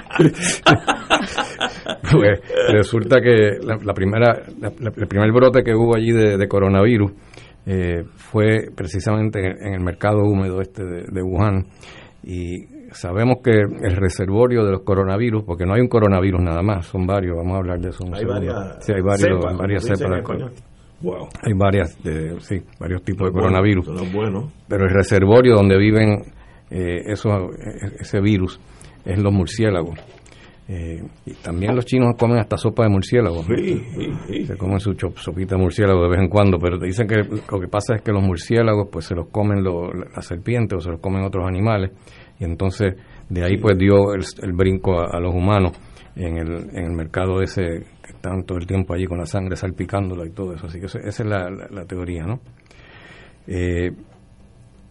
pues 2.12 2.40
resulta 2.70 3.20
que 3.20 3.58
la, 3.62 3.94
primera, 3.94 4.42
el 4.42 5.06
primer 5.06 5.32
brote 5.32 5.62
que 5.62 5.74
hubo 5.74 5.96
allí 5.96 6.12
de, 6.12 6.48
coronavirus 6.48 7.12
eh, 7.66 8.04
fue 8.16 8.68
precisamente 8.74 9.38
en, 9.40 9.74
el 9.74 9.80
mercado 9.80 10.22
húmedo 10.24 10.60
este 10.60 10.84
de, 10.84 11.22
Wuhan 11.22 11.66
y 12.24 12.66
sabemos 12.92 13.38
que 13.42 13.52
el 13.52 13.96
reservorio 13.96 14.64
de 14.64 14.72
los 14.72 14.82
coronavirus, 14.82 15.44
porque 15.44 15.64
no 15.64 15.74
hay 15.74 15.80
un 15.80 15.88
coronavirus 15.88 16.40
nada 16.42 16.62
más, 16.62 16.86
son 16.86 17.06
varios, 17.06 17.36
vamos 17.36 17.54
a 17.54 17.58
hablar 17.58 17.80
de 17.80 17.88
eso. 17.88 18.04
hay 18.12 18.24
varias, 18.24 18.84
sí, 18.84 18.92
hay 18.92 19.02
varios, 19.02 19.58
varias 19.58 19.84
cepas 19.84 20.22
Hay 21.42 21.52
varias, 21.54 21.98
sí, 22.40 22.62
varios 22.78 23.02
tipos 23.02 23.28
de 23.28 23.32
coronavirus. 23.32 23.90
Pero 24.68 24.84
el 24.84 24.90
reservorio 24.90 25.54
donde 25.54 25.78
viven 25.78 26.22
eh, 26.70 27.02
esos, 27.06 27.32
ese 27.98 28.20
virus 28.20 28.60
es 29.04 29.18
los 29.18 29.32
murciélagos. 29.32 29.98
Eh, 30.68 31.02
y 31.26 31.34
también 31.34 31.74
los 31.74 31.84
chinos 31.84 32.14
comen 32.16 32.38
hasta 32.38 32.56
sopa 32.56 32.84
de 32.84 32.88
murciélago. 32.88 33.42
Se 33.42 34.56
comen 34.56 34.78
su 34.80 34.94
sopita 35.16 35.56
de 35.56 35.62
murciélago 35.62 36.02
de 36.04 36.08
vez 36.08 36.20
en 36.20 36.28
cuando, 36.28 36.58
pero 36.58 36.78
dicen 36.78 37.06
que 37.06 37.16
lo 37.16 37.60
que 37.60 37.68
pasa 37.68 37.96
es 37.96 38.02
que 38.02 38.12
los 38.12 38.22
murciélagos 38.22 38.88
pues 38.90 39.06
se 39.06 39.14
los 39.14 39.28
comen 39.28 39.62
las 39.62 40.24
serpientes 40.24 40.78
o 40.78 40.80
se 40.80 40.90
los 40.90 41.00
comen 41.00 41.24
otros 41.24 41.46
animales. 41.46 41.90
Y 42.38 42.44
entonces 42.44 42.94
de 43.28 43.44
ahí 43.44 43.58
pues 43.58 43.76
dio 43.76 44.14
el, 44.14 44.52
brinco 44.52 45.00
a, 45.00 45.18
los 45.20 45.34
humanos 45.34 45.72
en 46.14 46.38
el, 46.38 46.52
en 46.76 46.84
el 46.84 46.92
mercado 46.92 47.42
ese 47.42 47.62
que 48.02 48.12
están 48.12 48.44
todo 48.44 48.58
el 48.58 48.66
tiempo 48.66 48.94
allí 48.94 49.06
con 49.06 49.18
la 49.18 49.26
sangre 49.26 49.56
salpicándola 49.56 50.26
y 50.26 50.30
todo 50.30 50.54
eso. 50.54 50.66
Así 50.66 50.78
que 50.78 50.86
esa, 50.86 51.00
es 51.00 51.20
la, 51.20 51.50
la, 51.50 51.84
teoría, 51.84 52.24
¿no? 52.24 52.40
Eh, 53.46 53.90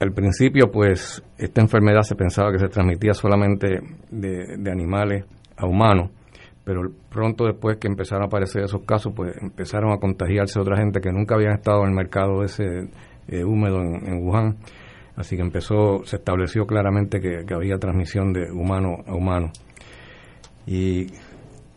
al 0.02 0.14
principio, 0.14 0.72
pues, 0.72 1.24
esta 1.38 1.62
enfermedad 1.62 2.02
se 2.02 2.16
pensaba 2.16 2.52
que 2.52 2.58
se 2.58 2.70
transmitía 2.70 3.14
solamente 3.14 3.82
de, 4.10 4.72
animales 4.72 5.26
a 5.56 5.68
humanos, 5.68 6.10
pero 6.64 6.82
pronto 7.08 7.46
después 7.46 7.78
que 7.78 7.88
empezaron 7.88 8.24
a 8.24 8.26
aparecer 8.26 8.64
esos 8.64 8.82
casos, 8.82 9.14
pues 9.16 9.36
empezaron 9.40 9.92
a 9.92 9.98
contagiarse 9.98 10.60
otra 10.60 10.76
gente 10.76 11.02
que 11.02 11.12
nunca 11.12 11.36
habían 11.36 11.54
estado 11.54 11.84
en 11.84 11.90
el 11.90 11.96
mercado 11.96 12.44
ese 12.44 12.90
eh, 13.28 13.44
húmedo 13.44 13.80
en, 13.80 14.26
Wuhan. 14.26 14.58
Así 15.16 15.36
que 15.36 15.44
empezó, 15.44 16.04
se 16.04 16.16
estableció 16.16 16.66
claramente 16.66 17.20
que, 17.20 17.54
había 17.54 17.78
transmisión 17.78 18.34
de 18.34 18.52
humano 18.52 19.04
a 19.06 19.14
humano. 19.14 19.52
Y 20.66 21.06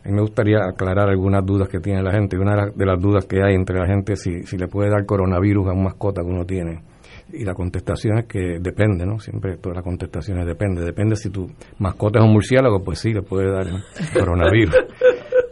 a 0.02 0.08
me 0.08 0.22
gustaría 0.22 0.64
aclarar 0.64 1.10
algunas 1.10 1.44
dudas 1.44 1.68
que 1.68 1.78
tiene 1.78 2.02
la 2.02 2.12
gente. 2.12 2.38
Una 2.38 2.70
de 2.74 2.86
las 2.86 2.98
dudas 2.98 3.26
que 3.26 3.42
hay 3.42 3.54
entre 3.54 3.78
la 3.78 3.86
gente 3.86 4.14
es 4.14 4.22
si, 4.22 4.44
si 4.44 4.56
le 4.56 4.66
puede 4.66 4.88
dar 4.88 5.04
coronavirus 5.04 5.68
a 5.68 5.72
un 5.72 5.84
mascota 5.84 6.22
que 6.22 6.28
uno 6.28 6.46
tiene 6.46 6.93
y 7.32 7.44
la 7.44 7.54
contestación 7.54 8.18
es 8.18 8.26
que 8.26 8.58
depende, 8.60 9.04
¿no? 9.06 9.18
Siempre 9.18 9.56
todas 9.56 9.76
las 9.76 9.84
contestaciones 9.84 10.46
depende. 10.46 10.84
Depende 10.84 11.16
si 11.16 11.30
tu 11.30 11.50
mascota 11.78 12.18
es 12.18 12.24
un 12.24 12.32
murciélago, 12.32 12.82
pues 12.82 12.98
sí, 12.98 13.12
le 13.12 13.22
puede 13.22 13.50
dar 13.50 13.66
coronavirus. 14.12 14.74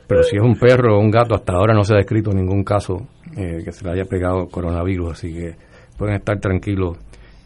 Pero 0.07 0.23
si 0.23 0.37
es 0.37 0.43
un 0.43 0.57
perro 0.57 0.97
o 0.97 1.01
un 1.01 1.11
gato, 1.11 1.35
hasta 1.35 1.55
ahora 1.55 1.75
no 1.75 1.85
se 1.85 1.95
ha 1.95 1.97
descrito 1.97 2.33
ningún 2.33 2.65
caso 2.65 3.07
eh, 3.37 3.63
que 3.65 3.73
se 3.73 3.85
le 3.85 3.93
haya 3.93 4.05
pegado 4.05 4.47
coronavirus, 4.49 5.13
así 5.13 5.33
que 5.33 5.57
pueden 5.97 6.17
estar 6.17 6.39
tranquilos 6.39 6.99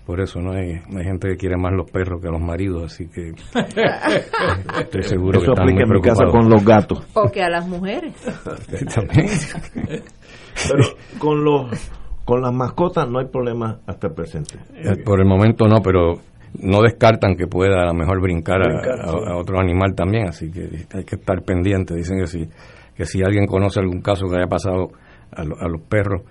por 0.07 0.20
eso 0.20 0.41
no 0.41 0.53
hay, 0.53 0.74
hay 0.97 1.05
gente 1.05 1.31
que 1.31 1.37
quiere 1.37 1.57
más 1.57 1.72
los 1.72 1.91
perros 1.91 2.22
que 2.22 2.29
los 2.29 2.41
maridos, 2.41 2.85
así 2.85 3.09
que 3.09 3.33
estoy 4.81 5.03
seguro 5.03 5.41
que 5.41 5.49
están 5.49 5.64
muy 5.64 5.83
en 5.83 5.91
mi 5.91 6.01
casa 6.01 6.27
con 6.31 6.49
los 6.49 6.64
gatos. 6.64 7.05
O 7.14 7.29
que 7.29 7.43
a 7.43 7.51
las 7.51 7.66
mujeres. 7.66 8.14
También. 8.95 9.29
Pero 10.70 10.85
con 11.18 11.45
los 11.45 11.91
con 12.27 12.43
las 12.43 12.53
mascotas 12.53 13.09
no 13.09 13.20
hay 13.20 13.27
problema 13.27 13.79
hasta 13.87 14.09
el 14.09 14.12
presente. 14.12 14.59
Eh, 14.74 14.97
por 15.05 15.20
el 15.20 15.27
momento 15.27 15.68
no, 15.68 15.81
pero 15.81 16.14
no 16.61 16.83
descartan 16.83 17.37
que 17.37 17.47
pueda 17.47 17.83
a 17.83 17.87
lo 17.87 17.95
mejor 17.95 18.20
brincar, 18.20 18.61
a, 18.62 19.37
otro 19.37 19.61
animal 19.61 19.95
también, 19.95 20.29
así 20.29 20.51
que 20.51 20.87
hay 20.93 21.05
que 21.05 21.14
estar 21.14 21.41
pendiente. 21.43 21.95
Dicen 21.95 22.18
que 22.18 22.27
si, 22.27 22.49
que 22.97 23.05
si 23.05 23.22
alguien 23.22 23.47
conoce 23.47 23.79
algún 23.79 24.01
caso 24.01 24.27
que 24.27 24.39
haya 24.39 24.49
pasado 24.49 24.89
a, 25.31 25.68
los 25.68 25.81
perros, 25.83 26.22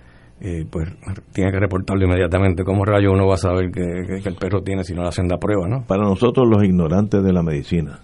eh, 0.42 0.66
pues 0.70 0.86
tiene 1.32 1.50
que 1.50 1.60
reportarlo 1.60 2.04
inmediatamente. 2.04 2.62
¿Cómo 2.62 2.84
rayo 2.84 3.12
uno 3.12 3.26
va 3.26 3.36
a 3.36 3.38
saber 3.38 3.70
que, 3.70 3.80
el 4.22 4.34
perro 4.34 4.60
tiene 4.60 4.84
si 4.84 4.92
no 4.92 5.00
le 5.00 5.08
hacen 5.08 5.28
la 5.28 5.38
prueba? 5.38 5.66
¿no? 5.66 5.82
Para 5.86 6.02
nosotros 6.02 6.46
los 6.46 6.62
ignorantes 6.62 7.24
de 7.24 7.32
la 7.32 7.42
medicina, 7.42 8.00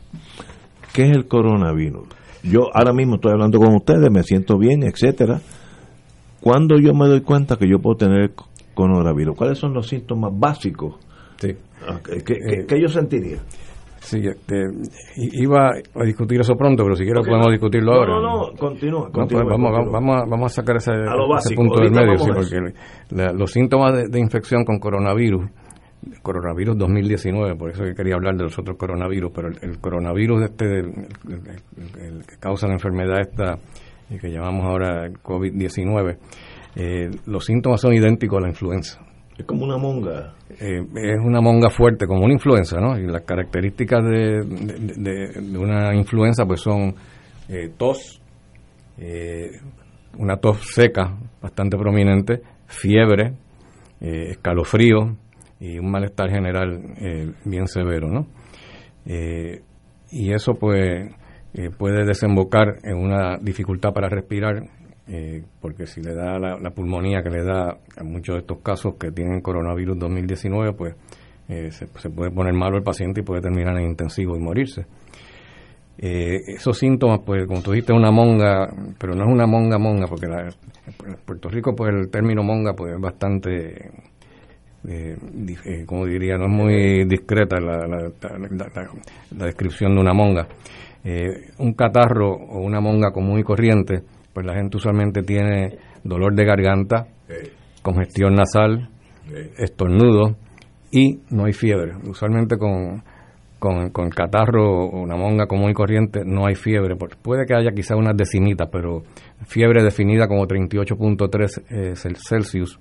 ¿qué 0.95 1.03
es 1.03 1.11
el 1.11 1.29
coronavirus? 1.29 2.09
Yo 2.43 2.71
ahora 2.73 2.95
mismo 2.95 3.17
estoy 3.17 3.33
hablando 3.33 3.59
con 3.59 3.75
ustedes, 3.75 4.11
me 4.11 4.23
siento 4.23 4.57
bien, 4.57 4.83
etcétera 4.83 5.43
¿Cuándo 6.43 6.77
yo 6.79 6.93
me 6.93 7.07
doy 7.07 7.21
cuenta 7.21 7.57
que 7.57 7.69
yo 7.69 7.79
puedo 7.79 7.97
tener 7.97 8.33
coronavirus? 8.75 9.37
¿Cuáles 9.37 9.59
son 9.59 9.73
los 9.73 9.87
síntomas 9.87 10.33
básicos? 10.35 10.97
Sí. 11.37 11.55
Ah, 11.89 12.01
¿Qué, 12.05 12.35
eh, 12.35 12.81
yo 12.81 12.89
sentiría? 12.89 13.39
Sí, 14.01 14.19
este, 14.19 14.65
iba 15.17 15.71
a 15.71 16.05
discutir 16.05 16.41
eso 16.41 16.57
pronto, 16.57 16.83
pero 16.83 16.97
si 16.97 17.05
quieres 17.05 17.25
podemos 17.25 17.53
discutirlo 17.53 17.95
ahora. 17.95 18.15
No, 18.15 18.21
no, 18.21 18.53
continúa. 18.59 19.09
Pues, 19.13 19.31
vamos, 19.31 20.29
vamos, 20.29 20.53
a, 20.53 20.63
sacar 20.63 20.77
ese, 20.79 20.91
punto 21.55 21.81
del 21.81 21.93
medio, 21.93 22.19
sí, 22.19 22.31
porque 22.35 23.33
los 23.33 23.51
síntomas 23.53 24.11
de, 24.11 24.19
infección 24.19 24.65
con 24.65 24.81
coronavirus 24.81 25.49
coronavirus 26.21 26.77
2019, 26.79 27.55
por 27.55 27.71
eso 27.71 27.85
que 27.85 27.95
quería 27.95 28.17
hablar 28.17 28.35
de 28.35 28.43
los 28.43 28.59
otros 28.59 28.77
coronavirus, 28.77 29.31
pero 29.33 29.49
el, 29.49 29.79
coronavirus 29.79 30.43
este, 30.43 30.81
el, 30.81 32.27
que 32.27 32.39
causa 32.41 32.67
la 32.67 32.73
enfermedad 32.73 33.21
esta, 33.21 33.59
que 34.21 34.31
llamamos 34.31 34.65
ahora 34.65 35.09
COVID-19, 35.11 36.19
eh, 36.75 37.11
los 37.27 37.45
síntomas 37.45 37.81
son 37.81 37.95
idénticos 37.95 38.39
a 38.39 38.43
la 38.43 38.49
influenza. 38.49 39.01
Es 39.37 39.47
como 39.47 39.65
una 39.65 39.79
monga. 39.79 40.35
Eh, 40.51 40.81
es 40.81 41.19
una 41.25 41.41
monga 41.41 41.71
fuerte, 41.71 42.07
como 42.07 42.25
una 42.25 42.35
influenza, 42.35 42.81
¿no? 42.81 42.99
Y 42.99 43.07
las 43.07 43.23
características 43.23 44.05
de, 44.05 44.43
de, 44.97 45.59
una 45.59 45.95
influenza 45.95 46.45
pues 46.45 46.61
son 46.61 46.95
eh, 47.49 47.71
tos, 47.77 48.21
una 50.19 50.37
tos 50.37 50.59
seca 50.75 51.17
bastante 51.41 51.77
prominente, 51.77 52.43
fiebre, 52.67 53.33
escalofrío, 54.01 55.17
y 55.61 55.79
un 55.79 55.91
malestar 55.91 56.31
general 56.31 57.35
bien 57.45 57.67
severo, 57.67 58.09
¿no? 58.09 58.27
Y 59.05 60.33
eso 60.33 60.53
pues 60.55 61.11
eh, 61.55 61.71
puede 61.71 62.05
desembocar 62.05 62.79
en 62.83 62.97
una 62.97 63.37
dificultad 63.39 63.93
para 63.93 64.09
respirar, 64.09 64.65
porque 65.61 65.87
si 65.87 66.01
le 66.01 66.15
da 66.15 66.39
la, 66.39 66.71
pulmonía 66.71 67.23
que 67.23 67.29
le 67.29 67.45
da 67.45 67.77
a 67.97 68.03
muchos 68.03 68.37
de 68.37 68.41
estos 68.41 68.61
casos 68.61 68.95
que 68.99 69.11
tienen 69.11 69.43
coronavirus 69.43 69.99
2019, 69.99 70.73
pues 70.73 70.95
se, 71.49 72.09
puede 72.09 72.31
poner 72.31 72.55
malo 72.55 72.79
el 72.79 72.83
paciente 72.83 73.21
y 73.21 73.25
puede 73.25 73.43
terminar 73.43 73.77
en 73.77 73.91
intensivo 73.91 74.37
y 74.37 74.41
morirse. 74.41 74.87
esos 75.99 76.79
síntomas, 76.79 77.21
pues 77.27 77.47
como 77.47 77.61
tú 77.61 77.73
dijiste, 77.73 77.93
una 77.93 78.11
monga, 78.11 78.73
pero 78.99 79.15
no 79.15 79.25
es 79.25 79.31
una 79.31 79.47
monga 79.47 79.77
monga, 79.77 80.07
porque 80.07 80.27
en 80.27 81.17
Puerto 81.27 81.51
Rico, 81.51 81.75
pues 81.75 81.93
el 81.93 82.09
término 82.09 82.43
monga 82.43 82.73
pues 82.73 82.95
es 82.95 83.01
bastante 83.01 83.91
eh, 84.89 85.17
eh, 85.65 85.85
como 85.87 86.07
diría, 86.07 86.37
no 86.37 86.47
es 86.47 86.51
muy 86.51 87.05
discreta 87.05 87.61
la, 87.61 87.87
la, 87.87 89.47
descripción 89.47 89.95
de 89.95 90.01
una 90.01 90.13
monga. 90.13 90.49
Eh, 91.05 91.51
un 91.59 91.75
catarro 91.75 92.33
o 92.33 92.61
una 92.61 92.81
monga 92.81 93.11
común 93.11 93.41
y 93.41 93.43
corriente, 93.43 94.03
pues 94.33 94.47
la 94.47 94.55
gente 94.55 94.77
usualmente 94.77 95.23
tiene 95.23 95.77
dolor 96.05 96.35
de 96.35 96.45
garganta, 96.45 97.09
congestión 97.83 98.35
nasal, 98.35 98.89
estornudo 99.59 100.37
y 100.93 101.21
no 101.31 101.47
hay 101.47 101.53
fiebre. 101.53 101.95
Usualmente 102.09 102.57
con, 102.57 103.03
con, 103.59 103.91
con 103.91 104.11
catarro 104.11 104.87
o 104.87 105.01
una 105.01 105.17
monga 105.17 105.47
común 105.47 105.71
y 105.71 105.75
corriente 105.75 106.25
no 106.25 106.47
hay 106.47 106.57
fiebre. 106.57 106.97
Puede 106.97 107.47
que 107.47 107.55
haya 107.55 107.71
quizá 107.71 107.95
unas 107.97 108.17
decimitas, 108.17 108.69
pero 108.71 109.03
fiebre 109.47 109.83
definida 109.83 110.29
como 110.29 110.47
38.3 110.47 111.63
eh, 111.71 111.95
Celsius 112.17 112.79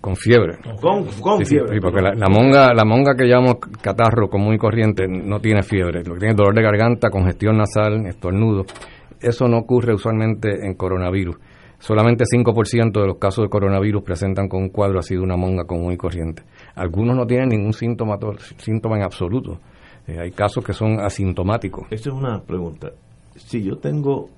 Con 0.00 0.14
fiebre. 0.14 0.58
Con, 0.80 1.06
fiebre. 1.44 1.74
Sí, 1.74 1.80
porque 1.80 2.02
la, 2.02 2.28
monga, 2.28 2.74
la 2.74 2.84
monga 2.84 3.14
que 3.16 3.26
llamamos 3.26 3.56
catarro 3.80 4.28
común 4.28 4.54
y 4.54 4.58
corriente 4.58 5.06
no 5.08 5.40
tiene 5.40 5.62
fiebre. 5.62 6.02
Lo 6.04 6.14
que 6.14 6.20
tiene 6.20 6.32
es 6.32 6.36
dolor 6.36 6.54
de 6.54 6.62
garganta, 6.62 7.10
congestión 7.10 7.56
nasal, 7.56 8.06
estornudo. 8.06 8.64
Eso 9.20 9.48
no 9.48 9.58
ocurre 9.58 9.94
usualmente 9.94 10.66
en 10.66 10.74
coronavirus. 10.74 11.36
Solamente 11.78 12.24
5% 12.24 13.00
de 13.00 13.06
los 13.06 13.18
casos 13.18 13.44
de 13.44 13.50
coronavirus 13.50 14.02
presentan 14.02 14.48
con 14.48 14.62
un 14.62 14.68
cuadro 14.70 14.98
así 14.98 15.14
de 15.14 15.20
una 15.20 15.36
monga 15.36 15.64
común 15.64 15.92
y 15.92 15.96
corriente. 15.96 16.42
Algunos 16.74 17.16
no 17.16 17.26
tienen 17.26 17.50
ningún 17.50 17.72
síntoma, 17.72 18.18
síntoma 18.58 18.96
en 18.96 19.02
absoluto. 19.02 19.60
Eh, 20.06 20.18
hay 20.18 20.30
casos 20.30 20.64
que 20.64 20.72
son 20.72 21.00
asintomáticos. 21.00 21.86
Esa 21.90 22.10
es 22.10 22.14
una 22.14 22.40
pregunta. 22.40 22.92
Si 23.34 23.62
yo 23.62 23.76
tengo 23.76 24.30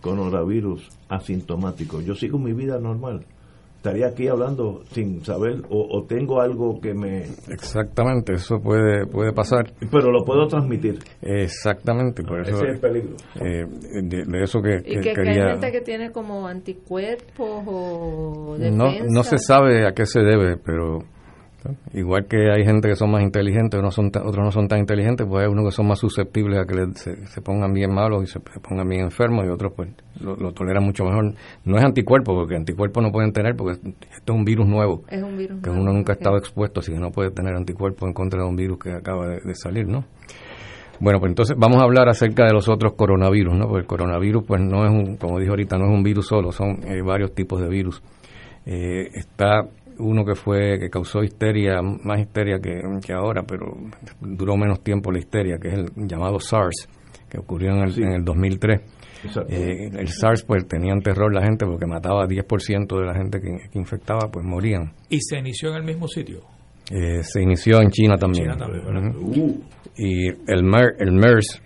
coronavirus 0.00 0.88
asintomático, 1.08 2.00
yo 2.00 2.14
sigo 2.14 2.38
mi 2.38 2.52
vida 2.52 2.78
normal. 2.80 3.24
Estaría 3.82 4.06
aquí 4.06 4.28
hablando 4.28 4.84
sin 4.92 5.24
saber 5.24 5.62
o, 5.68 6.04
tengo 6.06 6.40
algo 6.40 6.80
que 6.80 6.94
me... 6.94 7.22
Exactamente, 7.48 8.34
eso 8.34 8.60
puede 8.60 9.08
puede 9.08 9.32
pasar. 9.32 9.72
Pero 9.90 10.12
lo 10.12 10.24
puedo 10.24 10.46
transmitir. 10.46 11.00
Exactamente, 11.20 12.22
por 12.22 12.42
eso... 12.42 12.54
Ese 12.58 12.64
es 12.64 12.74
el 12.74 12.80
peligro. 12.80 13.16
Eh, 13.40 13.66
de, 14.04 14.40
eso 14.40 14.62
que, 14.62 14.76
¿Y 14.86 15.00
que, 15.00 15.10
hay 15.10 15.34
gente 15.34 15.72
que 15.72 15.80
tiene 15.80 16.12
como 16.12 16.46
anticuerpos 16.46 17.64
o 17.66 18.56
No, 18.56 18.92
no 19.10 19.22
se 19.24 19.38
sabe 19.38 19.84
a 19.84 19.90
qué 19.90 20.06
se 20.06 20.20
debe, 20.20 20.58
pero 20.64 21.00
Igual 21.94 22.26
que 22.26 22.50
hay 22.50 22.64
gente 22.64 22.88
que 22.88 22.96
son 22.96 23.10
más 23.10 23.22
inteligentes, 23.22 23.78
otros, 23.78 23.94
son 23.94 24.06
otros 24.06 24.44
no 24.44 24.50
son 24.50 24.68
tan 24.68 24.80
inteligentes, 24.80 25.26
pues 25.28 25.44
hay 25.44 25.52
unos 25.52 25.66
que 25.66 25.70
son 25.70 25.86
más 25.86 25.98
susceptibles 25.98 26.58
a 26.60 26.66
que 26.66 26.74
se, 27.26 27.40
pongan 27.42 27.72
bien 27.72 27.92
malos 27.92 28.24
y 28.24 28.26
se, 28.26 28.40
pongan 28.40 28.88
bien 28.88 29.02
enfermos 29.02 29.44
y 29.46 29.48
otros 29.48 29.72
pues 29.76 29.90
lo, 30.20 30.52
toleran 30.52 30.84
mucho 30.84 31.04
mejor. 31.04 31.34
No 31.64 31.78
es 31.78 31.84
anticuerpo, 31.84 32.34
porque 32.34 32.56
anticuerpos 32.56 33.02
no 33.02 33.12
pueden 33.12 33.32
tener, 33.32 33.54
porque 33.56 33.72
esto 33.74 34.32
es 34.32 34.38
un 34.38 34.44
virus 34.44 34.66
nuevo, 34.66 35.04
es 35.08 35.22
un 35.22 35.36
virus 35.36 35.62
que 35.62 35.70
uno 35.70 35.92
nunca 35.92 36.12
ha 36.12 36.16
estado 36.16 36.36
expuesto, 36.36 36.80
así 36.80 36.92
que 36.92 36.98
no 36.98 37.10
puede 37.10 37.30
tener 37.30 37.54
anticuerpos 37.54 38.08
en 38.08 38.14
contra 38.14 38.42
de 38.42 38.48
un 38.48 38.56
virus 38.56 38.78
que 38.78 38.92
acaba 38.92 39.28
de, 39.28 39.54
salir, 39.54 39.86
¿no? 39.86 40.04
Bueno, 40.98 41.18
pues 41.18 41.30
entonces 41.30 41.56
vamos 41.58 41.80
a 41.80 41.84
hablar 41.84 42.08
acerca 42.08 42.44
de 42.46 42.52
los 42.52 42.68
otros 42.68 42.94
coronavirus, 42.94 43.54
¿no? 43.54 43.66
Porque 43.66 43.80
el 43.80 43.86
coronavirus, 43.86 44.44
pues 44.46 44.60
no 44.60 44.84
es 44.84 44.90
un, 44.90 45.16
como 45.16 45.38
dije 45.38 45.50
ahorita, 45.50 45.76
no 45.76 45.86
es 45.86 45.90
un 45.90 46.02
virus 46.02 46.26
solo, 46.26 46.52
son 46.52 46.80
eh, 46.84 47.02
varios 47.02 47.34
tipos 47.34 47.60
de 47.60 47.68
virus. 47.68 48.02
Eh, 48.64 49.08
está 49.14 49.66
uno 50.02 50.24
que 50.24 50.34
fue 50.34 50.78
que 50.78 50.90
causó 50.90 51.22
histeria, 51.22 51.80
más 51.82 52.20
histeria 52.20 52.58
que, 52.60 53.12
ahora, 53.12 53.42
pero 53.46 53.76
duró 54.20 54.56
menos 54.56 54.82
tiempo 54.82 55.10
la 55.10 55.18
histeria, 55.18 55.58
que 55.60 55.68
es 55.68 55.74
el 55.74 56.08
llamado 56.08 56.38
SARS, 56.38 56.88
que 57.28 57.38
ocurrió 57.38 57.72
en 57.72 57.78
el, 57.78 58.02
en 58.02 58.12
el 58.12 58.24
2003. 58.24 58.80
Eh, 59.48 59.90
el 59.96 60.08
SARS, 60.08 60.42
pues 60.42 60.66
tenían 60.66 61.00
terror 61.00 61.32
la 61.32 61.42
gente 61.42 61.64
porque 61.64 61.86
mataba 61.86 62.26
10% 62.26 62.98
de 62.98 63.06
la 63.06 63.14
gente 63.14 63.40
que, 63.40 63.78
infectaba, 63.78 64.28
pues 64.30 64.44
morían. 64.44 64.92
¿Y 65.08 65.20
se 65.20 65.38
inició 65.38 65.70
en 65.70 65.76
el 65.76 65.84
mismo 65.84 66.08
sitio? 66.08 66.40
Eh, 66.90 67.22
se 67.22 67.40
inició 67.40 67.80
en 67.80 67.90
China 67.90 68.16
también. 68.16 68.50
Y 69.96 70.26
el, 70.28 70.64
el 70.98 71.12
MERS, 71.12 71.62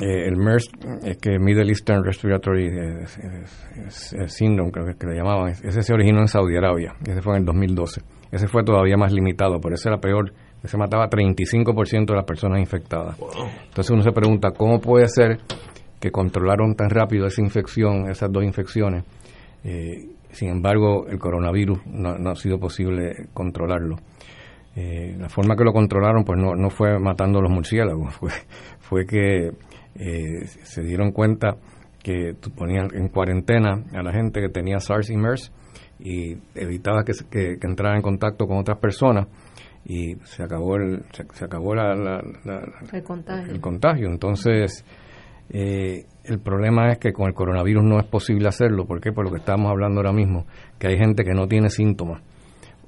eh, 0.00 0.26
el 0.26 0.36
MERS 0.36 0.70
es 1.04 1.18
que 1.18 1.38
Middle 1.38 1.68
Eastern 1.68 2.02
Respiratory 2.02 2.66
eh, 2.66 3.06
Syndrome, 4.26 4.72
creo 4.72 4.86
que, 4.86 5.06
le 5.06 5.16
llamaban, 5.16 5.50
ese 5.50 5.82
se 5.82 5.92
originó 5.92 6.20
en 6.20 6.28
Saudi 6.28 6.56
Arabia, 6.56 6.94
ese 7.06 7.20
fue 7.20 7.34
en 7.34 7.40
el 7.40 7.44
2012. 7.44 8.00
Ese 8.30 8.48
fue 8.48 8.64
todavía 8.64 8.96
más 8.96 9.12
limitado, 9.12 9.60
por 9.60 9.74
eso 9.74 9.90
era 9.90 9.98
peor, 9.98 10.32
ese 10.62 10.78
mataba 10.78 11.10
35% 11.10 12.06
de 12.06 12.14
las 12.14 12.24
personas 12.24 12.60
infectadas. 12.60 13.18
Entonces 13.64 13.90
uno 13.90 14.02
se 14.02 14.12
pregunta, 14.12 14.52
¿cómo 14.52 14.80
puede 14.80 15.08
ser 15.08 15.38
que 16.00 16.10
controlaron 16.10 16.74
tan 16.74 16.88
rápido 16.88 17.26
esa 17.26 17.42
infección, 17.42 18.10
esas 18.10 18.32
dos 18.32 18.44
infecciones? 18.44 19.04
Eh, 19.62 20.08
sin 20.30 20.48
embargo, 20.48 21.06
el 21.06 21.18
coronavirus 21.18 21.86
no, 21.86 22.30
ha 22.30 22.34
sido 22.34 22.58
posible 22.58 23.28
controlarlo. 23.34 23.96
la 24.74 25.28
forma 25.28 25.54
que 25.54 25.64
lo 25.64 25.72
controlaron 25.74 26.24
pues 26.24 26.40
no, 26.40 26.54
no 26.54 26.70
fue 26.70 26.98
matando 26.98 27.40
a 27.40 27.42
los 27.42 27.52
murciélagos, 27.52 28.14
fue, 28.18 28.30
fue 28.82 29.06
que 29.06 29.52
eh, 29.94 30.46
se 30.46 30.82
dieron 30.82 31.12
cuenta 31.12 31.56
que 32.02 32.34
ponían 32.56 32.88
en 32.94 33.08
cuarentena 33.08 33.84
a 33.94 34.02
la 34.02 34.12
gente 34.12 34.40
que 34.40 34.48
tenía 34.48 34.80
SARS 34.80 35.10
y 35.10 35.16
MERS 35.16 35.52
y 36.00 36.36
evitaba 36.54 37.04
que, 37.04 37.12
que, 37.30 37.58
entrara 37.62 37.96
en 37.96 38.02
contacto 38.02 38.46
con 38.46 38.58
otras 38.58 38.78
personas 38.78 39.28
y 39.84 40.16
se 40.24 40.42
acabó 40.42 40.76
el 40.76 41.04
se, 41.12 41.44
acabó 41.44 41.74
la, 41.74 41.92
el, 42.92 43.60
contagio. 43.60 44.08
entonces 44.08 44.84
eh, 45.50 46.06
el 46.24 46.40
problema 46.40 46.90
es 46.90 46.98
que 46.98 47.12
con 47.12 47.28
el 47.28 47.34
coronavirus 47.34 47.84
no 47.84 47.98
es 48.00 48.06
posible 48.06 48.48
hacerlo 48.48 48.84
¿por 48.86 49.00
qué? 49.00 49.12
por 49.12 49.24
lo 49.24 49.30
que 49.30 49.38
estamos 49.38 49.70
hablando 49.70 50.00
ahora 50.00 50.12
mismo 50.12 50.46
que 50.78 50.88
hay 50.88 50.98
gente 50.98 51.24
que 51.24 51.34
no 51.34 51.46
tiene 51.46 51.68
síntomas 51.68 52.22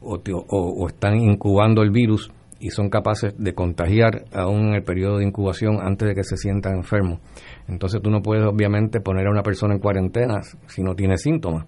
o, 0.00 0.18
o 0.48 0.88
están 0.88 1.16
incubando 1.16 1.82
el 1.82 1.90
virus 1.90 2.32
y 2.60 2.70
son 2.70 2.88
capaces 2.88 3.34
de 3.36 3.54
contagiar 3.54 4.24
aún 4.32 4.68
en 4.68 4.74
el 4.74 4.82
periodo 4.82 5.18
de 5.18 5.24
incubación 5.24 5.78
antes 5.80 6.08
de 6.08 6.14
que 6.14 6.24
se 6.24 6.36
sientan 6.36 6.76
enfermos. 6.76 7.20
Entonces 7.68 8.00
tú 8.02 8.10
no 8.10 8.22
puedes 8.22 8.44
obviamente 8.44 9.00
poner 9.00 9.26
a 9.26 9.30
una 9.30 9.42
persona 9.42 9.74
en 9.74 9.80
cuarentena 9.80 10.40
si 10.66 10.82
no 10.82 10.94
tiene 10.94 11.16
síntomas. 11.16 11.66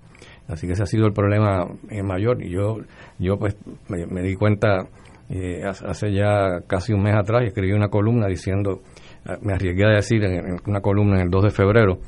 Así 0.48 0.66
que 0.66 0.74
ese 0.74 0.84
ha 0.84 0.86
sido 0.86 1.06
el 1.06 1.12
problema 1.12 1.66
eh, 1.90 2.02
mayor. 2.02 2.42
Y 2.42 2.50
yo, 2.50 2.78
yo 3.18 3.38
pues 3.38 3.56
me, 3.88 4.22
di 4.22 4.34
cuenta 4.36 4.86
eh, 5.28 5.62
hace 5.64 6.12
ya 6.12 6.60
casi 6.66 6.92
un 6.92 7.02
mes 7.02 7.14
atrás 7.14 7.42
y 7.42 7.46
escribí 7.48 7.72
una 7.72 7.88
columna 7.88 8.26
diciendo, 8.26 8.80
ah, 9.26 9.36
me 9.42 9.54
arriesgué 9.54 9.84
a 9.84 9.96
decir 9.96 10.22
en, 10.24 10.56
una 10.66 10.80
columna 10.80 11.16
en 11.16 11.22
el 11.22 11.30
2 11.30 11.44
de 11.44 11.50
febrero, 11.50 11.98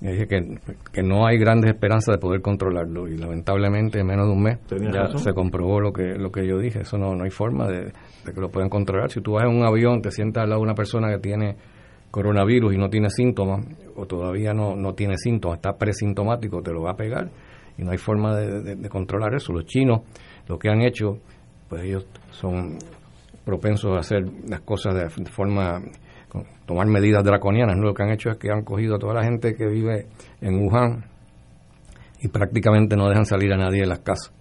dije 0.00 0.26
que, 0.26 0.58
que, 0.92 1.02
no 1.02 1.26
hay 1.26 1.38
grandes 1.38 1.70
esperanzas 1.70 2.16
de 2.16 2.18
poder 2.18 2.40
controlarlo 2.40 3.06
y 3.06 3.16
lamentablemente 3.16 4.00
en 4.00 4.06
menos 4.06 4.26
de 4.26 4.32
un 4.32 4.42
mes 4.42 4.58
ya 4.92 5.06
se 5.16 5.32
comprobó 5.32 5.80
lo 5.80 5.92
que 5.92 6.16
lo 6.16 6.32
que 6.32 6.44
yo 6.44 6.58
dije 6.58 6.80
eso 6.80 6.98
no, 6.98 7.14
no 7.14 7.22
hay 7.22 7.30
forma 7.30 7.68
de, 7.68 7.92
que 8.24 8.40
lo 8.40 8.50
puedan 8.50 8.68
controlar 8.68 9.10
si 9.10 9.20
tú 9.20 9.32
vas 9.32 9.44
en 9.44 9.56
un 9.56 9.64
avión 9.64 10.00
te 10.02 10.10
sientas 10.10 10.44
al 10.44 10.50
lado 10.50 10.60
de 10.60 10.64
una 10.64 10.74
persona 10.74 11.10
que 11.10 11.18
tiene 11.18 11.56
coronavirus 12.10 12.74
y 12.74 12.78
no 12.78 12.88
tiene 12.88 13.10
síntomas 13.10 13.66
o 13.96 14.06
todavía 14.06 14.52
no, 14.52 14.76
no 14.76 14.94
tiene 14.94 15.16
síntomas 15.16 15.58
está 15.58 15.76
presintomático 15.76 16.62
te 16.62 16.72
lo 16.72 16.82
va 16.82 16.92
a 16.92 16.96
pegar 16.96 17.30
y 17.76 17.82
no 17.82 17.90
hay 17.90 17.98
forma 17.98 18.36
de, 18.36 18.88
controlar 18.88 19.34
eso 19.34 19.52
los 19.52 19.64
chinos 19.64 20.02
lo 20.48 20.58
que 20.58 20.68
han 20.68 20.82
hecho 20.82 21.18
pues 21.68 21.84
ellos 21.84 22.06
son 22.30 22.78
propensos 23.44 23.96
a 23.96 24.00
hacer 24.00 24.24
las 24.48 24.60
cosas 24.60 24.94
de 24.94 25.08
forma 25.30 25.82
tomar 26.66 26.86
medidas 26.86 27.24
draconianas. 27.24 27.76
Lo 27.78 27.94
que 27.94 28.02
han 28.02 28.10
hecho 28.10 28.30
es 28.30 28.38
que 28.38 28.50
han 28.50 28.64
cogido 28.64 28.96
a 28.96 28.98
toda 28.98 29.14
la 29.14 29.24
gente 29.24 29.54
que 29.54 29.66
vive 29.66 30.06
en 30.40 30.62
Wuhan 30.62 31.04
y 32.20 32.28
prácticamente 32.28 32.96
no 32.96 33.08
dejan 33.08 33.26
salir 33.26 33.52
a 33.52 33.56
nadie 33.56 33.80
de 33.80 33.86
las 33.86 34.00
casas. 34.00 34.32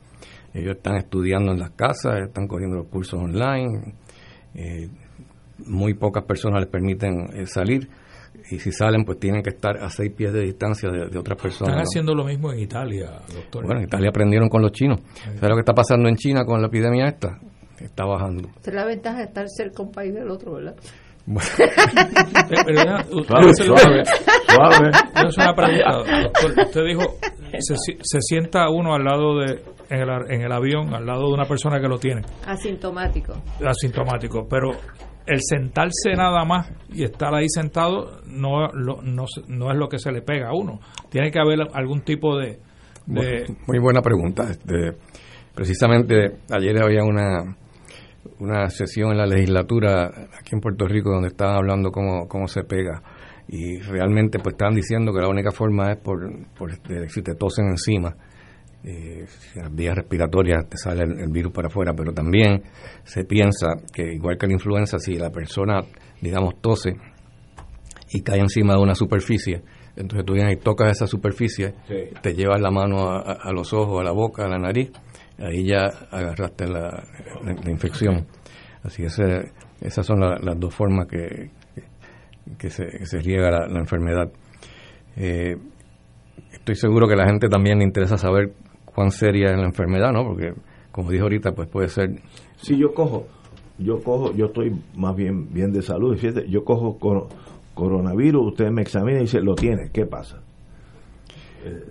Ellos 0.54 0.76
están 0.76 0.98
estudiando 0.98 1.52
en 1.52 1.60
las 1.60 1.72
casas, 1.72 2.22
están 2.28 2.48
cogiendo 2.48 2.78
los 2.78 2.88
cursos 2.88 3.20
online. 3.20 3.96
Eh, 4.54 4.90
muy 5.66 5.94
pocas 5.94 6.24
personas 6.26 6.62
les 6.62 6.70
permiten 6.70 7.30
eh, 7.34 7.46
salir 7.46 7.88
y 8.50 8.60
si 8.60 8.72
salen 8.72 9.04
pues 9.06 9.20
tienen 9.20 9.44
que 9.44 9.52
estar 9.52 9.78
a 9.78 9.90
seis 9.90 10.12
pies 10.16 10.34
de 10.34 10.42
distancia 10.42 10.90
de, 10.90 11.18
otras 11.18 11.42
personas. 11.42 11.74
Están 11.74 11.84
haciendo 11.84 12.16
lo 12.16 12.26
mismo 12.26 12.52
en 12.52 12.60
Italia, 12.60 13.22
doctor. 13.34 13.66
Bueno, 13.66 13.82
en 13.82 13.88
Italia 13.88 14.10
aprendieron 14.10 14.50
con 14.50 14.62
los 14.62 14.72
chinos. 14.72 15.00
¿Sabes 15.14 15.42
lo 15.42 15.56
que 15.56 15.62
está 15.62 15.74
pasando 15.74 16.10
en 16.10 16.16
China 16.16 16.44
con 16.46 16.62
la 16.62 16.68
epidemia 16.68 17.08
esta? 17.08 17.40
Está 17.80 18.06
bajando. 18.06 18.50
es 18.64 18.74
la 18.74 18.86
ventaja 18.86 19.20
de 19.20 19.24
estar 19.26 19.46
cerca 19.48 19.82
un 19.82 19.92
país 19.92 20.14
del 20.14 20.30
otro, 20.30 20.54
¿verdad? 20.54 20.76
Bueno. 21.32 22.98
suave, 23.28 23.54
suave, 23.54 24.04
suave. 24.48 24.92
Es 25.28 25.38
una 25.38 25.54
pregunta, 25.54 25.98
doctor. 25.98 26.66
Usted 26.66 26.86
dijo, 26.86 27.04
se, 27.60 27.76
se, 28.02 28.22
sienta 28.22 28.70
uno 28.70 28.94
al 28.94 29.04
lado 29.04 29.40
de, 29.40 29.64
en 29.90 30.00
el, 30.02 30.10
en 30.30 30.42
el 30.42 30.52
avión, 30.52 30.94
al 30.94 31.06
lado 31.06 31.28
de 31.28 31.34
una 31.34 31.46
persona 31.46 31.80
que 31.80 31.88
lo 31.88 31.98
tiene. 31.98 32.22
Asintomático. 32.46 33.34
Asintomático, 33.66 34.48
pero 34.50 34.72
el 35.26 35.40
sentarse 35.42 36.14
nada 36.16 36.44
más 36.46 36.72
y 36.90 37.04
estar 37.04 37.34
ahí 37.34 37.48
sentado 37.48 38.22
no, 38.26 38.68
no, 38.70 38.98
no, 39.04 39.72
es 39.72 39.78
lo 39.78 39.88
que 39.88 40.00
se 40.00 40.12
le 40.12 40.22
pega 40.22 40.50
a 40.50 40.54
uno. 40.54 40.80
Tiene 41.10 41.32
que 41.32 41.40
haber 41.40 41.60
algún 41.74 42.02
tipo 42.02 42.38
de... 42.38 42.60
Muy 43.06 43.80
buena 43.80 44.02
pregunta. 44.02 44.50
Este, 44.50 44.98
precisamente 45.54 46.38
ayer 46.50 46.82
había 46.82 47.04
una 47.04 47.56
una 48.40 48.70
sesión 48.70 49.12
en 49.12 49.18
la 49.18 49.26
legislatura 49.26 50.08
aquí 50.40 50.54
en 50.54 50.62
Puerto 50.62 50.88
Rico 50.88 51.12
donde 51.12 51.30
estaban 51.30 51.56
hablando 51.56 51.92
cómo, 51.92 52.28
cómo 52.28 52.48
se 52.48 52.64
pega. 52.64 53.02
Y 53.48 53.80
realmente 53.80 54.40
pues 54.40 54.54
estaban 54.54 54.76
diciendo 54.76 55.12
que 55.12 55.20
la 55.20 55.28
única 55.28 55.52
forma 55.52 55.92
es 55.92 55.98
por, 55.98 56.20
por 56.58 56.72
este, 56.72 57.10
si 57.10 57.22
te 57.22 57.36
tosen 57.36 57.68
encima 57.68 58.16
eh, 58.84 59.26
las 59.56 59.76
vías 59.76 59.96
respiratorias 59.96 60.68
te 60.68 60.76
sale 60.76 61.04
el, 61.04 61.32
virus 61.32 61.54
para 61.54 61.68
afuera 61.68 61.94
pero 61.96 62.14
también 62.14 62.64
se 63.04 63.26
piensa 63.26 63.76
que 63.94 64.14
igual 64.14 64.40
que 64.40 64.48
la 64.48 64.54
influenza 64.54 64.98
si 64.98 65.20
la 65.20 65.30
persona 65.30 65.82
digamos 66.20 66.60
tose 66.62 66.96
y 68.12 68.22
cae 68.22 68.40
encima 68.40 68.74
de 68.74 68.82
una 68.82 68.96
superficie 68.96 69.62
entonces 69.96 70.26
tú 70.26 70.34
vienes 70.34 70.56
y 70.56 70.60
tocas 70.60 70.94
esa 70.94 71.06
superficie 71.06 71.76
te 72.24 72.34
llevas 72.34 72.60
la 72.60 72.72
mano 72.72 73.12
a 73.12 73.52
los 73.54 73.72
ojos 73.72 74.02
a 74.02 74.04
la 74.04 74.14
boca 74.14 74.46
a 74.46 74.50
la 74.50 74.58
nariz 74.58 74.90
ahí 75.42 75.66
ya 75.66 75.86
agarraste 76.12 76.68
la, 76.68 77.04
la, 77.44 77.72
infección. 77.72 78.26
Así 78.84 79.04
que 79.04 79.08
esas 79.82 80.06
son 80.06 80.20
las 80.20 80.60
dos 80.60 80.74
formas 80.74 81.08
que, 81.08 81.50
que, 82.58 82.70
se, 82.70 83.06
se, 83.06 83.20
riega 83.20 83.68
la, 83.68 83.80
enfermedad. 83.80 84.32
Eh, 85.16 85.56
estoy 86.52 86.76
seguro 86.76 87.08
que 87.08 87.14
a 87.14 87.18
la 87.18 87.28
gente 87.28 87.48
también 87.48 87.80
le 87.80 87.84
interesa 87.86 88.18
saber 88.18 88.54
cuán 88.86 89.12
seria 89.12 89.52
es 89.52 89.58
la 89.58 89.66
enfermedad, 89.66 90.12
¿no? 90.12 90.24
Porque, 90.26 90.54
como 90.92 91.12
dijo 91.12 91.24
ahorita, 91.24 91.52
pues 91.54 91.68
puede 91.70 91.90
ser... 91.90 92.22
Si 92.58 92.78
yo 92.78 92.94
cojo, 92.94 93.28
yo 93.78 94.02
cojo, 94.04 94.34
yo 94.34 94.48
estoy 94.48 94.72
más 94.96 95.16
bien 95.16 95.52
bien 95.52 95.72
de 95.72 95.82
salud, 95.82 96.16
fíjate, 96.18 96.48
yo 96.50 96.64
cojo 96.64 96.98
coronavirus, 97.74 98.48
usted 98.48 98.70
me 98.70 98.82
examina 98.82 99.20
y 99.20 99.22
dice, 99.22 99.42
lo 99.42 99.56
tiene, 99.56 99.90
¿qué 99.92 100.06
pasa? 100.06 100.42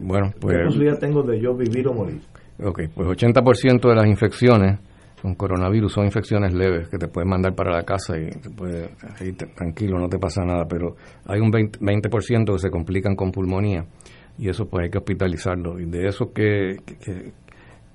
bueno, 0.00 0.32
pues... 0.40 0.56
¿Qué 0.56 0.64
posibilidad 0.64 0.98
tengo 0.98 1.22
de 1.22 1.40
yo 1.40 1.54
vivir 1.54 1.86
o 1.86 1.94
morir? 1.94 2.20
Ok, 2.62 2.82
pues 2.94 3.08
80% 3.08 3.88
de 3.88 3.94
las 3.94 4.06
infecciones 4.06 4.78
con 5.22 5.34
coronavirus 5.34 5.92
son 5.92 6.04
infecciones 6.04 6.52
leves 6.54 6.88
que 6.88 6.98
te 6.98 7.08
pueden 7.08 7.28
mandar 7.28 7.54
para 7.54 7.72
la 7.72 7.82
casa 7.84 8.18
y 8.18 8.30
te 8.30 8.50
puede, 8.50 8.90
ahí 9.18 9.32
tranquilo, 9.32 9.98
no 9.98 10.08
te 10.08 10.18
pasa 10.18 10.42
nada, 10.44 10.66
pero 10.68 10.96
hay 11.26 11.40
un 11.40 11.50
20%, 11.50 12.52
que 12.52 12.58
se 12.58 12.70
complican 12.70 13.14
con 13.16 13.30
pulmonía 13.30 13.84
y 14.38 14.48
eso 14.48 14.66
pues 14.66 14.84
hay 14.84 14.90
que 14.90 14.98
hospitalizarlo. 14.98 15.78
Y 15.78 15.86
de 15.86 16.06
esos 16.06 16.28
que, 16.32 16.76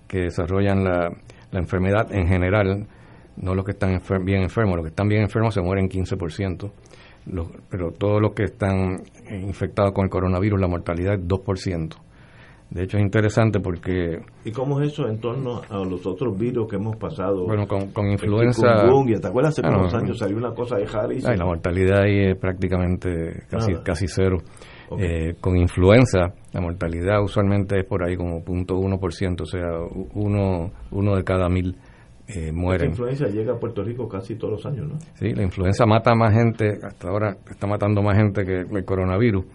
que, 0.07 0.17
desarrollan 0.17 0.83
la, 0.83 1.09
la, 1.51 1.59
enfermedad 1.59 2.13
en 2.13 2.27
general, 2.27 2.87
no 3.37 3.53
los 3.53 3.65
que 3.65 3.71
están 3.71 3.99
bien 4.23 4.43
enfermos, 4.43 4.77
los 4.77 4.85
que 4.85 4.89
están 4.89 5.07
bien 5.07 5.23
enfermos 5.23 5.53
se 5.53 5.61
mueren 5.61 5.89
15%, 5.89 6.71
pero 7.69 7.91
todos 7.91 8.21
los 8.21 8.33
que 8.33 8.43
están 8.43 9.01
infectados 9.29 9.91
con 9.93 10.05
el 10.05 10.09
coronavirus, 10.09 10.59
la 10.59 10.67
mortalidad 10.67 11.15
es 11.15 11.21
2%. 11.21 12.04
De 12.75 12.83
hecho, 12.83 12.97
es 12.97 13.03
interesante 13.03 13.61
porque... 13.61 14.19
¿Y 14.43 14.51
cómo 14.51 14.81
es 14.81 14.91
eso 14.91 15.07
en 15.07 15.17
torno 15.21 15.61
a 15.69 15.77
los 15.85 16.05
otros 16.05 16.37
virus 16.37 16.67
que 16.67 16.75
hemos 16.75 16.97
pasado? 16.97 17.45
Bueno, 17.45 17.65
con, 17.67 18.11
influenza... 18.11 18.67
¿Te 19.21 19.27
acuerdas 19.29 19.57
hace 19.57 19.65
unos 19.65 19.93
años 19.93 20.17
salió 20.17 20.35
una 20.35 20.53
cosa 20.53 20.75
de 20.75 20.85
Harris? 20.85 21.23
la 21.23 21.45
mortalidad 21.45 22.01
ahí 22.01 22.31
es 22.31 22.37
prácticamente 22.37 23.43
casi, 23.49 23.75
casi 23.75 24.07
cero. 24.09 24.39
Eh, 24.99 25.35
con 25.39 25.55
influenza, 25.55 26.33
la 26.51 26.59
mortalidad 26.59 27.23
usualmente 27.23 27.79
es 27.79 27.85
por 27.85 28.03
ahí 28.03 28.17
como 28.17 28.43
0.1%, 28.43 29.41
o 29.41 29.45
sea, 29.45 29.67
uno, 30.13 30.69
uno 30.91 31.15
de 31.15 31.23
cada 31.23 31.47
mil 31.47 31.77
eh, 32.27 32.51
mueren. 32.51 32.87
La 32.87 32.91
influenza 32.91 33.27
llega 33.27 33.53
a 33.53 33.57
Puerto 33.57 33.83
Rico 33.83 34.09
casi 34.09 34.35
todos 34.35 34.55
los 34.55 34.65
años, 34.65 34.89
¿no? 34.89 34.99
Sí, 35.13 35.29
la 35.33 35.43
influenza 35.43 35.85
mata 35.85 36.13
más 36.13 36.33
gente, 36.33 36.77
hasta 36.83 37.07
ahora 37.07 37.37
está 37.49 37.67
matando 37.67 38.01
más 38.01 38.17
gente 38.17 38.43
que 38.43 38.65
el 38.69 38.83
coronavirus 38.83 39.45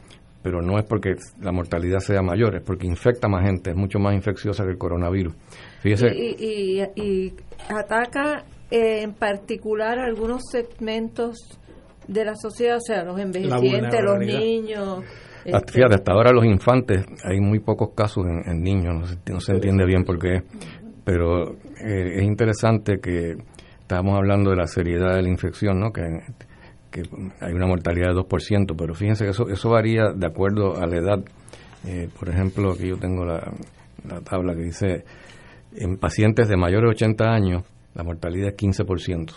pero 0.43 0.63
no 0.63 0.79
es 0.79 0.85
porque 0.85 1.15
la 1.41 1.53
mortalidad 1.53 1.99
sea 1.99 2.23
mayor, 2.23 2.57
es 2.57 2.63
porque 2.63 2.87
infecta 2.87 3.29
más 3.29 3.45
gente, 3.45 3.71
es 3.71 3.77
mucho 3.77 3.99
más 3.99 4.15
infecciosa 4.15 4.65
que 4.65 4.71
el 4.71 4.79
coronavirus. 4.79 5.35
Fíjese. 5.81 6.09
Y, 6.15 6.83
y, 6.97 7.35
ataca 7.69 8.45
eh, 8.71 9.03
en 9.03 9.15
particular 9.15 9.99
algunos 9.99 10.43
segmentos 10.51 11.37
de 12.09 12.25
la 12.25 12.35
sociedad, 12.35 12.77
o 12.77 12.81
sea, 12.81 13.05
los 13.05 13.19
envejecientes, 13.21 14.01
los 14.03 14.19
niños. 14.19 15.05
Este, 15.45 15.73
fíjate, 15.73 15.95
hasta 15.95 16.13
ahora 16.13 16.33
los 16.33 16.45
infantes, 16.45 17.05
hay 17.25 17.41
muy 17.41 17.61
pocos 17.61 17.91
casos 17.95 18.27
en, 18.27 18.63
niños, 18.63 19.19
no 19.31 19.41
se, 19.41 19.53
entiende 19.53 19.87
bien 19.87 20.05
por 20.05 20.19
qué, 20.19 20.43
pero 21.05 21.53
eh, 21.53 22.17
es 22.17 22.23
interesante 22.23 22.99
que 23.01 23.37
estamos 23.81 24.17
hablando 24.17 24.51
de 24.51 24.57
la 24.57 24.67
seriedad 24.67 25.15
de 25.15 25.23
la 25.23 25.29
infección, 25.29 25.81
¿no? 25.81 25.93
Que 25.93 26.03
que 26.91 27.03
hay 27.41 27.53
una 27.53 27.67
mortalidad 27.67 28.09
de 28.09 28.21
2%, 28.21 28.75
pero 28.77 28.95
fíjense 28.95 29.25
que 29.25 29.31
eso, 29.31 29.49
eso 29.49 29.71
varía 29.71 30.13
de 30.15 30.27
acuerdo 30.27 30.77
a 30.77 30.87
la 30.87 30.97
edad. 30.97 31.25
Eh, 31.87 32.09
por 32.19 32.29
ejemplo, 32.29 32.73
aquí 32.73 32.89
yo 32.89 32.97
tengo 32.97 33.25
la, 33.25 33.53
la 34.09 34.21
tabla 34.21 34.55
que 34.55 34.63
dice, 34.63 35.05
en 35.77 35.97
pacientes 35.97 36.49
de 36.49 36.57
mayores 36.57 36.89
de 36.89 37.05
80 37.07 37.25
años, 37.25 37.63
la 37.95 38.03
mortalidad 38.03 38.49
es 38.49 38.57
15%, 38.57 39.33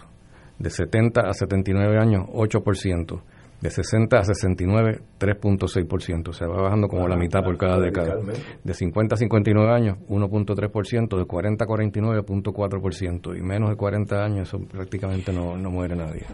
de 0.60 0.70
70 0.70 1.22
a 1.22 1.34
79 1.34 1.98
años, 2.00 2.26
8%, 2.34 3.22
de 3.64 3.70
60 3.70 4.18
a 4.18 4.24
69, 4.26 5.00
3.6%. 5.18 6.28
O 6.28 6.34
sea, 6.34 6.48
va 6.50 6.64
bajando 6.64 6.90
como 6.90 7.08
la 7.08 7.16
mitad 7.16 7.42
por 7.42 7.58
cada 7.58 7.80
década. 7.80 8.18
De 8.62 8.74
50 8.74 9.16
a 9.16 9.18
59 9.18 9.72
años, 9.72 9.98
1.3%. 10.10 11.18
De 11.18 11.26
40 11.26 11.64
a 11.64 11.68
49, 11.68 12.24
0.4%. 12.24 13.38
Y 13.38 13.42
menos 13.42 13.70
de 13.70 13.78
40 13.78 14.22
años, 14.22 14.50
eso 14.50 14.60
prácticamente 14.70 15.32
no, 15.32 15.56
no 15.56 15.72
muere 15.72 15.96
nadie. 15.96 16.26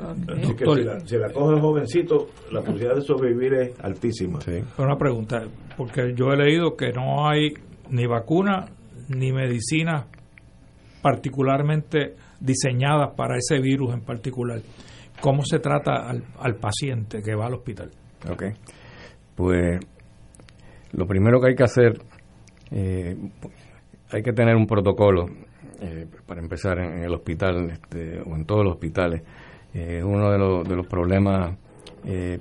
si, 1.05 1.17
la, 1.17 1.31
coge 1.31 1.53
el 1.53 1.61
jovencito, 1.61 2.29
la 2.51 2.61
posibilidad 2.61 2.95
de 2.95 3.01
sobrevivir 3.01 3.53
es 3.53 3.79
altísima. 3.79 4.41
Sí. 4.41 4.63
Una 4.79 4.97
pregunta, 4.97 5.43
porque 5.77 6.15
yo 6.15 6.31
he 6.31 6.35
leído 6.35 6.75
que 6.75 6.91
no 6.91 7.29
hay 7.29 7.53
ni 7.91 8.07
vacuna 8.07 8.65
ni 9.07 9.31
medicina 9.31 10.07
particularmente 11.03 12.15
diseñadas 12.39 13.11
para 13.15 13.37
ese 13.37 13.59
virus 13.59 13.93
en 13.93 14.01
particular. 14.01 14.61
¿Cómo 15.21 15.43
se 15.43 15.59
trata 15.59 16.09
al, 16.09 16.55
paciente 16.55 17.21
que 17.21 17.35
va 17.35 17.47
al 17.47 17.55
hospital? 17.55 17.91
Ok, 18.29 18.43
pues 19.35 19.79
lo 20.93 21.05
primero 21.05 21.39
que 21.41 21.49
hay 21.49 21.55
que 21.55 21.63
hacer, 21.63 21.99
eh, 22.71 23.15
hay 24.11 24.23
que 24.23 24.31
tener 24.31 24.55
un 24.55 24.65
protocolo 24.65 25.25
eh, 25.81 26.07
para 26.25 26.41
empezar 26.41 26.79
en, 26.79 27.03
el 27.03 27.13
hospital 27.13 27.69
este, 27.71 28.21
o 28.21 28.35
en 28.35 28.45
todos 28.45 28.63
los 28.63 28.73
hospitales. 28.75 29.23
Eh, 29.73 30.01
uno 30.03 30.31
de, 30.31 30.37
los, 30.37 30.67
de 30.67 30.75
los 30.75 30.87
problemas 30.87 31.57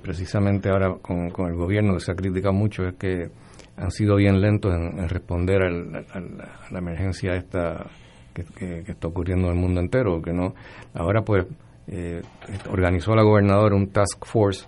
precisamente 0.01 0.69
ahora 0.69 0.95
con, 1.01 1.29
el 1.47 1.55
gobierno 1.55 1.95
que 1.95 1.99
se 1.99 2.13
ha 2.13 2.15
criticado 2.15 2.53
mucho 2.53 2.83
es 2.87 2.95
que 2.95 3.29
han 3.75 3.91
sido 3.91 4.15
bien 4.15 4.39
lentos 4.39 4.73
en, 4.73 5.07
responder 5.09 5.61
a 5.63 5.69
la 5.69 6.79
emergencia 6.79 7.35
esta 7.35 7.85
que, 8.33 8.43
que, 8.83 8.91
está 8.91 9.09
ocurriendo 9.09 9.47
en 9.47 9.55
el 9.55 9.59
mundo 9.59 9.81
entero, 9.81 10.21
que 10.21 10.31
no 10.31 10.55
ahora 10.93 11.23
pues 11.23 11.45
eh, 11.89 12.21
organizó 12.69 13.15
la 13.15 13.23
gobernadora 13.23 13.75
un 13.75 13.91
task 13.91 14.25
force 14.25 14.65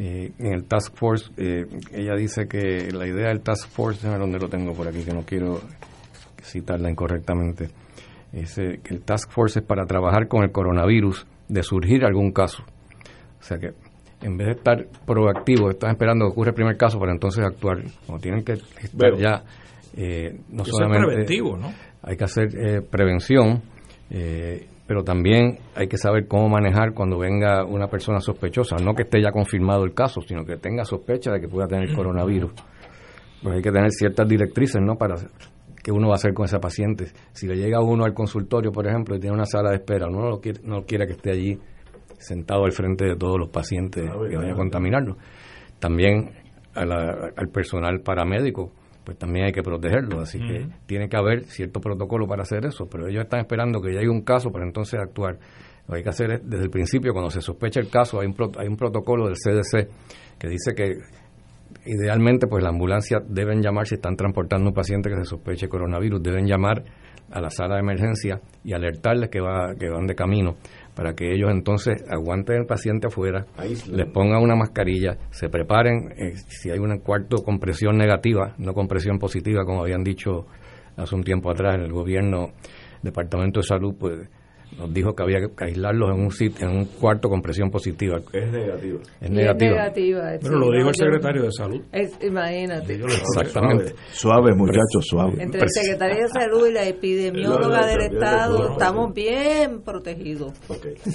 Eh, 0.00 0.30
en 0.38 0.52
el 0.52 0.64
Task 0.64 0.94
Force, 0.94 1.32
eh, 1.36 1.66
ella 1.92 2.14
dice 2.14 2.46
que 2.46 2.92
la 2.92 3.04
idea 3.04 3.28
del 3.28 3.40
Task 3.40 3.68
Force, 3.68 4.06
a 4.06 4.16
donde 4.16 4.38
lo 4.38 4.48
tengo 4.48 4.72
por 4.72 4.86
aquí, 4.86 5.02
que 5.02 5.12
no 5.12 5.22
quiero 5.22 5.60
citarla 6.40 6.88
incorrectamente, 6.88 7.68
dice 8.30 8.78
que 8.84 8.94
el 8.94 9.02
Task 9.02 9.28
Force 9.32 9.58
es 9.58 9.64
para 9.64 9.86
trabajar 9.86 10.28
con 10.28 10.44
el 10.44 10.52
coronavirus 10.52 11.26
de 11.48 11.62
surgir 11.64 12.04
algún 12.04 12.30
caso. 12.30 12.62
O 12.62 13.42
sea 13.42 13.58
que 13.58 13.72
en 14.22 14.36
vez 14.36 14.46
de 14.46 14.52
estar 14.52 14.86
proactivo, 15.04 15.70
están 15.70 15.90
esperando 15.90 16.26
que 16.26 16.32
ocurra 16.32 16.50
el 16.50 16.54
primer 16.54 16.76
caso 16.76 17.00
para 17.00 17.10
entonces 17.10 17.44
actuar. 17.44 17.82
Como 18.06 18.20
tienen 18.20 18.44
que 18.44 18.52
estar 18.52 19.16
ya, 19.16 19.42
eh, 19.96 20.38
no 20.48 20.64
solamente. 20.64 21.06
preventivo, 21.06 21.56
¿no? 21.56 21.72
Hay 22.02 22.16
que 22.16 22.24
hacer 22.24 22.48
eh, 22.56 22.82
prevención, 22.82 23.62
eh, 24.10 24.66
pero 24.88 25.04
también 25.04 25.58
hay 25.74 25.86
que 25.86 25.98
saber 25.98 26.26
cómo 26.26 26.48
manejar 26.48 26.94
cuando 26.94 27.18
venga 27.18 27.62
una 27.62 27.88
persona 27.88 28.20
sospechosa. 28.20 28.76
No 28.82 28.94
que 28.94 29.02
esté 29.02 29.20
ya 29.22 29.30
confirmado 29.30 29.84
el 29.84 29.92
caso, 29.92 30.22
sino 30.22 30.46
que 30.46 30.56
tenga 30.56 30.86
sospecha 30.86 31.30
de 31.30 31.42
que 31.42 31.46
pueda 31.46 31.68
tener 31.68 31.94
coronavirus. 31.94 32.52
Pues 33.42 33.56
hay 33.56 33.60
que 33.60 33.70
tener 33.70 33.90
ciertas 33.90 34.26
directrices, 34.26 34.80
¿no? 34.80 34.96
Para 34.96 35.16
qué 35.84 35.92
uno 35.92 36.08
va 36.08 36.14
a 36.14 36.16
hacer 36.16 36.32
con 36.32 36.46
esa 36.46 36.58
paciente. 36.58 37.12
Si 37.32 37.46
le 37.46 37.56
llega 37.56 37.82
uno 37.82 38.06
al 38.06 38.14
consultorio, 38.14 38.72
por 38.72 38.86
ejemplo, 38.86 39.14
y 39.14 39.20
tiene 39.20 39.36
una 39.36 39.44
sala 39.44 39.68
de 39.68 39.76
espera, 39.76 40.06
uno 40.08 40.30
no 40.30 40.40
quiere, 40.40 40.60
no 40.64 40.86
quiere 40.86 41.06
que 41.06 41.12
esté 41.12 41.32
allí 41.32 41.58
sentado 42.18 42.64
al 42.64 42.72
frente 42.72 43.04
de 43.04 43.16
todos 43.16 43.38
los 43.38 43.50
pacientes 43.50 44.10
que 44.10 44.36
vayan 44.36 44.52
a 44.52 44.56
contaminarlo. 44.56 45.18
También 45.78 46.30
al 46.74 47.48
personal 47.52 48.00
paramédico, 48.00 48.72
pues 49.08 49.16
también 49.16 49.46
hay 49.46 49.52
que 49.52 49.62
protegerlo, 49.62 50.20
así 50.20 50.38
que 50.38 50.68
tiene 50.84 51.08
que 51.08 51.16
haber 51.16 51.44
cierto 51.44 51.80
protocolo 51.80 52.26
para 52.26 52.42
hacer 52.42 52.66
eso, 52.66 52.86
pero 52.90 53.08
ellos 53.08 53.22
están 53.22 53.40
esperando 53.40 53.80
que 53.80 53.94
ya 53.94 54.00
haya 54.00 54.10
un 54.10 54.20
caso 54.20 54.50
para 54.50 54.66
entonces 54.66 55.00
actuar. 55.00 55.38
Lo 55.86 55.94
que 55.94 55.96
hay 55.96 56.02
que 56.02 56.10
hacer 56.10 56.30
es, 56.32 56.40
desde 56.44 56.64
el 56.64 56.70
principio, 56.70 57.14
cuando 57.14 57.30
se 57.30 57.40
sospecha 57.40 57.80
el 57.80 57.88
caso, 57.88 58.20
hay 58.20 58.26
un, 58.26 58.36
hay 58.58 58.68
un 58.68 58.76
protocolo 58.76 59.24
del 59.24 59.36
CDC 59.36 59.88
que 60.38 60.46
dice 60.46 60.74
que 60.74 60.98
idealmente 61.86 62.48
pues 62.48 62.62
la 62.62 62.68
ambulancia 62.68 63.20
deben 63.26 63.62
llamar 63.62 63.86
si 63.86 63.94
están 63.94 64.14
transportando 64.14 64.68
un 64.68 64.74
paciente 64.74 65.08
que 65.08 65.16
se 65.16 65.24
sospeche 65.24 65.70
coronavirus, 65.70 66.22
deben 66.22 66.46
llamar 66.46 66.84
a 67.30 67.40
la 67.40 67.48
sala 67.48 67.76
de 67.76 67.80
emergencia 67.80 68.42
y 68.62 68.74
alertarles 68.74 69.30
que, 69.30 69.40
va, 69.40 69.74
que 69.74 69.88
van 69.88 70.06
de 70.06 70.14
camino 70.14 70.56
para 70.98 71.14
que 71.14 71.32
ellos 71.32 71.48
entonces 71.52 72.04
aguanten 72.10 72.56
el 72.56 72.66
paciente 72.66 73.06
afuera, 73.06 73.46
les 73.88 74.06
pongan 74.10 74.42
una 74.42 74.56
mascarilla, 74.56 75.16
se 75.30 75.48
preparen, 75.48 76.12
eh, 76.18 76.34
si 76.48 76.70
hay 76.70 76.80
un 76.80 76.98
cuarto 76.98 77.36
con 77.44 77.60
presión 77.60 77.96
negativa, 77.96 78.56
no 78.58 78.74
con 78.74 78.88
presión 78.88 79.16
positiva, 79.16 79.64
como 79.64 79.82
habían 79.82 80.02
dicho 80.02 80.46
hace 80.96 81.14
un 81.14 81.22
tiempo 81.22 81.52
atrás 81.52 81.76
en 81.76 81.82
el 81.82 81.92
gobierno, 81.92 82.50
Departamento 83.00 83.60
de 83.60 83.66
Salud, 83.68 83.94
pues 83.96 84.28
nos 84.76 84.92
dijo 84.92 85.14
que 85.14 85.22
había 85.22 85.38
que 85.40 85.64
aislarlos 85.64 86.10
en 86.10 86.20
un 86.20 86.30
sitio, 86.30 86.68
en 86.68 86.76
un 86.76 86.84
cuarto 86.84 87.28
con 87.28 87.40
presión 87.40 87.70
positiva. 87.70 88.18
Es 88.32 88.50
negativo. 88.50 89.00
Es 89.20 89.30
negativa. 89.30 89.90
Pero 90.40 90.58
lo 90.58 90.70
dijo 90.70 90.88
el 90.88 90.94
secretario 90.94 91.42
de 91.42 91.52
Salud. 91.52 91.80
imagínate. 92.22 92.94
Exactamente. 92.94 93.94
Suave, 94.10 94.54
muchachos, 94.54 95.06
suave. 95.06 95.42
Entre 95.42 95.62
el 95.62 95.70
secretario 95.70 96.22
de 96.22 96.28
Salud 96.28 96.68
y 96.68 96.72
la 96.72 96.86
epidemióloga 96.86 97.86
del 97.86 98.12
Estado 98.12 98.72
estamos 98.72 99.12
bien 99.14 99.82
protegidos. 99.82 100.52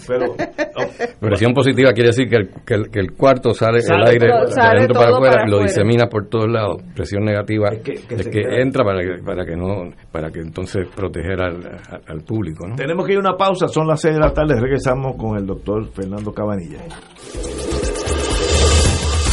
Pero, 0.07 0.35
presión 1.19 1.53
positiva 1.53 1.91
quiere 1.93 2.09
decir 2.09 2.27
que 2.29 2.35
el, 2.37 2.49
que 2.65 2.73
el, 2.73 2.89
que 2.89 2.99
el 2.99 3.13
cuarto 3.13 3.53
sale, 3.53 3.79
el 3.79 4.07
aire 4.07 4.27
de 4.27 4.93
para 4.93 5.09
afuera 5.15 5.43
y 5.45 5.49
lo 5.49 5.59
disemina 5.59 6.07
por 6.07 6.27
todos 6.27 6.49
lados. 6.49 6.81
Presión 6.95 7.23
negativa 7.23 7.69
es 7.69 8.27
que, 8.27 8.61
entra 8.61 8.83
para 8.83 9.01
que, 9.01 9.23
para 9.23 9.45
que 9.45 9.55
no 9.55 9.89
para 10.11 10.31
que 10.31 10.39
entonces 10.39 10.87
proteger 10.95 11.41
al, 11.41 11.79
al 12.07 12.21
público. 12.21 12.67
¿no? 12.67 12.75
Tenemos 12.75 13.05
que 13.05 13.13
ir 13.13 13.17
a 13.17 13.21
una 13.21 13.37
pausa, 13.43 13.67
son 13.67 13.87
las 13.87 13.99
6 13.99 14.13
de 14.13 14.19
la 14.21 14.33
tarde, 14.33 14.55
regresamos 14.57 15.17
con 15.17 15.35
el 15.35 15.45
doctor 15.45 15.85
Fernando 15.91 16.31
Cabanilla. 16.31 16.79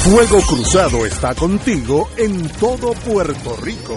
Fuego 0.03 0.41
Cruzado 0.49 1.07
está 1.07 1.33
contigo 1.37 2.09
en 2.17 2.49
todo 2.59 2.93
Puerto 3.07 3.55
Rico. 3.63 3.97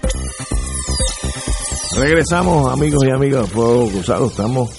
Regresamos, 1.97 2.71
amigos 2.71 3.03
y 3.05 3.09
amigas 3.09 3.49
Fuego 3.49 3.87
Cruzado. 3.89 4.27
Estamos 4.27 4.69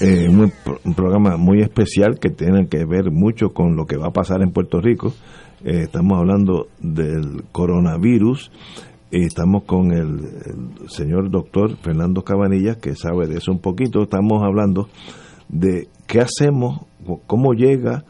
en 0.00 0.40
un, 0.40 0.52
un 0.84 0.94
programa 0.94 1.36
muy 1.36 1.60
especial 1.60 2.18
que 2.18 2.30
tiene 2.30 2.66
que 2.66 2.86
ver 2.86 3.10
mucho 3.10 3.50
con 3.50 3.76
lo 3.76 3.84
que 3.84 3.98
va 3.98 4.06
a 4.08 4.12
pasar 4.12 4.40
en 4.42 4.50
Puerto 4.50 4.80
Rico. 4.80 5.12
Eh, 5.64 5.82
estamos 5.82 6.18
hablando 6.18 6.68
del 6.80 7.44
coronavirus 7.52 8.50
y 9.10 9.24
estamos 9.24 9.64
con 9.64 9.92
el, 9.92 10.24
el 10.46 10.88
señor 10.88 11.30
doctor 11.30 11.76
Fernando 11.76 12.22
Cabanillas, 12.22 12.78
que 12.78 12.94
sabe 12.96 13.26
de 13.26 13.36
eso 13.36 13.52
un 13.52 13.60
poquito. 13.60 14.02
Estamos 14.02 14.42
hablando 14.42 14.88
de 15.50 15.88
qué 16.06 16.20
hacemos, 16.20 16.80
cómo 17.26 17.52
llega, 17.52 18.04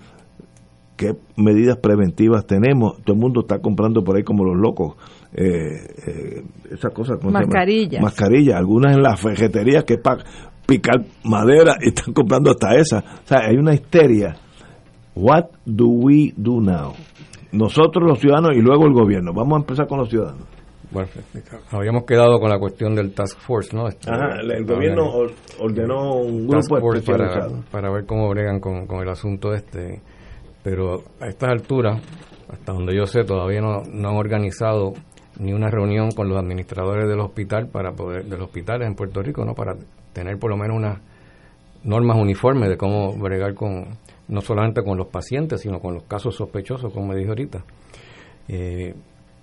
qué 0.96 1.16
medidas 1.36 1.78
preventivas 1.78 2.46
tenemos. 2.46 3.02
Todo 3.02 3.14
el 3.14 3.20
mundo 3.20 3.40
está 3.40 3.58
comprando 3.58 4.04
por 4.04 4.16
ahí 4.16 4.22
como 4.22 4.44
los 4.44 4.56
locos. 4.56 4.94
Eh, 5.32 5.42
eh, 6.06 6.42
esas 6.72 6.92
cosas. 6.92 7.18
Mascarillas. 7.22 8.02
Mascarillas. 8.02 8.56
Algunas 8.56 8.96
en 8.96 9.02
las 9.02 9.20
ferreterías 9.20 9.84
que 9.84 9.94
es 9.94 10.00
para 10.00 10.24
picar 10.66 11.04
madera 11.24 11.76
y 11.80 11.88
están 11.88 12.12
comprando 12.14 12.50
hasta 12.50 12.74
esas. 12.74 13.04
O 13.04 13.26
sea, 13.26 13.40
hay 13.48 13.56
una 13.56 13.74
histeria. 13.74 14.36
What 15.14 15.46
do 15.64 15.86
we 15.88 16.32
do 16.36 16.60
now? 16.60 16.92
Nosotros 17.52 18.08
los 18.08 18.18
ciudadanos 18.20 18.56
y 18.56 18.60
luego 18.60 18.86
el 18.86 18.92
gobierno. 18.92 19.32
Vamos 19.32 19.54
a 19.58 19.60
empezar 19.60 19.86
con 19.86 19.98
los 19.98 20.08
ciudadanos. 20.08 20.46
Bueno, 20.92 21.08
habíamos 21.70 22.04
quedado 22.04 22.40
con 22.40 22.50
la 22.50 22.58
cuestión 22.58 22.96
del 22.96 23.12
Task 23.14 23.38
Force, 23.38 23.76
¿no? 23.76 23.86
Este, 23.86 24.10
Ajá, 24.10 24.40
el 24.40 24.64
gobierno 24.64 25.04
or- 25.08 25.30
ordenó 25.60 26.14
un 26.16 26.48
Task 26.48 26.68
grupo 26.68 26.80
Force 26.86 27.06
para, 27.12 27.48
para 27.70 27.92
ver 27.92 28.06
cómo 28.06 28.28
bregan 28.28 28.58
con, 28.58 28.86
con 28.86 29.00
el 29.00 29.08
asunto 29.08 29.52
este. 29.54 30.00
Pero 30.64 31.02
a 31.20 31.28
estas 31.28 31.50
alturas, 31.50 32.02
hasta 32.48 32.72
donde 32.72 32.96
yo 32.96 33.06
sé, 33.06 33.22
todavía 33.22 33.60
no, 33.60 33.82
no 33.92 34.08
han 34.08 34.16
organizado 34.16 34.92
ni 35.40 35.52
una 35.52 35.70
reunión 35.70 36.10
con 36.12 36.28
los 36.28 36.38
administradores 36.38 37.08
del 37.08 37.20
hospital 37.20 37.68
para 37.68 37.92
poder 37.92 38.24
de 38.24 38.36
los 38.36 38.46
hospitales 38.46 38.86
en 38.86 38.94
Puerto 38.94 39.22
Rico, 39.22 39.44
¿no? 39.44 39.54
Para 39.54 39.74
tener 40.12 40.38
por 40.38 40.50
lo 40.50 40.56
menos 40.56 40.76
unas 40.76 40.98
normas 41.82 42.18
uniformes 42.18 42.68
de 42.68 42.76
cómo 42.76 43.16
bregar 43.16 43.54
con 43.54 43.86
no 44.28 44.40
solamente 44.42 44.82
con 44.82 44.96
los 44.96 45.08
pacientes, 45.08 45.62
sino 45.62 45.80
con 45.80 45.94
los 45.94 46.04
casos 46.04 46.36
sospechosos, 46.36 46.92
como 46.92 47.08
me 47.08 47.16
dije 47.16 47.30
ahorita. 47.30 47.64
Eh, 48.48 48.94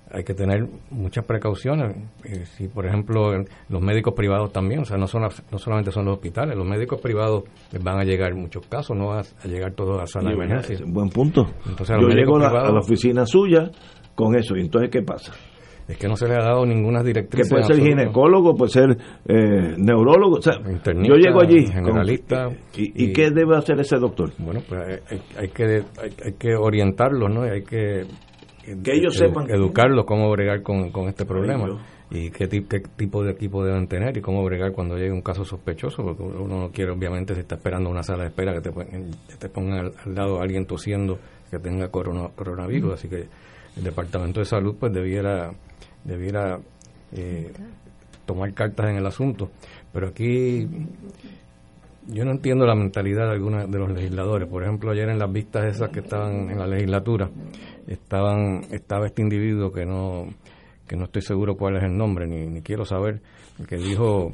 hay 0.10 0.24
que 0.24 0.34
tener 0.34 0.66
muchas 0.92 1.26
precauciones. 1.26 1.98
Eh, 2.24 2.46
si, 2.46 2.68
por 2.68 2.86
ejemplo, 2.86 3.34
los 3.68 3.82
médicos 3.82 4.14
privados 4.14 4.54
también, 4.54 4.82
o 4.82 4.86
sea, 4.86 4.98
no, 4.98 5.08
son, 5.08 5.24
no 5.24 5.58
solamente 5.58 5.92
son 5.92 6.06
los 6.06 6.16
hospitales, 6.16 6.56
los 6.56 6.66
médicos 6.66 7.02
privados 7.02 7.44
van 7.82 8.00
a 8.00 8.04
llegar 8.04 8.34
muchos 8.34 8.66
casos, 8.68 8.96
no 8.96 9.08
van 9.08 9.26
a 9.44 9.48
llegar 9.48 9.74
todos 9.74 10.02
a 10.02 10.06
sala 10.06 10.30
de 10.30 10.36
emergencia. 10.36 10.78
Buen 10.88 11.10
punto. 11.10 11.48
Entonces, 11.68 11.98
Yo 12.00 12.08
llego 12.08 12.38
la, 12.40 12.48
a 12.48 12.72
la 12.72 12.80
oficina 12.80 13.26
suya 13.26 13.70
con 14.16 14.36
eso. 14.38 14.56
¿Y 14.56 14.62
entonces 14.62 14.90
qué 14.90 15.02
pasa? 15.02 15.34
Es 15.88 15.98
que 15.98 16.08
no 16.08 16.18
se 16.18 16.28
le 16.28 16.34
ha 16.36 16.44
dado 16.44 16.66
ninguna 16.66 17.00
Que 17.00 17.08
directriz. 17.08 17.50
puede 17.50 17.64
ser 17.64 17.78
ginecólogo, 17.78 18.56
puede 18.56 18.72
ser 18.72 18.98
eh, 19.26 19.76
neurólogo. 19.78 20.36
O 20.38 20.42
sea, 20.42 20.56
Internista, 20.70 21.16
yo 21.16 21.16
llego 21.16 21.42
allí. 21.42 21.64
con- 21.66 21.74
generalista, 21.74 22.50
y, 22.76 22.84
y 23.04 23.10
y- 23.10 23.14
qué 23.14 23.32
debe 23.32 23.56
hacer 23.56 23.80
ese 23.80 23.98
doctor? 23.98 24.32
Bueno, 24.38 24.60
pues 24.68 24.82
hay, 24.82 24.96
hay- 25.18 25.22
hay 25.44 25.48
que, 25.50 25.64
hay, 25.66 26.10
hay 26.26 26.34
que 26.34 26.56
orientarlos, 26.56 27.34
¿no? 27.34 27.46
Y 27.46 27.50
hay 27.50 27.64
que, 27.64 28.06
Que 28.84 28.94
ellos 28.96 29.16
edu- 29.16 29.28
sepan. 29.30 29.50
educarlos 29.50 30.04
cómo 30.06 30.30
bregar 30.32 30.62
con, 30.62 30.92
con 30.92 31.08
este 31.08 31.26
problema 31.26 31.68
y 32.12 32.32
qué, 32.32 32.48
qué 32.50 32.80
tipo 32.98 33.24
de 33.24 33.32
equipo 33.32 33.64
deben 33.64 33.88
tener 33.88 34.18
y 34.18 34.22
cómo 34.22 34.44
bregar 34.44 34.74
cuando 34.74 34.96
llegue 34.98 35.12
un 35.12 35.22
caso 35.22 35.46
sospechoso, 35.46 36.04
porque 36.04 36.24
uno 36.24 36.60
no 36.64 36.70
quiere, 36.70 36.92
obviamente, 36.92 37.34
si 37.34 37.42
está 37.42 37.56
esperando 37.56 37.90
una 37.90 38.04
sala 38.04 38.24
de 38.24 38.30
espera 38.30 38.54
que 38.54 38.60
te, 38.62 38.72
que 38.72 39.36
te 39.40 39.48
pongan 39.50 39.80
al, 39.86 39.92
al 40.06 40.16
lado 40.16 40.40
a 40.40 40.44
alguien 40.44 40.66
tosiendo 40.66 41.18
que 41.50 41.60
tenga 41.60 41.88
corona- 41.90 42.30
coronavirus, 42.36 42.94
así 42.96 43.08
que 43.08 43.26
el 43.78 43.84
Departamento 43.84 44.40
de 44.42 44.46
Salud 44.46 44.76
pues 44.80 44.92
debiera 44.92 45.52
debiera 46.04 46.60
eh, 47.12 47.52
tomar 48.26 48.54
cartas 48.54 48.90
en 48.90 48.98
el 48.98 49.06
asunto, 49.06 49.52
pero 49.92 50.10
aquí 50.10 50.68
yo 52.08 52.24
no 52.24 52.32
entiendo 52.32 52.66
la 52.66 52.76
mentalidad 52.76 53.26
de 53.28 53.34
algunos 53.34 53.70
de 53.70 53.80
los 53.80 53.92
legisladores. 53.92 54.48
Por 54.48 54.64
ejemplo, 54.64 54.92
ayer 54.92 55.10
en 55.10 55.20
las 55.20 55.32
vistas 55.32 55.76
esas 55.76 55.90
que 55.90 56.00
estaban 56.00 56.50
en 56.50 56.58
la 56.58 56.68
legislatura, 56.68 57.30
estaban 57.88 58.66
estaba 58.72 59.08
este 59.08 59.22
individuo 59.22 59.72
que 59.72 59.86
no 59.86 60.28
que 60.88 60.96
no 60.96 61.04
estoy 61.06 61.22
seguro 61.22 61.58
cuál 61.58 61.76
es 61.78 61.84
el 61.84 61.98
nombre 61.98 62.26
ni, 62.28 62.48
ni 62.48 62.62
quiero 62.62 62.86
saber 62.86 63.22
que 63.68 63.76
dijo 63.76 64.32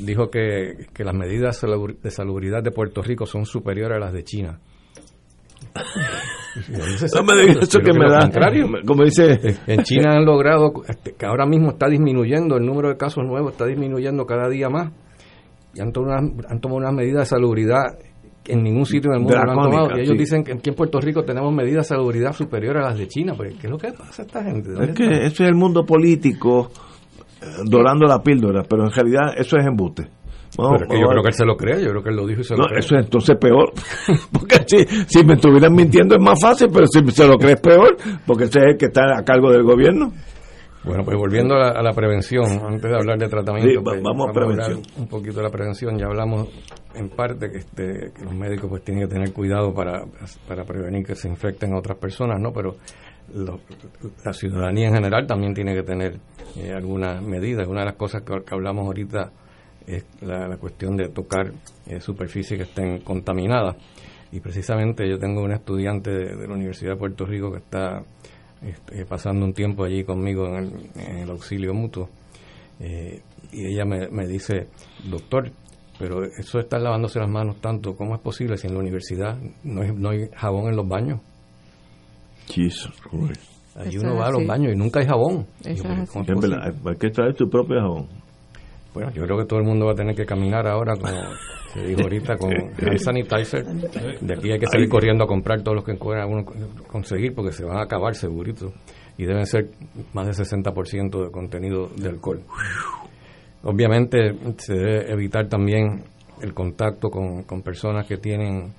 dijo 0.00 0.30
que, 0.30 0.86
que 0.92 1.04
las 1.04 1.14
medidas 1.14 1.60
de 2.02 2.10
salubridad 2.10 2.62
de 2.62 2.72
Puerto 2.72 3.02
Rico 3.02 3.24
son 3.24 3.46
superiores 3.46 3.96
a 3.96 4.00
las 4.00 4.12
de 4.12 4.24
China. 4.24 4.60
No 7.14 7.22
me 7.22 7.40
digas 7.40 7.68
eso 7.68 7.80
que 7.80 7.92
me 7.92 8.10
da. 8.10 8.20
contrario. 8.20 8.66
Como 8.86 9.04
dice. 9.04 9.38
En 9.66 9.82
China 9.82 10.16
han 10.16 10.24
logrado 10.24 10.72
este, 10.88 11.12
que 11.12 11.26
ahora 11.26 11.46
mismo 11.46 11.70
está 11.70 11.88
disminuyendo 11.88 12.56
el 12.56 12.66
número 12.66 12.88
de 12.88 12.96
casos 12.96 13.24
nuevos, 13.24 13.52
está 13.52 13.66
disminuyendo 13.66 14.24
cada 14.26 14.48
día 14.48 14.68
más. 14.68 14.92
Y 15.74 15.80
han 15.80 15.92
tomado 15.92 16.20
unas, 16.20 16.50
han 16.50 16.60
tomado 16.60 16.78
unas 16.78 16.94
medidas 16.94 17.20
de 17.22 17.36
salubridad 17.36 17.98
que 18.42 18.52
en 18.52 18.62
ningún 18.62 18.86
sitio 18.86 19.10
del 19.10 19.20
mundo 19.20 19.36
lo 19.36 19.50
han 19.50 19.70
tomado. 19.70 19.88
Y 19.96 20.00
ellos 20.00 20.12
sí. 20.12 20.18
dicen 20.18 20.44
que 20.44 20.52
aquí 20.52 20.70
en 20.70 20.76
Puerto 20.76 21.00
Rico 21.00 21.24
tenemos 21.24 21.52
medidas 21.54 21.86
de 21.88 21.94
salubridad 21.94 22.32
superiores 22.32 22.82
a 22.84 22.88
las 22.90 22.98
de 22.98 23.06
China. 23.06 23.34
Pero 23.36 23.50
¿qué 23.58 23.66
es 23.66 23.70
lo 23.70 23.78
que 23.78 23.92
pasa 23.92 24.22
a 24.22 24.24
esta 24.26 24.42
gente? 24.42 24.70
¿Dónde 24.70 24.92
Es 24.92 24.96
que 24.96 25.04
ese 25.26 25.44
es 25.44 25.48
el 25.48 25.54
mundo 25.54 25.84
político 25.84 26.70
eh, 27.40 27.46
dorando 27.64 28.06
la 28.06 28.20
píldora, 28.20 28.62
pero 28.68 28.84
en 28.84 28.90
realidad 28.90 29.34
eso 29.36 29.56
es 29.56 29.66
embuste. 29.66 30.08
Pero 30.56 30.76
es 30.76 30.88
que 30.88 31.00
yo 31.00 31.06
creo 31.08 31.22
que 31.22 31.28
él 31.28 31.34
se 31.34 31.44
lo 31.44 31.56
cree, 31.56 31.80
yo 31.82 31.90
creo 31.90 32.02
que 32.02 32.08
él 32.10 32.16
lo 32.16 32.26
dijo 32.26 32.40
y 32.40 32.44
se 32.44 32.56
lo 32.56 32.66
cree. 32.66 32.80
eso 32.80 32.96
es 32.96 33.04
entonces 33.04 33.36
peor. 33.36 33.72
Porque 34.32 34.56
si, 34.66 34.84
si 35.06 35.24
me 35.24 35.34
estuvieran 35.34 35.72
mintiendo 35.74 36.14
es 36.16 36.22
más 36.22 36.40
fácil, 36.40 36.68
pero 36.72 36.86
si 36.86 37.00
se 37.10 37.26
lo 37.26 37.36
crees 37.36 37.60
peor, 37.60 37.96
porque 38.26 38.44
ese 38.44 38.58
es 38.60 38.64
el 38.72 38.76
que 38.76 38.86
está 38.86 39.18
a 39.18 39.22
cargo 39.24 39.50
del 39.52 39.62
gobierno. 39.62 40.12
Bueno, 40.84 41.04
pues 41.04 41.16
volviendo 41.18 41.54
a 41.54 41.58
la, 41.58 41.68
a 41.70 41.82
la 41.82 41.92
prevención, 41.92 42.44
antes 42.64 42.90
de 42.90 42.94
hablar 42.96 43.18
de 43.18 43.28
tratamiento, 43.28 43.68
Sí, 43.70 43.84
pues, 43.84 44.00
vamos 44.02 44.26
a 44.26 44.30
hablar 44.30 44.46
prevención. 44.56 44.82
un 44.96 45.08
poquito 45.08 45.36
de 45.38 45.42
la 45.42 45.50
prevención. 45.50 45.98
Ya 45.98 46.06
hablamos 46.06 46.48
en 46.94 47.10
parte 47.10 47.50
que, 47.50 47.58
este, 47.58 48.12
que 48.16 48.24
los 48.24 48.34
médicos 48.34 48.70
pues 48.70 48.82
tienen 48.84 49.06
que 49.06 49.12
tener 49.12 49.32
cuidado 49.32 49.74
para, 49.74 50.04
para 50.46 50.64
prevenir 50.64 51.04
que 51.04 51.14
se 51.14 51.28
infecten 51.28 51.74
a 51.74 51.78
otras 51.78 51.98
personas, 51.98 52.40
¿no? 52.40 52.52
Pero 52.52 52.76
lo- 53.34 53.60
la 54.24 54.32
ciudadanía 54.32 54.88
en 54.88 54.94
general 54.94 55.26
también 55.26 55.52
tiene 55.52 55.74
que 55.74 55.82
tener 55.82 56.16
eh, 56.56 56.72
algunas 56.74 57.20
medidas. 57.22 57.66
Una 57.68 57.80
de 57.80 57.86
las 57.86 57.96
cosas 57.96 58.22
que, 58.22 58.32
que 58.44 58.54
hablamos 58.54 58.86
ahorita 58.86 59.30
es 59.88 60.04
la, 60.20 60.46
la 60.46 60.56
cuestión 60.56 60.96
de 60.96 61.08
tocar 61.08 61.52
eh, 61.86 62.00
superficies 62.00 62.58
que 62.58 62.64
estén 62.64 63.00
contaminadas. 63.00 63.76
Y 64.30 64.40
precisamente 64.40 65.08
yo 65.08 65.18
tengo 65.18 65.42
una 65.42 65.56
estudiante 65.56 66.10
de, 66.10 66.36
de 66.36 66.46
la 66.46 66.54
Universidad 66.54 66.92
de 66.92 66.98
Puerto 66.98 67.24
Rico 67.24 67.50
que 67.50 67.58
está 67.58 68.02
este, 68.62 69.06
pasando 69.06 69.44
un 69.44 69.54
tiempo 69.54 69.84
allí 69.84 70.04
conmigo 70.04 70.46
en 70.48 70.54
el, 70.54 70.72
en 70.96 71.18
el 71.18 71.30
auxilio 71.30 71.72
mutuo. 71.72 72.08
Eh, 72.80 73.22
y 73.52 73.66
ella 73.66 73.84
me, 73.84 74.08
me 74.08 74.26
dice, 74.26 74.68
doctor, 75.08 75.50
pero 75.98 76.24
eso 76.24 76.58
de 76.58 76.64
estar 76.64 76.80
lavándose 76.80 77.18
las 77.18 77.28
manos 77.28 77.60
tanto, 77.60 77.96
¿cómo 77.96 78.14
es 78.14 78.20
posible 78.20 78.56
si 78.56 78.66
en 78.66 78.74
la 78.74 78.80
universidad 78.80 79.38
no 79.64 79.82
hay, 79.82 79.92
no 79.92 80.10
hay 80.10 80.28
jabón 80.34 80.68
en 80.68 80.76
los 80.76 80.86
baños? 80.86 81.20
Jesus 82.46 82.92
Allí 83.74 83.96
Eso 83.96 84.06
uno 84.06 84.16
va 84.16 84.26
a 84.26 84.30
los 84.32 84.46
baños 84.46 84.72
y 84.72 84.76
nunca 84.76 85.00
hay 85.00 85.06
jabón. 85.06 85.46
Yo, 85.62 85.70
es 85.72 86.40
verdad, 86.40 86.74
hay 86.84 86.96
que 86.96 87.10
traer 87.10 87.34
tu 87.34 87.48
propio 87.48 87.80
jabón. 87.80 88.08
Bueno, 88.98 89.12
yo 89.12 89.22
creo 89.22 89.38
que 89.38 89.44
todo 89.44 89.60
el 89.60 89.64
mundo 89.64 89.86
va 89.86 89.92
a 89.92 89.94
tener 89.94 90.16
que 90.16 90.26
caminar 90.26 90.66
ahora, 90.66 90.96
como 90.96 91.12
se 91.72 91.86
dijo 91.86 92.00
ahorita, 92.02 92.36
con 92.36 92.52
hand 92.52 92.98
sanitizer. 92.98 93.64
De 93.64 94.34
aquí 94.34 94.50
hay 94.50 94.58
que 94.58 94.66
salir 94.66 94.88
corriendo 94.88 95.22
a 95.22 95.28
comprar 95.28 95.62
todos 95.62 95.76
los 95.76 95.84
que 95.84 95.94
pueda 95.94 96.26
uno 96.26 96.44
conseguir, 96.90 97.32
porque 97.32 97.52
se 97.52 97.64
van 97.64 97.76
a 97.76 97.82
acabar 97.82 98.16
segurito. 98.16 98.72
Y 99.16 99.24
deben 99.24 99.46
ser 99.46 99.68
más 100.14 100.26
del 100.26 100.34
60% 100.34 101.26
de 101.26 101.30
contenido 101.30 101.88
de 101.96 102.08
alcohol. 102.08 102.42
Obviamente 103.62 104.34
se 104.56 104.74
debe 104.74 105.12
evitar 105.12 105.46
también 105.48 106.02
el 106.42 106.52
contacto 106.52 107.08
con, 107.08 107.44
con 107.44 107.62
personas 107.62 108.04
que 108.04 108.16
tienen 108.16 108.72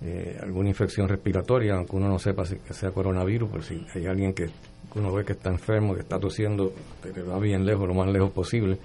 eh, 0.00 0.38
alguna 0.42 0.70
infección 0.70 1.06
respiratoria, 1.06 1.74
aunque 1.74 1.96
uno 1.96 2.08
no 2.08 2.18
sepa 2.18 2.46
si 2.46 2.56
que 2.56 2.72
sea 2.72 2.92
coronavirus, 2.92 3.50
pero 3.50 3.62
si 3.62 3.86
hay 3.94 4.06
alguien 4.06 4.32
que 4.32 4.46
uno 4.94 5.12
ve 5.12 5.22
que 5.22 5.32
está 5.32 5.50
enfermo, 5.50 5.94
que 5.94 6.00
está 6.00 6.18
tosiendo, 6.18 6.72
que 7.02 7.20
va 7.20 7.38
bien 7.38 7.66
lejos, 7.66 7.86
lo 7.86 7.92
más 7.92 8.08
lejos 8.08 8.30
posible. 8.30 8.78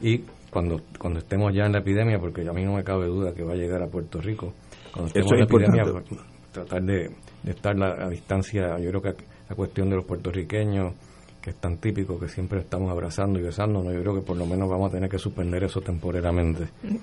Y 0.00 0.24
cuando, 0.50 0.80
cuando 0.98 1.18
estemos 1.20 1.52
ya 1.54 1.64
en 1.66 1.72
la 1.72 1.78
epidemia, 1.80 2.18
porque 2.18 2.46
a 2.48 2.52
mí 2.52 2.64
no 2.64 2.74
me 2.74 2.84
cabe 2.84 3.06
duda 3.06 3.32
que 3.34 3.42
va 3.42 3.52
a 3.52 3.56
llegar 3.56 3.82
a 3.82 3.86
Puerto 3.88 4.20
Rico, 4.20 4.52
cuando 4.92 5.08
estemos 5.08 5.26
Eso 5.32 5.34
en 5.34 5.40
la 5.40 5.44
epidemia, 5.44 5.84
pues, 5.92 6.20
tratar 6.52 6.82
de, 6.82 7.10
de 7.42 7.50
estar 7.50 7.76
la- 7.76 8.04
a 8.04 8.08
distancia, 8.08 8.78
yo 8.78 8.88
creo 8.90 9.02
que 9.02 9.14
la 9.48 9.54
cuestión 9.56 9.90
de 9.90 9.96
los 9.96 10.04
puertorriqueños, 10.04 10.94
que 11.42 11.50
es 11.50 11.56
tan 11.56 11.76
típico 11.78 12.18
que 12.18 12.28
siempre 12.28 12.60
estamos 12.60 12.90
abrazando 12.90 13.38
y 13.38 13.42
besándonos, 13.42 13.92
yo 13.94 14.00
creo 14.00 14.14
que 14.14 14.22
por 14.22 14.36
lo 14.36 14.46
menos 14.46 14.68
vamos 14.68 14.90
a 14.90 14.94
tener 14.94 15.08
que 15.10 15.18
suspender 15.18 15.64
eso 15.64 15.80
temporariamente. 15.80 16.68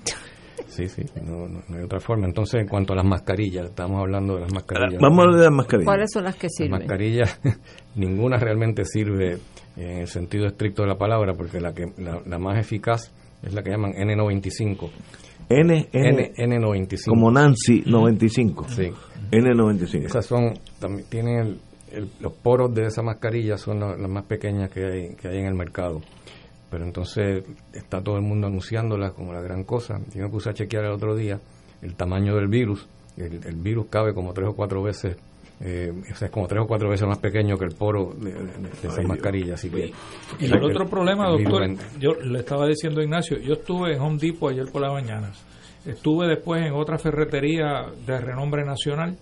Sí, 0.68 0.88
sí, 0.88 1.02
no, 1.22 1.46
no- 1.46 1.62
no 1.68 1.76
hay 1.76 1.84
otra 1.84 2.00
forma. 2.00 2.26
Entonces, 2.26 2.60
en 2.62 2.66
cuanto 2.66 2.92
a 2.92 2.96
las 2.96 3.04
mascarillas, 3.04 3.66
estamos 3.66 4.00
hablando 4.00 4.34
de 4.34 4.40
las 4.42 4.52
mascarillas. 4.52 5.00
Vamos 5.00 5.18
a 5.18 5.22
hablar 5.22 5.38
de 5.38 5.44
las 5.44 5.52
mascarillas. 5.54 5.86
¿Cuáles 5.86 6.10
son 6.12 6.24
las 6.24 6.34
que 6.36 6.46
Las 6.46 6.54
sirven? 6.54 6.70
mascarillas, 6.72 7.40
ninguna 7.94 8.36
realmente 8.38 8.84
sirve 8.84 9.38
en 9.76 9.98
el 9.98 10.06
sentido 10.08 10.46
estricto 10.46 10.82
de 10.82 10.88
la 10.88 10.96
palabra, 10.98 11.34
porque 11.34 11.60
la 11.60 11.72
que 11.74 11.86
la, 11.98 12.20
la 12.24 12.38
más 12.38 12.58
eficaz 12.58 13.12
es 13.42 13.52
la 13.52 13.62
que 13.62 13.70
llaman 13.70 13.92
N95. 13.92 14.90
N, 15.48 15.88
N, 15.92 16.32
N, 16.36 16.58
N95. 16.58 17.06
como 17.08 17.30
Nancy 17.30 17.82
95. 17.86 18.66
Sí. 18.68 18.90
N95. 19.30 20.06
Esas 20.06 20.26
son, 20.26 20.54
también 20.80 21.06
tienen 21.08 21.38
el- 21.38 21.60
el- 21.92 22.10
los 22.20 22.32
poros 22.32 22.74
de 22.74 22.86
esa 22.86 23.02
mascarilla 23.02 23.56
son 23.56 23.80
la- 23.80 23.96
las 23.96 24.10
más 24.10 24.24
pequeñas 24.24 24.70
que 24.70 24.84
hay, 24.84 25.14
que 25.14 25.28
hay 25.28 25.38
en 25.38 25.46
el 25.46 25.54
mercado. 25.54 26.00
Pero 26.70 26.84
entonces 26.84 27.44
está 27.72 28.02
todo 28.02 28.16
el 28.16 28.22
mundo 28.22 28.48
anunciándolas 28.48 29.12
como 29.12 29.32
la 29.32 29.40
gran 29.40 29.62
cosa. 29.64 30.00
Yo 30.14 30.22
me 30.24 30.28
puse 30.28 30.50
a 30.50 30.54
chequear 30.54 30.84
el 30.84 30.90
otro 30.92 31.14
día 31.14 31.40
el 31.82 31.94
tamaño 31.94 32.34
del 32.34 32.48
virus. 32.48 32.88
El, 33.16 33.40
el 33.46 33.56
virus 33.56 33.86
cabe 33.88 34.14
como 34.14 34.32
tres 34.32 34.48
o 34.48 34.54
cuatro 34.56 34.82
veces 34.82 35.16
eh, 35.60 35.92
es 36.08 36.30
como 36.30 36.46
tres 36.46 36.62
o 36.62 36.66
cuatro 36.66 36.90
veces 36.90 37.06
más 37.06 37.18
pequeño 37.18 37.56
que 37.56 37.64
el 37.64 37.74
poro 37.74 38.12
de, 38.14 38.34
esa 38.82 39.02
mascarilla. 39.02 39.54
Así 39.54 39.70
que, 39.70 39.92
y 40.38 40.44
el, 40.44 40.62
otro 40.62 40.86
problema, 40.86 41.28
doctor, 41.28 41.66
yo 41.98 42.14
le 42.14 42.40
estaba 42.40 42.66
diciendo 42.66 43.00
a 43.00 43.04
Ignacio, 43.04 43.38
yo 43.38 43.54
estuve 43.54 43.94
en 43.94 44.00
Home 44.00 44.18
Depot 44.18 44.50
ayer 44.50 44.70
por 44.70 44.82
la 44.82 44.92
mañana, 44.92 45.32
estuve 45.86 46.28
después 46.28 46.62
en 46.62 46.74
otra 46.74 46.98
ferretería 46.98 47.86
de 48.06 48.20
renombre 48.20 48.64
nacional 48.64 49.16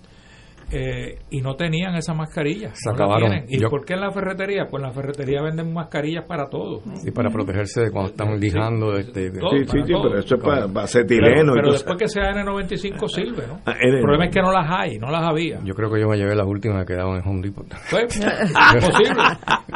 eh, 0.71 1.19
y 1.31 1.41
no 1.41 1.55
tenían 1.55 1.95
esa 1.95 2.15
mascarilla. 2.15 2.71
Se 2.75 2.91
acabaron. 2.91 3.45
¿Y 3.49 3.59
por 3.67 3.85
qué 3.85 3.95
en 3.95 4.01
la 4.01 4.11
ferretería? 4.11 4.67
Pues 4.69 4.83
en 4.83 4.89
la 4.89 4.95
ferretería 4.95 5.43
venden 5.43 5.73
mascarillas 5.73 6.25
para 6.27 6.49
todos. 6.49 6.83
Y 7.05 7.11
para 7.11 7.31
protegerse 7.31 7.83
de 7.83 7.91
cuando 7.91 8.11
están 8.11 8.39
lijando. 8.39 8.97
Este, 8.97 9.31
sí, 9.31 9.39
sí, 9.67 9.79
sí, 9.85 9.93
pero 10.03 10.19
eso 10.19 10.37
es 10.37 10.43
para, 10.43 10.69
para 10.69 10.85
acetileno. 10.85 11.53
Pero, 11.55 11.73
después 11.73 11.97
que 11.99 12.09
sea 12.09 12.33
N95 12.33 13.09
sirve, 13.09 13.47
¿no? 13.47 13.61
Ah, 13.67 13.75
el 13.81 14.01
problema 14.01 14.27
es 14.27 14.35
que 14.35 14.41
no 14.41 14.53
las 14.53 14.67
hay, 14.71 14.99
no 14.99 15.11
las 15.11 15.23
había. 15.23 15.61
Yo 15.65 15.75
creo 15.75 15.91
que 15.91 16.01
yo 16.01 16.09
me 16.09 16.17
llevé 16.17 16.35
las 16.35 16.47
últimas 16.47 16.85
que 16.85 16.95
quedaban 16.95 17.17
en 17.17 17.29
Home 17.29 17.43
Depot. 17.43 17.67
Pues, 17.91 18.19
posible. 18.81 19.23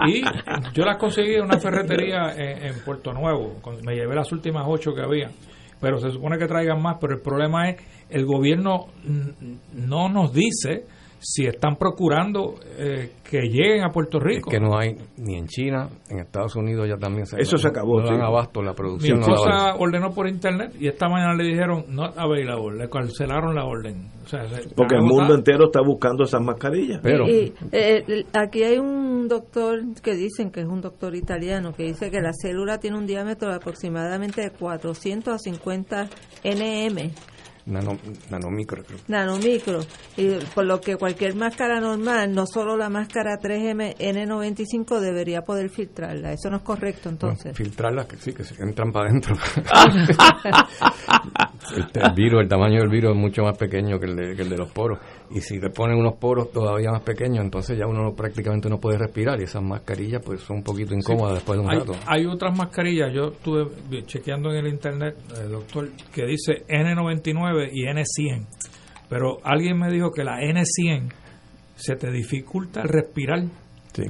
Y 0.09 0.23
yo 0.75 0.85
las 0.85 0.97
conseguí 0.99 1.35
en 1.35 1.45
una 1.45 1.59
ferretería 1.59 2.33
en, 2.37 2.67
en 2.67 2.85
Puerto 2.85 3.13
Nuevo. 3.13 3.57
Me 3.85 3.95
llevé 3.95 4.15
las 4.15 4.31
últimas 4.33 4.65
ocho 4.67 4.93
que 4.95 5.03
había 5.03 5.31
pero 5.81 5.99
se 5.99 6.11
supone 6.11 6.39
que 6.39 6.47
traigan 6.47 6.83
más, 6.83 6.97
pero 7.01 7.15
el 7.15 7.21
problema 7.21 7.71
es 7.71 7.77
el 8.11 8.27
gobierno 8.27 8.87
no 9.75 10.09
nos 10.09 10.33
dice 10.33 10.87
si 11.21 11.47
están 11.47 11.77
procurando 11.77 12.55
eh, 12.79 13.13
que 13.29 13.41
lleguen 13.43 13.85
a 13.85 13.91
Puerto 13.91 14.19
Rico. 14.21 14.51
Es 14.51 14.59
que 14.59 14.61
no 14.61 14.79
hay 14.79 14.97
ni 15.17 15.37
en 15.37 15.47
China, 15.47 15.89
en 16.09 16.21
Estados 16.21 16.57
Unidos 16.57 16.89
ya 16.89 16.97
también 16.97 17.27
se 17.27 17.41
Eso 17.41 17.57
se 17.57 17.69
acabó. 17.69 18.01
No 18.01 18.07
dan 18.07 18.23
abasto 18.23 18.63
la 18.63 18.75
producción. 18.75 19.19
Mi 19.19 19.25
esposa 19.25 19.75
ordenó 19.79 20.11
por 20.13 20.29
internet 20.29 20.75
y 20.79 20.89
esta 20.89 21.09
mañana 21.09 21.35
le 21.35 21.45
dijeron 21.45 21.85
no 21.89 22.05
available, 22.05 22.79
le 22.79 22.89
cancelaron 22.89 23.55
la 23.55 23.65
orden. 23.65 24.11
Porque 24.77 24.97
el 24.97 25.03
mundo 25.03 25.35
entero 25.35 25.67
está 25.67 25.81
buscando 25.81 26.25
esas 26.25 26.43
mascarillas. 26.43 27.01
Pero 27.03 27.27
eh, 27.27 28.25
aquí 28.33 28.63
hay 28.63 28.79
un 28.79 29.27
doctor 29.29 29.81
que 30.03 30.15
dicen 30.15 30.51
que 30.51 30.61
es 30.61 30.67
un 30.67 30.81
doctor 30.81 31.15
italiano 31.15 31.73
que 31.73 31.85
dice 31.85 32.11
que 32.11 32.21
la 32.21 32.33
célula 32.33 32.79
tiene 32.79 32.99
un 32.99 33.07
diámetro 33.07 33.49
de 33.49 33.57
aproximadamente 33.57 34.43
de 34.43 34.51
400 34.51 35.35
a 35.35 35.39
50 35.39 36.09
nm 36.45 37.13
Nano, 37.69 37.99
nanomicro. 38.31 38.83
Nanomicro. 39.09 39.81
Y 40.17 40.37
por 40.55 40.65
lo 40.65 40.81
que 40.81 40.97
cualquier 40.97 41.35
máscara 41.35 41.81
normal, 41.81 42.33
no 42.33 42.47
solo 42.47 42.77
la 42.77 42.89
máscara 42.89 43.39
3M 43.39 43.97
N95 43.99 45.01
debería 45.01 45.43
poder 45.43 45.69
filtrarla. 45.69 46.33
Eso 46.33 46.51
no 46.51 46.57
es 46.57 46.63
correcto 46.63 47.09
entonces. 47.09 47.57
filtrarla, 47.57 48.07
que 48.07 48.17
sí, 48.17 48.33
que 48.33 48.45
se 48.45 48.61
entran 48.63 48.91
para 48.91 49.11
adentro. 49.11 49.37
el, 51.77 52.15
virus, 52.15 52.43
el 52.43 52.49
tamaño 52.49 52.81
del 52.81 52.89
virus 52.89 53.13
es 53.13 53.17
mucho 53.17 53.43
más 53.43 53.57
pequeño 53.57 54.01
que 54.01 54.07
el 54.07 54.17
de, 54.17 54.35
que 54.35 54.43
el 54.43 54.49
de 54.49 54.57
los 54.57 54.73
poros 54.73 54.99
y 55.31 55.41
si 55.41 55.61
te 55.61 55.71
ponen 55.71 55.99
unos 55.99 56.15
poros 56.15 56.51
todavía 56.51 56.91
más 56.91 57.03
pequeños, 57.03 57.45
entonces 57.45 57.79
ya 57.79 57.87
uno 57.87 58.15
prácticamente 58.15 58.69
no 58.69 58.79
puede 58.79 58.99
respirar 58.99 59.39
y 59.41 59.45
esas 59.45 59.63
mascarillas 59.63 60.23
pues 60.25 60.41
son 60.41 60.59
un 60.59 60.63
poquito 60.63 60.95
incómodas 60.95 61.35
después 61.35 61.59
de 61.59 61.65
un 61.65 61.71
hay, 61.71 61.79
rato. 61.79 61.93
Hay 62.07 62.27
otras 62.27 62.57
mascarillas, 62.57 63.13
yo 63.13 63.29
estuve 63.29 63.67
chequeando 64.07 64.51
en 64.51 64.65
el 64.65 64.73
internet, 64.73 65.17
eh, 65.37 65.49
doctor, 65.49 65.91
que 66.13 66.25
dice 66.25 66.65
N99 66.69 67.71
y 67.73 67.85
N100, 67.85 68.47
pero 69.09 69.39
alguien 69.45 69.79
me 69.79 69.91
dijo 69.91 70.11
que 70.11 70.25
la 70.25 70.41
N100 70.41 71.13
se 71.77 71.97
te 71.97 72.11
dificulta 72.11 72.83
respirar. 72.83 73.43
Sí. 73.93 74.05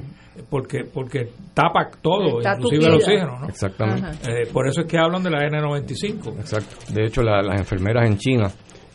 Porque, 0.49 0.85
porque 0.85 1.31
tapa 1.53 1.89
todo, 2.01 2.39
inclusive 2.41 2.85
el 2.85 2.93
oxígeno, 2.93 3.39
¿no? 3.39 3.47
Exactamente. 3.47 4.07
Eh, 4.23 4.47
por 4.53 4.67
eso 4.67 4.81
es 4.81 4.87
que 4.87 4.97
hablan 4.97 5.21
de 5.21 5.29
la 5.29 5.39
N95. 5.39 6.39
Exacto. 6.39 6.93
De 6.93 7.05
hecho, 7.05 7.21
las 7.21 7.59
enfermeras 7.59 8.07
en 8.07 8.17
China 8.17 8.49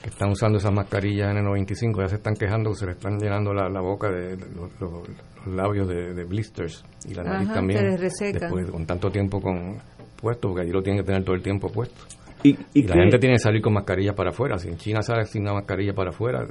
que 0.05 0.11
están 0.11 0.31
usando 0.31 0.59
esas 0.59 0.71
mascarillas 0.71 1.35
N95 1.35 2.03
ya 2.03 2.09
se 2.09 2.17
están 2.17 2.35
quejando 2.35 2.71
que 2.73 2.77
se 2.77 2.85
le 2.85 2.93
están 2.93 3.19
llenando 3.19 3.55
la, 3.55 3.81
boca 3.81 4.11
de, 4.11 4.37
los, 4.37 5.09
labios 5.47 5.89
de, 5.89 6.25
blisters 6.25 6.85
y 7.09 7.15
la 7.15 7.25
nariz 7.25 7.49
también 7.49 7.97
después 7.97 8.71
con 8.71 8.85
tanto 8.85 9.11
tiempo 9.11 9.41
con 9.41 9.79
puesto 10.21 10.49
porque 10.49 10.61
allí 10.61 10.73
lo 10.73 10.83
tienen 10.83 11.03
que 11.03 11.07
tener 11.07 11.25
todo 11.25 11.35
el 11.35 11.43
tiempo 11.43 11.71
puesto. 11.71 12.05
Y, 12.43 12.83
la 12.83 12.97
gente 12.97 13.19
tiene 13.19 13.37
que 13.37 13.39
salir 13.39 13.63
con 13.63 13.73
mascarilla 13.73 14.13
para 14.13 14.29
afuera 14.29 14.59
si 14.59 14.69
en 14.69 14.77
China 14.77 15.01
sale 15.01 15.25
sin 15.25 15.41
una 15.41 15.55
mascarilla 15.55 15.95
para 15.95 16.11
afuera 16.11 16.47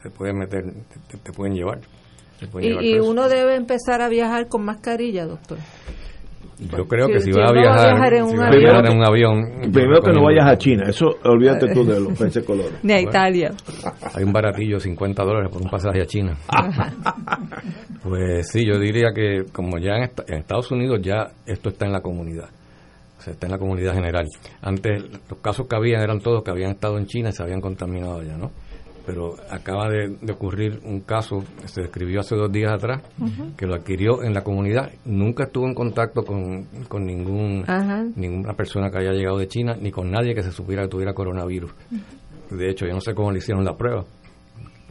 se 0.00 0.10
puede 0.10 0.32
meter 0.32 0.62
te, 1.24 1.32
pueden 1.32 1.56
llevar, 1.56 1.80
y 2.60 3.00
uno 3.00 3.28
debe 3.28 3.56
empezar 3.56 4.00
a 4.00 4.08
viajar 4.08 4.46
con 4.46 4.64
mascarilla 4.64 5.26
doctor 5.26 5.58
yo 6.58 6.88
creo 6.88 7.08
que 7.08 7.20
si, 7.20 7.32
vas 7.32 7.50
a 7.50 7.52
viajar, 7.52 8.14
en, 8.14 8.24
un, 8.24 9.04
avión, 9.04 9.70
primero 9.72 10.00
que 10.00 10.12
no 10.12 10.24
vayas 10.24 10.50
a 10.50 10.56
China, 10.56 10.84
eso 10.88 11.16
olvídate 11.24 11.72
tú 11.74 11.84
de 11.84 12.00
los 12.00 12.12
peces 12.18 12.44
colores. 12.44 12.72
Ni 12.82 12.94
a 12.94 13.00
Italia. 13.00 13.52
Hay 14.14 14.24
un 14.24 14.32
baratillo, 14.32 14.80
50 14.80 15.22
dólares 15.22 15.50
por 15.52 15.60
un 15.60 15.68
pasaje 15.68 16.00
a 16.00 16.06
China. 16.06 16.34
pues 18.02 18.48
sí, 18.50 18.64
yo 18.66 18.78
diría 18.78 19.08
que 19.14 19.44
como 19.52 19.78
ya 19.78 19.96
en, 19.96 20.10
en, 20.28 20.38
Estados 20.38 20.70
Unidos 20.70 21.00
ya 21.02 21.30
esto 21.44 21.68
está 21.68 21.84
en 21.84 21.92
la 21.92 22.00
comunidad, 22.00 22.48
o 23.18 23.20
sea, 23.20 23.34
está 23.34 23.46
en 23.46 23.52
la 23.52 23.58
comunidad 23.58 23.92
general. 23.92 24.26
Antes 24.62 25.04
los 25.28 25.38
casos 25.40 25.66
que 25.68 25.76
habían 25.76 26.00
eran 26.00 26.20
todos 26.20 26.42
que 26.42 26.50
habían 26.50 26.70
estado 26.70 26.96
en 26.96 27.04
China 27.04 27.28
y 27.28 27.32
se 27.32 27.42
habían 27.42 27.60
contaminado 27.60 28.22
ya, 28.22 28.38
¿no? 28.38 28.50
Pero 29.06 29.36
acaba 29.50 29.88
de, 29.88 30.16
ocurrir 30.32 30.80
un 30.84 31.00
caso, 31.00 31.44
se 31.66 31.82
describió 31.82 32.20
hace 32.20 32.34
dos 32.34 32.50
días 32.50 32.72
atrás, 32.72 33.02
que 33.56 33.64
lo 33.64 33.76
adquirió 33.76 34.24
en 34.24 34.34
la 34.34 34.42
comunidad, 34.42 34.90
nunca 35.04 35.44
estuvo 35.44 35.66
en 35.66 35.74
contacto 35.74 36.24
con, 36.24 36.64
con 36.88 37.06
ningún, 37.06 37.64
ninguna 38.16 38.54
persona 38.54 38.90
que 38.90 38.98
haya 38.98 39.12
llegado 39.12 39.38
de 39.38 39.46
China, 39.46 39.76
ni 39.80 39.92
con 39.92 40.10
nadie 40.10 40.34
que 40.34 40.42
se 40.42 40.50
supiera 40.50 40.82
que 40.82 40.88
tuviera 40.88 41.14
coronavirus. 41.14 41.72
De 42.50 42.68
hecho, 42.68 42.84
yo 42.84 42.94
no 42.94 43.00
sé 43.00 43.14
cómo 43.14 43.30
le 43.30 43.38
hicieron 43.38 43.64
la 43.64 43.76
prueba, 43.76 44.04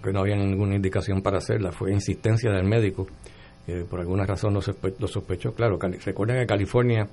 que 0.02 0.14
no 0.14 0.22
había 0.22 0.38
ninguna 0.38 0.76
indicación 0.76 1.22
para 1.22 1.40
hacerla, 1.40 1.74
fue 1.74 1.92
insistencia 1.92 2.52
del 2.52 2.66
médico, 2.66 3.06
que 3.66 3.84
por 3.84 4.00
alguna 4.00 4.26
razón 4.26 4.54
lo, 4.54 4.62
lo 4.62 5.08
sospechó. 5.08 5.54
Claro, 5.54 5.78
recuerden 6.06 6.40
que 6.40 6.46
California 6.46 7.06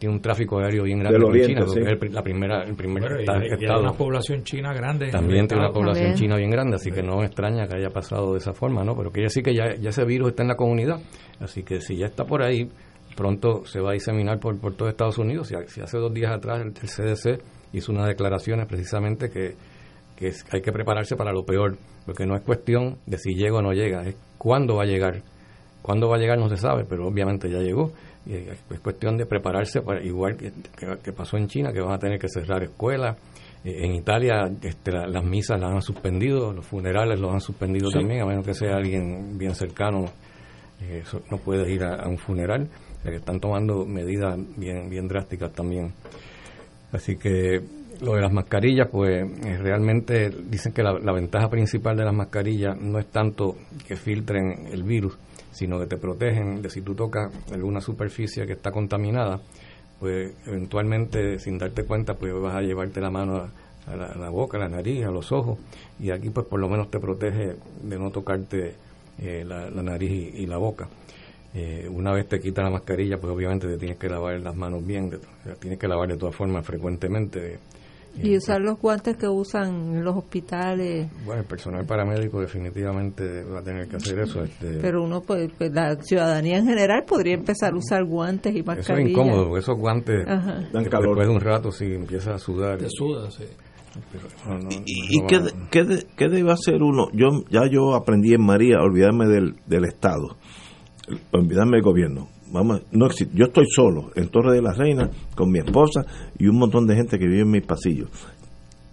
tiene 0.00 0.14
un 0.14 0.22
tráfico 0.22 0.58
aéreo 0.58 0.84
bien 0.84 1.00
grande 1.00 1.20
con 1.20 1.32
China, 1.34 1.60
es 1.60 2.12
la 2.14 2.22
primera, 2.22 2.62
el 2.64 2.74
primer 2.74 3.20
estado. 3.20 3.80
una 3.80 3.92
población 3.92 4.42
china 4.44 4.72
grande. 4.72 5.10
También 5.10 5.46
tiene 5.46 5.62
una 5.62 5.72
población 5.74 6.14
china 6.14 6.36
bien 6.36 6.50
grande, 6.50 6.76
así 6.76 6.90
que 6.90 7.02
no 7.02 7.22
extraña 7.22 7.68
que 7.68 7.76
haya 7.76 7.90
pasado 7.90 8.32
de 8.32 8.38
esa 8.38 8.54
forma, 8.54 8.82
¿no? 8.82 8.96
Pero 8.96 9.10
quiere 9.10 9.26
decir 9.26 9.42
que 9.42 9.54
ya, 9.54 9.74
ya 9.78 9.90
ese 9.90 10.06
virus 10.06 10.30
está 10.30 10.42
en 10.42 10.48
la 10.48 10.56
comunidad, 10.56 11.00
así 11.38 11.62
que 11.62 11.82
si 11.82 11.98
ya 11.98 12.06
está 12.06 12.24
por 12.24 12.42
ahí, 12.42 12.66
pronto 13.14 13.66
se 13.66 13.78
va 13.80 13.90
a 13.90 13.92
diseminar 13.92 14.40
por, 14.40 14.58
por 14.58 14.74
todo 14.74 14.88
Estados 14.88 15.18
Unidos. 15.18 15.48
Si, 15.48 15.54
si 15.66 15.82
hace 15.82 15.98
dos 15.98 16.14
días 16.14 16.32
atrás 16.32 16.62
el, 16.62 16.72
CDC 16.72 17.38
hizo 17.74 17.92
unas 17.92 18.08
declaraciones 18.08 18.66
precisamente 18.66 19.28
que, 19.28 19.54
que 20.16 20.32
hay 20.50 20.62
que 20.62 20.72
prepararse 20.72 21.14
para 21.14 21.30
lo 21.30 21.44
peor, 21.44 21.76
porque 22.06 22.24
no 22.24 22.36
es 22.36 22.42
cuestión 22.42 22.96
de 23.04 23.18
si 23.18 23.34
llega 23.34 23.58
o 23.58 23.62
no 23.62 23.74
llega, 23.74 24.08
es 24.08 24.16
cuándo 24.38 24.76
va 24.76 24.84
a 24.84 24.86
llegar. 24.86 25.20
Cuándo 25.82 26.08
va 26.08 26.16
a 26.16 26.18
llegar 26.18 26.38
no 26.38 26.48
se 26.48 26.56
sabe, 26.56 26.84
pero 26.88 27.06
obviamente 27.06 27.50
ya 27.50 27.58
llegó 27.58 27.92
es 28.30 28.80
cuestión 28.80 29.16
de 29.16 29.26
prepararse 29.26 29.82
para 29.82 30.02
igual 30.02 30.36
que, 30.36 30.52
que, 31.02 31.12
pasó 31.12 31.36
en 31.36 31.48
China 31.48 31.72
que 31.72 31.80
van 31.80 31.92
a 31.92 31.98
tener 31.98 32.18
que 32.18 32.28
cerrar 32.28 32.62
escuelas. 32.62 33.16
Eh, 33.64 33.84
en 33.84 33.94
Italia 33.94 34.50
este, 34.62 34.92
las 34.92 35.24
misas 35.24 35.60
las 35.60 35.70
han 35.70 35.82
suspendido 35.82 36.50
los 36.52 36.64
funerales 36.64 37.20
los 37.20 37.30
han 37.30 37.40
suspendido 37.42 37.90
también 37.90 38.22
a 38.22 38.24
menos 38.24 38.46
que 38.46 38.54
sea 38.54 38.76
alguien 38.76 39.36
bien 39.36 39.54
cercano 39.54 40.06
eh, 40.82 41.02
no 41.30 41.36
puede 41.38 41.70
ir 41.70 41.84
a, 41.84 42.08
un 42.08 42.18
funeral. 42.18 42.68
Están 43.04 43.40
tomando 43.40 43.84
medidas 43.84 44.38
bien 44.56 44.88
bien 44.88 45.08
drásticas 45.08 45.52
también. 45.52 45.92
Así 46.92 47.16
que 47.16 47.60
lo 48.00 48.14
de 48.14 48.22
las 48.22 48.32
mascarillas, 48.32 48.88
pues 48.90 49.22
eh, 49.44 49.58
realmente 49.58 50.30
dicen 50.30 50.72
que 50.72 50.82
la, 50.82 50.98
la, 50.98 51.12
ventaja 51.12 51.48
principal 51.48 51.96
de 51.96 52.04
las 52.04 52.14
mascarillas 52.14 52.76
no 52.80 52.98
es 52.98 53.06
tanto 53.06 53.56
que 53.86 53.96
filtren 53.96 54.68
el 54.72 54.82
virus, 54.82 55.18
sino 55.60 55.78
que 55.78 55.86
te 55.86 55.98
protegen 55.98 56.62
de 56.62 56.70
si 56.70 56.80
tú 56.80 56.94
tocas 56.94 57.30
alguna 57.52 57.82
superficie 57.82 58.46
que 58.46 58.54
está 58.54 58.70
contaminada, 58.70 59.42
pues 59.98 60.32
eventualmente 60.46 61.38
sin 61.38 61.58
darte 61.58 61.84
cuenta 61.84 62.14
pues 62.14 62.32
vas 62.32 62.54
a 62.54 62.62
llevarte 62.62 62.98
la 62.98 63.10
mano 63.10 63.46
a, 63.86 63.94
la, 63.94 64.30
boca, 64.30 64.56
a 64.56 64.60
la 64.60 64.70
nariz, 64.70 65.04
a 65.04 65.10
los 65.10 65.30
ojos 65.32 65.58
y 65.98 66.12
aquí 66.12 66.30
pues 66.30 66.46
por 66.46 66.60
lo 66.60 66.68
menos 66.70 66.90
te 66.90 66.98
protege 66.98 67.56
de 67.82 67.98
no 67.98 68.10
tocarte 68.10 68.72
eh, 69.18 69.44
la, 69.46 69.68
nariz 69.82 70.34
y, 70.34 70.46
la 70.46 70.56
boca. 70.56 70.88
Eh, 71.52 71.86
una 71.92 72.12
vez 72.12 72.26
te 72.26 72.40
quitas 72.40 72.64
la 72.64 72.70
mascarilla 72.70 73.20
pues 73.20 73.30
obviamente 73.30 73.68
te 73.68 73.76
tienes 73.76 73.98
que 73.98 74.08
lavar 74.08 74.40
las 74.40 74.56
manos 74.56 74.86
bien, 74.86 75.10
tienes 75.58 75.78
que 75.78 75.88
lavar 75.88 76.08
de 76.08 76.16
todas 76.16 76.34
formas 76.34 76.64
frecuentemente 76.64 77.58
y 78.16 78.36
usar 78.36 78.60
los 78.60 78.78
guantes 78.78 79.16
que 79.16 79.28
usan 79.28 79.96
en 79.96 80.04
los 80.04 80.16
hospitales. 80.16 81.10
Bueno, 81.24 81.42
el 81.42 81.46
personal 81.46 81.86
paramédico 81.86 82.40
definitivamente 82.40 83.44
va 83.44 83.60
a 83.60 83.62
tener 83.62 83.88
que 83.88 83.96
hacer 83.96 84.18
eso. 84.20 84.42
Este... 84.42 84.78
Pero 84.80 85.02
uno, 85.02 85.22
pues, 85.22 85.50
pues, 85.56 85.72
la 85.72 85.96
ciudadanía 85.96 86.58
en 86.58 86.66
general 86.66 87.04
podría 87.06 87.34
empezar 87.34 87.72
a 87.72 87.76
usar 87.76 88.04
guantes 88.04 88.54
y 88.54 88.62
mascarillas. 88.62 88.90
Eso 88.90 88.94
es 88.98 89.10
incómodo, 89.10 89.44
porque 89.44 89.60
esos 89.60 89.78
guantes, 89.78 90.26
después 90.72 91.28
de 91.28 91.32
un 91.32 91.40
rato, 91.40 91.70
si 91.70 91.86
empieza 91.86 92.34
a 92.34 92.38
sudar. 92.38 92.78
Te 92.78 92.88
suda, 92.88 93.30
sí. 93.30 93.44
¿Y, 94.86 95.26
qué, 95.26 95.40
qué, 95.70 96.06
qué, 96.16 96.28
debe 96.28 96.52
hacer 96.52 96.80
uno? 96.80 97.08
Yo 97.12 97.42
Ya 97.50 97.62
yo 97.68 97.96
aprendí 97.96 98.32
en 98.34 98.44
María 98.44 98.76
olvidarme 98.80 99.26
del, 99.26 99.56
del 99.66 99.84
Estado, 99.84 100.36
olvidarme 101.32 101.78
del 101.78 101.82
gobierno 101.82 102.28
vamos, 102.50 102.82
no 102.92 103.06
existe. 103.06 103.34
Yo 103.36 103.46
estoy 103.46 103.66
solo 103.68 104.10
en 104.14 104.28
Torre 104.28 104.54
de 104.54 104.62
la 104.62 104.72
Reina 104.72 105.08
con 105.34 105.50
mi 105.50 105.58
esposa 105.58 106.04
y 106.38 106.46
un 106.46 106.58
montón 106.58 106.86
de 106.86 106.96
gente 106.96 107.18
que 107.18 107.26
vive 107.26 107.42
en 107.42 107.50
mis 107.50 107.66
pasillos. 107.66 108.08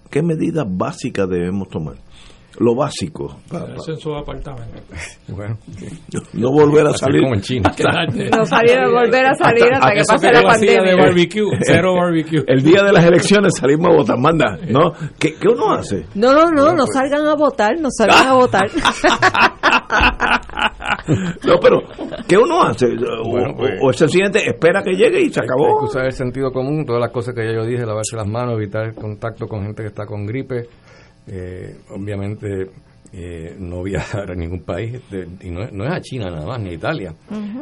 ¿Qué 0.09 0.23
medidas 0.23 0.65
básicas 0.67 1.27
debemos 1.29 1.67
tomar? 1.69 1.95
lo 2.59 2.75
básico. 2.75 3.37
Quedarse 3.49 3.91
en 3.91 3.97
su 3.99 4.13
apartamento. 4.15 4.79
Bueno, 5.27 5.57
no 6.33 6.51
volver 6.51 6.87
a 6.87 6.93
salir. 6.93 7.21
como 7.21 7.35
en 7.35 7.41
China. 7.41 7.69
No 8.37 8.45
salir 8.45 8.77
a 8.77 8.89
volver 8.89 9.25
a 9.25 9.35
salir 9.35 9.65
hasta 9.73 9.91
que 9.91 9.99
Eso 9.99 10.13
pase 10.13 10.27
que 10.27 10.33
la 10.33 10.41
pandemia. 10.41 10.81
de 10.83 10.95
barbecue, 10.95 11.43
cero 11.61 11.93
barbecue. 11.95 12.43
El 12.47 12.63
día 12.63 12.81
de 12.83 12.93
las 12.93 13.05
elecciones 13.05 13.53
salimos 13.59 13.89
a 13.89 13.93
votar, 13.93 14.17
manda, 14.17 14.57
¿no? 14.69 14.93
¿Qué, 15.19 15.35
qué 15.35 15.47
uno 15.49 15.73
hace? 15.73 16.05
No, 16.15 16.33
no, 16.33 16.49
no, 16.49 16.73
no 16.73 16.85
salgan 16.87 17.27
a 17.27 17.35
votar, 17.35 17.79
no 17.79 17.89
salgan 17.91 18.27
a 18.27 18.33
votar. 18.33 18.69
No, 21.45 21.59
pero 21.61 21.81
¿qué 22.27 22.37
uno 22.37 22.61
hace? 22.63 22.85
O, 22.87 23.29
Bueno, 23.29 23.53
pues- 23.57 23.79
o- 23.81 23.87
o 23.87 23.93
sencillamente 23.93 24.47
espera 24.47 24.81
que 24.83 24.91
llegue 24.93 25.21
y 25.21 25.29
se 25.29 25.39
Hay 25.41 25.47
que 25.47 25.53
acabó. 25.53 25.83
usar 25.83 26.05
el 26.05 26.11
sentido 26.11 26.51
común, 26.51 26.85
todas 26.85 27.01
las 27.01 27.11
cosas 27.11 27.33
que 27.33 27.45
ya 27.45 27.53
yo 27.53 27.65
dije, 27.65 27.85
lavarse 27.85 28.15
las 28.15 28.27
manos, 28.27 28.55
evitar 28.55 28.85
el 28.87 28.93
contacto 28.95 29.47
con 29.47 29.63
gente 29.63 29.83
que 29.83 29.87
está 29.89 30.05
con 30.05 30.25
gripe, 30.25 30.67
eh, 31.27 31.75
obviamente 31.89 32.47
eh, 33.13 33.55
no 33.57 33.83
viajar 33.83 34.31
a 34.31 34.35
ningún 34.35 34.63
país, 34.63 34.99
de- 35.09 35.27
y 35.41 35.49
no, 35.49 35.63
es- 35.63 35.71
no 35.71 35.85
es 35.85 35.93
a 35.93 36.01
China 36.01 36.29
nada 36.29 36.45
más, 36.45 36.59
ni 36.59 36.69
a 36.71 36.73
Italia. 36.73 37.13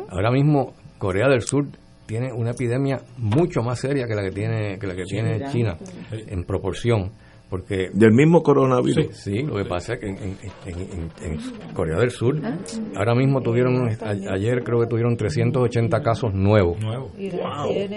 Ahora 0.10 0.32
mismo 0.32 0.74
Corea 0.98 1.28
del 1.30 1.42
Sur 1.42 1.66
tiene 2.08 2.32
una 2.34 2.52
epidemia 2.52 3.00
mucho 3.18 3.62
más 3.62 3.80
seria 3.80 4.08
que 4.08 4.16
la 4.16 4.24
que 4.24 4.32
tiene 4.32 4.80
que 4.80 4.88
la 4.88 4.96
que 4.96 5.04
tiene 5.04 5.46
China 5.52 5.76
en 6.12 6.44
proporción, 6.46 7.12
porque 7.50 7.90
Del 7.94 8.12
mismo 8.12 8.42
coronavirus. 8.44 9.16
Sí, 9.16 9.44
lo 9.44 9.56
que 9.56 9.66
pasa 9.66 9.94
es 9.94 10.00
que 10.00 10.08
en, 10.08 10.18
en- 10.18 10.38
en- 10.66 10.80
en- 11.24 11.34
en 11.34 11.74
Corea 11.74 11.98
del 12.00 12.10
Sur 12.12 12.40
ahora 12.96 13.16
mismo 13.16 13.42
tuvieron, 13.42 13.88
a- 13.88 14.34
ayer 14.34 14.64
creo 14.64 14.80
que 14.82 14.88
tuvieron 14.88 15.16
380 15.16 16.02
casos 16.02 16.34
nuevos. 16.34 16.80
Nuevo. 16.82 17.12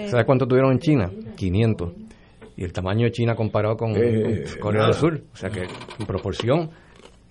¿Sabes 0.07 0.25
cuánto 0.25 0.47
tuvieron 0.47 0.71
en 0.73 0.79
China? 0.79 1.09
500. 1.35 1.93
Y 2.57 2.63
el 2.63 2.73
tamaño 2.73 3.05
de 3.05 3.11
China 3.11 3.35
comparado 3.35 3.75
con, 3.77 3.91
Eh, 3.95 4.43
con 4.53 4.59
Corea 4.61 4.85
del 4.85 4.93
Sur. 4.93 5.21
O 5.33 5.35
sea 5.37 5.49
que 5.49 5.61
en 5.63 6.05
proporción, 6.05 6.69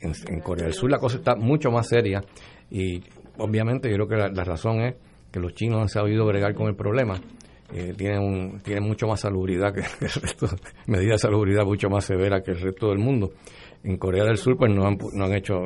en, 0.00 0.12
en 0.28 0.40
Corea 0.40 0.64
del 0.64 0.74
Sur 0.74 0.90
la 0.90 0.98
cosa 0.98 1.18
está 1.18 1.36
mucho 1.36 1.70
más 1.70 1.88
seria. 1.88 2.22
Y 2.70 3.02
obviamente 3.38 3.88
yo 3.90 3.94
creo 3.96 4.08
que 4.08 4.16
la, 4.16 4.28
la 4.28 4.44
razón 4.44 4.80
es 4.80 4.94
que 5.30 5.38
los 5.40 5.52
chinos 5.54 5.80
han 5.82 5.88
sabido 5.88 6.24
bregar 6.26 6.54
con 6.54 6.66
el 6.68 6.74
problema. 6.76 7.20
Eh, 7.72 7.92
tienen, 7.96 8.20
un- 8.20 8.60
tienen 8.60 8.84
mucho 8.84 9.06
más 9.06 9.20
salubridad 9.20 9.74
que 9.74 9.80
el 10.04 10.10
resto, 10.22 10.46
medidas 10.86 11.20
de 11.20 11.28
salubridad 11.28 11.64
mucho 11.64 11.90
más 11.90 12.04
severas 12.04 12.42
que 12.42 12.52
el 12.52 12.60
resto 12.60 12.88
del 12.88 12.98
mundo. 12.98 13.32
En 13.84 13.96
Corea 13.98 14.24
del 14.24 14.38
Sur 14.38 14.56
pues 14.56 14.72
no 14.74 14.86
han, 14.86 14.96
no 15.12 15.24
han 15.26 15.34
hecho, 15.34 15.60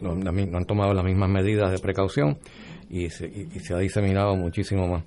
no, 0.00 0.12
han 0.12 0.64
tomado 0.64 0.94
las 0.94 1.04
mismas 1.04 1.28
medidas 1.28 1.70
de 1.70 1.78
precaución 1.78 2.38
y 2.90 3.08
se, 3.10 3.26
y- 3.26 3.48
y 3.54 3.60
se 3.60 3.74
ha 3.74 3.78
diseminado 3.78 4.34
muchísimo 4.34 4.88
más. 4.88 5.04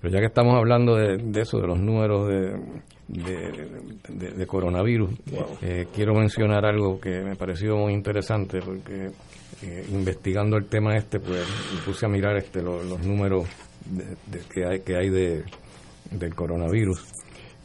Pero 0.00 0.12
ya 0.12 0.20
que 0.20 0.26
estamos 0.26 0.54
hablando 0.54 0.94
de, 0.96 1.16
de 1.16 1.40
eso, 1.40 1.58
de 1.58 1.66
los 1.66 1.78
números 1.80 2.28
de, 2.28 2.60
de, 3.08 3.68
de- 4.10 4.30
de 4.32 4.46
coronavirus, 4.46 5.10
eh, 5.62 5.86
quiero 5.94 6.12
mencionar 6.14 6.66
algo 6.66 7.00
que 7.00 7.22
me 7.22 7.36
pareció 7.36 7.74
muy 7.76 7.94
interesante 7.94 8.60
porque 8.60 9.10
eh, 9.62 9.86
investigando 9.90 10.58
el 10.58 10.66
tema 10.66 10.94
este, 10.94 11.18
pues 11.20 11.40
me 11.74 11.80
puse 11.80 12.04
a 12.04 12.08
mirar 12.10 12.36
este 12.36 12.62
lo- 12.62 12.84
los 12.84 13.04
números 13.04 13.46
de- 13.86 14.40
que 14.52 14.64
hay, 14.66 14.80
que 14.80 14.96
hay 14.96 15.08
de, 15.10 15.44
del 16.10 16.34
coronavirus 16.34 17.04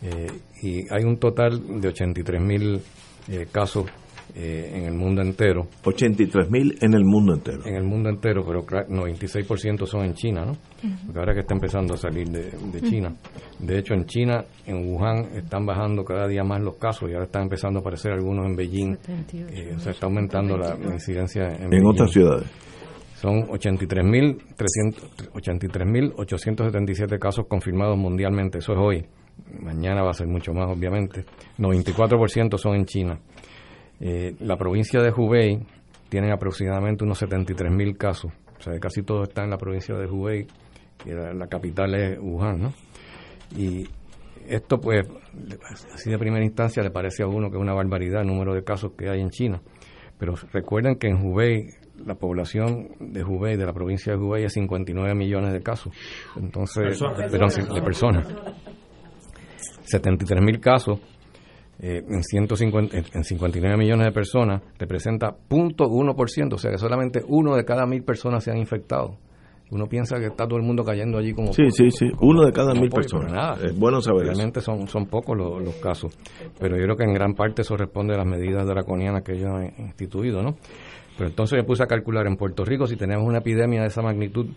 eh, 0.03 0.27
y 0.61 0.81
hay 0.93 1.03
un 1.03 1.17
total 1.17 1.79
de 1.81 1.87
83 1.89 2.41
mil 2.41 2.79
casos 3.51 3.85
eh, 4.33 4.71
en 4.75 4.85
el 4.85 4.93
mundo 4.93 5.21
entero. 5.21 5.67
83 5.83 6.49
mil 6.49 6.77
en 6.81 6.93
el 6.93 7.03
mundo 7.03 7.33
entero. 7.33 7.65
En 7.65 7.75
el 7.75 7.83
mundo 7.83 8.09
entero, 8.09 8.43
pero 8.45 8.65
cla- 8.65 8.87
96% 8.87 9.85
son 9.85 10.05
en 10.05 10.13
China, 10.13 10.45
¿no? 10.45 10.53
Porque 11.05 11.19
ahora 11.19 11.33
que 11.33 11.41
está 11.41 11.53
empezando 11.53 11.93
a 11.95 11.97
salir 11.97 12.29
de, 12.29 12.49
de 12.49 12.81
China. 12.81 13.13
De 13.59 13.77
hecho, 13.77 13.93
en 13.93 14.05
China, 14.05 14.45
en 14.65 14.87
Wuhan, 14.87 15.35
están 15.35 15.65
bajando 15.65 16.03
cada 16.05 16.27
día 16.27 16.43
más 16.43 16.61
los 16.61 16.75
casos 16.77 17.09
y 17.09 17.13
ahora 17.13 17.25
están 17.25 17.43
empezando 17.43 17.79
a 17.79 17.81
aparecer 17.81 18.13
algunos 18.13 18.45
en 18.45 18.55
Beijing. 18.55 18.97
Eh, 19.33 19.73
o 19.75 19.79
sea, 19.79 19.91
está 19.91 20.05
aumentando 20.05 20.57
la, 20.57 20.75
la 20.75 20.93
incidencia 20.93 21.47
en, 21.49 21.63
En 21.63 21.69
Beijing. 21.69 21.87
otras 21.87 22.11
ciudades. 22.11 22.47
Son 23.21 23.47
83.300 23.47 25.31
83.877 25.31 27.19
casos 27.19 27.45
confirmados 27.47 27.95
mundialmente. 27.95 28.57
Eso 28.57 28.73
es 28.73 28.79
hoy. 28.79 29.05
Mañana 29.59 30.01
va 30.01 30.09
a 30.09 30.13
ser 30.13 30.25
mucho 30.25 30.53
más, 30.53 30.75
obviamente. 30.75 31.25
94% 31.59 32.57
son 32.57 32.75
en 32.77 32.85
China. 32.85 33.19
Eh, 33.99 34.33
la 34.39 34.57
provincia 34.57 34.99
de 35.03 35.11
Hubei 35.11 35.59
tiene 36.09 36.31
aproximadamente 36.31 37.03
unos 37.03 37.21
73.000 37.21 37.95
casos. 37.95 38.31
O 38.57 38.61
sea, 38.63 38.79
casi 38.79 39.03
todo 39.03 39.21
está 39.23 39.43
en 39.43 39.51
la 39.51 39.57
provincia 39.57 39.93
de 39.95 40.07
Hubei, 40.07 40.47
que 41.03 41.13
la 41.13 41.45
capital 41.45 41.93
es 41.93 42.17
Wuhan, 42.19 42.59
¿no? 42.59 42.73
Y 43.55 43.87
esto, 44.47 44.81
pues, 44.81 45.07
así 45.93 46.09
de 46.09 46.17
primera 46.17 46.43
instancia 46.43 46.81
le 46.81 46.89
parece 46.89 47.21
a 47.21 47.27
uno 47.27 47.51
que 47.51 47.57
es 47.57 47.61
una 47.61 47.75
barbaridad 47.75 48.21
el 48.21 48.27
número 48.27 48.55
de 48.55 48.63
casos 48.63 48.93
que 48.97 49.09
hay 49.09 49.21
en 49.21 49.29
China. 49.29 49.61
Pero 50.17 50.33
recuerden 50.51 50.95
que 50.95 51.07
en 51.07 51.23
Hubei, 51.23 51.69
la 52.05 52.15
población 52.15 52.89
de 52.99 53.23
Hubei, 53.23 53.57
de 53.57 53.65
la 53.65 53.73
provincia 53.73 54.13
de 54.13 54.19
Hubei, 54.19 54.43
es 54.45 54.53
59 54.53 55.13
millones 55.15 55.53
de 55.53 55.61
casos. 55.61 55.93
Entonces, 56.37 56.83
Personas. 56.83 57.31
perdón, 57.31 57.49
sí, 57.51 57.61
de 57.73 57.81
personas. 57.81 58.27
73 59.83 60.41
mil 60.41 60.59
casos 60.59 60.99
eh, 61.79 62.03
en, 62.07 62.23
150, 62.23 62.95
en- 62.97 63.05
en 63.13 63.23
59 63.23 63.75
millones 63.77 64.05
de 64.05 64.11
personas 64.11 64.61
representa 64.77 65.35
0.1%, 65.49 66.53
o 66.53 66.57
sea 66.57 66.71
que 66.71 66.77
solamente 66.77 67.21
uno 67.27 67.55
de 67.55 67.65
cada 67.65 67.85
mil 67.87 68.03
personas 68.03 68.43
se 68.43 68.51
han 68.51 68.57
infectado. 68.57 69.17
Uno 69.71 69.87
piensa 69.87 70.19
que 70.19 70.25
está 70.27 70.45
todo 70.45 70.57
el 70.59 70.65
mundo 70.65 70.83
cayendo 70.83 71.17
allí 71.17 71.33
como 71.33 71.53
Sí, 71.53 71.63
sí, 71.71 71.89
sí. 71.91 72.05
Uno 72.19 72.43
de 72.45 72.51
cada 72.51 72.73
mil 72.73 72.89
pollo, 72.89 73.03
personas. 73.03 73.31
nada. 73.31 73.57
Es 73.65 73.79
bueno 73.79 74.01
saber 74.01 74.23
eso. 74.23 74.31
Realmente 74.33 74.59
son, 74.59 74.85
son 74.89 75.05
pocos 75.05 75.35
los, 75.37 75.63
los 75.63 75.75
casos. 75.75 76.15
Pero 76.59 76.75
yo 76.77 76.83
creo 76.83 76.97
que 76.97 77.05
en 77.05 77.13
gran 77.13 77.33
parte 77.35 77.61
eso 77.61 77.77
responde 77.77 78.13
a 78.13 78.17
las 78.17 78.27
medidas 78.27 78.67
draconianas 78.67 79.23
que 79.23 79.31
ellos 79.31 79.49
han 79.49 79.73
instituido, 79.79 80.43
¿no? 80.43 80.57
Pero 81.17 81.29
entonces 81.29 81.57
me 81.57 81.63
puse 81.63 81.83
a 81.83 81.87
calcular 81.87 82.25
en 82.27 82.35
Puerto 82.37 82.63
Rico, 82.65 82.87
si 82.87 82.95
tenemos 82.95 83.27
una 83.27 83.39
epidemia 83.39 83.81
de 83.81 83.87
esa 83.87 84.01
magnitud, 84.01 84.47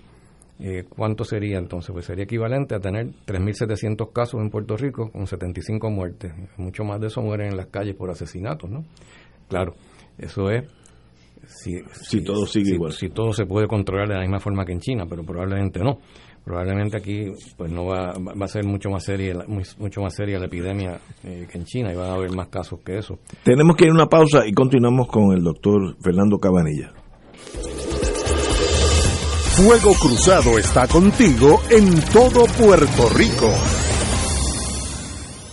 eh, 0.61 0.85
¿cuánto 0.89 1.25
sería 1.25 1.59
entonces? 1.59 1.91
Pues 1.93 2.07
sería 2.07 2.25
equivalente 2.25 2.75
a 2.75 2.81
tener 2.81 3.09
3.700 3.27 4.13
casos 4.13 4.41
en 4.41 4.51
Puerto 4.51 4.77
Rico 4.77 5.11
con 5.11 5.27
75 5.27 5.91
muertes. 5.91 6.33
Mucho 6.57 6.85
más 6.85 7.01
de 7.01 7.09
eso 7.09 7.21
mueren 7.23 7.49
en 7.49 7.57
las 7.57 7.67
calles 7.67 7.97
por 7.97 8.11
asesinatos, 8.11 8.71
¿no? 8.71 8.85
Claro, 9.49 9.75
eso 10.17 10.51
es 10.51 10.65
si, 11.47 11.73
Si 11.93 12.23
todo 12.25 12.47
sigue 12.47 12.67
si- 12.67 12.75
igual. 12.75 12.93
Si 12.93 13.09
todo 13.11 13.33
se 13.33 13.45
puede 13.47 13.67
controlar 13.67 14.09
de 14.09 14.15
la 14.15 14.21
misma 14.21 14.41
forma 14.41 14.65
que 14.65 14.73
en 14.73 14.81
China, 14.81 15.05
pero 15.09 15.25
probablemente 15.25 15.81
no. 15.81 15.99
Probablemente 16.45 16.99
aquí 16.99 17.33
pues 17.57 17.73
no 17.73 17.87
va, 17.87 18.13
va 18.19 18.45
a 18.45 18.49
ser 18.49 18.65
mucho 18.65 18.91
más 18.91 19.03
seria 19.03 19.35
mucho 19.79 20.03
más 20.03 20.15
seria 20.15 20.39
la 20.39 20.45
epidemia 20.45 21.01
eh, 21.25 21.47
que 21.51 21.59
en 21.59 21.65
China 21.65 21.91
y 21.91 21.97
van 21.97 22.11
a 22.11 22.15
haber 22.15 22.33
más 22.33 22.49
casos 22.49 22.81
que 22.85 22.99
eso. 22.99 23.19
Tenemos 23.43 23.77
que 23.77 23.85
ir 23.85 23.91
a 23.91 23.95
una 23.95 24.07
pausa 24.07 24.47
y 24.47 24.53
continuamos 24.53 25.09
con 25.09 25.33
el 25.33 25.43
doctor 25.43 25.97
Fernando 26.03 26.39
Cabanilla. 26.39 26.93
Fuego 29.57 29.95
Cruzado 29.95 30.59
está 30.59 30.89
contigo 30.89 31.63
en 31.71 31.95
todo 32.13 32.45
Puerto 32.59 33.09
Rico. 33.17 33.49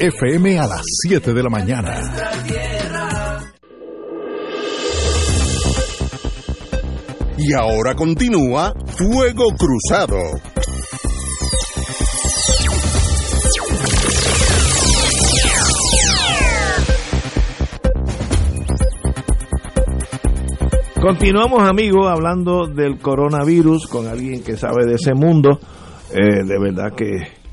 FM 0.00 0.58
a 0.58 0.66
las 0.66 0.82
7 1.08 1.32
de 1.32 1.42
la 1.42 1.50
mañana. 1.50 2.00
Y 7.38 7.52
ahora 7.52 7.94
continúa 7.94 8.72
Fuego 8.86 9.44
Cruzado. 9.56 10.16
Continuamos 21.00 21.62
amigos 21.62 22.08
hablando 22.08 22.66
del 22.66 22.98
coronavirus 22.98 23.86
con 23.86 24.08
alguien 24.08 24.42
que 24.42 24.56
sabe 24.56 24.86
de 24.86 24.94
ese 24.94 25.14
mundo. 25.14 25.60
Eh, 26.10 26.42
de 26.44 26.58
verdad 26.58 26.92
que 26.96 27.45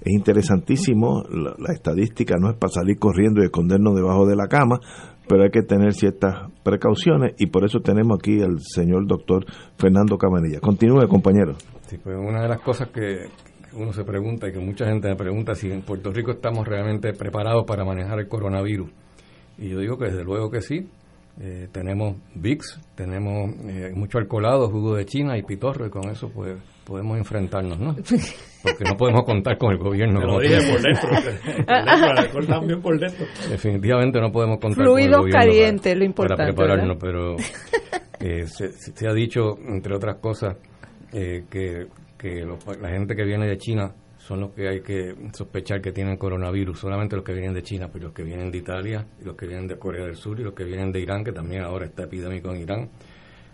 es 0.00 0.12
interesantísimo. 0.12 1.22
La, 1.30 1.54
la, 1.58 1.72
estadística 1.72 2.36
no 2.38 2.50
es 2.50 2.56
para 2.56 2.72
salir 2.72 2.98
corriendo 2.98 3.42
y 3.42 3.44
escondernos 3.44 3.94
debajo 3.94 4.26
de 4.26 4.36
la 4.36 4.48
cama, 4.48 4.80
pero 5.28 5.44
hay 5.44 5.50
que 5.50 5.62
tener 5.62 5.92
ciertas 5.92 6.50
precauciones 6.62 7.34
y 7.38 7.46
por 7.46 7.64
eso 7.64 7.80
tenemos 7.80 8.18
aquí 8.18 8.40
al 8.42 8.60
señor 8.60 9.06
doctor 9.06 9.44
Fernando 9.76 10.18
Cabanilla. 10.18 10.60
Continúe, 10.60 11.06
compañero. 11.08 11.54
Sí, 11.86 11.98
pues 11.98 12.16
una 12.16 12.42
de 12.42 12.48
las 12.48 12.60
cosas 12.60 12.88
que 12.88 13.28
uno 13.74 13.92
se 13.92 14.04
pregunta 14.04 14.48
y 14.48 14.52
que 14.52 14.58
mucha 14.58 14.86
gente 14.86 15.08
me 15.08 15.16
pregunta 15.16 15.54
si 15.54 15.70
en 15.70 15.82
Puerto 15.82 16.12
Rico 16.12 16.32
estamos 16.32 16.66
realmente 16.66 17.12
preparados 17.12 17.64
para 17.66 17.84
manejar 17.84 18.18
el 18.18 18.28
coronavirus. 18.28 18.90
Y 19.58 19.68
yo 19.68 19.78
digo 19.78 19.98
que 19.98 20.06
desde 20.06 20.24
luego 20.24 20.50
que 20.50 20.60
sí. 20.60 20.88
Eh, 21.42 21.68
tenemos 21.72 22.16
VIX, 22.34 22.80
tenemos 22.94 23.50
eh, 23.64 23.92
mucho 23.94 24.18
alcoholado, 24.18 24.68
jugo 24.68 24.96
de 24.96 25.06
China 25.06 25.38
y 25.38 25.42
pitorro, 25.42 25.86
y 25.86 25.90
con 25.90 26.10
eso 26.10 26.28
pues 26.28 26.58
podemos 26.84 27.16
enfrentarnos, 27.16 27.78
¿no? 27.78 27.94
Porque 28.62 28.84
no 28.84 28.96
podemos 28.96 29.24
contar 29.24 29.56
con 29.58 29.72
el 29.72 29.78
gobierno. 29.78 30.20
Lo 30.20 30.38
dije 30.40 30.58
por 30.70 30.82
dentro. 30.82 31.10
el 31.66 32.18
alcohol 32.18 32.46
también 32.46 32.82
por 32.82 32.98
dentro. 32.98 33.26
Definitivamente 33.48 34.20
no 34.20 34.30
podemos 34.30 34.58
contar 34.58 34.84
Fluidos 34.84 35.18
con 35.18 35.26
el 35.28 35.32
gobierno 35.32 35.52
calientes, 35.52 35.92
para, 35.92 35.98
lo 35.98 36.04
importante. 36.04 36.52
Para 36.52 36.54
prepararnos, 36.54 36.96
pero 37.00 37.36
eh, 38.20 38.46
se, 38.46 38.72
se, 38.72 39.08
ha 39.08 39.12
dicho, 39.12 39.56
entre 39.66 39.94
otras 39.94 40.16
cosas, 40.16 40.56
eh, 41.12 41.44
que, 41.50 41.86
que 42.18 42.44
los, 42.44 42.64
la 42.78 42.90
gente 42.90 43.14
que 43.14 43.24
viene 43.24 43.46
de 43.46 43.56
China 43.56 43.94
son 44.18 44.40
los 44.40 44.52
que 44.52 44.68
hay 44.68 44.80
que 44.82 45.14
sospechar 45.32 45.80
que 45.80 45.92
tienen 45.92 46.16
coronavirus, 46.16 46.78
solamente 46.78 47.16
los 47.16 47.24
que 47.24 47.32
vienen 47.32 47.54
de 47.54 47.62
China, 47.62 47.88
pero 47.92 48.06
los 48.06 48.14
que 48.14 48.22
vienen 48.22 48.50
de 48.50 48.58
Italia, 48.58 49.06
y 49.20 49.24
los 49.24 49.34
que 49.34 49.46
vienen 49.46 49.66
de 49.66 49.76
Corea 49.78 50.04
del 50.04 50.16
Sur 50.16 50.38
y 50.38 50.44
los 50.44 50.54
que 50.54 50.64
vienen 50.64 50.92
de 50.92 51.00
Irán, 51.00 51.24
que 51.24 51.32
también 51.32 51.62
ahora 51.62 51.86
está 51.86 52.04
epidémico 52.04 52.50
en 52.50 52.60
Irán. 52.60 52.90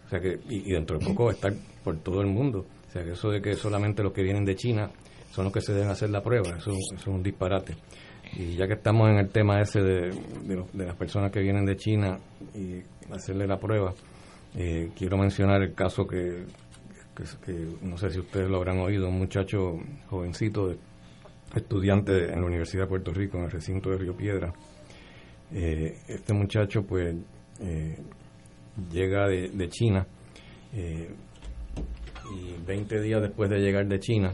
O 0.04 0.08
sea 0.08 0.20
que, 0.20 0.38
y, 0.48 0.70
y 0.70 0.72
dentro 0.72 0.98
de 0.98 1.06
poco 1.06 1.30
está 1.30 1.50
por 1.82 1.98
todo 2.00 2.20
el 2.20 2.26
mundo. 2.26 2.66
Sea 3.04 3.12
eso 3.12 3.30
de 3.30 3.40
que 3.40 3.54
solamente 3.54 4.02
los 4.02 4.12
que 4.12 4.22
vienen 4.22 4.44
de 4.44 4.54
China 4.54 4.90
son 5.30 5.44
los 5.44 5.52
que 5.52 5.60
se 5.60 5.72
deben 5.72 5.90
hacer 5.90 6.10
la 6.10 6.22
prueba, 6.22 6.56
eso, 6.56 6.72
es 6.94 7.06
un 7.06 7.22
disparate. 7.22 7.76
Y 8.32 8.56
ya 8.56 8.66
que 8.66 8.74
estamos 8.74 9.08
en 9.10 9.18
el 9.18 9.28
tema 9.28 9.60
ese 9.60 9.80
de, 9.80 10.10
las 10.74 10.96
personas 10.96 11.30
que 11.30 11.40
vienen 11.40 11.64
de 11.66 11.76
China 11.76 12.18
y 12.54 12.82
hacerle 13.12 13.46
la 13.46 13.58
prueba, 13.58 13.92
eh, 14.54 14.90
quiero 14.96 15.18
mencionar 15.18 15.62
el 15.62 15.74
caso 15.74 16.06
que, 16.06 16.44
que, 17.44 17.52
no 17.82 17.98
sé 17.98 18.10
si 18.10 18.20
ustedes 18.20 18.48
lo 18.48 18.56
habrán 18.56 18.78
oído, 18.80 19.08
un 19.08 19.18
muchacho 19.18 19.78
jovencito, 20.08 20.74
estudiante 21.54 22.32
en 22.32 22.40
la 22.40 22.46
Universidad 22.46 22.84
de 22.84 22.88
Puerto 22.88 23.12
Rico, 23.12 23.38
en 23.38 23.44
el 23.44 23.50
recinto 23.50 23.90
de 23.90 23.98
Río 23.98 24.16
Piedra. 24.16 24.52
Eh, 25.52 25.98
este 26.08 26.32
muchacho 26.32 26.82
pues 26.82 27.14
eh, 27.60 27.96
llega 28.90 29.28
de, 29.28 29.68
China 29.68 30.06
y 32.32 32.56
20 32.66 33.00
días 33.00 33.22
después 33.22 33.50
de 33.50 33.58
llegar 33.58 33.86
de 33.86 33.98
China 33.98 34.32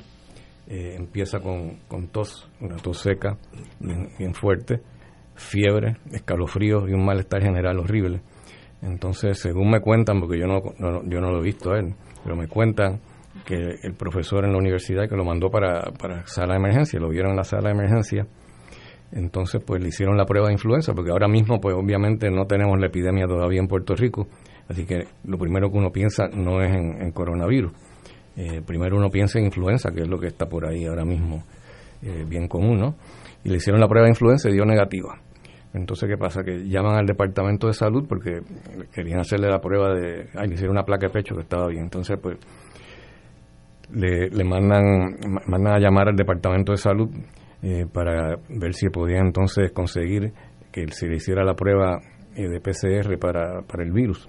eh, 0.67 0.95
empieza 0.97 1.41
con, 1.41 1.81
con, 1.89 2.09
tos, 2.09 2.49
una 2.61 2.77
tos 2.77 2.99
seca, 2.99 3.37
bien, 3.81 4.33
fuerte, 4.33 4.81
fiebre, 5.35 5.97
escalofríos 6.13 6.89
y 6.89 6.93
un 6.93 7.05
malestar 7.05 7.43
general 7.43 7.79
horrible. 7.81 8.23
Entonces, 8.81 9.39
según 9.39 9.71
me 9.71 9.81
cuentan, 9.81 10.21
porque 10.21 10.39
yo 10.39 10.47
no, 10.47 10.61
no, 10.79 11.03
yo 11.09 11.21
no 11.21 11.31
lo 11.31 11.41
he 11.41 11.43
visto 11.43 11.73
a 11.73 11.79
él, 11.79 11.95
pero 12.23 12.37
me 12.37 12.49
cuentan 12.49 13.01
que 13.45 13.57
el 13.83 13.95
profesor 13.95 14.45
en 14.45 14.53
la 14.53 14.59
universidad 14.59 15.09
que 15.09 15.17
lo 15.17 15.25
mandó 15.25 15.51
para, 15.51 15.83
para 15.93 16.27
sala 16.27 16.55
de 16.55 16.61
emergencia, 16.61 17.01
lo 17.01 17.09
vieron 17.09 17.33
en 17.33 17.37
la 17.37 17.45
sala 17.45 17.69
de 17.69 17.75
emergencia, 17.75 18.27
entonces 19.13 19.63
pues 19.65 19.83
le 19.83 19.89
hicieron 19.89 20.17
la 20.17 20.25
prueba 20.25 20.49
de 20.49 20.55
influenza, 20.55 20.95
porque 20.95 21.11
ahora 21.11 21.29
mismo 21.29 21.61
pues 21.61 21.75
obviamente 21.77 22.31
no 22.31 22.47
tenemos 22.47 22.79
la 22.79 22.87
epidemia 22.87 23.27
todavía 23.27 23.61
en 23.61 23.69
Puerto 23.69 23.95
Rico, 23.95 24.27
así 24.73 24.87
que 24.87 25.05
lo 25.25 25.39
primero 25.39 25.71
que 25.71 25.79
uno 25.79 25.91
piensa 25.91 26.29
no 26.29 26.63
es 26.63 26.75
en, 26.75 27.13
coronavirus. 27.13 27.73
Eh, 28.37 28.63
primero 28.67 28.97
uno 28.97 29.11
piensa 29.11 29.39
en 29.39 29.47
influenza, 29.47 29.91
que 29.91 30.03
es 30.03 30.09
lo 30.09 30.19
que 30.19 30.29
está 30.29 30.47
por 30.47 30.67
ahí 30.67 30.87
ahora 30.87 31.05
mismo 31.05 31.45
eh, 32.03 32.25
bien 32.27 32.49
común, 32.49 32.79
¿no? 32.79 32.95
Y 33.45 33.51
le 33.51 33.57
hicieron 33.57 33.81
la 33.81 33.89
prueba 33.89 34.07
de 34.07 34.13
influenza 34.13 34.49
y 34.49 34.55
dio 34.55 34.65
negativa. 34.65 35.21
Entonces, 35.75 36.09
¿qué 36.09 36.17
pasa? 36.17 36.43
Que 36.43 36.69
llaman 36.69 36.97
al 36.97 37.07
departamento 37.07 37.67
de 37.67 37.73
salud 37.73 38.07
porque 38.09 38.41
querían 38.93 39.21
hacerle 39.21 39.49
la 39.49 39.61
prueba 39.61 39.95
de... 39.95 40.29
Ay, 40.35 40.49
le 40.49 40.55
hicieron 40.55 40.77
una 40.77 40.85
placa 40.85 41.07
de 41.07 41.13
pecho 41.13 41.35
que 41.35 41.43
estaba 41.43 41.69
bien. 41.69 41.85
Entonces, 41.85 42.19
pues, 42.23 42.39
le, 43.91 44.29
le 44.29 44.45
mandan, 44.45 45.17
mandan 45.47 45.75
a 45.75 45.79
llamar 45.79 46.09
al 46.09 46.17
departamento 46.17 46.73
de 46.73 46.79
salud 46.79 47.11
eh, 47.63 47.87
para 47.91 48.37
ver 48.49 48.75
si 48.75 48.89
podían 48.91 49.27
entonces 49.27 49.73
conseguir 49.73 50.33
que 50.71 50.87
se 50.89 51.07
le 51.07 51.17
hiciera 51.17 51.45
la 51.45 51.55
prueba 51.55 51.99
de 52.35 52.61
PCR 52.61 53.19
para 53.19 53.85
el 53.85 53.93
virus, 53.93 54.27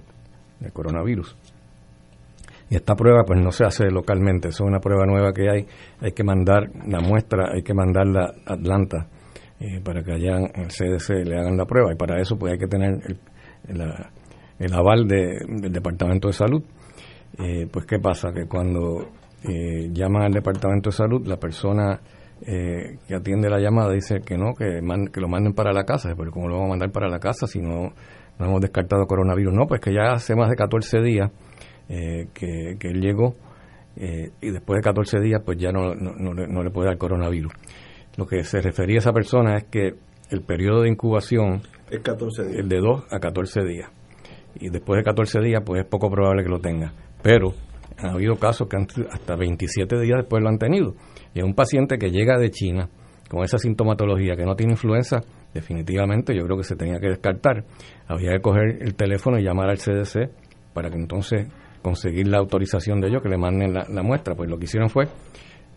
el 0.64 0.72
coronavirus. 0.72 1.36
Y 2.70 2.76
esta 2.76 2.94
prueba 2.94 3.24
pues 3.26 3.40
no 3.40 3.50
se 3.52 3.64
hace 3.64 3.90
localmente, 3.90 4.48
es 4.48 4.60
una 4.60 4.80
prueba 4.80 5.04
nueva 5.04 5.32
que 5.32 5.50
hay, 5.50 5.66
hay 6.00 6.12
que 6.12 6.24
mandar 6.24 6.70
la 6.86 7.00
muestra, 7.00 7.50
hay 7.52 7.62
que 7.62 7.74
mandarla 7.74 8.32
a 8.46 8.54
Atlanta 8.54 9.06
eh, 9.60 9.80
para 9.84 10.02
que 10.02 10.12
allá 10.12 10.38
en 10.38 10.62
el 10.62 10.68
CDC 10.68 11.26
le 11.26 11.38
hagan 11.38 11.56
la 11.56 11.66
prueba 11.66 11.92
y 11.92 11.96
para 11.96 12.20
eso 12.20 12.36
pues 12.36 12.52
hay 12.54 12.58
que 12.58 12.66
tener 12.66 12.94
el, 13.68 13.80
el, 14.58 14.74
aval 14.74 15.06
de, 15.06 15.38
del 15.46 15.72
Departamento 15.72 16.28
de 16.28 16.34
Salud. 16.34 16.62
Eh, 17.38 17.66
pues 17.70 17.84
qué 17.84 17.98
pasa, 17.98 18.32
que 18.32 18.46
cuando 18.46 19.08
eh, 19.42 19.90
llaman 19.92 20.22
al 20.22 20.32
Departamento 20.32 20.90
de 20.90 20.96
Salud, 20.96 21.26
la 21.26 21.36
persona 21.36 22.00
eh, 22.46 22.98
que 23.06 23.14
atiende 23.14 23.48
la 23.48 23.58
llamada 23.58 23.92
dice 23.92 24.20
que 24.20 24.36
no, 24.36 24.54
que, 24.54 24.82
man, 24.82 25.06
que 25.06 25.20
lo 25.20 25.28
manden 25.28 25.54
para 25.54 25.72
la 25.72 25.84
casa, 25.84 26.14
pero 26.16 26.30
¿cómo 26.30 26.48
lo 26.48 26.54
vamos 26.56 26.66
a 26.66 26.70
mandar 26.70 26.90
para 26.90 27.08
la 27.08 27.18
casa 27.18 27.46
si 27.46 27.60
no, 27.60 27.92
no 28.38 28.46
hemos 28.46 28.60
descartado 28.60 29.06
coronavirus? 29.06 29.54
No, 29.54 29.66
pues 29.66 29.80
que 29.80 29.92
ya 29.92 30.12
hace 30.12 30.34
más 30.34 30.50
de 30.50 30.56
14 30.56 31.00
días 31.00 31.30
eh, 31.88 32.28
que, 32.32 32.76
que, 32.78 32.88
él 32.88 33.00
llegó 33.00 33.34
eh, 33.96 34.30
y 34.40 34.50
después 34.50 34.78
de 34.78 34.82
14 34.82 35.20
días 35.20 35.42
pues 35.44 35.58
ya 35.58 35.70
no, 35.70 35.94
no, 35.94 36.14
no, 36.16 36.34
no, 36.34 36.62
le 36.62 36.70
puede 36.70 36.88
dar 36.88 36.98
coronavirus. 36.98 37.52
Lo 38.16 38.26
que 38.26 38.44
se 38.44 38.60
refería 38.60 38.96
a 38.96 38.98
esa 38.98 39.12
persona 39.12 39.56
es 39.56 39.64
que 39.64 39.94
el 40.30 40.42
periodo 40.42 40.82
de 40.82 40.88
incubación 40.88 41.62
es 41.90 42.00
14 42.00 42.44
días. 42.44 42.58
El 42.58 42.68
de 42.68 42.78
2 42.78 43.04
a 43.10 43.18
14 43.20 43.64
días. 43.64 43.90
Y 44.58 44.70
después 44.70 44.98
de 44.98 45.04
14 45.04 45.40
días 45.40 45.62
pues 45.64 45.82
es 45.82 45.86
poco 45.86 46.10
probable 46.10 46.42
que 46.42 46.48
lo 46.48 46.60
tenga. 46.60 46.92
Pero 47.22 47.54
ha 47.98 48.12
habido 48.12 48.36
casos 48.36 48.68
que 48.68 48.76
hasta 49.10 49.36
27 49.36 50.00
días 50.00 50.18
después 50.18 50.42
lo 50.42 50.48
han 50.48 50.58
tenido. 50.58 50.94
Y 51.34 51.40
es 51.40 51.44
un 51.44 51.54
paciente 51.54 51.98
que 51.98 52.10
llega 52.10 52.38
de 52.38 52.50
China 52.50 52.88
con 53.28 53.42
esa 53.42 53.58
sintomatología 53.58 54.36
que 54.36 54.44
no 54.44 54.54
tiene 54.54 54.72
influenza, 54.72 55.20
definitivamente 55.54 56.34
yo 56.36 56.44
creo 56.44 56.56
que 56.58 56.64
se 56.64 56.76
tenía 56.76 56.98
que 56.98 57.08
descartar. 57.08 57.64
Había 58.08 58.32
que 58.32 58.40
coger 58.40 58.82
el 58.82 58.94
teléfono 58.94 59.38
y 59.38 59.42
llamar 59.42 59.70
al 59.70 59.78
CDC 59.78 60.30
para 60.74 60.90
que 60.90 60.96
entonces 60.96 61.48
conseguir 61.82 62.28
la 62.28 62.38
autorización 62.38 63.00
de 63.00 63.08
ellos 63.08 63.22
que 63.22 63.28
le 63.28 63.38
manden 63.38 63.72
la, 63.72 63.86
la, 63.88 64.02
muestra. 64.02 64.34
Pues 64.34 64.50
lo 64.50 64.58
que 64.58 64.64
hicieron 64.64 64.90
fue 64.90 65.06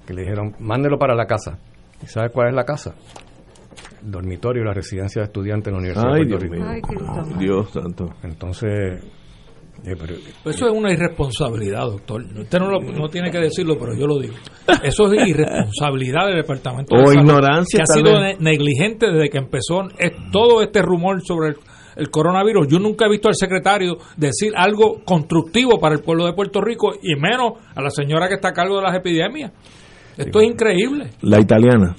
que 0.05 0.13
le 0.13 0.21
dijeron, 0.21 0.55
mándelo 0.59 0.97
para 0.97 1.15
la 1.15 1.25
casa. 1.25 1.59
¿Y 2.01 2.07
sabe 2.07 2.29
cuál 2.29 2.49
es 2.49 2.55
la 2.55 2.63
casa? 2.63 2.95
dormitorio 4.01 4.63
y 4.63 4.65
la 4.65 4.73
residencia 4.73 5.21
de 5.21 5.25
estudiantes 5.25 5.65
de 5.65 5.71
la 5.71 5.77
Universidad 5.77 6.13
Ay, 6.13 6.25
de 6.25 6.29
Puerto 6.29 6.45
Dios 6.45 6.51
Rico. 6.51 6.55
mío. 6.55 7.25
Ay. 7.27 7.39
Dios 7.39 7.71
santo. 7.71 8.09
Entonces, 8.23 9.03
Eso 10.45 10.67
es 10.67 10.71
una 10.73 10.91
irresponsabilidad, 10.91 11.81
doctor. 11.85 12.23
Usted 12.23 12.59
no, 12.59 12.69
lo, 12.69 12.79
no 12.81 13.07
tiene 13.09 13.31
que 13.31 13.39
decirlo, 13.39 13.77
pero 13.79 13.95
yo 13.95 14.05
lo 14.07 14.19
digo. 14.19 14.33
Eso 14.83 15.11
es 15.13 15.27
irresponsabilidad 15.27 16.27
del 16.27 16.37
Departamento 16.37 16.95
de 16.95 17.03
O 17.03 17.07
Salud, 17.07 17.21
ignorancia, 17.21 17.77
Que 17.79 17.83
ha 17.83 17.85
sido 17.95 18.19
ne- 18.19 18.37
negligente 18.39 19.07
desde 19.11 19.29
que 19.29 19.37
empezó 19.37 19.83
es- 19.97 20.11
todo 20.31 20.61
este 20.61 20.81
rumor 20.81 21.21
sobre 21.25 21.49
el, 21.49 21.55
el 21.95 22.09
coronavirus. 22.09 22.67
Yo 22.67 22.79
nunca 22.79 23.05
he 23.05 23.09
visto 23.09 23.27
al 23.29 23.35
secretario 23.35 23.97
decir 24.17 24.51
algo 24.55 25.01
constructivo 25.05 25.79
para 25.79 25.95
el 25.95 26.01
pueblo 26.01 26.25
de 26.25 26.33
Puerto 26.33 26.59
Rico 26.61 26.93
y 27.01 27.15
menos 27.15 27.53
a 27.75 27.81
la 27.81 27.89
señora 27.89 28.27
que 28.27 28.35
está 28.35 28.49
a 28.49 28.53
cargo 28.53 28.77
de 28.77 28.83
las 28.83 28.95
epidemias. 28.95 29.51
Esto 30.17 30.39
es 30.41 30.47
increíble. 30.47 31.11
La 31.21 31.39
italiana. 31.39 31.95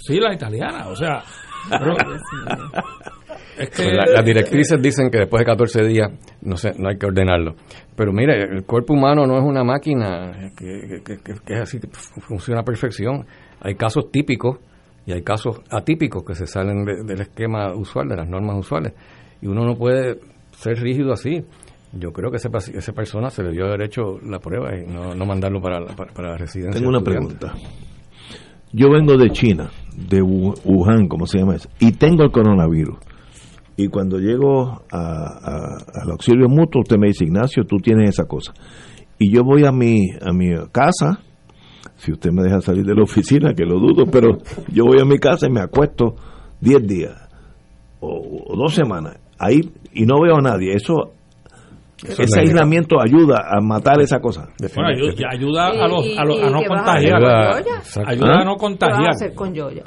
Sí, 0.00 0.18
la 0.20 0.34
italiana, 0.34 0.88
o 0.88 0.96
sea. 0.96 1.22
pero- 1.70 1.94
es 3.58 3.70
que. 3.70 3.84
La- 3.92 4.06
las 4.06 4.24
directrices 4.24 4.80
dicen 4.80 5.10
que 5.10 5.18
después 5.18 5.40
de 5.40 5.46
14 5.46 5.82
días 5.84 6.10
no 6.42 6.56
sé, 6.56 6.72
no 6.78 6.88
hay 6.88 6.96
que 6.96 7.06
ordenarlo. 7.06 7.54
Pero 7.96 8.12
mire, 8.12 8.42
el 8.42 8.64
cuerpo 8.64 8.94
humano 8.94 9.26
no 9.26 9.36
es 9.38 9.44
una 9.44 9.62
máquina 9.64 10.50
que, 10.56 11.00
que- 11.04 11.18
que- 11.18 11.54
es 11.54 11.60
así, 11.60 11.78
que 11.80 11.88
funciona 12.20 12.60
a 12.60 12.64
perfección. 12.64 13.26
Hay 13.60 13.74
casos 13.74 14.10
típicos 14.10 14.58
y 15.06 15.12
hay 15.12 15.22
casos 15.22 15.60
atípicos 15.70 16.24
que 16.24 16.34
se 16.34 16.46
salen 16.46 16.84
de- 16.84 17.02
del 17.04 17.20
esquema 17.20 17.74
usual, 17.74 18.08
de 18.08 18.16
las 18.16 18.28
normas 18.28 18.56
usuales. 18.58 18.92
Y 19.40 19.46
uno 19.46 19.64
no 19.64 19.76
puede 19.76 20.18
ser 20.52 20.78
rígido 20.80 21.12
así. 21.12 21.44
Yo 21.92 22.10
creo 22.12 22.30
que 22.30 22.38
ese, 22.38 22.48
esa 22.74 22.92
persona 22.92 23.28
se 23.28 23.42
le 23.42 23.50
dio 23.52 23.66
derecho 23.66 24.18
la 24.26 24.38
prueba 24.38 24.74
y 24.74 24.86
no, 24.86 25.14
no 25.14 25.26
mandarlo 25.26 25.60
para, 25.60 25.78
la- 25.80 25.94
para, 25.94 26.12
para 26.14 26.30
la 26.30 26.36
residencia. 26.38 26.78
Tengo 26.80 26.88
una 26.88 27.00
pregunta. 27.04 27.52
Yo 28.72 28.90
vengo 28.90 29.18
de 29.18 29.28
China, 29.30 29.70
de 29.94 30.22
Wu- 30.22 30.58
Wuhan, 30.64 31.06
como 31.06 31.26
se 31.26 31.38
llama 31.38 31.56
eso, 31.56 31.68
y 31.78 31.92
tengo 31.92 32.22
el 32.22 32.30
coronavirus. 32.30 32.96
Y 33.76 33.88
cuando 33.88 34.18
llego 34.18 34.82
a, 34.90 34.98
a- 34.98 36.02
al 36.02 36.10
auxilio 36.10 36.48
mutuo, 36.48 36.82
usted 36.82 36.96
me 36.98 37.08
dice, 37.08 37.24
Ignacio, 37.24 37.64
tú 37.64 37.76
tienes 37.78 38.10
esa 38.10 38.24
cosa. 38.26 38.52
Y 39.18 39.30
yo 39.34 39.42
voy 39.44 39.64
a 39.64 39.72
mi, 39.72 40.08
a 40.20 40.32
mi 40.32 40.48
casa, 40.72 41.20
si 41.96 42.12
usted 42.12 42.30
me 42.32 42.42
deja 42.42 42.60
salir 42.60 42.84
de 42.84 42.94
la 42.94 43.02
oficina, 43.02 43.54
que 43.54 43.64
lo 43.64 43.78
dudo, 43.78 44.06
pero 44.10 44.38
yo 44.72 44.84
voy 44.84 45.00
a 45.00 45.04
mi 45.04 45.18
casa 45.18 45.46
y 45.46 45.50
me 45.50 45.60
acuesto 45.60 46.14
10 46.60 46.86
días 46.86 47.28
o, 48.00 48.44
o 48.48 48.56
dos 48.56 48.74
semanas 48.74 49.18
ahí 49.38 49.60
y 49.94 50.04
no 50.06 50.20
veo 50.20 50.36
a 50.36 50.40
nadie. 50.42 50.74
Eso, 50.74 51.12
Eso 52.02 52.22
ese 52.22 52.22
es 52.22 52.36
aislamiento 52.36 53.00
ayuda 53.00 53.44
a 53.48 53.60
matar 53.60 54.00
esa 54.00 54.18
cosa. 54.20 54.48
Bueno, 54.74 54.88
ayuda, 54.90 55.28
ayuda 55.30 55.66
a, 55.84 55.88
los, 55.88 56.06
¿Y- 56.06 56.16
a, 56.18 56.24
los- 56.24 56.42
a 56.42 56.50
no 56.50 56.62
contagiar. 56.66 57.16
Ayuda-. 57.24 57.62
Ayuda 58.06 58.40
a 58.40 58.44
no 58.44 58.44
¿Qué 58.44 58.46
vas 58.46 58.56
a 58.56 58.58
contagiar. 58.58 59.10
hacer 59.10 59.34
con 59.34 59.54
Yoya? 59.54 59.84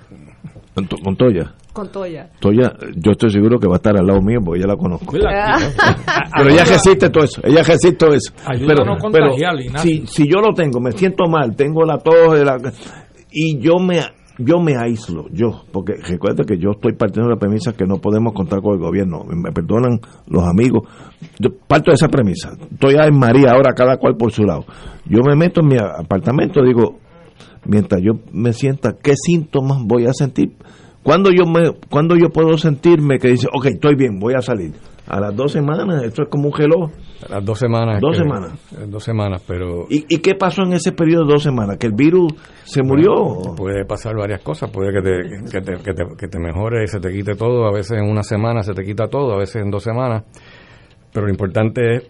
Con, 0.74 0.88
to- 0.88 0.98
con 1.04 1.16
Toya. 1.16 1.54
Con 1.72 1.90
Toya. 1.92 2.30
Toya, 2.40 2.72
yo 2.96 3.12
estoy 3.12 3.30
seguro 3.32 3.60
que 3.60 3.68
va 3.68 3.76
a 3.76 3.78
estar 3.78 3.98
al 3.98 4.06
lado 4.08 4.22
mío 4.22 4.40
porque 4.44 4.62
ya 4.62 4.68
la 4.68 4.76
conozco. 4.78 5.12
¿Verdad? 5.14 5.58
Pero 6.38 6.50
ella 6.50 6.64
resiste 6.66 7.10
todo 7.10 7.24
eso, 7.26 7.42
ella 7.44 7.64
resiste 7.64 7.94
todo 7.98 8.14
eso. 8.14 8.34
Ayuda 8.46 8.68
pero, 8.68 8.84
a 8.84 8.86
no 8.86 8.98
pero 9.12 9.26
contagiar, 9.28 9.60
Ignacio. 9.60 9.92
si, 9.92 10.08
si 10.08 10.24
yo 10.30 10.40
lo 10.42 10.54
tengo, 10.54 10.80
me 10.80 10.92
siento 10.94 11.26
mal, 11.30 11.56
tengo 11.56 11.84
la 11.86 11.98
tos 11.98 12.40
la- 12.40 12.60
y 13.32 13.58
yo 13.60 13.78
me 13.80 14.00
yo 14.38 14.60
me 14.60 14.76
aíslo, 14.76 15.28
yo, 15.32 15.64
porque 15.72 15.94
recuerda 16.08 16.44
que 16.44 16.58
yo 16.58 16.72
estoy 16.72 16.94
partiendo 16.94 17.30
de 17.30 17.36
la 17.36 17.40
premisa 17.40 17.74
que 17.74 17.86
no 17.86 17.98
podemos 17.98 18.34
contar 18.34 18.62
con 18.62 18.74
el 18.74 18.80
gobierno, 18.80 19.24
me 19.24 19.52
perdonan 19.52 20.00
los 20.28 20.44
amigos, 20.44 20.90
yo 21.40 21.50
parto 21.68 21.92
de 21.92 21.96
esa 21.96 22.10
premisa, 22.10 22.52
estoy 22.72 22.96
en 22.96 23.18
María 23.18 23.52
ahora 23.52 23.74
cada 23.74 23.98
cual 23.98 24.18
por 24.18 24.32
su 24.32 24.44
lado, 24.44 24.66
yo 25.06 25.20
me 25.26 25.36
meto 25.36 25.62
en 25.62 25.68
mi 25.68 25.78
apartamento, 25.78 26.62
digo, 26.64 26.98
mientras 27.66 28.02
yo 28.02 28.20
me 28.32 28.54
sienta, 28.54 28.98
¿qué 29.02 29.14
síntomas 29.16 29.84
voy 29.86 30.06
a 30.06 30.14
sentir? 30.14 30.54
Cuando 31.06 31.30
yo 31.30 31.46
me 31.46 31.72
cuando 31.90 32.16
yo 32.18 32.30
puedo 32.30 32.58
sentirme 32.58 33.20
que 33.20 33.28
dice, 33.30 33.48
ok, 33.54 33.68
estoy 33.68 33.96
bien, 33.96 34.20
voy 34.20 34.34
a 34.34 34.42
salir? 34.42 34.74
A 35.08 35.20
las 35.20 35.36
dos 35.36 35.52
semanas, 35.52 36.02
esto 36.04 36.24
es 36.24 36.30
como 36.30 36.48
un 36.48 36.54
reloj. 36.58 36.90
Las 37.30 37.46
dos 37.46 37.60
semanas. 37.60 38.02
Dos 38.02 38.14
que- 38.18 38.24
semanas. 38.24 38.54
Dos 38.90 39.04
semanas, 39.04 39.44
pero... 39.48 39.86
¿Y, 39.88 40.04
¿Y 40.10 40.18
qué 40.18 40.34
pasó 40.34 40.64
en 40.64 40.74
ese 40.74 40.94
periodo 40.94 41.26
de 41.28 41.34
dos 41.34 41.44
semanas? 41.44 41.78
¿Que 41.78 41.86
el 41.86 41.94
virus 41.94 42.34
se 42.64 42.82
murió? 42.82 43.14
Puede 43.56 43.86
pasar 43.86 44.16
varias 44.16 44.42
cosas, 44.42 44.72
puede 44.72 44.92
que 44.92 45.02
te, 45.04 45.52
que, 45.52 45.62
te, 45.62 45.74
que, 45.84 45.94
te, 45.94 46.04
que 46.18 46.28
te 46.28 46.40
mejore 46.40 46.86
y 46.86 46.88
se 46.88 47.00
te 47.00 47.12
quite 47.12 47.36
todo, 47.36 47.68
a 47.68 47.72
veces 47.72 48.00
en 48.00 48.10
una 48.10 48.24
semana 48.24 48.64
se 48.64 48.74
te 48.74 48.84
quita 48.84 49.08
todo, 49.08 49.36
a 49.36 49.38
veces 49.38 49.58
en 49.62 49.70
dos 49.70 49.84
semanas, 49.84 50.24
pero 51.14 51.28
lo 51.28 51.32
importante 51.32 51.98
es 51.98 52.10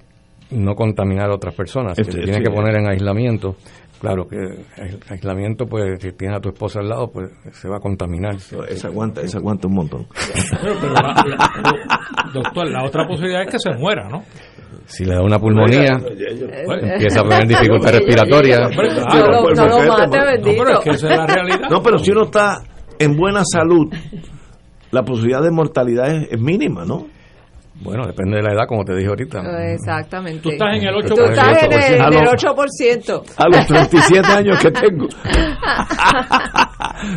no 0.51 0.73
contaminar 0.75 1.29
a 1.31 1.35
otras 1.35 1.53
personas, 1.53 1.99
Este, 1.99 2.11
si 2.13 2.17
te 2.19 2.23
tienes 2.23 2.37
sí. 2.37 2.43
que 2.43 2.55
poner 2.55 2.75
en 2.77 2.87
aislamiento, 2.87 3.57
claro 4.05 4.27
que 4.27 4.37
el 4.37 4.99
aislamiento, 5.09 5.65
pues 5.65 6.01
si 6.01 6.11
tienes 6.13 6.37
a 6.37 6.41
tu 6.41 6.49
esposa 6.49 6.79
al 6.79 6.89
lado, 6.89 7.09
pues 7.11 7.31
se 7.53 7.67
va 7.67 7.77
a 7.77 7.79
contaminar. 7.79 8.35
Esa 8.69 8.87
aguanta, 8.87 9.21
esa 9.21 9.39
aguanta 9.39 9.67
un 9.67 9.73
montón. 9.75 10.05
Pero, 10.61 10.75
pero 10.79 10.93
la- 10.93 11.01
la- 11.01 12.31
doctor, 12.33 12.69
la 12.69 12.83
otra 12.85 13.07
posibilidad 13.07 13.41
es 13.43 13.51
que 13.51 13.59
se 13.59 13.71
muera, 13.77 14.07
¿no? 14.09 14.23
Si 14.85 15.03
le 15.05 15.15
da 15.15 15.21
una 15.23 15.39
pulmonía, 15.39 15.97
Bueno. 16.65 16.87
empieza 16.87 17.21
a 17.21 17.23
tener 17.23 17.47
dificultad 17.47 17.91
respiratoria. 17.93 18.67
Hombre, 18.67 18.89
No 18.93 19.55
no 19.55 19.67
lo 19.67 19.87
mate, 19.87 20.17
No, 20.37 20.43
pero 20.43 20.69
es 20.69 20.79
que 20.83 20.89
esa 20.91 21.09
es 21.09 21.17
la 21.17 21.25
realidad. 21.25 21.69
No, 21.71 21.81
pero 21.81 21.97
si 21.97 22.11
uno 22.11 22.23
está 22.25 22.61
en 22.99 23.17
buena 23.17 23.41
salud, 23.43 23.91
la 24.91 25.03
posibilidad 25.03 25.41
de 25.41 25.51
mortalidad 25.51 26.09
es, 26.15 26.31
es 26.31 26.39
mínima, 26.39 26.85
¿no? 26.85 27.07
Bueno, 27.81 28.05
depende 28.07 28.37
de 28.37 28.43
la 28.43 28.53
edad, 28.53 28.65
como 28.67 28.83
te 28.85 28.95
dije 28.95 29.09
ahorita. 29.09 29.41
Exactamente. 29.73 30.41
Tú 30.41 30.49
estás 30.49 30.75
en 30.77 30.83
el 30.87 30.95
8%. 30.95 31.15
Tú 31.15 31.23
estás 31.23 31.63
en 31.63 31.73
el, 31.73 32.01
A 32.01 32.07
en 32.07 32.13
el 32.13 32.23
los- 32.23 32.43
8%. 32.43 33.23
A 33.37 33.47
los 33.49 33.67
37 33.67 34.27
años 34.31 34.59
que 34.59 34.71
tengo. 34.71 35.07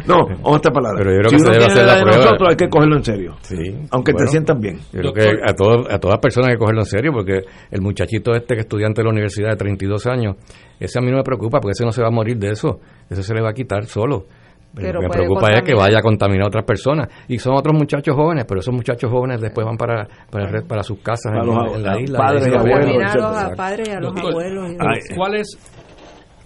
no, 0.06 0.26
otra 0.42 0.72
palabra. 0.72 0.98
Pero 0.98 1.12
yo 1.12 1.18
creo 1.18 1.30
si 1.30 1.36
que 1.36 1.42
se 1.44 1.50
debe 1.50 1.64
hacer 1.64 1.86
la 1.86 1.92
la 1.92 1.96
de 1.98 2.02
prueba. 2.02 2.24
nosotros 2.24 2.48
hay 2.50 2.56
que 2.56 2.68
cogerlo 2.68 2.96
en 2.96 3.04
serio. 3.04 3.36
Sí. 3.42 3.56
Aunque 3.90 4.12
Bueno, 4.12 4.26
te 4.26 4.30
sientas 4.30 4.58
bien. 4.60 4.78
Yo 4.92 5.00
creo 5.00 5.12
que 5.12 5.30
a, 5.48 5.54
todo- 5.54 5.90
a 5.90 5.98
todas 5.98 6.18
personas 6.18 6.48
hay 6.48 6.54
que 6.54 6.58
cogerlo 6.58 6.80
en 6.82 6.86
serio 6.86 7.12
porque 7.12 7.40
el 7.70 7.80
muchachito 7.80 8.32
este 8.34 8.54
que 8.54 8.60
es 8.60 8.66
estudiante 8.66 9.00
de 9.00 9.04
la 9.04 9.10
universidad 9.10 9.50
de 9.50 9.56
32 9.56 10.06
años, 10.06 10.36
ese 10.80 10.98
a 10.98 11.02
mí 11.02 11.10
no 11.10 11.18
me 11.18 11.22
preocupa 11.22 11.60
porque 11.60 11.72
ese 11.72 11.84
no 11.84 11.92
se 11.92 12.02
va 12.02 12.08
a 12.08 12.12
morir 12.12 12.36
de 12.38 12.50
eso, 12.50 12.80
ese 13.08 13.22
se 13.22 13.34
le 13.34 13.40
va 13.40 13.50
a 13.50 13.54
quitar 13.54 13.84
solo. 13.86 14.26
Pero 14.74 14.94
Lo 14.94 15.00
que 15.00 15.06
me 15.08 15.12
preocupa 15.24 15.50
es 15.52 15.62
que 15.62 15.74
vaya 15.74 15.98
a 15.98 16.02
contaminar 16.02 16.44
a 16.44 16.48
otras 16.48 16.64
personas. 16.64 17.08
Y 17.26 17.38
son 17.38 17.54
otros 17.56 17.74
muchachos 17.76 18.14
jóvenes, 18.14 18.44
pero 18.46 18.60
esos 18.60 18.72
muchachos 18.74 19.10
jóvenes 19.10 19.40
después 19.40 19.66
van 19.66 19.76
para, 19.76 20.06
para, 20.30 20.44
el 20.44 20.50
re- 20.52 20.62
para 20.62 20.82
sus 20.82 20.98
casas 21.00 21.32
Para 21.32 21.40
en, 21.42 21.46
los 21.46 21.76
en 21.76 21.82
la 21.82 22.00
isla. 22.00 22.18
padres 22.18 22.54
abuelos, 22.54 23.14
a 23.14 23.16
los 23.48 23.56
padres 23.56 23.88
y 23.88 23.92
a 23.92 24.00
los 24.00 24.14
Doctor, 24.14 24.30
abuelos. 24.32 24.70
y 24.70 24.76
¿cuál- 24.76 24.88
demás. 24.92 24.98
¿Cuál 25.16 25.34
es 25.36 25.58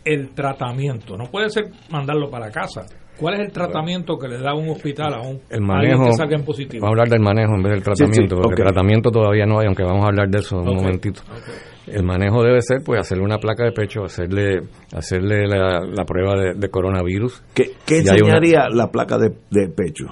el 0.05 0.31
tratamiento? 0.31 1.16
No 1.16 1.24
puede 1.24 1.51
ser 1.51 1.65
mandarlo 1.90 2.31
para 2.31 2.51
casa. 2.51 2.82
¿Cuál 3.18 3.34
es 3.34 3.40
el 3.40 3.52
tratamiento 3.52 4.18
que 4.18 4.26
le 4.28 4.39
da 4.39 4.55
un 4.55 4.68
hospital 4.70 5.14
a 5.14 5.20
un 5.20 5.40
El 5.51 5.60
manejo, 5.60 6.06
que 6.06 6.12
salga 6.12 6.36
en 6.36 6.44
positivo? 6.44 6.82
vamos 6.82 6.98
a 6.98 7.02
hablar 7.02 7.09
del 7.09 7.20
manejo 7.20 7.55
en 7.55 7.62
vez 7.62 7.72
del 7.72 7.82
Sí, 7.84 7.90
sí, 7.94 8.05
tratamiento, 8.05 8.36
porque 8.36 8.62
ok. 8.62 8.68
tratamiento 8.68 9.10
todavía 9.10 9.47
no 9.47 9.59
hay, 9.60 9.66
aunque 9.66 9.82
vamos 9.84 10.05
a 10.05 10.09
hablar 10.09 10.28
de 10.28 10.39
eso 10.39 10.60
en 10.60 10.68
un 10.68 10.76
momentito. 10.76 11.22
El 11.86 12.05
manejo 12.05 12.43
debe 12.43 12.60
ser, 12.62 12.78
pues, 12.84 13.01
hacerle 13.01 13.24
una 13.24 13.39
placa 13.39 13.64
de 13.64 13.72
pecho, 13.72 14.05
hacerle 14.05 14.60
hacerle 14.94 15.47
la, 15.47 15.80
la 15.80 16.05
prueba 16.05 16.36
de, 16.36 16.55
de 16.55 16.68
coronavirus. 16.68 17.43
¿Qué, 17.55 17.70
una- 17.89 17.98
enseñaría 18.12 18.68
la 18.70 18.90
placa 18.90 19.18
de, 19.18 19.30
de 19.51 19.68
pecho? 19.68 20.06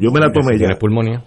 Yo 0.00 0.10
me 0.10 0.20
la 0.20 0.32
tomé 0.32 0.52
Si 0.52 0.54
ya. 0.54 0.58
tienes 0.60 0.78
pulmonía. 0.78 1.22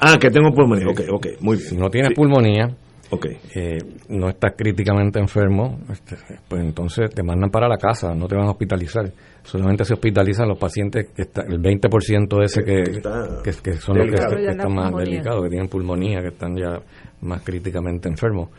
Ah, 0.00 0.16
que 0.18 0.30
tengo 0.30 0.50
pulmonía. 0.52 0.86
Ok, 0.88 1.00
ok, 1.12 1.26
muy 1.40 1.56
bien. 1.56 1.68
Si 1.68 1.76
no 1.76 1.90
tienes 1.90 2.10
Sí. 2.10 2.14
pulmonía, 2.14 2.68
Ok. 3.10 3.26
eh, 3.54 3.78
no 4.08 4.28
estás 4.30 4.52
críticamente 4.56 5.18
enfermo, 5.18 5.78
este, 5.90 6.16
pues 6.48 6.62
entonces 6.62 7.10
te 7.10 7.22
mandan 7.22 7.50
para 7.50 7.68
la 7.68 7.76
casa, 7.76 8.14
no 8.14 8.26
te 8.28 8.34
van 8.36 8.46
a 8.46 8.50
hospitalizar. 8.52 9.10
Solamente 9.44 9.84
se 9.84 9.94
hospitalizan 9.94 10.48
los 10.48 10.58
pacientes, 10.58 11.08
que 11.14 11.22
está, 11.22 11.42
el 11.42 11.60
20% 11.60 12.38
de 12.38 12.44
ese 12.44 12.64
que, 12.64 12.82
Que 12.84 12.90
está 12.92 13.40
que, 13.42 13.50
que 13.50 13.72
son 13.74 13.98
los 13.98 14.06
que, 14.08 14.46
están 14.50 14.72
más 14.74 14.94
delicados, 14.94 15.42
que 15.42 15.48
tienen 15.50 15.68
pulmonía, 15.68 16.20
que 16.20 16.28
están 16.28 16.56
ya 16.56 16.80
más 17.22 17.42
críticamente 17.42 18.08
enfermos. 18.08 18.50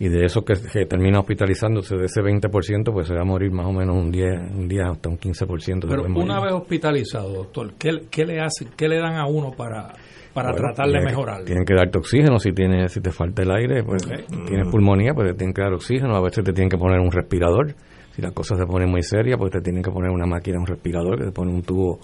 Y 0.00 0.08
de 0.08 0.24
esos 0.26 0.44
que, 0.44 0.54
que 0.72 0.86
termina 0.86 1.18
hospitalizándose, 1.20 1.96
de 1.96 2.06
ese 2.06 2.20
20%, 2.20 2.92
pues 2.92 3.08
se 3.08 3.14
va 3.14 3.22
a 3.22 3.24
morir 3.24 3.50
más 3.50 3.66
o 3.66 3.72
menos 3.72 3.96
un 3.96 4.10
10, 4.12 4.28
un 4.56 4.68
10 4.68 4.84
hasta 4.86 5.08
un 5.08 5.18
15%. 5.18 5.80
se 5.82 5.86
Pero 5.88 6.04
una 6.04 6.40
vez 6.40 6.52
hospitalizado, 6.52 7.32
doctor, 7.34 7.72
¿qué, 7.78 7.90
qué 8.10 8.24
le 8.24 8.40
hace, 8.40 8.66
qué 8.76 8.88
le 8.88 8.98
dan 8.98 9.16
a 9.16 9.26
uno 9.26 9.50
para, 9.56 9.88
para 10.32 10.50
Bueno, 10.52 10.66
tratar 10.66 10.86
de 10.86 10.92
tiene 10.92 11.04
que- 11.06 11.10
mejorarlo? 11.10 11.44
Tienen 11.46 11.64
que 11.64 11.74
darte 11.74 11.98
oxígeno 11.98 12.38
si 12.38 12.52
tienes, 12.52 12.92
si 12.92 13.00
te 13.00 13.10
falta 13.10 13.42
el 13.42 13.50
aire, 13.50 13.82
pues 13.82 14.04
Ok. 14.06 14.46
tienes 14.46 14.68
pulmonía, 14.68 15.14
pues 15.14 15.30
te 15.32 15.34
tienen 15.36 15.52
que 15.54 15.62
dar 15.62 15.72
oxígeno, 15.72 16.14
a 16.16 16.20
veces 16.22 16.44
te 16.44 16.52
tienen 16.52 16.68
que 16.70 16.78
poner 16.78 17.00
un 17.00 17.10
respirador. 17.10 17.74
Si 18.18 18.22
la 18.22 18.32
cosa 18.32 18.56
se 18.56 18.66
pone 18.66 18.84
muy 18.84 19.04
seria, 19.04 19.36
pues 19.36 19.52
te 19.52 19.60
tienen 19.60 19.80
que 19.80 19.92
poner 19.92 20.10
una 20.10 20.26
máquina, 20.26 20.58
un 20.58 20.66
respirador, 20.66 21.20
que 21.20 21.26
te 21.26 21.30
pone 21.30 21.52
un 21.52 21.62
tubo 21.62 22.00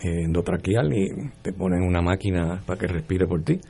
eh, 0.00 0.24
endotraqueal 0.24 0.92
y 0.92 1.08
te 1.40 1.52
ponen 1.52 1.84
una 1.84 2.02
máquina 2.02 2.60
para 2.66 2.80
que 2.80 2.88
respire 2.88 3.28
por 3.28 3.44
ti. 3.44 3.60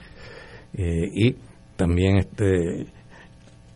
Eh, 0.73 1.11
y 1.13 1.37
también 1.77 2.17
este 2.17 2.87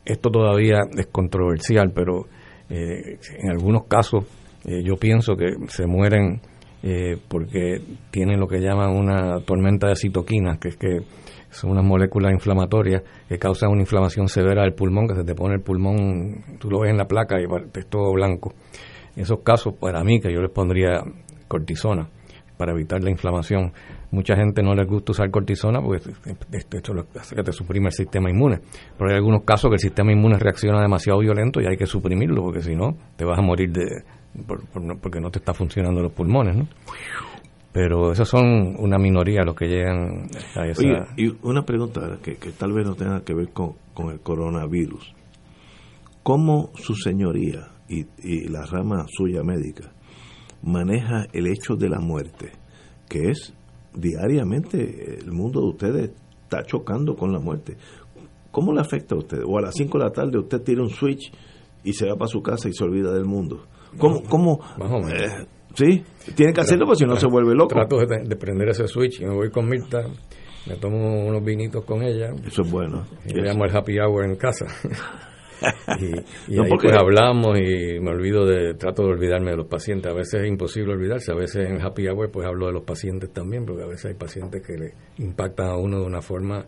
esto 0.02 0.30
todavía 0.30 0.78
es 0.97 1.09
controversial, 1.09 1.93
pero 1.94 2.24
eh, 2.70 3.18
en 3.38 3.51
algunos 3.51 3.84
casos 3.84 4.24
eh, 4.64 4.82
yo 4.82 4.97
pienso 4.97 5.36
que 5.36 5.55
se 5.68 5.86
mueren 5.86 6.40
porque 7.28 7.80
tienen 8.12 8.38
lo 8.38 8.47
que 8.47 8.60
llaman 8.60 8.97
una 8.97 9.40
tormenta 9.40 9.88
de 9.88 9.97
citoquinas, 9.97 10.59
que 10.59 10.68
es 10.68 10.76
que 10.76 11.01
son 11.56 11.70
unas 11.70 11.84
moléculas 11.84 12.32
inflamatorias 12.32 13.02
que 13.28 13.38
causan 13.38 13.70
una 13.70 13.80
inflamación 13.80 14.28
severa 14.28 14.62
del 14.62 14.74
pulmón, 14.74 15.08
que 15.08 15.14
se 15.14 15.24
te 15.24 15.34
pone 15.34 15.54
el 15.54 15.62
pulmón, 15.62 16.44
tú 16.58 16.70
lo 16.70 16.80
ves 16.80 16.90
en 16.90 16.98
la 16.98 17.06
placa 17.06 17.36
y 17.40 17.44
es 17.44 17.86
todo 17.86 18.12
blanco. 18.12 18.52
En 19.16 19.22
esos 19.22 19.40
casos, 19.40 19.74
para 19.74 20.04
mí, 20.04 20.20
que 20.20 20.32
yo 20.32 20.40
les 20.40 20.50
pondría 20.50 21.02
cortisona, 21.48 22.08
para 22.56 22.72
evitar 22.72 23.02
la 23.02 23.10
inflamación. 23.10 23.72
Mucha 24.10 24.36
gente 24.36 24.62
no 24.62 24.74
les 24.74 24.86
gusta 24.86 25.12
usar 25.12 25.30
cortisona 25.30 25.80
porque 25.80 26.10
esto, 26.52 26.92
hace 27.18 27.34
que 27.34 27.42
te 27.42 27.52
suprime 27.52 27.86
el 27.86 27.92
sistema 27.92 28.30
inmune. 28.30 28.60
Pero 28.96 29.10
hay 29.10 29.16
algunos 29.16 29.42
casos 29.44 29.70
que 29.70 29.74
el 29.74 29.80
sistema 29.80 30.12
inmune 30.12 30.38
reacciona 30.38 30.80
demasiado 30.80 31.18
violento 31.18 31.60
y 31.60 31.66
hay 31.66 31.76
que 31.76 31.86
suprimirlo 31.86 32.42
porque 32.42 32.62
si 32.62 32.74
no 32.74 32.96
te 33.16 33.24
vas 33.24 33.38
a 33.38 33.42
morir 33.42 33.72
de 33.72 34.04
porque 35.00 35.18
no 35.18 35.30
te 35.30 35.38
está 35.38 35.54
funcionando 35.54 36.02
los 36.02 36.12
pulmones, 36.12 36.56
¿no? 36.56 36.68
Pero 37.76 38.10
esos 38.10 38.26
son 38.26 38.74
una 38.78 38.96
minoría 38.96 39.42
los 39.44 39.54
que 39.54 39.66
llegan 39.66 40.30
a 40.54 40.66
esa... 40.66 40.80
Oye, 40.80 40.96
y 41.18 41.36
una 41.42 41.66
pregunta 41.66 42.18
que, 42.22 42.34
tal 42.58 42.72
vez 42.72 42.86
no 42.86 42.94
tenga 42.94 43.20
que 43.20 43.34
ver 43.34 43.50
con, 43.52 43.74
el 44.10 44.20
coronavirus. 44.20 45.12
¿Cómo 46.22 46.70
su 46.76 46.94
señoría 46.94 47.68
y, 47.86 48.06
y 48.22 48.48
la 48.48 48.64
rama 48.64 49.04
suya 49.06 49.42
médica 49.42 49.92
maneja 50.62 51.26
el 51.34 51.48
hecho 51.48 51.74
de 51.76 51.90
la 51.90 52.00
muerte? 52.00 52.52
Que 53.10 53.28
es 53.28 53.52
diariamente 53.94 55.18
el 55.20 55.30
mundo 55.32 55.60
de 55.60 55.66
ustedes 55.66 56.10
está 56.44 56.62
chocando 56.62 57.14
con 57.14 57.30
la 57.30 57.40
muerte. 57.40 57.76
¿Cómo 58.52 58.72
le 58.72 58.80
afecta 58.80 59.16
a 59.16 59.18
usted? 59.18 59.42
O 59.46 59.58
a 59.58 59.60
las 59.60 59.74
5 59.74 59.98
de 59.98 60.04
la 60.04 60.12
tarde 60.12 60.38
usted 60.38 60.62
tira 60.62 60.80
un 60.80 60.88
switch 60.88 61.30
y 61.84 61.92
se 61.92 62.08
va 62.08 62.16
para 62.16 62.28
su 62.28 62.40
casa 62.40 62.70
y 62.70 62.72
se 62.72 62.84
olvida 62.84 63.12
del 63.12 63.26
mundo. 63.26 63.66
¿Cómo? 63.98 64.22
cómo 64.22 64.60
eh, 65.10 65.46
sí, 65.76 66.04
tiene 66.34 66.52
que 66.52 66.60
hacerlo 66.60 66.86
porque 66.86 66.98
si 66.98 67.04
no 67.04 67.16
se 67.16 67.26
vuelve 67.26 67.54
loco. 67.54 67.74
Trato 67.74 67.98
de, 67.98 68.36
prender 68.36 68.70
ese 68.70 68.88
switch 68.88 69.20
y 69.20 69.24
me 69.24 69.34
voy 69.34 69.50
con 69.50 69.68
Mirta, 69.68 70.02
me 70.66 70.76
tomo 70.76 71.24
unos 71.26 71.44
vinitos 71.44 71.84
con 71.84 72.02
ella. 72.02 72.32
Eso 72.44 72.62
es 72.62 72.70
bueno. 72.70 73.06
Y 73.24 73.34
le 73.34 73.42
llamo 73.42 73.64
el 73.64 73.76
happy 73.76 73.98
hour 73.98 74.24
en 74.24 74.36
casa. 74.36 74.66
y, 76.00 76.58
ahí 76.58 76.68
pues 76.68 76.94
hablamos 76.94 77.58
y 77.58 77.98
me 78.00 78.10
olvido 78.10 78.44
de, 78.44 78.74
trato 78.74 79.02
de 79.02 79.10
olvidarme 79.10 79.52
de 79.52 79.56
los 79.58 79.66
pacientes. 79.66 80.10
A 80.10 80.14
veces 80.14 80.42
es 80.42 80.48
imposible 80.48 80.92
olvidarse, 80.92 81.32
a 81.32 81.36
veces 81.36 81.68
en 81.68 81.80
happy 81.80 82.08
hour 82.08 82.30
pues 82.30 82.46
hablo 82.46 82.66
de 82.66 82.72
los 82.72 82.82
pacientes 82.82 83.32
también, 83.32 83.64
porque 83.64 83.82
a 83.82 83.86
veces 83.86 84.06
hay 84.06 84.14
pacientes 84.14 84.66
que 84.66 84.76
le 84.76 84.92
impactan 85.18 85.68
a 85.68 85.76
uno 85.76 86.00
de 86.00 86.06
una 86.06 86.22
forma 86.22 86.66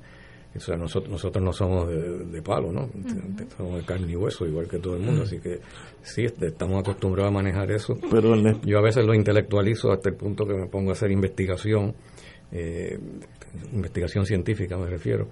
o 0.57 0.61
sea, 0.61 0.77
nosotros, 0.77 1.11
nosotros 1.11 1.45
no 1.45 1.53
somos 1.53 1.89
de, 1.89 2.43
palo, 2.43 2.73
¿no? 2.73 2.89
Somos 3.57 3.77
de 3.77 3.85
carne 3.85 4.11
y 4.11 4.17
hueso, 4.17 4.47
igual 4.47 4.67
que 4.67 4.79
todo 4.79 4.97
el 4.97 5.03
mundo. 5.03 5.23
Así 5.23 5.39
que 5.39 5.61
sí, 6.03 6.25
este, 6.25 6.49
estamos 6.49 6.81
acostumbrados 6.81 7.31
a 7.31 7.35
manejar 7.35 7.71
eso. 7.71 7.99
Pero 8.11 8.35
Yo 8.63 8.79
a 8.79 8.83
veces 8.83 9.05
lo 9.05 9.15
intelectualizo 9.15 9.93
hasta 9.93 10.09
el 10.09 10.17
punto 10.17 10.47
que 10.47 10.55
me 10.55 10.67
pongo 10.67 10.91
a 10.91 10.93
hacer 10.95 11.11
investigación, 11.11 11.95
eh, 12.51 12.99
investigación 13.73 14.25
científica 14.25 14.77
me 14.79 14.87
refiero, 14.87 15.29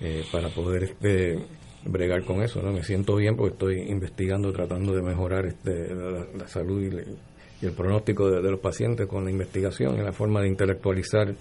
eh, 0.00 0.22
para 0.30 0.48
poder 0.48 0.84
este, 0.84 1.38
bregar 1.84 2.24
con 2.24 2.42
eso, 2.42 2.62
¿no? 2.62 2.72
Me 2.72 2.84
siento 2.84 3.16
bien 3.16 3.36
porque 3.36 3.54
estoy 3.54 3.90
investigando, 3.90 4.52
tratando 4.52 4.94
de 4.94 5.02
mejorar 5.02 5.46
este, 5.46 5.92
la, 5.94 6.46
salud 6.46 6.80
y, 6.80 7.66
el 7.66 7.72
pronóstico 7.72 8.30
de, 8.30 8.40
de 8.40 8.50
los 8.50 8.60
pacientes 8.60 9.06
con 9.06 9.24
la 9.24 9.30
investigación 9.30 9.98
y 9.98 10.02
la 10.02 10.12
forma 10.12 10.42
de 10.42 10.48
intelectualizar 10.48 11.34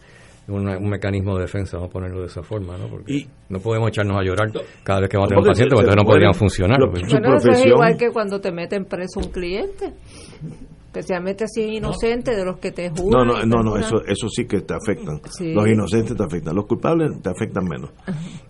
un 0.47 0.89
mecanismo 0.89 1.35
de 1.35 1.43
defensa, 1.43 1.77
vamos 1.77 1.89
a 1.89 1.93
ponerlo 1.93 2.21
de 2.21 2.27
esa 2.27 2.43
forma, 2.43 2.77
¿no? 2.77 2.87
Porque 2.87 3.27
no 3.49 3.59
podemos 3.59 3.89
echarnos 3.89 4.17
a 4.19 4.23
llorar 4.23 4.51
cada 4.83 4.99
vez 5.01 5.09
que 5.09 5.17
va 5.17 5.23
a 5.23 5.27
tener 5.27 5.41
un 5.41 5.47
paciente 5.47 5.75
porque 5.75 5.95
no 5.95 6.03
podrían 6.03 6.33
funcionar. 6.33 6.77
Bueno, 6.79 7.35
eso 7.37 7.51
es 7.51 7.65
igual 7.65 7.97
que 7.97 8.11
cuando 8.11 8.41
te 8.41 8.51
meten 8.51 8.85
preso 8.85 9.19
un 9.19 9.31
cliente 9.31 9.93
especialmente 10.93 11.47
si 11.47 11.61
es 11.63 11.71
inocente 11.73 12.35
de 12.35 12.45
los 12.45 12.59
que 12.59 12.71
te 12.71 12.89
juzgan. 12.89 13.09
No, 13.09 13.25
no, 13.25 13.45
no, 13.45 13.63
no 13.63 13.77
eso, 13.77 14.03
eso 14.05 14.29
sí 14.29 14.45
que 14.45 14.61
te 14.61 14.75
afectan. 14.75 15.19
Los 15.39 15.67
inocentes 15.67 16.15
te 16.15 16.23
afectan, 16.23 16.55
los 16.55 16.67
culpables 16.67 17.19
te 17.19 17.29
afectan 17.31 17.63
menos. 17.65 17.89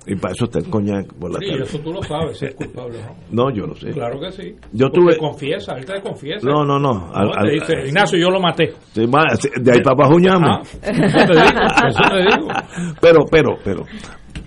Y 0.05 0.15
para 0.15 0.33
eso 0.33 0.45
está 0.45 0.59
el 0.59 0.69
coñac 0.69 1.13
por 1.13 1.31
la 1.31 1.39
sí, 1.39 1.45
eso 1.61 1.79
tú 1.79 1.93
lo 1.93 2.03
sabes, 2.03 2.37
si 2.37 2.47
es 2.47 2.55
culpable 2.55 2.99
no. 3.31 3.49
yo 3.49 3.65
lo 3.65 3.75
sé. 3.75 3.91
Claro 3.91 4.19
que 4.19 4.31
sí. 4.31 4.55
Yo 4.73 4.89
tuve... 4.89 5.17
confiesa, 5.17 5.75
él 5.77 5.85
te 5.85 6.01
confiesa. 6.01 6.45
No, 6.45 6.65
no, 6.65 6.77
no. 6.77 7.09
te 7.43 7.51
dice, 7.51 7.87
Ignacio, 7.87 8.19
yo 8.19 8.29
lo 8.29 8.41
maté. 8.41 8.73
de 8.93 9.71
ahí 9.71 9.81
para 9.81 9.95
abajo 9.95 10.15
ah, 10.29 10.61
eso 10.63 10.81
te 10.81 10.91
digo, 10.91 11.61
eso 11.87 12.01
te 12.09 12.17
digo. 12.17 12.47
Pero, 13.01 13.25
pero, 13.29 13.55
pero, 13.63 13.85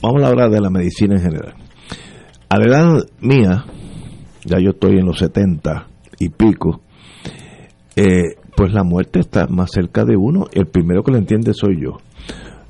vamos 0.02 0.22
a 0.22 0.28
hablar 0.28 0.50
de 0.50 0.60
la 0.60 0.70
medicina 0.70 1.14
en 1.14 1.22
general. 1.22 1.54
A 2.48 2.58
la 2.58 2.64
edad 2.66 3.04
mía, 3.20 3.64
ya 4.44 4.58
yo 4.58 4.70
estoy 4.70 4.98
en 4.98 5.06
los 5.06 5.18
70 5.18 5.86
y 6.18 6.28
pico, 6.30 6.80
eh, 7.96 8.36
pues 8.54 8.72
la 8.72 8.84
muerte 8.84 9.20
está 9.20 9.46
más 9.46 9.70
cerca 9.72 10.04
de 10.04 10.16
uno. 10.16 10.46
El 10.52 10.66
primero 10.66 11.02
que 11.02 11.12
lo 11.12 11.18
entiende 11.18 11.54
soy 11.54 11.82
yo. 11.82 11.96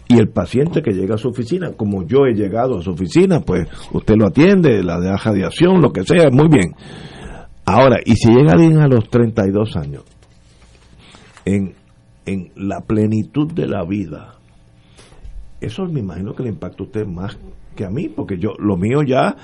Y 0.09 0.19
el 0.19 0.29
paciente 0.29 0.83
que 0.83 0.93
llega 0.93 1.17
a 1.17 1.19
su 1.19 1.29
oficina, 1.29 1.73
como 1.73 2.07
yo 2.07 2.27
he 2.27 2.35
llegado 2.35 2.79
a 2.79 2.83
su 2.83 2.93
oficina, 2.93 3.41
pues 3.41 3.69
usted 3.93 4.15
lo 4.17 4.29
atiende, 4.29 4.85
la 4.85 5.01
de 5.01 5.17
radiación, 5.17 5.83
lo 5.83 5.93
que 5.93 6.05
sea, 6.05 6.31
muy 6.31 6.49
bien. 6.49 6.75
Ahora, 7.65 7.97
y 8.05 8.15
si 8.15 8.29
llega 8.31 8.53
alguien 8.53 8.79
a 8.79 8.87
los 8.87 9.09
32 9.11 9.77
años, 9.77 10.05
en, 11.45 11.75
en 12.25 12.53
la 12.55 12.83
plenitud 12.83 13.53
de 13.53 13.67
la 13.67 13.85
vida, 13.85 14.35
eso 15.61 15.87
me 15.87 15.99
imagino 15.99 16.35
que 16.35 16.45
le 16.45 16.51
impacta 16.51 16.85
a 16.85 16.87
usted 16.87 17.05
más 17.05 17.37
que 17.75 17.85
a 17.85 17.91
mí, 17.91 18.09
porque 18.09 18.39
yo, 18.39 18.51
lo 18.59 18.77
mío 18.77 19.03
ya 19.03 19.37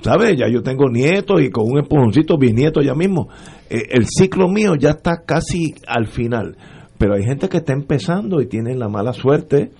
¿Sabes? 0.00 0.36
Ya 0.38 0.48
yo 0.48 0.62
tengo 0.62 0.88
nietos 0.88 1.40
y 1.42 1.50
con 1.50 1.64
un 1.66 1.78
empujoncito 1.78 2.38
bisnieto 2.38 2.80
ya 2.80 2.94
mismo. 2.94 3.28
Eh, 3.68 3.82
el 3.90 4.06
ciclo 4.06 4.48
mío 4.48 4.74
ya 4.78 4.90
está 4.90 5.24
casi 5.24 5.74
al 5.86 6.06
final. 6.06 6.56
Pero 6.98 7.14
hay 7.14 7.24
gente 7.24 7.48
que 7.48 7.58
está 7.58 7.72
empezando 7.72 8.40
y 8.40 8.46
tienen 8.46 8.78
la 8.78 8.88
mala 8.88 9.12
suerte 9.12 9.70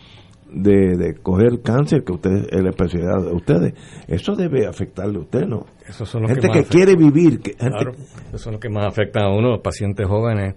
de, 0.51 0.97
de 0.97 1.15
coger 1.23 1.61
cáncer, 1.63 2.05
que 2.05 2.13
usted 2.13 2.47
es 2.51 2.63
la 2.63 2.71
especialidad 2.71 3.23
de 3.25 3.33
ustedes. 3.33 3.75
Eso 4.07 4.35
debe 4.35 4.67
afectarle 4.67 5.19
a 5.19 5.21
usted, 5.21 5.47
¿no? 5.47 5.67
Esos 5.87 6.09
son 6.09 6.23
los 6.23 6.31
gente 6.31 6.49
que, 6.49 6.65
quiere 6.65 6.95
vivir. 6.97 7.41
Que, 7.41 7.53
claro, 7.55 7.93
esos 8.29 8.41
son 8.41 8.53
los 8.53 8.61
que 8.61 8.69
más 8.69 8.87
afectan 8.87 9.25
a 9.25 9.31
uno, 9.31 9.51
los 9.51 9.61
pacientes 9.61 10.07
jóvenes. 10.07 10.55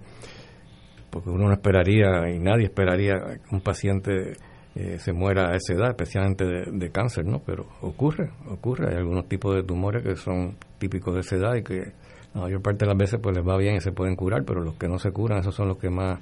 Porque 1.10 1.30
uno 1.30 1.46
no 1.46 1.52
esperaría, 1.52 2.30
y 2.30 2.38
nadie 2.38 2.64
esperaría 2.64 3.14
que 3.48 3.54
un 3.54 3.60
paciente 3.60 4.32
eh, 4.74 4.98
se 4.98 5.12
muera 5.12 5.50
a 5.50 5.56
esa 5.56 5.74
edad, 5.74 5.90
especialmente 5.90 6.44
de, 6.46 6.90
cáncer, 6.90 7.26
¿no? 7.26 7.40
Pero 7.44 7.66
ocurre, 7.82 8.30
ocurre. 8.48 8.90
Hay 8.90 8.96
algunos 8.96 9.28
tipos 9.28 9.54
de 9.54 9.62
tumores 9.62 10.02
que 10.02 10.16
son 10.16 10.56
típicos 10.78 11.14
de 11.14 11.20
esa 11.20 11.36
edad 11.36 11.54
y 11.56 11.62
que 11.62 11.92
la 12.34 12.42
mayor 12.42 12.62
parte 12.62 12.84
de 12.84 12.86
las 12.86 12.96
veces 12.96 13.20
pues 13.22 13.36
les 13.36 13.46
va 13.46 13.58
bien 13.58 13.76
y 13.76 13.80
se 13.80 13.92
pueden 13.92 14.16
curar, 14.16 14.44
pero 14.44 14.62
los 14.62 14.74
que 14.74 14.88
no 14.88 14.98
se 14.98 15.10
curan, 15.10 15.40
esos 15.40 15.54
son 15.54 15.68
los 15.68 15.76
que 15.76 15.90
más 15.90 16.18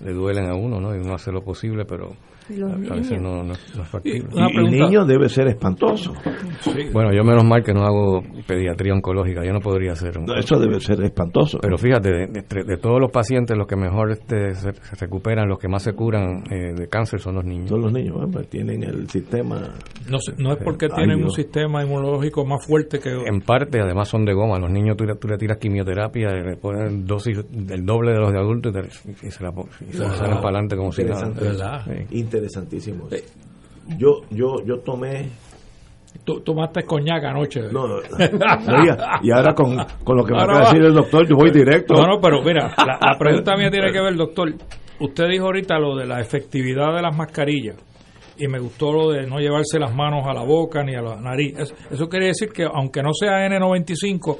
le 0.00 0.12
duelen 0.12 0.48
a 0.48 0.54
uno, 0.54 0.80
¿no? 0.80 0.94
Y 0.94 0.98
uno 0.98 1.14
hace 1.14 1.32
lo 1.32 1.42
posible, 1.42 1.84
pero 1.84 2.12
a, 2.48 2.94
veces 2.94 3.20
no, 3.20 3.42
no, 3.42 3.52
es 3.52 3.88
factible. 3.88 4.28
Y, 4.34 4.58
el 4.58 4.70
niño 4.70 5.04
debe 5.04 5.28
ser 5.28 5.48
espantoso. 5.48 6.14
Bueno, 6.92 7.12
yo 7.12 7.22
menos 7.22 7.44
mal 7.44 7.62
que 7.62 7.72
no 7.72 7.82
hago 7.82 8.22
pediatría 8.46 8.94
oncológica, 8.94 9.44
yo 9.44 9.52
no 9.52 9.60
podría 9.60 9.92
hacer. 9.92 10.12
eso 10.38 10.58
debe 10.58 10.80
ser 10.80 11.02
espantoso. 11.02 11.58
Pero 11.60 11.76
fíjate, 11.76 12.10
de, 12.26 12.76
todos 12.78 13.00
los 13.00 13.10
pacientes, 13.10 13.56
los 13.56 13.66
que 13.66 13.76
mejor 13.76 14.12
este, 14.12 14.54
se, 14.54 14.72
recuperan, 14.98 15.48
los 15.48 15.58
que 15.58 15.68
más 15.68 15.82
se 15.82 15.92
curan 15.92 16.44
eh, 16.50 16.74
de 16.74 16.88
cáncer 16.88 17.20
son 17.20 17.36
los 17.36 17.44
niños. 17.44 17.68
Son 17.68 17.82
los 17.82 17.92
niños, 17.92 18.14
tienen 18.48 18.82
el 18.82 19.08
sistema. 19.08 19.74
No, 20.08 20.18
no 20.38 20.52
es 20.52 20.58
porque 20.62 20.88
tienen 20.88 21.22
un 21.22 21.30
sistema 21.30 21.82
inmunológico 21.82 22.44
más 22.44 22.64
fuerte 22.64 22.98
que. 22.98 23.10
En 23.10 23.40
parte, 23.40 23.80
además 23.80 24.08
son 24.08 24.24
de 24.24 24.32
goma. 24.32 24.58
Los 24.58 24.70
niños 24.70 24.96
tú, 24.96 25.04
le 25.04 25.36
tiras 25.36 25.58
quimioterapia, 25.58 26.30
le 26.30 26.56
ponen 26.56 27.04
dosis 27.04 27.38
del 27.50 27.84
doble 27.84 28.12
de 28.12 28.18
los 28.18 28.32
de 28.32 28.38
adultos 28.38 28.74
y, 29.22 29.30
se 29.30 29.42
la 29.42 29.52
salen 29.52 30.36
para 30.36 30.58
adelante 30.58 30.76
como 30.76 30.92
si 30.92 31.04
nada. 31.04 31.32
Interesantísimo. 32.38 33.08
Yo, 33.96 34.20
yo, 34.30 34.64
yo 34.64 34.80
tomé 34.80 35.28
Tú 36.24 36.40
tomaste 36.40 36.82
coñac 36.84 37.24
anoche. 37.24 37.60
No, 37.72 37.86
no, 37.86 37.96
y 39.22 39.30
ahora 39.30 39.54
con, 39.54 39.76
con 40.04 40.16
lo 40.16 40.24
que 40.24 40.32
me 40.32 40.46
va 40.46 40.56
a 40.56 40.60
decir 40.60 40.82
el 40.82 40.94
doctor, 40.94 41.26
yo 41.28 41.36
voy 41.36 41.50
directo. 41.50 41.94
No, 41.94 42.06
no, 42.06 42.20
pero 42.20 42.42
mira, 42.42 42.74
la, 42.76 43.18
pregunta 43.18 43.56
mía 43.56 43.70
tiene 43.70 43.92
que 43.92 44.00
ver, 44.00 44.16
doctor. 44.16 44.52
Usted 45.00 45.28
dijo 45.28 45.46
ahorita 45.46 45.78
lo 45.78 45.96
de 45.96 46.06
la 46.06 46.20
efectividad 46.20 46.94
de 46.94 47.02
las 47.02 47.16
mascarillas 47.16 47.76
y 48.36 48.48
me 48.48 48.58
gustó 48.58 48.92
lo 48.92 49.10
de 49.10 49.26
no 49.26 49.38
llevarse 49.38 49.78
las 49.78 49.94
manos 49.94 50.26
a 50.26 50.34
la 50.34 50.44
boca 50.44 50.82
ni 50.82 50.94
a 50.94 51.02
la 51.02 51.16
nariz. 51.16 51.54
Eso 51.90 52.08
quiere 52.08 52.26
decir 52.26 52.50
que 52.50 52.64
aunque 52.64 53.02
no 53.02 53.12
sea 53.12 53.46
N95, 53.48 54.38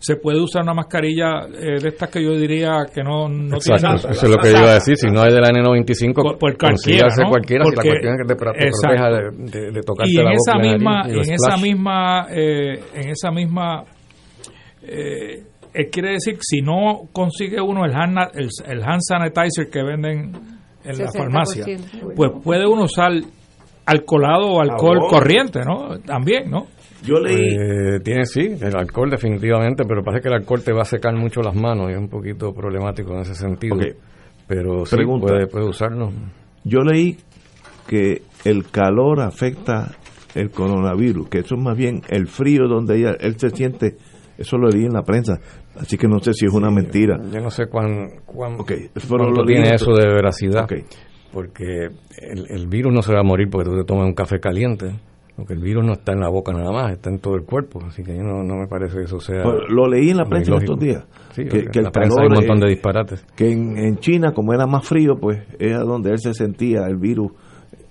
se 0.00 0.16
puede 0.16 0.40
usar 0.40 0.62
una 0.62 0.72
mascarilla 0.72 1.46
eh, 1.46 1.78
de 1.78 1.88
estas 1.88 2.08
que 2.08 2.24
yo 2.24 2.32
diría 2.32 2.86
que 2.92 3.02
no, 3.02 3.28
no 3.28 3.58
tiene 3.58 3.80
nada. 3.82 3.96
Eso 3.96 4.10
es 4.10 4.30
lo 4.30 4.38
que 4.38 4.50
yo 4.50 4.58
iba 4.58 4.70
a 4.70 4.74
decir. 4.74 4.96
Si 4.96 5.08
no 5.08 5.24
es 5.26 5.34
de 5.34 5.40
la 5.40 5.50
N95, 5.50 6.14
por, 6.14 6.38
por 6.38 6.56
cualquiera, 6.56 7.08
¿no? 7.18 7.28
cualquiera 7.28 7.64
Porque, 7.64 7.80
si 7.82 7.86
la 7.86 7.92
cuestión 7.92 8.14
es 8.14 8.20
que 8.22 8.34
te, 8.34 8.36
proteja 8.36 9.10
de, 9.10 9.60
de, 9.60 9.72
de 9.72 9.82
tocarte 9.82 10.10
y 10.10 10.18
en 10.18 10.24
la 10.24 10.32
esa 10.32 10.54
boca 10.54 10.66
misma, 10.66 11.02
y 11.06 11.12
en 11.12 11.34
esa 11.34 11.56
misma, 11.56 12.26
eh, 12.30 12.80
en 12.94 13.08
esa 13.10 13.30
misma, 13.30 13.84
eh, 14.82 15.44
quiere 15.92 16.12
decir 16.12 16.38
si 16.40 16.62
no 16.62 17.02
consigue 17.12 17.60
uno 17.60 17.84
el 17.84 17.94
hand, 17.94 18.18
el, 18.34 18.48
el 18.66 18.82
hand 18.82 19.00
sanitizer 19.06 19.68
que 19.70 19.82
venden 19.82 20.32
en 20.82 20.98
la 20.98 21.12
farmacia, 21.12 21.66
pues 22.16 22.30
puede 22.42 22.66
uno 22.66 22.84
usar 22.84 23.12
alcoholado 23.84 24.46
o 24.46 24.60
alcohol 24.62 25.08
corriente, 25.10 25.60
¿no? 25.60 25.98
También, 25.98 26.50
¿no? 26.50 26.68
Yo 27.04 27.18
leí. 27.18 27.36
Eh, 27.36 28.00
tiene 28.02 28.26
sí, 28.26 28.40
el 28.60 28.76
alcohol 28.76 29.10
definitivamente, 29.10 29.84
pero 29.86 30.02
parece 30.02 30.22
que 30.22 30.28
el 30.28 30.34
alcohol 30.34 30.62
te 30.62 30.72
va 30.72 30.82
a 30.82 30.84
secar 30.84 31.14
mucho 31.14 31.40
las 31.40 31.54
manos 31.54 31.90
y 31.90 31.92
es 31.92 31.98
un 31.98 32.08
poquito 32.08 32.52
problemático 32.52 33.14
en 33.14 33.20
ese 33.20 33.34
sentido. 33.34 33.76
Pero 34.46 34.84
sí, 34.84 34.96
puede, 34.96 35.46
puede 35.46 35.66
usarlo. 35.66 36.10
Yo 36.64 36.80
leí 36.80 37.16
que 37.86 38.22
el 38.44 38.70
calor 38.70 39.20
afecta 39.20 39.92
el 40.34 40.50
coronavirus, 40.50 41.28
que 41.28 41.38
eso 41.38 41.54
es 41.54 41.60
más 41.60 41.76
bien 41.76 42.02
el 42.08 42.26
frío 42.26 42.68
donde 42.68 43.16
él 43.18 43.36
se 43.36 43.50
siente 43.50 43.96
Eso 44.38 44.56
lo 44.56 44.68
leí 44.68 44.84
en 44.84 44.92
la 44.92 45.02
prensa, 45.02 45.38
así 45.76 45.96
que 45.96 46.06
no 46.06 46.18
sé 46.20 46.32
si 46.34 46.46
es 46.46 46.52
una 46.52 46.70
mentira. 46.70 47.18
Yo 47.32 47.40
no 47.40 47.50
sé 47.50 47.66
cuán, 47.66 48.20
cuán 48.24 48.60
okay. 48.60 48.90
cuánto 49.08 49.44
tiene 49.44 49.74
eso 49.74 49.92
de 49.92 50.06
veracidad, 50.06 50.66
porque 51.32 51.88
el, 52.18 52.46
el, 52.48 52.66
virus 52.66 52.92
no 52.92 53.02
se 53.02 53.12
va 53.12 53.20
a 53.20 53.24
morir 53.24 53.48
porque 53.50 53.70
tú 53.70 53.76
te 53.76 53.84
tomas 53.84 54.06
un 54.06 54.14
café 54.14 54.40
caliente. 54.40 54.94
Porque 55.40 55.54
el 55.54 55.60
virus 55.60 55.82
no 55.82 55.94
está 55.94 56.12
en 56.12 56.20
la 56.20 56.28
boca 56.28 56.52
nada 56.52 56.70
más, 56.70 56.92
está 56.92 57.08
en 57.08 57.18
todo 57.18 57.34
el 57.34 57.44
cuerpo. 57.44 57.80
Así 57.82 58.02
que 58.02 58.12
no, 58.12 58.42
no 58.42 58.56
me 58.56 58.66
parece 58.66 58.98
que 58.98 59.04
eso 59.04 59.18
sea. 59.20 59.42
Pues 59.42 59.56
lo 59.70 59.88
leí 59.88 60.10
en 60.10 60.18
la 60.18 60.26
prensa 60.26 60.54
estos 60.54 60.78
días. 60.78 61.02
que, 61.34 61.46
que 61.46 61.78
el 61.78 61.90
prensa 61.90 62.20
hay 62.20 62.26
un 62.26 62.34
montón 62.34 62.60
de 62.60 62.68
disparates. 62.68 63.24
Que 63.34 63.50
en, 63.50 63.78
en, 63.78 63.96
China, 63.96 64.32
como 64.34 64.52
era 64.52 64.66
más 64.66 64.86
frío, 64.86 65.14
pues 65.18 65.38
era 65.58 65.78
donde 65.78 66.10
él 66.10 66.18
se 66.18 66.34
sentía 66.34 66.80
el 66.86 66.98
virus. 66.98 67.32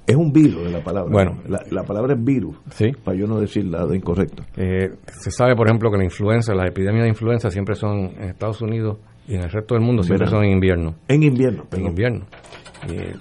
Es 0.06 0.16
un 0.16 0.32
virus 0.32 0.68
en 0.68 0.74
la 0.74 0.84
palabra. 0.84 1.12
Bueno, 1.12 1.40
la, 1.48 1.60
la 1.72 1.82
palabra 1.82 2.14
es 2.14 2.24
virus. 2.24 2.56
Sí. 2.70 2.92
Para 3.04 3.18
yo 3.18 3.26
no 3.26 3.40
decir 3.40 3.66
nada 3.66 3.96
incorrecto. 3.96 4.44
Eh, 4.56 4.92
se 5.08 5.32
sabe, 5.32 5.56
por 5.56 5.66
ejemplo, 5.66 5.90
que 5.90 5.98
la 5.98 6.04
influenza, 6.04 6.54
las 6.54 6.70
epidemias 6.70 7.06
de 7.06 7.10
influenza 7.10 7.50
siempre 7.50 7.74
son 7.74 8.12
en 8.16 8.30
Estados 8.30 8.62
Unidos 8.62 9.00
y 9.28 9.34
en 9.34 9.42
el 9.42 9.50
resto 9.50 9.74
del 9.74 9.84
mundo 9.84 10.04
siempre 10.04 10.28
son 10.28 10.44
en 10.44 10.52
invierno. 10.52 10.94
En 11.08 11.24
invierno. 11.24 11.64
En 11.72 11.86
invierno. 11.88 12.26
Eh, 12.92 13.16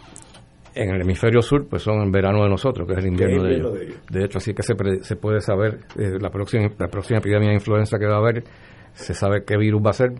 en 0.78 0.94
el 0.94 1.00
hemisferio 1.00 1.42
sur, 1.42 1.66
pues 1.68 1.82
son 1.82 2.00
en 2.02 2.12
verano 2.12 2.44
de 2.44 2.48
nosotros, 2.48 2.86
que 2.86 2.92
es 2.92 2.98
el 3.00 3.06
invierno, 3.06 3.42
de, 3.42 3.54
ellos. 3.56 3.72
de, 4.08 4.24
hecho, 4.24 4.38
así 4.38 4.54
que 4.54 4.62
se, 4.62 4.74
se 5.02 5.16
puede 5.16 5.40
saber 5.40 5.80
eh, 5.98 6.18
la, 6.20 6.30
próxima, 6.30 6.68
la 6.78 6.86
próxima 6.86 7.18
epidemia 7.18 7.48
de 7.48 7.54
influenza 7.54 7.98
que 7.98 8.06
va 8.06 8.14
a 8.14 8.18
haber, 8.18 8.44
se 8.92 9.12
sabe 9.12 9.44
qué 9.44 9.56
virus 9.56 9.82
va 9.84 9.90
a 9.90 9.94
ser, 9.94 10.12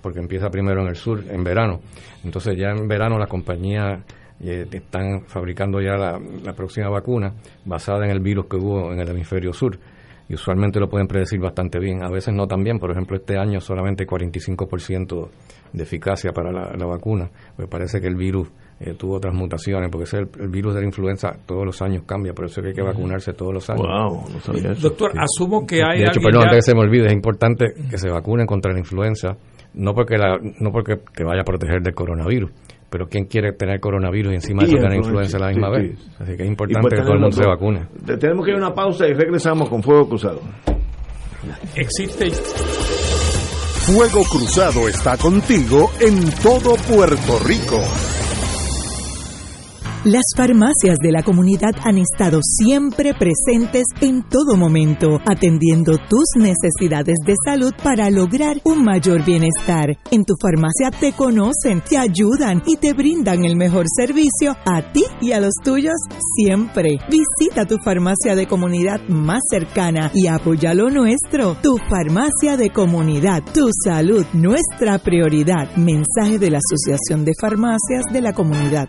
porque 0.00 0.20
empieza 0.20 0.48
primero 0.48 0.82
en 0.82 0.88
el 0.88 0.96
sur, 0.96 1.22
en 1.28 1.42
verano. 1.42 1.80
Entonces 2.24 2.56
ya 2.56 2.70
en 2.70 2.86
verano 2.86 3.18
las 3.18 3.28
compañías 3.28 4.04
eh, 4.40 4.64
están 4.70 5.22
fabricando 5.26 5.80
ya 5.80 5.96
la, 5.96 6.20
la, 6.44 6.52
próxima 6.54 6.88
vacuna 6.88 7.34
basada 7.64 8.04
en 8.04 8.12
el 8.12 8.20
virus 8.20 8.46
que 8.46 8.56
hubo 8.56 8.92
en 8.92 9.00
el 9.00 9.08
hemisferio 9.08 9.52
sur. 9.52 9.76
Y 10.28 10.34
usualmente 10.34 10.78
lo 10.78 10.88
pueden 10.88 11.08
predecir 11.08 11.40
bastante 11.40 11.80
bien. 11.80 12.04
A 12.04 12.08
veces 12.08 12.32
no 12.32 12.46
tan 12.46 12.62
bien. 12.62 12.78
Por 12.78 12.92
ejemplo, 12.92 13.16
este 13.16 13.36
año 13.36 13.60
solamente 13.60 14.06
45% 14.06 15.28
de 15.72 15.82
eficacia 15.82 16.30
para 16.30 16.52
la, 16.52 16.72
la 16.78 16.86
vacuna. 16.86 17.28
Pues 17.56 17.66
parece 17.68 18.00
que 18.00 18.06
el 18.06 18.14
virus 18.14 18.48
eh, 18.82 18.94
tuvo 18.94 19.16
otras 19.16 19.34
mutaciones, 19.34 19.90
porque 19.90 20.08
el, 20.16 20.28
el, 20.40 20.48
virus 20.48 20.74
de 20.74 20.80
la 20.80 20.86
influenza 20.86 21.36
todos 21.44 21.66
los 21.66 21.82
años 21.82 22.04
cambia, 22.06 22.32
por 22.32 22.46
eso 22.46 22.62
que 22.62 22.68
hay 22.68 22.74
que 22.74 22.82
vacunarse 22.82 23.34
todos 23.34 23.52
los 23.52 23.68
años. 23.68 24.80
Doctor, 24.80 25.12
asumo 25.18 25.66
que 25.66 25.82
hay. 25.84 25.98
De 25.98 26.04
hecho, 26.06 26.20
perdón, 26.20 26.44
antes 26.44 26.64
que 26.64 26.70
se 26.70 26.74
me 26.74 26.80
olvide, 26.80 27.06
es 27.06 27.12
importante 27.12 27.66
que 27.90 27.98
se 27.98 28.08
vacunen 28.08 28.46
contra 28.46 28.72
la 28.72 28.78
influenza, 28.78 29.36
no 29.74 29.92
porque, 29.92 30.16
la, 30.16 30.38
no 30.60 30.72
porque 30.72 30.96
te 31.14 31.24
vaya 31.24 31.42
a 31.42 31.44
proteger 31.44 31.82
del 31.82 31.94
coronavirus, 31.94 32.50
pero 32.88 33.06
¿quién 33.06 33.26
quiere 33.26 33.52
tener 33.52 33.80
coronavirus 33.80 34.32
y 34.32 34.36
encima 34.36 34.64
de 34.64 34.72
tener 34.72 34.94
influenza 34.94 35.36
a 35.36 35.40
la 35.40 35.48
misma 35.48 35.68
vez? 35.68 35.98
Así 36.18 36.34
que 36.38 36.42
es 36.42 36.48
importante 36.48 36.96
que 36.96 37.02
todo 37.02 37.12
el 37.12 37.20
mundo 37.20 37.36
se 37.36 37.46
vacune. 37.46 37.86
Tenemos 38.18 38.46
que 38.46 38.52
ir 38.52 38.56
a 38.56 38.60
una 38.60 38.74
pausa 38.74 39.06
y 39.06 39.12
regresamos 39.12 39.68
con 39.68 39.82
Fuego 39.82 40.08
Cruzado. 40.08 40.40
Existe. 41.76 42.30
Fuego 43.90 44.22
Cruzado 44.24 44.88
está 44.88 45.18
contigo 45.18 45.90
en 46.00 46.30
todo 46.42 46.76
Puerto 46.88 47.38
Rico. 47.46 47.78
Las 50.04 50.24
farmacias 50.34 50.96
de 51.02 51.12
la 51.12 51.22
comunidad 51.22 51.74
han 51.84 51.98
estado 51.98 52.40
siempre 52.42 53.12
presentes 53.12 53.84
en 54.00 54.22
todo 54.22 54.56
momento, 54.56 55.20
atendiendo 55.26 55.98
tus 56.08 56.24
necesidades 56.36 57.16
de 57.26 57.34
salud 57.44 57.74
para 57.84 58.08
lograr 58.08 58.62
un 58.64 58.82
mayor 58.82 59.22
bienestar. 59.26 59.98
En 60.10 60.24
tu 60.24 60.36
farmacia 60.40 60.90
te 60.90 61.12
conocen, 61.12 61.82
te 61.86 61.98
ayudan 61.98 62.62
y 62.64 62.76
te 62.76 62.94
brindan 62.94 63.44
el 63.44 63.56
mejor 63.56 63.84
servicio 63.94 64.56
a 64.64 64.90
ti 64.90 65.04
y 65.20 65.32
a 65.32 65.40
los 65.40 65.52
tuyos 65.62 65.98
siempre. 66.34 66.98
Visita 67.10 67.66
tu 67.66 67.76
farmacia 67.84 68.34
de 68.34 68.46
comunidad 68.46 69.06
más 69.08 69.40
cercana 69.50 70.10
y 70.14 70.28
apoya 70.28 70.72
lo 70.72 70.88
nuestro. 70.88 71.58
Tu 71.62 71.76
farmacia 71.90 72.56
de 72.56 72.70
comunidad, 72.70 73.42
tu 73.52 73.68
salud, 73.84 74.24
nuestra 74.32 74.98
prioridad. 74.98 75.76
Mensaje 75.76 76.38
de 76.38 76.52
la 76.52 76.58
Asociación 76.58 77.26
de 77.26 77.32
Farmacias 77.38 78.04
de 78.10 78.22
la 78.22 78.32
Comunidad. 78.32 78.88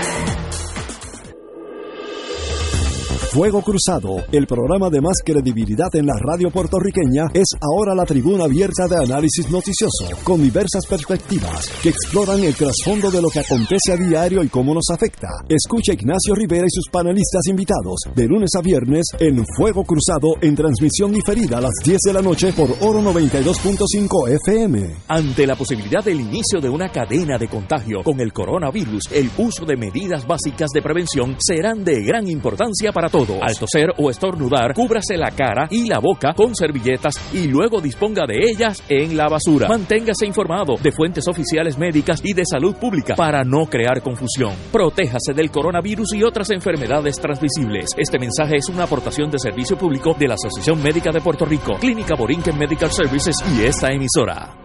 Fuego 3.31 3.61
Cruzado, 3.61 4.25
el 4.33 4.45
programa 4.45 4.89
de 4.89 4.99
más 4.99 5.19
credibilidad 5.23 5.87
en 5.95 6.05
la 6.05 6.15
radio 6.19 6.51
puertorriqueña, 6.51 7.27
es 7.33 7.47
ahora 7.61 7.95
la 7.95 8.03
tribuna 8.03 8.43
abierta 8.43 8.89
de 8.89 8.97
análisis 8.97 9.49
noticioso, 9.49 10.09
con 10.25 10.43
diversas 10.43 10.85
perspectivas 10.85 11.69
que 11.81 11.87
exploran 11.87 12.43
el 12.43 12.53
trasfondo 12.53 13.09
de 13.09 13.21
lo 13.21 13.29
que 13.29 13.39
acontece 13.39 13.93
a 13.93 13.95
diario 13.95 14.43
y 14.43 14.49
cómo 14.49 14.73
nos 14.73 14.83
afecta. 14.91 15.29
Escucha 15.47 15.93
Ignacio 15.93 16.35
Rivera 16.35 16.65
y 16.65 16.75
sus 16.75 16.89
panelistas 16.91 17.47
invitados 17.47 18.01
de 18.13 18.27
lunes 18.27 18.49
a 18.53 18.61
viernes 18.61 19.05
en 19.17 19.45
Fuego 19.55 19.85
Cruzado 19.85 20.33
en 20.41 20.53
transmisión 20.53 21.13
diferida 21.13 21.59
a 21.59 21.61
las 21.61 21.75
10 21.85 21.99
de 22.07 22.13
la 22.13 22.21
noche 22.21 22.51
por 22.51 22.69
Oro 22.81 22.99
92.5 22.99 24.29
FM. 24.43 24.95
Ante 25.07 25.47
la 25.47 25.55
posibilidad 25.55 26.03
del 26.03 26.19
inicio 26.19 26.59
de 26.59 26.67
una 26.67 26.91
cadena 26.91 27.37
de 27.37 27.47
contagio 27.47 28.03
con 28.03 28.19
el 28.19 28.33
coronavirus, 28.33 29.03
el 29.13 29.31
uso 29.37 29.63
de 29.65 29.77
medidas 29.77 30.27
básicas 30.27 30.69
de 30.73 30.81
prevención 30.81 31.37
serán 31.39 31.85
de 31.85 32.03
gran 32.03 32.27
importancia 32.27 32.91
para 32.91 33.07
todos 33.07 33.20
al 33.41 33.57
toser 33.57 33.93
o 33.97 34.09
estornudar, 34.09 34.73
cúbrase 34.73 35.17
la 35.17 35.31
cara 35.31 35.67
y 35.69 35.87
la 35.87 35.99
boca 35.99 36.33
con 36.33 36.55
servilletas 36.55 37.15
y 37.33 37.47
luego 37.47 37.81
disponga 37.81 38.25
de 38.25 38.49
ellas 38.49 38.83
en 38.89 39.15
la 39.15 39.27
basura. 39.27 39.67
Manténgase 39.67 40.25
informado 40.25 40.75
de 40.81 40.91
fuentes 40.91 41.27
oficiales 41.27 41.77
médicas 41.77 42.21
y 42.23 42.33
de 42.33 42.43
salud 42.45 42.75
pública 42.75 43.15
para 43.15 43.43
no 43.43 43.65
crear 43.65 44.01
confusión. 44.01 44.53
Protéjase 44.71 45.33
del 45.33 45.51
coronavirus 45.51 46.13
y 46.15 46.23
otras 46.23 46.49
enfermedades 46.51 47.19
transmisibles. 47.19 47.89
Este 47.97 48.19
mensaje 48.19 48.55
es 48.57 48.69
una 48.69 48.83
aportación 48.83 49.29
de 49.29 49.39
servicio 49.39 49.77
público 49.77 50.15
de 50.17 50.27
la 50.27 50.35
Asociación 50.35 50.81
Médica 50.81 51.11
de 51.11 51.21
Puerto 51.21 51.45
Rico, 51.45 51.77
Clínica 51.79 52.15
Borinquen 52.15 52.57
Medical 52.57 52.91
Services 52.91 53.35
y 53.55 53.63
esta 53.63 53.91
emisora. 53.91 54.55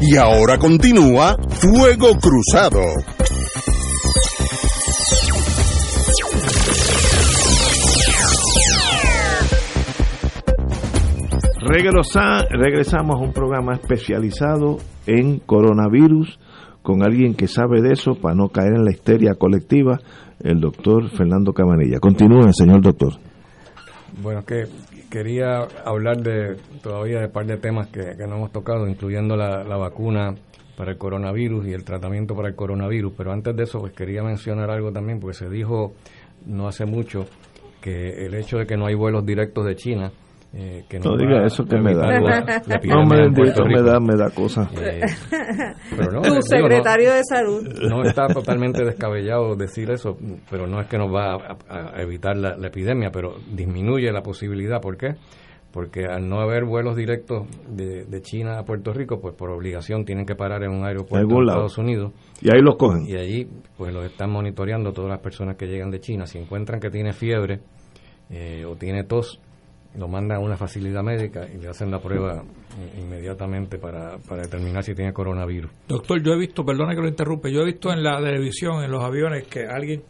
Y 0.00 0.16
ahora 0.16 0.58
continúa 0.58 1.36
Fuego 1.60 2.16
Cruzado. 2.18 2.82
Regresa, 11.70 12.46
regresamos 12.48 13.16
a 13.16 13.22
un 13.22 13.34
programa 13.34 13.74
especializado 13.74 14.78
en 15.06 15.38
coronavirus 15.38 16.40
con 16.80 17.02
alguien 17.02 17.34
que 17.34 17.46
sabe 17.46 17.82
de 17.82 17.92
eso 17.92 18.14
para 18.14 18.34
no 18.34 18.48
caer 18.48 18.72
en 18.76 18.86
la 18.86 18.90
histeria 18.90 19.34
colectiva, 19.34 19.98
el 20.42 20.60
doctor 20.60 21.10
Fernando 21.10 21.52
Cabanilla. 21.52 21.98
Continúe, 22.00 22.50
señor 22.54 22.80
doctor. 22.80 23.12
Bueno, 24.22 24.46
que 24.46 24.64
quería 25.10 25.58
hablar 25.84 26.22
de 26.22 26.56
todavía 26.82 27.18
de 27.18 27.26
un 27.26 27.32
par 27.32 27.44
de 27.44 27.58
temas 27.58 27.88
que, 27.88 28.16
no 28.26 28.36
hemos 28.36 28.50
tocado, 28.50 28.88
incluyendo 28.88 29.36
la, 29.36 29.62
la, 29.62 29.76
vacuna 29.76 30.34
para 30.74 30.92
el 30.92 30.96
coronavirus 30.96 31.66
y 31.66 31.74
el 31.74 31.84
tratamiento 31.84 32.34
para 32.34 32.48
el 32.48 32.54
coronavirus. 32.54 33.12
Pero 33.14 33.30
antes 33.30 33.54
de 33.54 33.64
eso, 33.64 33.80
pues 33.80 33.92
quería 33.92 34.22
mencionar 34.22 34.70
algo 34.70 34.90
también, 34.90 35.20
porque 35.20 35.36
se 35.36 35.50
dijo 35.50 35.92
no 36.46 36.66
hace 36.66 36.86
mucho 36.86 37.26
que 37.82 38.24
el 38.24 38.34
hecho 38.34 38.56
de 38.56 38.66
que 38.66 38.78
no 38.78 38.86
hay 38.86 38.94
vuelos 38.94 39.26
directos 39.26 39.66
de 39.66 39.76
China 39.76 40.12
eh, 40.54 40.84
que 40.88 40.98
no, 40.98 41.14
diga 41.14 41.44
eso 41.44 41.62
que 41.64 41.76
me 41.76 41.94
da. 41.94 42.20
no 42.20 43.04
me, 43.06 43.28
me 43.28 43.82
da, 43.82 44.00
me 44.00 44.16
da 44.16 44.30
cosa. 44.30 44.70
Eh, 44.80 45.02
tu 46.22 46.40
secretario 46.40 47.12
de 47.12 47.22
salud. 47.22 47.68
No 47.82 48.02
está 48.02 48.28
totalmente 48.28 48.82
descabellado 48.82 49.56
decir 49.56 49.90
eso, 49.90 50.16
pero 50.50 50.66
no 50.66 50.80
es 50.80 50.86
que 50.86 50.96
nos 50.96 51.14
va 51.14 51.34
a, 51.68 52.00
evitar 52.00 52.34
la, 52.34 52.56
epidemia, 52.66 53.10
pero 53.12 53.34
disminuye 53.54 54.10
la 54.10 54.22
posibilidad. 54.22 54.80
¿Por 54.80 54.96
qué? 54.96 55.16
Porque 55.70 56.06
al 56.06 56.26
no 56.26 56.40
haber 56.40 56.64
vuelos 56.64 56.96
directos 56.96 57.46
de, 57.68 58.20
China 58.22 58.58
a 58.58 58.64
Puerto 58.64 58.94
Rico, 58.94 59.20
pues 59.20 59.34
por 59.34 59.50
obligación 59.50 60.06
tienen 60.06 60.24
que 60.24 60.34
parar 60.34 60.64
en 60.64 60.70
un 60.70 60.86
aeropuerto 60.86 61.28
de 61.28 61.44
Estados 61.44 61.76
Unidos. 61.76 62.12
Y 62.40 62.50
ahí 62.50 62.62
los 62.62 62.76
cogen. 62.76 63.06
Y 63.06 63.16
allí 63.16 63.46
pues 63.76 63.92
los 63.92 64.06
están 64.06 64.30
monitoreando 64.30 64.92
todas 64.92 65.10
las 65.10 65.20
personas 65.20 65.56
que 65.56 65.66
llegan 65.66 65.90
de 65.90 66.00
China. 66.00 66.24
Si 66.24 66.38
encuentran 66.38 66.80
que 66.80 66.88
tiene 66.88 67.12
fiebre 67.12 67.60
eh, 68.30 68.64
o 68.66 68.76
tiene 68.76 69.04
tos, 69.04 69.40
lo 69.96 70.08
mandan 70.08 70.38
a 70.38 70.40
una 70.40 70.56
facilidad 70.56 71.02
médica 71.02 71.46
y 71.48 71.58
le 71.58 71.68
hacen 71.68 71.90
la 71.90 72.00
prueba 72.00 72.42
inmediatamente 72.98 73.78
para, 73.78 74.18
para 74.18 74.42
determinar 74.42 74.84
si 74.84 74.94
tiene 74.94 75.12
coronavirus. 75.12 75.70
Doctor, 75.88 76.22
yo 76.22 76.32
he 76.32 76.38
visto, 76.38 76.64
perdona 76.64 76.94
que 76.94 77.00
lo 77.00 77.08
interrumpe, 77.08 77.52
yo 77.52 77.62
he 77.62 77.66
visto 77.66 77.92
en 77.92 78.02
la 78.02 78.20
televisión, 78.20 78.84
en 78.84 78.90
los 78.90 79.02
aviones, 79.02 79.46
que 79.46 79.66
alguien 79.66 80.02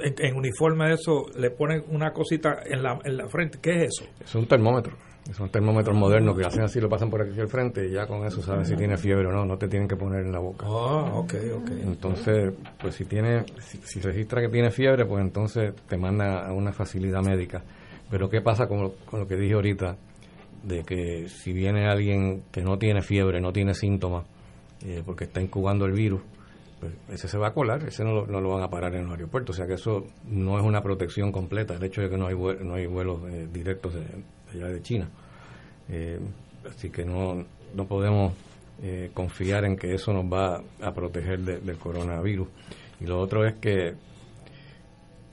en, 0.00 0.36
uniforme 0.36 0.88
de 0.88 0.94
eso 0.94 1.26
le 1.36 1.50
ponen 1.50 1.84
una 1.88 2.12
cosita 2.12 2.62
en 2.64 2.82
la, 2.82 2.98
en 3.04 3.16
la 3.16 3.28
frente. 3.28 3.58
¿Qué 3.60 3.84
es 3.84 3.84
eso? 3.84 4.10
Es 4.22 4.34
un 4.34 4.46
termómetro. 4.46 4.94
son 5.32 5.50
termómetros 5.50 5.96
modernos 5.96 6.36
que 6.38 6.46
hacen 6.46 6.62
así, 6.62 6.80
lo 6.80 6.88
pasan 6.88 7.10
por 7.10 7.22
aquí 7.22 7.38
al 7.38 7.48
frente 7.48 7.86
y 7.86 7.92
ya 7.92 8.06
con 8.06 8.24
eso 8.24 8.42
sabes 8.42 8.68
si 8.68 8.76
tiene 8.76 8.96
fiebre 8.96 9.26
o 9.26 9.32
no, 9.32 9.44
no 9.44 9.56
te 9.58 9.68
tienen 9.68 9.88
que 9.88 9.96
poner 9.96 10.24
en 10.24 10.32
la 10.32 10.38
boca. 10.38 10.66
Ah, 10.66 11.12
ok, 11.14 11.34
ok. 11.56 11.70
Entonces, 11.82 12.52
pues 12.80 12.94
si 12.94 13.04
tiene, 13.04 13.44
si, 13.60 13.78
si 13.84 14.00
registra 14.00 14.40
que 14.40 14.48
tiene 14.48 14.70
fiebre, 14.70 15.04
pues 15.04 15.22
entonces 15.22 15.74
te 15.88 15.96
manda 15.96 16.46
a 16.46 16.52
una 16.52 16.72
facilidad 16.72 17.22
médica. 17.22 17.62
Pero 18.10 18.28
¿qué 18.28 18.40
pasa 18.40 18.66
con 18.68 18.92
con 19.06 19.20
lo 19.20 19.26
que 19.26 19.36
dije 19.36 19.54
ahorita? 19.54 19.96
De 20.62 20.82
que 20.84 21.28
si 21.28 21.52
viene 21.52 21.86
alguien 21.86 22.42
que 22.50 22.62
no 22.62 22.78
tiene 22.78 23.02
fiebre, 23.02 23.40
no 23.40 23.52
tiene 23.52 23.74
síntomas, 23.74 24.24
eh, 24.84 25.02
porque 25.04 25.24
está 25.24 25.40
incubando 25.42 25.84
el 25.84 25.92
virus, 25.92 26.22
pues 26.80 26.92
ese 27.10 27.28
se 27.28 27.36
va 27.38 27.48
a 27.48 27.52
colar, 27.54 27.82
ese 27.86 28.02
no 28.04 28.24
lo, 28.24 28.48
van 28.50 28.62
a 28.62 28.68
parar 28.70 28.94
en 28.94 29.04
el 29.04 29.10
aeropuerto. 29.10 29.52
O 29.52 29.54
sea 29.54 29.66
que 29.66 29.74
eso 29.74 30.06
no 30.26 30.58
es 30.58 30.64
una 30.64 30.80
protección 30.82 31.32
completa, 31.32 31.74
el 31.74 31.84
hecho 31.84 32.00
de 32.02 32.08
que 32.08 32.16
no 32.16 32.26
hay, 32.26 32.34
vuel- 32.34 32.60
no 32.60 32.74
hay 32.74 32.86
vuelos 32.86 33.20
eh, 33.30 33.46
directos 33.52 33.94
de, 33.94 34.04
allá 34.52 34.68
de 34.68 34.82
China. 34.82 35.08
Eh, 35.90 36.18
así 36.68 36.88
que 36.90 37.04
no, 37.04 37.44
no 37.74 37.84
podemos 37.86 38.32
eh, 38.82 39.10
confiar 39.12 39.64
en 39.66 39.76
que 39.76 39.94
eso 39.94 40.12
nos 40.14 40.24
va 40.24 40.62
a 40.80 40.92
proteger 40.94 41.40
de- 41.40 41.60
del 41.60 41.76
coronavirus. 41.76 42.48
Y 43.00 43.06
lo 43.06 43.20
otro 43.20 43.46
es 43.46 43.54
que 43.56 43.92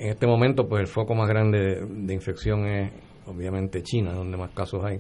en 0.02 0.10
este 0.10 0.28
momento 0.28 0.68
pues 0.68 0.82
el 0.82 0.88
foco 0.88 1.14
más 1.15 1.28
grande 1.30 1.60
de, 1.60 1.86
de 1.86 2.14
infección 2.14 2.65
es 2.68 2.91
obviamente 3.28 3.82
China, 3.84 4.14
donde 4.14 4.38
más 4.38 4.52
casos 4.52 4.84
hay 4.84 4.99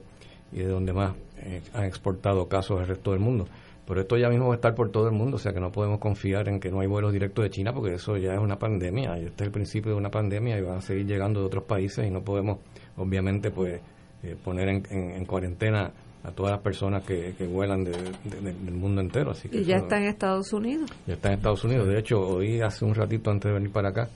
y 0.51 0.57
de 0.59 0.67
donde 0.67 0.93
más 0.93 1.15
eh, 1.37 1.61
han 1.73 1.85
exportado 1.85 2.47
casos 2.47 2.79
al 2.79 2.87
resto 2.87 3.11
del 3.11 3.19
mundo. 3.19 3.47
Pero 3.87 4.01
esto 4.01 4.15
ya 4.15 4.29
mismo 4.29 4.47
va 4.47 4.53
a 4.53 4.55
estar 4.55 4.75
por 4.75 4.91
todo 4.91 5.07
el 5.07 5.13
mundo, 5.13 5.35
o 5.37 5.39
sea 5.39 5.53
que 5.53 5.59
no 5.59 5.71
podemos 5.71 5.99
confiar 5.99 6.47
en 6.47 6.59
que 6.59 6.69
no 6.69 6.79
hay 6.81 6.87
vuelos 6.87 7.11
directos 7.11 7.43
de 7.43 7.49
China 7.49 7.73
porque 7.73 7.95
eso 7.95 8.15
ya 8.15 8.33
es 8.33 8.39
una 8.39 8.57
pandemia, 8.57 9.17
y 9.17 9.25
este 9.25 9.43
es 9.43 9.47
el 9.47 9.51
principio 9.51 9.91
de 9.93 9.97
una 9.97 10.09
pandemia 10.11 10.57
y 10.57 10.61
van 10.61 10.77
a 10.77 10.81
seguir 10.81 11.07
llegando 11.07 11.39
de 11.41 11.47
otros 11.47 11.63
países 11.63 12.05
y 12.07 12.11
no 12.11 12.21
podemos 12.21 12.59
obviamente 12.95 13.49
pues 13.51 13.81
eh, 14.23 14.35
poner 14.43 14.69
en, 14.69 14.83
en- 14.91 15.11
en 15.11 15.25
cuarentena 15.25 15.91
a 16.23 16.31
todas 16.31 16.51
las 16.51 16.61
personas 16.61 17.03
que, 17.03 17.33
que 17.35 17.47
vuelan 17.47 17.83
de- 17.83 17.91
de- 17.91 18.41
de- 18.41 18.53
del 18.53 18.75
mundo 18.75 19.01
entero. 19.01 19.31
Así 19.31 19.49
que 19.49 19.57
Y 19.57 19.63
ya 19.63 19.77
eso- 19.77 19.85
está 19.85 19.97
en 19.97 20.03
Estados 20.05 20.53
Unidos. 20.53 20.89
ya 21.07 21.15
está 21.15 21.29
en 21.29 21.33
Estados 21.39 21.63
Unidos. 21.63 21.87
De 21.87 21.97
hecho, 21.97 22.19
oí 22.19 22.61
hace 22.61 22.85
un 22.85 22.93
ratito 22.93 23.31
antes 23.31 23.49
de 23.49 23.53
venir 23.55 23.71
para 23.71 23.89
acá 23.89 24.07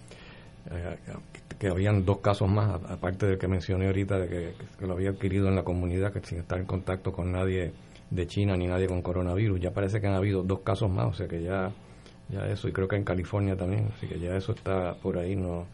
que, 0.70 1.58
que 1.58 1.68
habían 1.68 2.06
dos 2.06 2.20
casos 2.20 2.50
más, 2.50 2.82
aparte 2.90 3.26
del 3.26 3.38
que 3.38 3.48
mencioné 3.48 3.88
ahorita, 3.88 4.20
de 4.20 4.28
que, 4.28 4.54
que 4.78 4.88
lo 4.88 4.94
había 4.94 5.12
adquirido 5.12 5.48
en 5.48 5.56
la 5.56 5.64
comunidad, 5.64 6.12
que 6.12 6.26
sin 6.26 6.40
estar 6.40 6.60
en 6.60 6.66
contacto 6.66 7.12
con 7.12 7.32
nadie 7.32 7.74
de 8.10 8.28
China 8.28 8.56
ni 8.58 8.68
nadie 8.68 8.88
con 8.88 9.02
coronavirus. 9.02 9.60
Ya 9.60 9.72
parece 9.72 10.02
que 10.02 10.08
han 10.08 10.14
habido 10.14 10.44
dos 10.44 10.60
casos 10.62 10.90
más, 10.90 11.08
o 11.08 11.14
sea 11.14 11.28
que 11.28 11.42
ya, 11.42 11.72
ya 12.30 12.48
eso, 12.48 12.68
y 12.68 12.72
creo 12.72 12.88
que 12.88 12.96
en 12.96 13.04
California 13.04 13.56
también, 13.56 13.92
así 13.96 14.08
que 14.08 14.20
ya 14.20 14.36
eso 14.36 14.54
está 14.54 14.96
por 14.96 15.18
ahí, 15.18 15.36
no, 15.36 15.66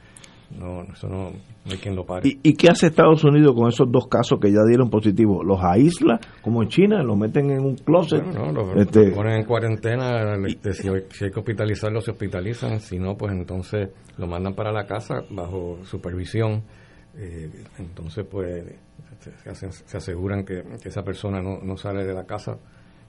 no 0.57 0.84
eso 0.84 1.07
no, 1.07 1.32
no 1.32 1.72
hay 1.72 1.78
quien 1.78 1.95
lo 1.95 2.06
pare. 2.06 2.28
¿Y, 2.30 2.40
¿Y 2.44 2.53
qué 2.56 2.68
hace 2.69 2.88
Estados 2.88 3.23
Unidos 3.23 3.53
con 3.56 3.68
esos 3.69 3.91
dos 3.91 4.07
casos 4.07 4.40
que 4.40 4.52
ya 4.52 4.60
dieron 4.68 4.90
positivo? 4.90 5.44
¿Los 5.44 5.60
aísla 5.64 6.19
como 6.41 6.61
en 6.64 6.69
China? 6.69 7.02
¿Los 7.03 7.18
meten 7.18 7.49
en 7.52 7.60
un 7.65 7.76
closet? 7.76 8.23
Bueno, 8.23 8.52
no, 8.52 8.73
lo, 8.73 8.82
Este, 8.82 9.11
ponen 9.11 9.40
en 9.40 9.45
cuarentena, 9.45 10.36
este, 10.48 10.73
si, 10.73 10.88
hay, 10.90 11.03
si 11.11 11.26
hay 11.26 11.32
que 11.32 11.40
hospitalizarlo, 11.40 12.02
se 12.02 12.11
hospitalizan, 12.11 12.80
si 12.80 12.99
no, 12.99 13.15
pues 13.15 13.32
entonces 13.34 13.90
lo 14.18 14.28
mandan 14.28 14.53
para 14.53 14.72
la 14.72 14.86
casa 14.86 15.23
bajo 15.30 15.80
supervisión. 15.84 16.64
Eh, 17.18 17.49
entonces, 17.80 18.26
pues 18.30 18.64
se, 19.19 19.32
se 19.32 19.49
hacen- 19.49 19.72
se 19.72 19.98
aseguran 19.98 20.45
que, 20.45 20.64
que 20.82 20.90
esa 20.90 21.03
persona 21.03 21.41
no, 21.41 21.60
no 21.61 21.76
sale 21.78 22.03
de 22.06 22.14
la 22.14 22.26
casa 22.26 22.57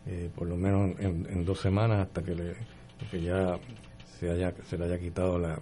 eh, 0.06 0.28
por 0.35 0.48
lo 0.48 0.56
menos 0.56 0.98
en, 0.98 1.24
en 1.31 1.44
dos 1.44 1.60
semanas 1.60 2.01
hasta 2.09 2.23
que, 2.23 2.35
le, 2.35 2.55
que 3.10 3.23
ya 3.23 3.56
se, 4.19 4.28
haya, 4.31 4.52
se 4.64 4.77
le 4.77 4.86
haya 4.86 4.98
quitado 4.98 5.39
la, 5.39 5.56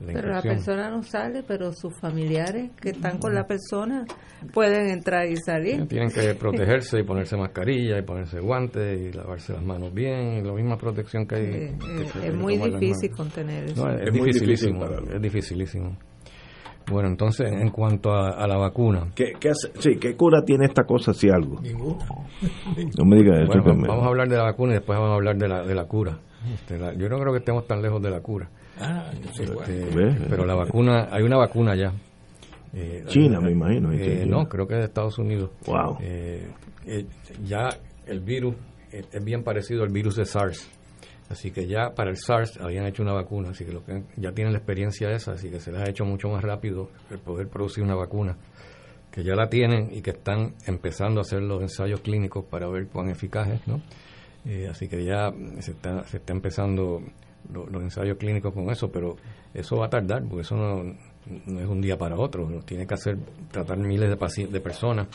la 0.00 0.12
Pero 0.12 0.28
la 0.28 0.42
persona 0.42 0.90
no 0.90 1.02
sale, 1.02 1.42
pero 1.46 1.72
sus 1.72 1.92
familiares 2.00 2.70
que 2.80 2.90
están 2.90 3.18
con 3.18 3.34
la 3.34 3.46
persona 3.46 4.04
pueden 4.52 4.88
entrar 4.90 5.26
y 5.26 5.36
salir. 5.36 5.86
Tienen 5.88 6.10
que 6.10 6.34
protegerse 6.38 7.00
y 7.00 7.02
ponerse 7.02 7.36
mascarilla 7.36 7.98
y 7.98 8.02
ponerse 8.02 8.38
guantes 8.40 9.00
y 9.00 9.12
lavarse 9.16 9.52
las 9.54 9.62
manos 9.64 9.92
bien, 9.92 10.38
y 10.38 10.42
la 10.42 10.52
misma 10.52 10.76
protección 10.76 11.26
que 11.26 11.34
hay. 11.36 11.42
Eh, 11.44 11.74
que 11.78 12.18
eh, 12.20 12.28
es 12.28 12.34
muy 12.34 12.56
difícil 12.56 13.10
contener 13.10 13.64
eso. 13.64 13.84
No, 13.86 13.92
es, 13.94 14.02
Es 14.08 14.12
muy 14.12 14.26
dificilísimo, 14.26 14.84
difícil 14.86 15.14
es 15.16 15.22
dificilísimo. 15.22 15.96
Bueno, 16.90 17.08
entonces, 17.08 17.52
en 17.52 17.68
cuanto 17.70 18.12
a, 18.12 18.30
a 18.30 18.46
la 18.46 18.56
vacuna, 18.56 19.10
¿qué, 19.14 19.32
qué 19.38 19.50
hace- 19.50 19.72
sí, 19.78 19.98
¿qué 20.00 20.16
cura 20.16 20.40
tiene 20.46 20.64
esta 20.64 20.84
cosa 20.84 21.12
si 21.12 21.28
algo? 21.28 21.60
Ninguna. 21.60 22.02
No 22.98 23.04
me 23.04 23.16
digas 23.16 23.40
eso. 23.40 23.62
bueno, 23.62 23.82
vamos 23.86 24.04
a 24.04 24.08
hablar 24.08 24.28
de 24.28 24.36
la 24.38 24.44
vacuna 24.44 24.72
y 24.72 24.76
después 24.76 24.98
vamos 24.98 25.12
a 25.12 25.16
hablar 25.16 25.36
de 25.36 25.48
la, 25.48 25.62
de 25.66 25.74
la 25.74 25.84
cura. 25.84 26.18
Este, 26.54 26.78
la- 26.78 26.94
yo 26.94 27.08
no 27.10 27.18
creo 27.18 27.32
que 27.32 27.40
estemos 27.40 27.66
tan 27.66 27.82
lejos 27.82 28.00
de 28.00 28.10
la 28.10 28.20
cura. 28.22 28.48
Ah, 28.80 29.10
bueno. 29.36 29.60
Este, 29.62 30.26
pero 30.28 30.44
la 30.46 30.54
vacuna, 30.54 31.08
hay 31.10 31.22
una 31.22 31.36
vacuna 31.36 31.74
ya. 31.76 31.92
Eh, 32.74 33.04
China, 33.06 33.38
hay- 33.38 33.44
me 33.44 33.50
imagino, 33.52 33.92
eh, 33.92 34.24
no, 34.26 34.48
creo 34.48 34.66
que 34.66 34.74
es 34.74 34.80
de 34.80 34.86
Estados 34.86 35.18
Unidos. 35.18 35.50
Wow. 35.66 35.98
Eh, 36.00 36.46
eh, 36.86 37.06
ya 37.44 37.68
el 38.06 38.20
virus 38.20 38.54
eh, 38.92 39.04
es 39.12 39.24
bien 39.24 39.42
parecido 39.42 39.82
al 39.82 39.90
virus 39.90 40.16
de 40.16 40.24
SARS. 40.24 40.68
Así 41.30 41.50
que 41.50 41.66
ya 41.66 41.90
para 41.94 42.08
el 42.10 42.16
SARS 42.16 42.58
habían 42.58 42.86
hecho 42.86 43.02
una 43.02 43.12
vacuna, 43.12 43.50
así 43.50 43.64
que, 43.66 43.72
lo 43.72 43.84
que 43.84 44.02
ya 44.16 44.32
tienen 44.32 44.52
la 44.54 44.58
experiencia 44.60 45.10
esa, 45.10 45.32
así 45.32 45.50
que 45.50 45.60
se 45.60 45.70
les 45.72 45.82
ha 45.82 45.90
hecho 45.90 46.06
mucho 46.06 46.28
más 46.30 46.42
rápido 46.42 46.88
el 47.10 47.18
poder 47.18 47.48
producir 47.48 47.84
una 47.84 47.94
vacuna, 47.94 48.36
que 49.12 49.22
ya 49.22 49.34
la 49.34 49.48
tienen 49.50 49.90
y 49.92 50.00
que 50.00 50.10
están 50.12 50.54
empezando 50.66 51.20
a 51.20 51.22
hacer 51.22 51.42
los 51.42 51.60
ensayos 51.60 52.00
clínicos 52.00 52.46
para 52.46 52.66
ver 52.68 52.86
cuán 52.86 53.10
eficaces, 53.10 53.60
¿no? 53.66 53.82
Eh, 54.46 54.68
así 54.70 54.88
que 54.88 55.04
ya 55.04 55.30
se 55.60 55.72
está, 55.72 56.04
se 56.04 56.16
está 56.16 56.32
empezando 56.32 57.02
lo- 57.52 57.66
los 57.66 57.82
ensayos 57.82 58.16
clínicos 58.18 58.52
con 58.54 58.70
eso, 58.70 58.90
pero 58.90 59.16
eso 59.54 59.76
va 59.76 59.86
a 59.86 59.90
tardar, 59.90 60.22
porque 60.24 60.42
eso 60.42 60.56
no, 60.56 60.82
es 61.60 61.66
un 61.66 61.80
día 61.80 61.96
para 61.98 62.16
otro, 62.16 62.46
tiene 62.64 62.86
que 62.86 62.94
hacer, 62.94 63.18
tratar 63.50 63.78
miles 63.78 64.08
de, 64.10 64.46
de 64.46 64.60
personas, 64.60 65.08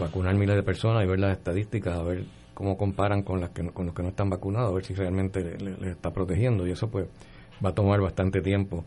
vacunar 0.00 0.34
miles 0.34 0.56
de 0.56 0.62
personas 0.62 1.04
y 1.04 1.06
ver 1.06 1.18
las 1.20 1.36
estadísticas, 1.36 1.98
a 1.98 2.02
ver 2.02 2.24
cómo 2.54 2.76
comparan 2.76 3.22
con 3.22 3.40
las 3.40 3.50
que 3.50 3.64
con 3.70 3.86
los 3.86 3.94
que 3.94 4.02
no 4.02 4.08
están 4.08 4.30
vacunados, 4.30 4.70
a 4.70 4.74
ver 4.74 4.84
si 4.84 4.94
realmente 4.94 5.40
le- 5.42 5.58
le- 5.58 5.76
les 5.78 5.90
está 5.92 6.10
protegiendo 6.10 6.66
y 6.66 6.70
eso 6.72 6.88
pues 6.88 7.06
va 7.64 7.70
a 7.70 7.74
tomar 7.74 8.00
bastante 8.00 8.40
tiempo 8.40 8.84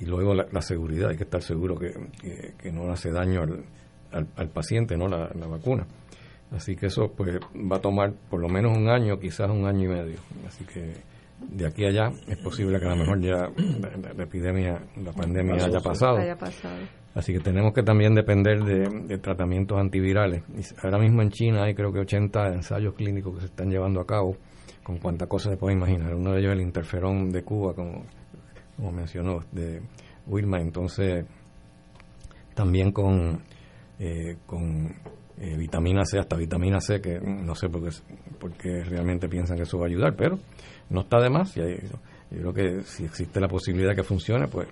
y 0.00 0.06
luego 0.06 0.34
la, 0.34 0.46
la 0.50 0.62
seguridad, 0.62 1.10
hay 1.10 1.16
que 1.16 1.24
estar 1.24 1.42
seguro 1.42 1.76
que, 1.78 1.92
que- 2.20 2.54
que 2.58 2.72
no 2.72 2.90
hace 2.90 3.10
daño 3.12 3.42
al, 3.42 3.64
al, 4.12 4.26
al 4.36 4.48
paciente, 4.48 4.96
no 4.96 5.06
la, 5.08 5.30
la 5.38 5.46
vacuna. 5.46 5.86
Así 6.52 6.74
que 6.74 6.86
eso 6.86 7.12
pues 7.16 7.38
va 7.54 7.76
a 7.76 7.80
tomar 7.80 8.12
por 8.28 8.40
lo 8.40 8.48
menos 8.48 8.76
un 8.76 8.88
año, 8.88 9.20
quizás 9.20 9.48
un 9.50 9.66
año 9.66 9.84
y 9.84 9.88
medio. 9.94 10.18
Así 10.48 10.64
que 10.64 10.94
de 11.48 11.66
aquí 11.66 11.84
a 11.84 11.88
allá 11.88 12.10
es 12.28 12.38
posible 12.38 12.78
que 12.78 12.86
a 12.86 12.90
lo 12.90 12.96
mejor 12.96 13.20
ya 13.20 13.48
la, 13.80 13.96
la- 14.02 14.12
la 14.14 14.24
epidemia, 14.24 14.80
la 15.02 15.12
pandemia 15.12 15.54
haya 15.66 15.80
pasado. 15.80 16.18
Haya 16.18 16.36
pasado. 16.36 16.76
Así 17.14 17.32
que 17.32 17.40
tenemos 17.40 17.72
que 17.72 17.82
también 17.82 18.14
depender 18.14 18.62
de, 18.62 18.88
de 19.06 19.18
tratamientos 19.18 19.78
antivirales. 19.78 20.42
Y 20.56 20.62
ahora 20.84 20.98
mismo 20.98 21.22
en 21.22 21.30
China 21.30 21.64
hay 21.64 21.74
creo 21.74 21.92
que 21.92 21.98
80 22.00 22.54
ensayos 22.54 22.94
clínicos 22.94 23.34
que 23.34 23.40
se 23.40 23.46
están 23.46 23.68
llevando 23.70 24.00
a 24.00 24.06
cabo 24.06 24.36
con 24.84 24.98
cuántas 24.98 25.28
cosas 25.28 25.52
se 25.52 25.56
puede 25.58 25.74
imaginar. 25.76 26.14
Uno 26.14 26.32
de 26.32 26.38
ellos 26.40 26.52
es 26.52 26.58
el 26.58 26.64
interferón 26.64 27.30
de 27.30 27.42
Cuba, 27.42 27.74
como, 27.74 28.04
como 28.76 28.92
mencionó, 28.92 29.40
de 29.50 29.82
Wilma. 30.26 30.60
Entonces, 30.60 31.24
también 32.54 32.92
con, 32.92 33.42
eh, 33.98 34.36
con 34.46 34.86
eh, 35.38 35.56
vitamina 35.56 36.04
C, 36.04 36.18
hasta 36.18 36.36
vitamina 36.36 36.80
C, 36.80 37.00
que 37.00 37.18
no 37.20 37.54
sé 37.54 37.68
por 37.68 37.82
qué, 37.82 37.90
por 38.38 38.52
qué 38.52 38.84
realmente 38.84 39.28
piensan 39.28 39.56
que 39.56 39.62
eso 39.64 39.78
va 39.78 39.86
a 39.86 39.88
ayudar, 39.88 40.14
pero 40.16 40.38
no 40.90 41.00
está 41.00 41.20
de 41.20 41.30
más. 41.30 41.56
Y 41.56 41.60
yo 42.30 42.52
creo 42.52 42.52
que 42.52 42.82
si 42.84 43.04
existe 43.04 43.40
la 43.40 43.48
posibilidad 43.48 43.90
de 43.90 43.96
que 43.96 44.02
funcione, 44.02 44.46
pues 44.48 44.68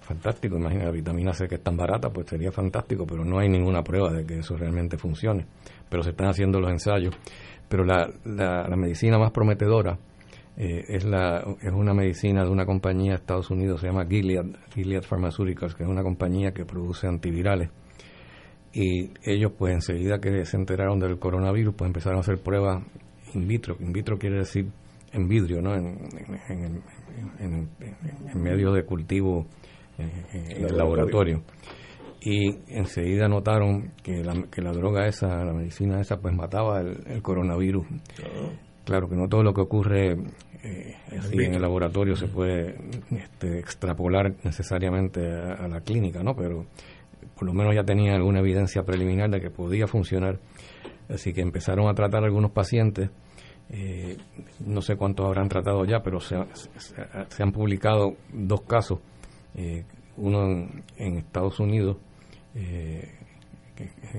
fantástico. 0.00 0.56
Imagina 0.56 0.84
la 0.84 0.90
vitamina 0.90 1.32
C 1.32 1.48
que 1.48 1.56
es 1.56 1.62
tan 1.62 1.76
barata, 1.76 2.10
pues 2.10 2.28
sería 2.28 2.52
fantástico, 2.52 3.04
pero 3.06 3.24
no 3.24 3.38
hay 3.38 3.48
ninguna 3.48 3.82
prueba 3.82 4.12
de 4.12 4.24
que 4.24 4.38
eso 4.38 4.56
realmente 4.56 4.96
funcione. 4.96 5.46
Pero 5.88 6.02
se 6.02 6.10
están 6.10 6.28
haciendo 6.28 6.60
los 6.60 6.70
ensayos. 6.70 7.14
Pero 7.68 7.84
la, 7.84 8.08
la, 8.24 8.68
la 8.68 8.76
medicina 8.76 9.18
más 9.18 9.30
prometedora 9.30 9.98
eh, 10.56 10.84
es, 10.88 11.04
la, 11.04 11.38
es 11.62 11.72
una 11.72 11.94
medicina 11.94 12.44
de 12.44 12.50
una 12.50 12.66
compañía 12.66 13.12
de 13.12 13.16
Estados 13.16 13.50
Unidos, 13.50 13.80
se 13.80 13.86
llama 13.86 14.04
Gilead, 14.04 14.44
Gilead 14.74 15.02
Pharmaceuticals, 15.02 15.74
que 15.74 15.84
es 15.84 15.88
una 15.88 16.02
compañía 16.02 16.52
que 16.52 16.66
produce 16.66 17.06
antivirales. 17.06 17.70
Y 18.74 19.10
ellos, 19.22 19.52
pues 19.56 19.74
enseguida 19.74 20.18
que 20.18 20.44
se 20.44 20.56
enteraron 20.56 20.98
del 20.98 21.18
coronavirus, 21.18 21.74
pues 21.74 21.88
empezaron 21.88 22.18
a 22.18 22.20
hacer 22.20 22.38
pruebas 22.38 22.82
in 23.34 23.46
vitro. 23.46 23.76
In 23.80 23.92
vitro 23.92 24.18
quiere 24.18 24.38
decir 24.38 24.66
en 25.12 25.28
vidrio, 25.28 25.60
¿no? 25.62 25.74
En, 25.74 25.86
en, 25.88 26.40
en, 26.48 26.82
en, 27.38 27.68
en- 27.80 28.28
en 28.32 28.42
medio 28.42 28.72
de 28.72 28.84
cultivo 28.84 29.46
eh, 29.98 30.04
eh, 30.32 30.44
en 30.56 30.64
el 30.66 30.76
laboratorio. 30.76 31.42
Y 32.24 32.54
enseguida 32.68 33.26
notaron 33.28 33.92
que 34.02 34.22
la, 34.22 34.34
que 34.50 34.62
la 34.62 34.72
droga 34.72 35.06
esa, 35.06 35.44
la 35.44 35.52
medicina 35.52 36.00
esa, 36.00 36.18
pues 36.20 36.34
mataba 36.34 36.80
el, 36.80 36.98
el 37.06 37.20
coronavirus. 37.22 37.84
Claro 38.84 39.08
que 39.08 39.16
no 39.16 39.28
todo 39.28 39.42
lo 39.42 39.52
que 39.52 39.60
ocurre 39.60 40.12
eh, 40.64 40.94
así 41.18 41.36
en 41.36 41.54
el 41.54 41.62
laboratorio 41.62 42.14
se 42.16 42.28
puede 42.28 42.76
este, 43.10 43.58
extrapolar 43.58 44.34
necesariamente 44.44 45.20
a, 45.28 45.64
a 45.64 45.68
la 45.68 45.80
clínica, 45.80 46.22
¿no? 46.22 46.34
Pero 46.36 46.66
por 47.34 47.44
lo 47.46 47.52
menos 47.54 47.74
ya 47.74 47.84
tenían 47.84 48.14
alguna 48.14 48.38
evidencia 48.40 48.82
preliminar 48.84 49.28
de 49.30 49.40
que 49.40 49.50
podía 49.50 49.86
funcionar. 49.88 50.38
Así 51.08 51.32
que 51.32 51.40
empezaron 51.42 51.88
a 51.88 51.94
tratar 51.94 52.22
a 52.22 52.26
algunos 52.26 52.52
pacientes. 52.52 53.10
Eh, 53.72 54.16
no 54.66 54.80
sé 54.82 54.96
cuántos 54.96 55.26
habrán 55.26 55.48
tratado 55.48 55.84
ya, 55.84 56.02
pero 56.02 56.20
se, 56.20 56.36
se- 56.54 56.94
se 57.28 57.42
han 57.42 57.52
publicado 57.52 58.14
dos 58.32 58.62
casos. 58.62 59.00
eh, 59.54 59.84
uno 60.16 60.68
en, 60.98 61.16
Estados 61.16 61.58
Unidos, 61.58 61.96
eh, 62.54 63.08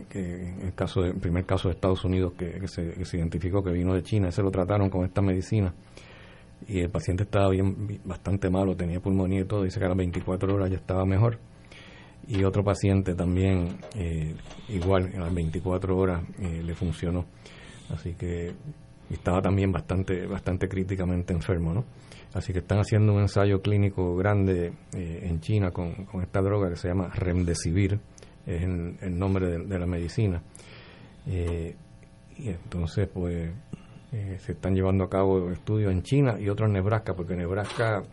que 0.10 0.20
en 0.20 0.62
el 0.62 0.74
caso 0.74 1.02
de, 1.04 1.14
primer 1.14 1.46
caso 1.46 1.68
de 1.70 1.76
Estados 1.76 2.04
Unidos 2.04 2.34
que, 2.38 2.68
se, 2.68 2.96
identificó 3.18 3.64
que 3.64 3.72
vino 3.72 3.94
de 3.94 4.02
China, 4.02 4.30
ese 4.30 4.42
lo 4.42 4.50
trataron 4.50 4.90
con 4.90 5.06
esta 5.06 5.22
medicina 5.22 5.74
y 6.68 6.80
el 6.80 6.90
paciente 6.90 7.24
estaba 7.24 7.50
bien 7.50 8.00
bastante 8.06 8.50
malo, 8.50 8.76
tenía 8.76 9.00
pulmonía 9.00 9.42
y 9.42 9.46
todo, 9.46 9.64
dice 9.64 9.80
que 9.80 9.86
a 9.86 9.90
las 9.90 9.98
24 9.98 10.54
horas 10.56 10.72
ya 10.72 10.78
estaba 10.78 11.06
mejor. 11.06 11.38
Y 12.28 12.44
otro 12.46 12.64
paciente 12.64 13.14
también, 13.16 13.78
eh, 13.96 14.34
igual, 14.70 15.12
a 15.16 15.20
las 15.20 15.34
24 15.34 15.96
horas 15.98 16.24
le 16.40 16.74
funcionó. 16.74 17.26
Así 17.90 18.14
que 18.14 18.54
estaba 19.10 19.42
también 19.42 19.72
bastante, 19.72 20.26
bastante 20.26 20.68
críticamente 20.68 21.34
enfermo, 21.34 21.74
¿no? 21.74 21.86
Así 22.34 22.52
que 22.52 22.60
están 22.60 22.80
haciendo 22.80 23.14
un 23.14 23.22
ensayo 23.22 23.62
clínico 23.62 24.16
grande 24.16 24.74
eh, 24.94 25.20
en 25.24 25.40
China 25.40 25.72
con, 25.72 26.08
esta 26.22 26.42
droga 26.42 26.70
que 26.70 26.76
se 26.76 26.88
llama 26.88 27.10
Remdesivir, 27.14 28.00
es 28.46 28.64
el, 28.64 29.18
nombre 29.18 29.60
de, 29.60 29.80
la 29.80 29.86
medicina. 29.86 30.42
Eh, 31.28 31.76
y 32.38 32.50
entonces, 32.50 33.08
pues, 33.14 33.52
eh, 34.12 34.38
se 34.40 34.54
están 34.54 34.74
llevando 34.74 35.04
a 35.04 35.10
cabo 35.10 35.52
estudios 35.52 35.92
en 35.92 36.02
China 36.02 36.38
y 36.40 36.50
otros 36.50 36.68
en 36.68 36.74
Nebraska, 36.74 37.14
porque 37.14 37.36
Nebraska, 37.36 38.04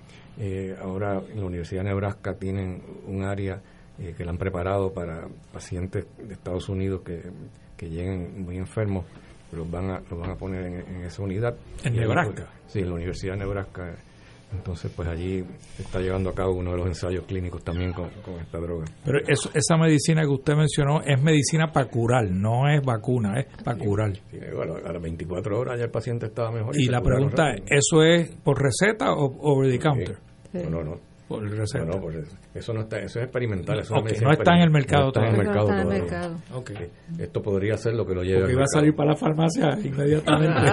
ahora 0.83 1.21
en 1.33 1.41
la 1.41 1.47
Universidad 1.47 1.83
de 1.83 1.89
Nebraska 1.89 2.35
tienen 2.35 2.83
un 3.07 3.25
área 3.25 3.61
que 4.17 4.25
la 4.25 4.31
han 4.31 4.39
preparado 4.39 4.93
para 4.95 5.29
pacientes 5.53 6.07
de 6.17 6.33
Estados 6.33 6.71
Unidos 6.71 7.03
que, 7.05 7.23
que 7.77 7.91
lleguen 7.91 8.45
muy 8.45 8.57
enfermos 8.57 9.05
los 9.52 9.70
van 9.70 9.90
a, 9.90 10.01
los 10.10 10.18
van 10.18 10.31
a 10.31 10.36
poner 10.36 10.66
en, 10.66 11.05
esa 11.05 11.22
unidad. 11.22 11.55
¿En 11.85 11.94
Nebraska? 11.94 12.48
sí, 12.66 12.81
en 12.81 12.89
la 12.89 12.94
Universidad 12.94 13.35
de 13.35 13.39
Nebraska. 13.40 13.97
Entonces, 14.52 14.90
pues 14.94 15.09
allí 15.09 15.44
está 15.78 16.01
llevando 16.01 16.31
a 16.31 16.35
cabo 16.35 16.55
uno 16.55 16.72
de 16.72 16.78
los 16.78 16.86
ensayos 16.89 17.24
clínicos 17.24 17.62
también 17.62 17.93
con, 17.93 18.09
esta 18.40 18.59
droga. 18.59 18.85
Pero 19.05 19.18
eso, 19.28 19.48
esa 19.55 19.77
medicina 19.77 20.22
que 20.22 20.28
usted 20.28 20.55
mencionó 20.56 21.02
es 21.02 21.22
medicina 21.22 21.70
para 21.72 21.86
curar, 21.86 22.28
no 22.28 22.68
es 22.68 22.85
vacuna, 22.85 23.39
es 23.39 23.47
para 23.62 23.78
curar. 23.78 24.12
bueno, 24.52 24.74
a 24.85 24.93
las 24.93 25.01
24 25.01 25.56
horas 25.56 25.78
ya 25.78 25.85
el 25.85 25.90
paciente 25.90 26.27
estaba 26.27 26.51
mejor. 26.51 26.77
Y, 26.77 26.86
la 26.86 27.01
pregunta 27.01 27.52
es, 27.52 27.62
¿eso 27.66 28.02
es 28.02 28.28
por 28.43 28.60
receta 28.60 29.12
o 29.12 29.36
over 29.40 29.70
the 29.70 29.78
counter? 29.78 30.18
No, 30.52 30.68
no, 30.68 30.82
no 30.82 31.10
por 31.31 31.48
receta. 31.48 31.85
No, 31.85 32.01
por 32.01 32.12
eso. 32.12 32.73
no 32.74 32.81
está, 32.81 32.98
eso 32.98 33.20
es 33.20 33.27
experimental. 33.27 33.78
Eso 33.78 33.94
no 33.94 34.32
está 34.32 34.57
en 34.57 34.62
el 34.62 34.70
mercado 34.73 35.05
no 35.05 35.09
está 35.11 35.20
en 35.20 35.28
el 35.28 35.36
mercado, 35.39 35.69
no 35.69 35.78
está 35.78 35.82
en 35.82 35.93
el 35.93 36.02
mercado. 36.02 36.35
Okay. 36.55 36.90
Esto 37.20 37.40
podría 37.40 37.77
ser 37.77 37.94
lo 37.94 38.05
que 38.05 38.16
lo 38.16 38.24
lleve. 38.24 38.40
Porque 38.40 38.55
iba 38.55 38.65
a 38.65 38.66
salir 38.66 38.97
para 38.97 39.11
la 39.11 39.16
farmacia 39.16 39.78
inmediatamente. 39.81 40.59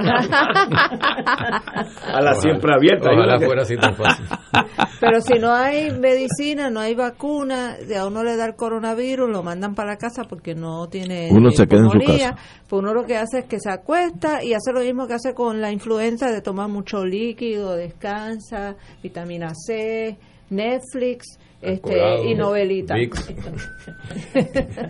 a 2.08 2.22
la 2.22 2.34
siempre 2.34 2.74
abierta. 2.74 3.12
Ojalá 3.12 3.40
fuera 3.40 3.62
así 3.62 3.78
tan 3.78 3.96
fácil. 3.96 4.26
Pero 5.00 5.22
si 5.22 5.38
no 5.38 5.54
hay 5.54 5.92
medicina, 5.92 6.72
no 6.72 6.80
hay 6.80 6.96
vacuna, 6.96 7.76
a 7.96 8.08
uno 8.08 8.24
le 8.24 8.36
da 8.36 8.48
el 8.48 8.56
coronavirus, 8.56 9.30
lo 9.30 9.44
mandan 9.44 9.76
para 9.76 9.92
la 9.92 9.98
casa 9.98 10.24
porque 10.28 10.56
no 10.56 10.88
tiene. 10.88 11.30
Uno 11.32 11.52
se 11.52 11.68
queda 11.68 11.82
en 11.82 11.92
su 11.92 12.00
casa. 12.00 12.36
Pues 12.68 12.82
uno 12.82 12.96
lo 12.96 13.04
que 13.06 13.16
hace 13.16 13.42
es 13.42 13.46
que 13.46 13.60
se 13.60 13.70
acuesta 13.70 14.44
y 14.44 14.56
hace 14.56 14.74
lo 14.74 14.80
mismo 14.80 15.06
que 15.06 15.14
hace 15.14 15.36
con 15.36 15.62
la 15.62 15.72
influenza 15.72 16.32
de 16.32 16.42
tomar 16.42 16.68
mucho 16.68 17.06
líquido, 17.06 17.76
descansa, 17.76 18.76
vitamina 19.04 19.54
C 19.54 20.18
Netflix 20.50 21.38
este, 21.62 21.98
y 22.26 22.36
novelita. 22.36 22.96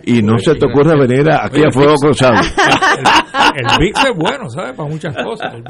y 0.04 0.22
no 0.22 0.38
se 0.38 0.54
te 0.54 0.66
ocurre 0.66 0.98
venir 0.98 1.26
aquí 1.30 1.62
a 1.66 1.70
Fuego 1.70 1.94
Cruzado. 1.96 2.34
el, 2.34 3.66
el, 3.66 3.78
VIX 3.78 4.04
es 4.04 4.16
bueno, 4.16 4.50
¿sabes? 4.50 4.76
Para 4.76 4.88
muchas 4.88 5.16
cosas. 5.16 5.54
El 5.54 5.62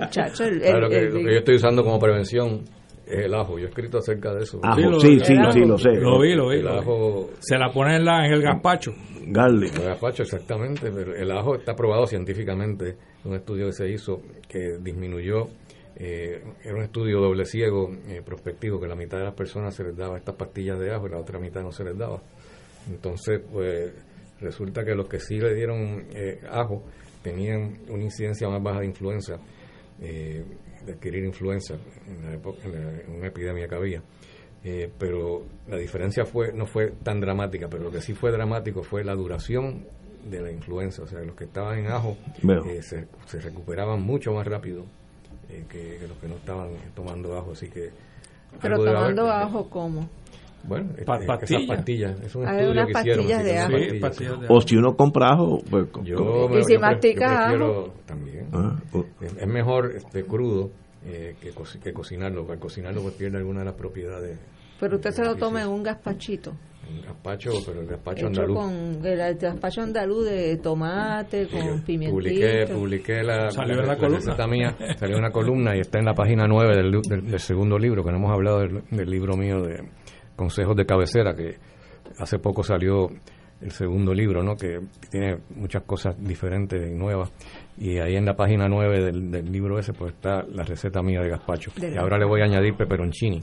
Muchacho, 0.00 0.44
lo, 0.50 0.88
que, 0.88 1.10
yo 1.10 1.38
estoy 1.38 1.54
usando 1.56 1.82
como 1.82 1.98
prevención 1.98 2.62
es 3.06 3.24
el 3.24 3.34
ajo. 3.34 3.58
Yo 3.58 3.66
he 3.66 3.68
escrito 3.68 3.98
acerca 3.98 4.34
de 4.34 4.42
eso. 4.42 4.60
sí, 5.00 5.18
sí, 5.20 5.34
sí, 5.50 5.60
lo 5.60 5.78
sé. 5.78 5.94
Lo 5.94 6.20
vi, 6.20 6.34
lo 6.34 6.48
vi. 6.48 6.58
El 6.58 6.68
ajo, 6.68 7.30
se 7.40 7.56
la 7.56 7.70
pone 7.70 7.96
en, 7.96 8.04
la, 8.04 8.26
en 8.26 8.34
el 8.34 8.42
gazpacho. 8.42 8.92
Garlic. 9.26 9.76
El 9.78 9.84
gazpacho, 9.84 10.24
exactamente. 10.24 10.90
Pero 10.90 11.14
el 11.14 11.30
ajo 11.30 11.54
está 11.54 11.74
probado 11.74 12.06
científicamente. 12.06 12.96
Un 13.24 13.34
estudio 13.34 13.66
que 13.66 13.72
se 13.72 13.88
hizo 13.88 14.20
que 14.46 14.76
disminuyó 14.80 15.46
eh, 15.96 16.42
era 16.64 16.74
un 16.74 16.82
estudio 16.82 17.20
doble 17.20 17.44
ciego 17.44 17.88
eh, 18.08 18.20
prospectivo 18.24 18.80
que 18.80 18.88
la 18.88 18.96
mitad 18.96 19.18
de 19.18 19.24
las 19.24 19.34
personas 19.34 19.74
se 19.74 19.84
les 19.84 19.96
daba 19.96 20.16
estas 20.16 20.34
pastillas 20.34 20.78
de 20.78 20.92
ajo 20.92 21.06
y 21.06 21.10
la 21.10 21.18
otra 21.18 21.38
mitad 21.38 21.62
no 21.62 21.70
se 21.70 21.84
les 21.84 21.96
daba. 21.96 22.20
Entonces, 22.90 23.40
pues 23.52 23.92
resulta 24.40 24.84
que 24.84 24.94
los 24.94 25.08
que 25.08 25.20
sí 25.20 25.38
le 25.38 25.54
dieron 25.54 26.06
eh, 26.12 26.40
ajo 26.50 26.82
tenían 27.22 27.78
una 27.88 28.02
incidencia 28.02 28.48
más 28.48 28.62
baja 28.62 28.80
de 28.80 28.86
influenza, 28.86 29.38
de 29.98 30.92
adquirir 30.92 31.24
influenza 31.24 31.74
en, 32.06 32.26
la 32.26 32.34
época, 32.34 32.58
en, 32.64 33.14
una 33.16 33.28
epidemia 33.28 33.66
que 33.66 33.74
había. 33.74 34.02
pero 34.98 35.46
la 35.68 35.78
diferencia 35.78 36.26
fue 36.26 36.52
no 36.52 36.66
fue 36.66 36.92
tan 37.02 37.20
dramática, 37.20 37.68
pero 37.70 37.84
lo 37.84 37.90
que 37.90 38.02
sí 38.02 38.12
fue 38.12 38.30
dramático 38.30 38.82
fue 38.82 39.04
la 39.04 39.14
duración 39.14 39.86
de 40.28 40.42
la 40.42 40.50
influenza. 40.50 41.04
O 41.04 41.06
sea, 41.06 41.20
los 41.20 41.34
que 41.34 41.44
estaban 41.44 41.78
en 41.78 41.86
ajo 41.86 42.18
se, 42.82 43.06
se 43.24 43.40
recuperaban 43.40 44.02
mucho 44.02 44.34
más 44.34 44.46
rápido 44.46 44.84
eh, 45.54 45.64
que, 45.68 46.06
los 46.06 46.18
que 46.18 46.28
no 46.28 46.36
estaban 46.36 46.70
tomando 46.94 47.36
ajo, 47.36 47.52
así 47.52 47.68
que... 47.68 47.90
Pero 48.60 48.76
tomando 48.78 49.28
ajo, 49.28 49.68
¿cómo? 49.68 50.08
Bueno, 50.66 50.90
este, 50.96 51.12
esas 51.44 51.66
pastillas, 51.66 52.20
es 52.20 52.34
un 52.34 52.48
estudio 52.48 52.86
que 52.86 52.92
hicieron. 52.92 53.26
De 53.26 53.58
ajo. 53.58 53.74
O 54.48 54.60
si 54.60 54.76
uno 54.76 54.96
compra 54.96 55.32
ajo, 55.32 55.60
pues... 55.68 55.88
Yo, 56.04 56.48
y 56.58 56.64
si 56.64 56.78
mastica 56.78 57.50
ajo. 57.50 57.92
También. 58.06 58.48
Ah, 58.52 58.76
es, 59.20 59.46
mejor 59.46 59.92
este 59.94 60.24
crudo 60.24 60.70
eh, 61.04 61.36
que, 61.40 61.52
que 61.82 61.92
cocinarlo, 61.92 62.46
al 62.50 62.58
cocinarlo 62.58 63.02
pues 63.02 63.14
pierde 63.14 63.38
alguna 63.38 63.60
de 63.60 63.66
las 63.66 63.74
propiedades. 63.74 64.38
Pero 64.80 64.96
usted 64.96 65.10
se 65.10 65.24
lo 65.24 65.36
toma 65.36 65.62
en 65.62 65.68
un 65.68 65.82
gazpachito. 65.82 66.52
Un 66.88 67.02
gazpacho, 67.02 67.50
pero 67.66 67.80
el 67.80 67.86
gazpacho 67.86 68.26
andaluz. 68.26 68.58
Con 68.58 69.06
el 69.06 69.36
gazpacho 69.36 69.82
andaluz 69.82 70.24
de 70.26 70.56
tomate, 70.58 71.48
con 71.48 71.82
pimienta. 71.82 72.14
Publiqué, 72.14 72.66
publiqué 72.66 73.22
la, 73.22 73.50
salió 73.50 73.76
la, 73.76 73.86
la, 73.86 73.96
columna. 73.96 74.46
mía, 74.46 74.76
salió 74.98 75.18
una 75.18 75.30
columna 75.30 75.76
y 75.76 75.80
está 75.80 75.98
en 75.98 76.04
la 76.04 76.14
página 76.14 76.46
9 76.46 76.76
del, 76.76 77.00
del, 77.02 77.40
segundo 77.40 77.78
libro, 77.78 78.04
que 78.04 78.10
no 78.10 78.18
hemos 78.18 78.32
hablado 78.32 78.60
del, 78.60 78.82
del, 78.90 79.08
libro 79.08 79.36
mío 79.36 79.60
de 79.62 79.82
Consejos 80.36 80.76
de 80.76 80.84
Cabecera, 80.84 81.34
que 81.34 81.56
hace 82.18 82.38
poco 82.38 82.62
salió 82.62 83.08
el 83.60 83.70
segundo 83.70 84.12
libro, 84.12 84.42
¿no? 84.42 84.56
que 84.56 84.78
tiene 85.10 85.38
muchas 85.56 85.82
cosas 85.84 86.16
diferentes 86.18 86.90
y 86.90 86.94
nuevas. 86.94 87.32
Y 87.78 87.98
ahí 87.98 88.16
en 88.16 88.26
la 88.26 88.34
página 88.34 88.68
9 88.68 89.04
del, 89.04 89.30
del 89.30 89.50
libro 89.50 89.78
ese 89.78 89.92
pues 89.92 90.12
está 90.14 90.42
la 90.42 90.64
receta 90.64 91.02
mía 91.02 91.20
de 91.20 91.30
gazpacho. 91.30 91.72
y 91.80 91.96
ahora 91.96 92.18
le 92.18 92.26
voy 92.26 92.42
a 92.42 92.44
añadir 92.44 92.74
peperoncini 92.76 93.42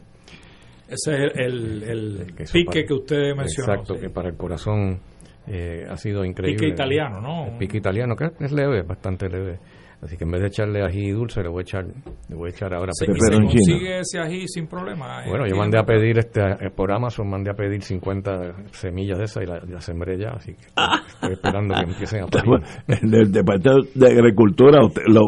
ese 0.91 1.25
es 1.25 1.31
el, 1.35 1.83
el, 1.83 2.33
pique 2.51 2.83
que 2.85 2.93
usted 2.93 3.35
mencionó. 3.35 3.73
Exacto, 3.73 3.95
que 3.99 4.09
para 4.09 4.29
el 4.29 4.35
corazón 4.35 4.99
eh, 5.47 5.85
ha 5.89 5.95
sido 5.95 6.25
increíble. 6.25 6.57
Pique 6.57 6.73
italiano, 6.73 7.21
¿no? 7.21 7.47
El 7.47 7.57
pique 7.57 7.77
italiano, 7.77 8.15
que 8.15 8.25
es 8.39 8.51
leve, 8.51 8.83
bastante 8.83 9.29
leve. 9.29 9.59
Así 10.01 10.17
que 10.17 10.23
en 10.23 10.31
vez 10.31 10.41
de 10.41 10.47
echarle 10.47 10.83
ají 10.83 11.11
dulce, 11.11 11.43
le 11.43 11.49
voy 11.49 11.59
a 11.59 11.61
echar, 11.61 11.85
le 11.85 12.35
voy 12.35 12.47
a 12.47 12.49
echar 12.49 12.73
ahora 12.73 12.91
¿Se, 12.91 13.05
¿Se 13.05 13.35
consigue 13.35 13.99
ese 13.99 14.19
ají 14.19 14.47
sin 14.47 14.65
problema? 14.65 15.23
Bueno, 15.27 15.45
yo 15.47 15.55
mandé 15.55 15.77
a 15.77 15.83
pedir, 15.83 16.17
este 16.17 16.41
eh, 16.41 16.71
por 16.75 16.91
Amazon, 16.91 17.29
mandé 17.29 17.51
a 17.51 17.53
pedir 17.53 17.83
50 17.83 18.71
semillas 18.71 19.19
de 19.19 19.25
esas 19.25 19.43
y 19.43 19.45
las 19.45 19.69
la 19.69 19.79
sembré 19.79 20.17
ya, 20.17 20.29
así 20.29 20.55
que 20.55 20.65
estoy, 20.65 21.33
esperando 21.33 21.75
que 21.75 21.91
empiecen 21.91 22.23
a 22.23 22.27
pedir. 22.27 23.13
el 23.15 23.31
Departamento 23.31 23.89
de 23.93 24.07
Agricultura 24.07 24.79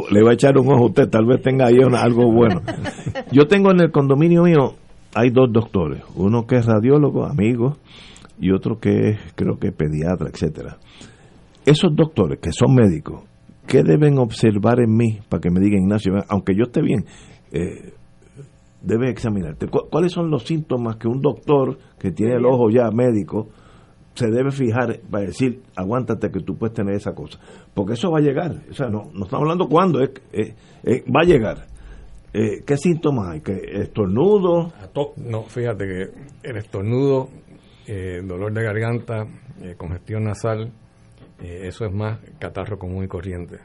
le 0.10 0.24
va 0.24 0.32
a 0.32 0.34
echar 0.34 0.58
un 0.58 0.68
ojo 0.68 0.86
a 0.86 0.88
usted, 0.88 1.08
tal 1.08 1.28
vez 1.28 1.40
tenga 1.44 1.68
ahí 1.68 1.78
algo 1.96 2.32
bueno. 2.32 2.62
Yo 3.32 3.46
tengo 3.46 3.70
en 3.70 3.80
el 3.80 3.92
condominio 3.92 4.42
mío 4.42 4.74
hay 5.16 5.30
dos 5.30 5.52
doctores, 5.52 6.04
uno 6.16 6.46
que 6.46 6.58
es 6.58 6.66
radiólogo, 6.66 7.26
amigo, 7.26 7.78
y 8.40 8.52
otro 8.52 8.80
que 8.80 9.10
es, 9.10 9.20
creo 9.36 9.58
que 9.58 9.72
pediatra, 9.72 10.30
etcétera. 10.32 10.78
Esos 11.66 11.96
doctores 11.96 12.40
que 12.40 12.52
son 12.52 12.74
médicos, 12.76 13.24
¿qué 13.68 13.84
deben 13.84 14.18
observar 14.18 14.80
en 14.80 14.96
mí 14.96 15.20
para 15.30 15.42
que 15.42 15.50
me 15.50 15.60
digan, 15.60 15.84
Ignacio, 15.84 16.14
aunque 16.28 16.56
yo 16.56 16.64
esté 16.64 16.82
bien, 16.82 17.06
eh, 17.52 17.94
debe 18.82 19.10
examinarte? 19.10 19.68
¿Cuáles 19.68 20.12
son 20.12 20.30
los 20.30 20.44
síntomas 20.44 20.98
que 20.98 21.08
un 21.08 21.22
doctor 21.22 21.78
que 22.00 22.12
tiene 22.12 22.34
el 22.36 22.46
ojo 22.46 22.70
ya 22.70 22.90
médico 22.92 23.50
se 24.16 24.28
debe 24.28 24.52
fijar 24.52 25.00
para 25.10 25.26
decir, 25.26 25.62
aguántate 25.76 26.30
que 26.30 26.42
tú 26.42 26.56
puedes 26.58 26.74
tener 26.74 26.96
esa 26.96 27.14
cosa? 27.14 27.40
Porque 27.74 27.94
eso 27.94 28.12
va 28.12 28.18
a 28.20 28.22
llegar. 28.22 28.52
O 28.70 28.74
sea, 28.74 28.88
no, 28.88 29.10
no 29.14 29.26
estamos 29.26 29.44
hablando 29.44 29.68
cuándo, 29.68 30.02
es, 30.02 30.12
va 30.84 31.22
a 31.22 31.26
llegar. 31.26 31.73
Eh, 32.34 32.64
¿Qué 32.66 32.78
síntomas 32.78 33.30
hay? 33.30 33.42
¿Que 33.42 33.62
¿Estornudo? 33.82 34.74
No, 35.18 35.44
fíjate 35.44 35.86
que 35.86 36.50
el 36.50 36.58
estornudo, 36.58 37.30
eh, 37.86 38.22
dolor 38.24 38.52
de 38.52 38.64
garganta, 38.64 39.28
eh, 39.62 39.76
congestión 39.78 40.24
nasal, 40.24 40.72
eso 41.40 41.86
es 41.86 41.94
más 41.94 42.20
catarro 42.40 42.80
común 42.80 43.04
y 43.04 43.08
corriente. 43.08 43.60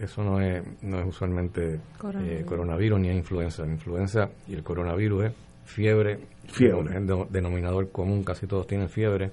Eso 0.00 0.24
no 0.24 0.40
es, 0.40 0.64
no 0.82 0.98
es 0.98 1.06
usualmente 1.06 1.78
coronavirus. 1.98 2.98
ni 2.98 3.10
es 3.10 3.16
influenza. 3.16 3.64
La 3.64 3.72
influenza 3.72 4.30
y 4.48 4.54
el 4.54 4.64
coronavirus 4.64 5.26
es 5.26 5.32
fiebre, 5.64 6.18
fiebre. 6.48 6.90
es 6.90 6.96
el 6.96 7.26
denominador 7.30 7.92
común, 7.92 8.24
casi 8.24 8.46
todos 8.46 8.66
tienen 8.66 8.88
fiebre, 8.88 9.30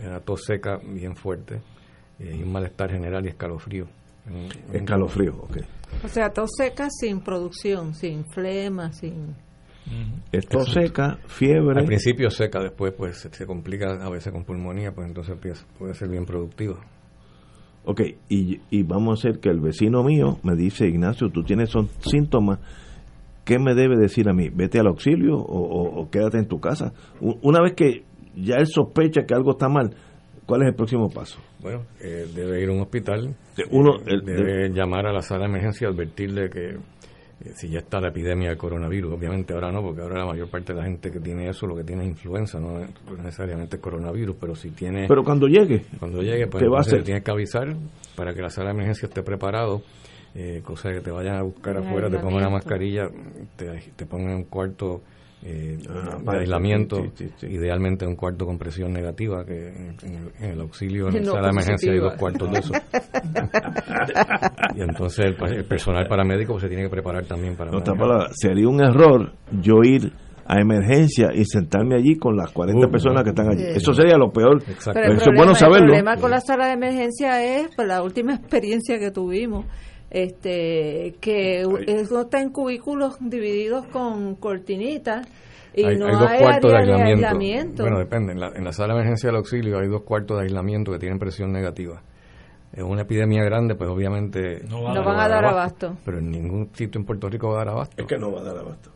una 0.00 0.18
tos 0.20 0.44
seca 0.44 0.80
bien 0.82 1.14
fuerte 1.14 1.60
y 2.18 2.42
un 2.42 2.50
malestar 2.50 2.90
general 2.90 3.24
y 3.26 3.28
escalofrío. 3.28 3.86
Escalofrío, 4.72 5.34
ok. 5.42 5.58
O 6.04 6.08
sea, 6.08 6.30
tos 6.30 6.50
seca 6.56 6.88
sin 6.90 7.20
producción, 7.20 7.94
sin 7.94 8.24
flema, 8.26 8.92
sin... 8.92 9.34
Esto 10.32 10.60
seca, 10.66 11.16
fiebre. 11.26 11.80
Al 11.80 11.86
principio 11.86 12.28
seca, 12.30 12.60
después 12.60 12.92
pues 12.92 13.16
se, 13.18 13.30
se 13.32 13.46
complica 13.46 13.86
a 14.04 14.10
veces 14.10 14.30
con 14.32 14.44
pulmonía, 14.44 14.92
pues 14.92 15.08
entonces 15.08 15.32
empieza, 15.34 15.64
puede 15.78 15.94
ser 15.94 16.08
bien 16.10 16.26
productiva. 16.26 16.76
Ok, 17.86 18.02
y, 18.28 18.60
y 18.70 18.82
vamos 18.82 19.18
a 19.18 19.28
hacer 19.28 19.40
que 19.40 19.48
el 19.48 19.60
vecino 19.60 20.04
mío 20.04 20.38
me 20.42 20.54
dice, 20.56 20.86
Ignacio, 20.86 21.30
tú 21.30 21.42
tienes 21.42 21.70
esos 21.70 21.86
síntomas, 22.00 22.58
¿qué 23.46 23.58
me 23.58 23.74
debe 23.74 23.96
decir 23.96 24.28
a 24.28 24.34
mí? 24.34 24.50
¿Vete 24.50 24.78
al 24.78 24.88
auxilio 24.88 25.36
o, 25.38 25.58
o- 25.58 26.00
o 26.02 26.10
quédate 26.10 26.36
en 26.36 26.48
tu 26.48 26.60
casa? 26.60 26.92
U- 27.22 27.38
Una 27.40 27.62
vez 27.62 27.72
que 27.74 28.04
ya 28.36 28.56
él 28.56 28.66
sospecha 28.66 29.22
que 29.26 29.32
algo 29.32 29.52
está 29.52 29.70
mal, 29.70 29.94
¿cuál 30.44 30.62
es 30.62 30.68
el 30.68 30.74
próximo 30.74 31.08
paso? 31.08 31.38
Bueno, 31.60 31.84
eh, 32.00 32.26
debe 32.34 32.62
ir 32.62 32.68
a 32.68 32.72
un 32.72 32.80
hospital, 32.80 33.34
uno, 33.70 33.96
el- 34.06 34.22
debe 34.24 34.68
llamar 34.70 35.06
a 35.06 35.12
la 35.12 35.22
sala 35.22 35.40
de 35.40 35.46
emergencia 35.46 35.88
y 35.88 35.92
advertirle 35.92 36.48
que 36.50 36.70
eh, 36.70 37.52
si 37.54 37.68
ya 37.68 37.78
está 37.80 38.00
la 38.00 38.08
epidemia 38.08 38.48
del 38.50 38.58
coronavirus, 38.58 39.14
obviamente 39.14 39.54
ahora 39.54 39.70
no, 39.72 39.82
porque 39.82 40.00
ahora 40.02 40.18
la 40.20 40.26
mayor 40.26 40.48
parte 40.48 40.72
de 40.72 40.78
la 40.80 40.84
gente 40.86 41.10
que 41.10 41.20
tiene 41.20 41.48
eso 41.48 41.66
lo 41.66 41.76
que 41.76 41.84
tiene 41.84 42.02
es 42.04 42.10
influenza, 42.10 42.58
no 42.60 42.80
es 42.80 42.88
necesariamente 43.22 43.78
coronavirus, 43.78 44.36
pero 44.40 44.54
si 44.54 44.70
tiene... 44.70 45.06
Pero 45.08 45.22
cuando 45.24 45.46
llegue, 45.46 45.82
Cuando 45.98 46.20
llegue, 46.22 46.46
pues 46.48 46.62
¿qué 46.62 46.68
va 46.68 46.78
a 46.78 46.80
entonces 46.80 46.92
hacer? 46.94 47.04
tienes 47.04 47.22
que 47.24 47.30
avisar 47.30 47.76
para 48.16 48.34
que 48.34 48.42
la 48.42 48.50
sala 48.50 48.68
de 48.70 48.74
emergencia 48.74 49.06
esté 49.06 49.22
preparado, 49.22 49.82
eh, 50.34 50.62
cosa 50.64 50.90
que 50.92 51.00
te 51.00 51.10
vayan 51.10 51.36
a 51.36 51.42
buscar 51.42 51.76
afuera, 51.76 52.08
te 52.10 52.18
pongan 52.18 52.38
una 52.40 52.50
mascarilla, 52.50 53.08
te, 53.56 53.82
te 53.96 54.06
pongan 54.06 54.30
en 54.30 54.36
un 54.38 54.44
cuarto 54.44 55.02
eh, 55.44 55.78
Ah, 55.88 56.16
de 56.18 56.24
vale, 56.24 56.40
aislamiento, 56.40 56.96
sí, 56.96 57.10
sí, 57.14 57.30
sí. 57.36 57.46
idealmente 57.46 58.06
un 58.06 58.16
cuarto 58.16 58.44
con 58.46 58.58
presión 58.58 58.92
negativa, 58.92 59.44
que 59.44 59.68
en, 59.68 59.96
el, 60.02 60.32
en 60.44 60.50
el 60.52 60.60
auxilio, 60.60 61.08
en 61.08 61.14
la 61.14 61.20
No 61.24 61.32
sala 61.32 61.42
de 61.48 61.50
emergencia 61.52 61.92
hay 61.92 61.98
dos 62.00 62.14
cuartos 62.14 62.50
de 62.52 62.58
eso. 62.58 62.72
y 64.74 64.80
entonces 64.82 65.24
el, 65.26 65.36
el 65.56 65.64
personal 65.64 66.06
paramédico 66.08 66.52
pues, 66.52 66.62
se 66.62 66.68
tiene 66.68 66.84
que 66.84 66.90
preparar 66.90 67.24
también 67.26 67.56
para... 67.56 67.70
Manejar. 67.70 67.96
palabras, 67.96 68.32
sería 68.34 68.68
un 68.68 68.80
error 68.82 69.32
yo 69.60 69.82
ir 69.82 70.12
a 70.46 70.60
emergencia 70.60 71.28
y 71.34 71.44
sentarme 71.44 71.96
allí 71.96 72.16
con 72.16 72.34
las 72.36 72.50
40 72.52 72.86
Uh, 72.86 72.90
personas 72.90 73.22
que 73.22 73.30
están 73.30 73.48
allí. 73.50 73.64
Sí. 73.64 73.72
Eso 73.76 73.92
sería 73.92 74.16
lo 74.16 74.30
peor. 74.30 74.62
Exacto. 74.66 74.92
Pero 74.94 75.12
el 75.12 75.16
Eso 75.16 75.16
es 75.16 75.22
problema, 75.24 75.36
bueno 75.36 75.50
el 75.52 75.56
saberlo. 75.58 75.86
problema 75.88 76.16
con 76.16 76.30
la 76.30 76.40
sala 76.40 76.66
de 76.68 76.72
emergencia 76.72 77.44
es 77.44 77.68
pues, 77.76 77.86
la 77.86 78.02
última 78.02 78.34
experiencia 78.36 78.98
que 78.98 79.10
tuvimos. 79.10 79.66
Este, 80.10 81.14
que 81.20 81.62
eso 81.86 82.20
está 82.22 82.40
en 82.40 82.50
cubículos 82.50 83.16
divididos 83.20 83.86
con 83.86 84.36
cortinitas 84.36 85.28
y 85.74 85.84
hay, 85.84 85.98
no 85.98 86.06
hay 86.06 86.12
dos 86.12 86.26
hay 86.26 86.38
cuartos 86.40 86.70
de 86.70 86.76
área 86.76 86.96
de 86.96 87.02
aislamiento. 87.02 87.26
aislamiento. 87.26 87.82
Bueno, 87.82 87.98
depende. 87.98 88.32
En 88.32 88.40
la, 88.40 88.48
en 88.48 88.64
la 88.64 88.72
sala 88.72 88.94
de 88.94 89.00
emergencia 89.00 89.28
del 89.28 89.36
auxilio 89.36 89.78
hay 89.78 89.88
dos 89.88 90.02
cuartos 90.02 90.38
de 90.38 90.44
aislamiento 90.44 90.92
que 90.92 90.98
tienen 90.98 91.18
presión 91.18 91.52
negativa. 91.52 92.02
En 92.72 92.84
una 92.84 93.02
epidemia 93.02 93.42
grande, 93.44 93.74
pues 93.74 93.88
obviamente 93.88 94.62
No 94.68 94.92
no 94.92 95.04
van 95.04 95.20
a 95.20 95.28
dar 95.28 95.44
abasto. 95.44 95.96
Pero 96.04 96.18
en 96.18 96.30
ningún 96.30 96.70
sitio 96.74 97.00
en 97.00 97.06
Puerto 97.06 97.28
Rico 97.28 97.48
va 97.48 97.54
a 97.54 97.58
dar 97.64 97.68
abasto. 97.68 97.96
Es 98.02 98.06
que 98.06 98.18
no 98.18 98.32
va 98.32 98.40
a 98.40 98.44
dar 98.44 98.58
abasto. 98.58 98.90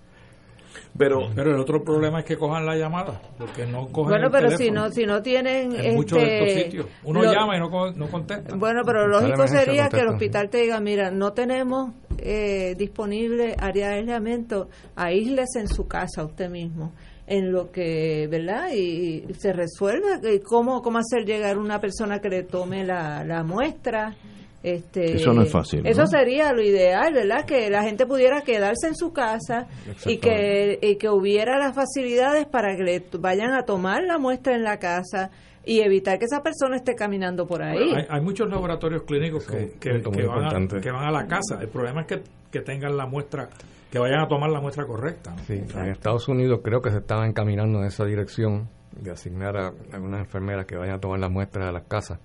Pero, 0.97 1.31
Pero 1.35 1.55
el 1.55 1.59
otro 1.60 1.82
problema 1.82 2.20
es 2.20 2.27
que 2.27 2.36
cojan 2.36 2.66
la 2.66 2.77
llamada, 2.77 3.19
porque 3.39 3.64
no 3.66 3.89
cogen 3.89 4.10
Bueno, 4.10 4.27
el 4.27 4.32
pero 4.32 4.56
si 4.59 4.70
no 4.70 4.90
si 4.90 5.06
no 5.06 5.23
tienen 5.23 5.74
en 5.74 5.94
muchos 5.94 6.19
de 6.19 6.35
estos 6.35 6.48
este, 6.48 6.64
sitios. 6.64 6.86
Uno 7.05 7.23
lo- 7.23 7.32
llama 7.32 7.56
y 7.56 7.60
no, 7.60 7.93
no 7.93 8.09
contesta. 8.09 8.55
Bueno, 8.55 8.82
pero 8.85 9.02
de 9.02 9.09
lógico 9.09 9.47
sería 9.48 9.89
que 9.89 10.01
el 10.01 10.09
hospital 10.09 10.51
te 10.51 10.59
diga, 10.59 10.81
mira, 10.81 11.10
no 11.10 11.32
tenemos 11.32 11.93
eh, 12.19 12.74
disponible 12.77 13.56
área 13.59 13.89
de 13.89 13.94
aislamiento, 13.97 14.69
aíslese 14.94 15.60
en 15.60 15.69
su 15.69 15.89
casa 15.89 16.24
usted 16.24 16.51
mismo, 16.51 16.93
en 17.27 17.52
lo 17.52 17.73
que, 17.73 18.28
¿verdad? 18.31 18.69
Y, 18.74 19.24
y 19.28 19.35
se 19.39 19.52
resuelve 19.55 20.35
y 20.35 20.40
cómo, 20.40 20.82
cómo 20.82 20.98
hacer 20.98 21.24
llegar 21.24 21.56
una 21.56 21.81
persona 21.81 22.20
que 22.20 22.28
le 22.28 22.43
tome 22.43 22.85
la, 22.85 23.24
la 23.24 23.43
muestra. 23.43 24.14
Este, 24.62 25.14
Eso 25.16 25.32
no 25.32 25.43
es 25.43 25.51
fácil, 25.51 25.84
Eso 25.86 26.02
¿no? 26.02 26.06
sería 26.06 26.52
lo 26.52 26.62
ideal, 26.62 27.12
¿verdad? 27.12 27.44
Que 27.44 27.68
la 27.68 27.82
gente 27.82 28.06
pudiera 28.06 28.43
quedarse 28.43 28.86
en 28.86 28.94
su 28.94 29.12
casa 29.12 29.66
y 30.06 30.18
que, 30.18 30.78
y 30.80 30.97
que 30.97 31.09
hubiera 31.09 31.59
las 31.59 31.74
facilidades 31.74 32.47
para 32.47 32.76
que 32.76 32.82
le 32.84 33.02
vayan 33.18 33.55
a 33.55 33.64
tomar 33.64 34.05
la 34.05 34.18
muestra 34.18 34.55
en 34.55 34.62
la 34.62 34.78
casa 34.78 35.30
y 35.64 35.80
evitar 35.80 36.18
que 36.18 36.26
esa 36.26 36.43
persona 36.43 36.76
esté 36.76 36.94
caminando 36.94 37.47
por 37.47 37.62
ahí. 37.62 37.76
Bueno, 37.78 37.97
hay, 37.97 38.06
hay 38.09 38.20
muchos 38.20 38.48
laboratorios 38.48 39.02
clínicos 39.02 39.47
que, 39.47 39.59
Sí, 39.68 39.72
que, 39.80 39.90
van 39.90 40.14
a, 40.14 40.20
importante. 40.20 40.80
que 40.80 40.90
van 40.90 41.05
a 41.05 41.10
la 41.10 41.26
casa. 41.26 41.59
El 41.60 41.68
problema 41.68 42.02
es 42.02 42.06
que, 42.06 42.22
que 42.51 42.60
tengan 42.60 42.97
la 42.97 43.06
muestra, 43.06 43.48
que 43.90 43.98
vayan 43.98 44.20
a 44.20 44.28
tomar 44.28 44.51
la 44.51 44.60
muestra 44.60 44.86
correcta. 44.86 45.32
¿no? 45.34 45.39
Sí, 45.44 45.55
en 45.55 45.89
Estados 45.89 46.28
Unidos 46.28 46.60
creo 46.62 46.80
que 46.80 46.90
se 46.90 46.98
estaban 46.98 47.28
encaminando 47.30 47.80
en 47.80 47.86
esa 47.86 48.05
dirección 48.05 48.68
de 48.93 49.10
asignar 49.10 49.56
a 49.56 49.72
algunas 49.93 50.20
enfermeras 50.20 50.66
que 50.66 50.76
vayan 50.76 50.97
a 50.97 51.01
tomar 51.01 51.18
las 51.18 51.30
muestras 51.30 51.68
a 51.68 51.72
las 51.72 51.84
casas. 51.84 52.20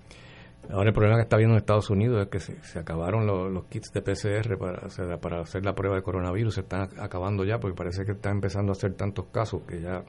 Ahora 0.71 0.89
el 0.89 0.93
problema 0.93 1.15
que 1.17 1.23
está 1.23 1.37
viendo 1.37 1.53
en 1.55 1.59
Estados 1.59 1.89
Unidos 1.89 2.21
es 2.21 2.27
que 2.29 2.39
se, 2.39 2.61
se 2.63 2.79
acabaron 2.79 3.25
los, 3.25 3.51
los 3.51 3.65
kits 3.65 3.91
de 3.93 4.01
PCR 4.01 4.57
para 4.57 4.85
hacer, 4.87 5.17
para 5.19 5.41
hacer 5.41 5.63
la 5.65 5.73
prueba 5.73 5.95
de 5.95 6.01
coronavirus, 6.01 6.55
se 6.55 6.61
están 6.61 6.89
acabando 6.99 7.45
ya 7.45 7.59
porque 7.59 7.75
parece 7.75 8.03
que 8.05 8.11
están 8.13 8.33
empezando 8.35 8.71
a 8.71 8.73
hacer 8.73 8.93
tantos 8.95 9.25
casos 9.31 9.61
que 9.67 9.81
ya 9.81 10.03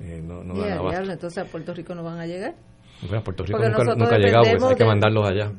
eh, 0.00 0.22
no, 0.24 0.42
no 0.42 0.54
Ya, 0.54 0.60
dan 0.62 0.72
abasto. 0.78 0.90
diablo, 0.90 1.12
entonces 1.12 1.44
a 1.46 1.50
Puerto 1.50 1.74
Rico 1.74 1.94
no 1.94 2.02
van 2.02 2.18
a 2.20 2.26
llegar. 2.26 2.54
Bueno, 3.02 3.22
Puerto 3.22 3.44
Rico 3.44 3.58
Porque 3.58 3.68
nunca, 3.70 3.84
nosotros 3.84 3.98
nunca 3.98 4.14
ha 4.16 4.18
llegado, 4.18 4.44
pues 4.58 4.62
hay 4.64 4.76
que 4.76 4.84
mandarlos 4.84 5.28
allá. 5.28 5.52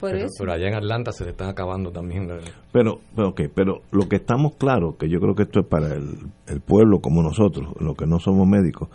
Por 0.00 0.10
pero, 0.10 0.24
eso. 0.26 0.34
pero 0.40 0.52
allá 0.52 0.68
en 0.68 0.74
Atlanta 0.74 1.10
se 1.10 1.24
le 1.24 1.30
están 1.30 1.48
acabando 1.48 1.90
también. 1.90 2.28
la- 2.28 2.36
pero, 2.70 3.00
pero, 3.14 3.28
ok, 3.30 3.40
pero 3.54 3.80
lo 3.92 4.06
que 4.08 4.16
estamos 4.16 4.54
claros, 4.56 4.96
que 4.98 5.08
yo 5.08 5.18
creo 5.20 5.34
que 5.34 5.44
esto 5.44 5.60
es 5.60 5.66
para 5.66 5.94
el, 5.94 6.18
el 6.48 6.60
pueblo 6.60 7.00
como 7.00 7.22
nosotros, 7.22 7.68
los 7.80 7.96
que 7.96 8.06
no 8.06 8.18
somos 8.20 8.46
médicos, 8.46 8.90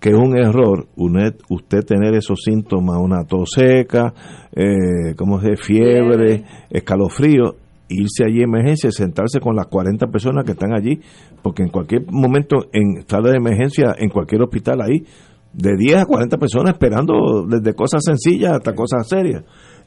que 0.00 0.10
es 0.10 0.14
un 0.14 0.36
error 0.36 0.86
usted, 0.96 1.84
tener 1.84 2.14
esos 2.14 2.40
síntomas, 2.44 2.98
una 3.00 3.24
tos 3.24 3.50
seca, 3.54 4.12
eh, 4.54 5.14
¿cómo 5.16 5.40
se? 5.40 5.56
Fiebre, 5.56 6.44
escalofrío, 6.70 7.56
irse 7.88 8.24
allí 8.24 8.40
a 8.40 8.44
emergencia, 8.44 8.90
sentarse 8.90 9.40
con 9.40 9.56
las 9.56 9.66
40 9.66 10.06
personas 10.08 10.44
que 10.44 10.52
están 10.52 10.74
allí, 10.74 11.00
porque 11.42 11.62
en 11.62 11.70
cualquier 11.70 12.04
momento 12.10 12.66
en 12.72 13.06
sala 13.06 13.30
de 13.30 13.36
emergencia, 13.36 13.94
en 13.98 14.10
cualquier 14.10 14.42
hospital 14.42 14.80
ahí, 14.82 15.04
de 15.52 15.76
10 15.76 16.02
a 16.02 16.04
40 16.04 16.36
personas 16.36 16.74
esperando 16.74 17.46
desde 17.48 17.74
cosas 17.74 18.02
sencillas 18.04 18.52
hasta 18.52 18.74
cosas 18.74 19.08
serias. 19.08 19.44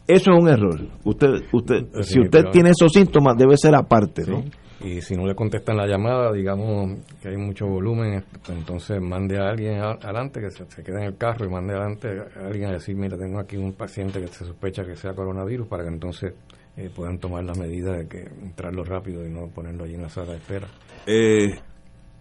Eso 0.08 0.32
es 0.32 0.42
un 0.42 0.50
error. 0.50 0.88
Usted, 1.04 1.28
usted, 1.54 1.86
si 2.02 2.20
usted 2.20 2.46
tiene 2.52 2.72
esos 2.72 2.92
síntomas, 2.92 3.38
debe 3.38 3.56
ser 3.58 3.76
aparte, 3.76 4.24
¿no? 4.28 4.42
Sí. 4.42 4.50
Y 4.82 5.02
si 5.02 5.16
no 5.16 5.28
le 5.28 5.36
contestan 5.36 5.76
la 5.76 5.86
llamada, 5.86 6.32
digamos 6.32 7.00
que 7.22 7.30
hay 7.30 7.38
mucho 7.38 7.68
volumen, 7.68 8.24
entonces 8.48 9.02
mande 9.02 9.38
a 9.38 9.50
alguien 9.50 9.82
adelante, 9.82 10.40
que 10.40 10.52
se, 10.52 10.66
se 10.72 10.84
quede 10.84 11.02
en 11.02 11.04
el 11.08 11.18
carro 11.18 11.46
y 11.46 11.50
mande 11.50 11.74
adelante 11.74 12.08
a 12.08 12.48
alguien 12.48 12.70
a 12.70 12.74
decir, 12.74 12.96
mira, 12.96 13.18
tengo 13.18 13.40
aquí 13.40 13.58
un 13.58 13.74
paciente 13.74 14.22
que 14.22 14.28
se 14.28 14.46
sospecha 14.46 14.86
que 14.86 14.96
sea 14.96 15.14
coronavirus, 15.14 15.68
para 15.68 15.84
que 15.84 15.90
entonces 15.90 16.34
eh, 16.78 16.90
puedan 16.96 17.18
tomar 17.18 17.44
las 17.44 17.58
medidas 17.58 17.98
de 17.98 18.08
que 18.08 18.22
entrarlo 18.42 18.86
rápido 18.86 19.26
y 19.26 19.30
no 19.30 19.48
ponerlo 19.48 19.84
allí 19.84 19.96
en 19.96 20.04
la 20.04 20.10
sala 20.10 20.32
de 20.32 20.38
espera. 20.38 20.68
Eh, 21.06 21.50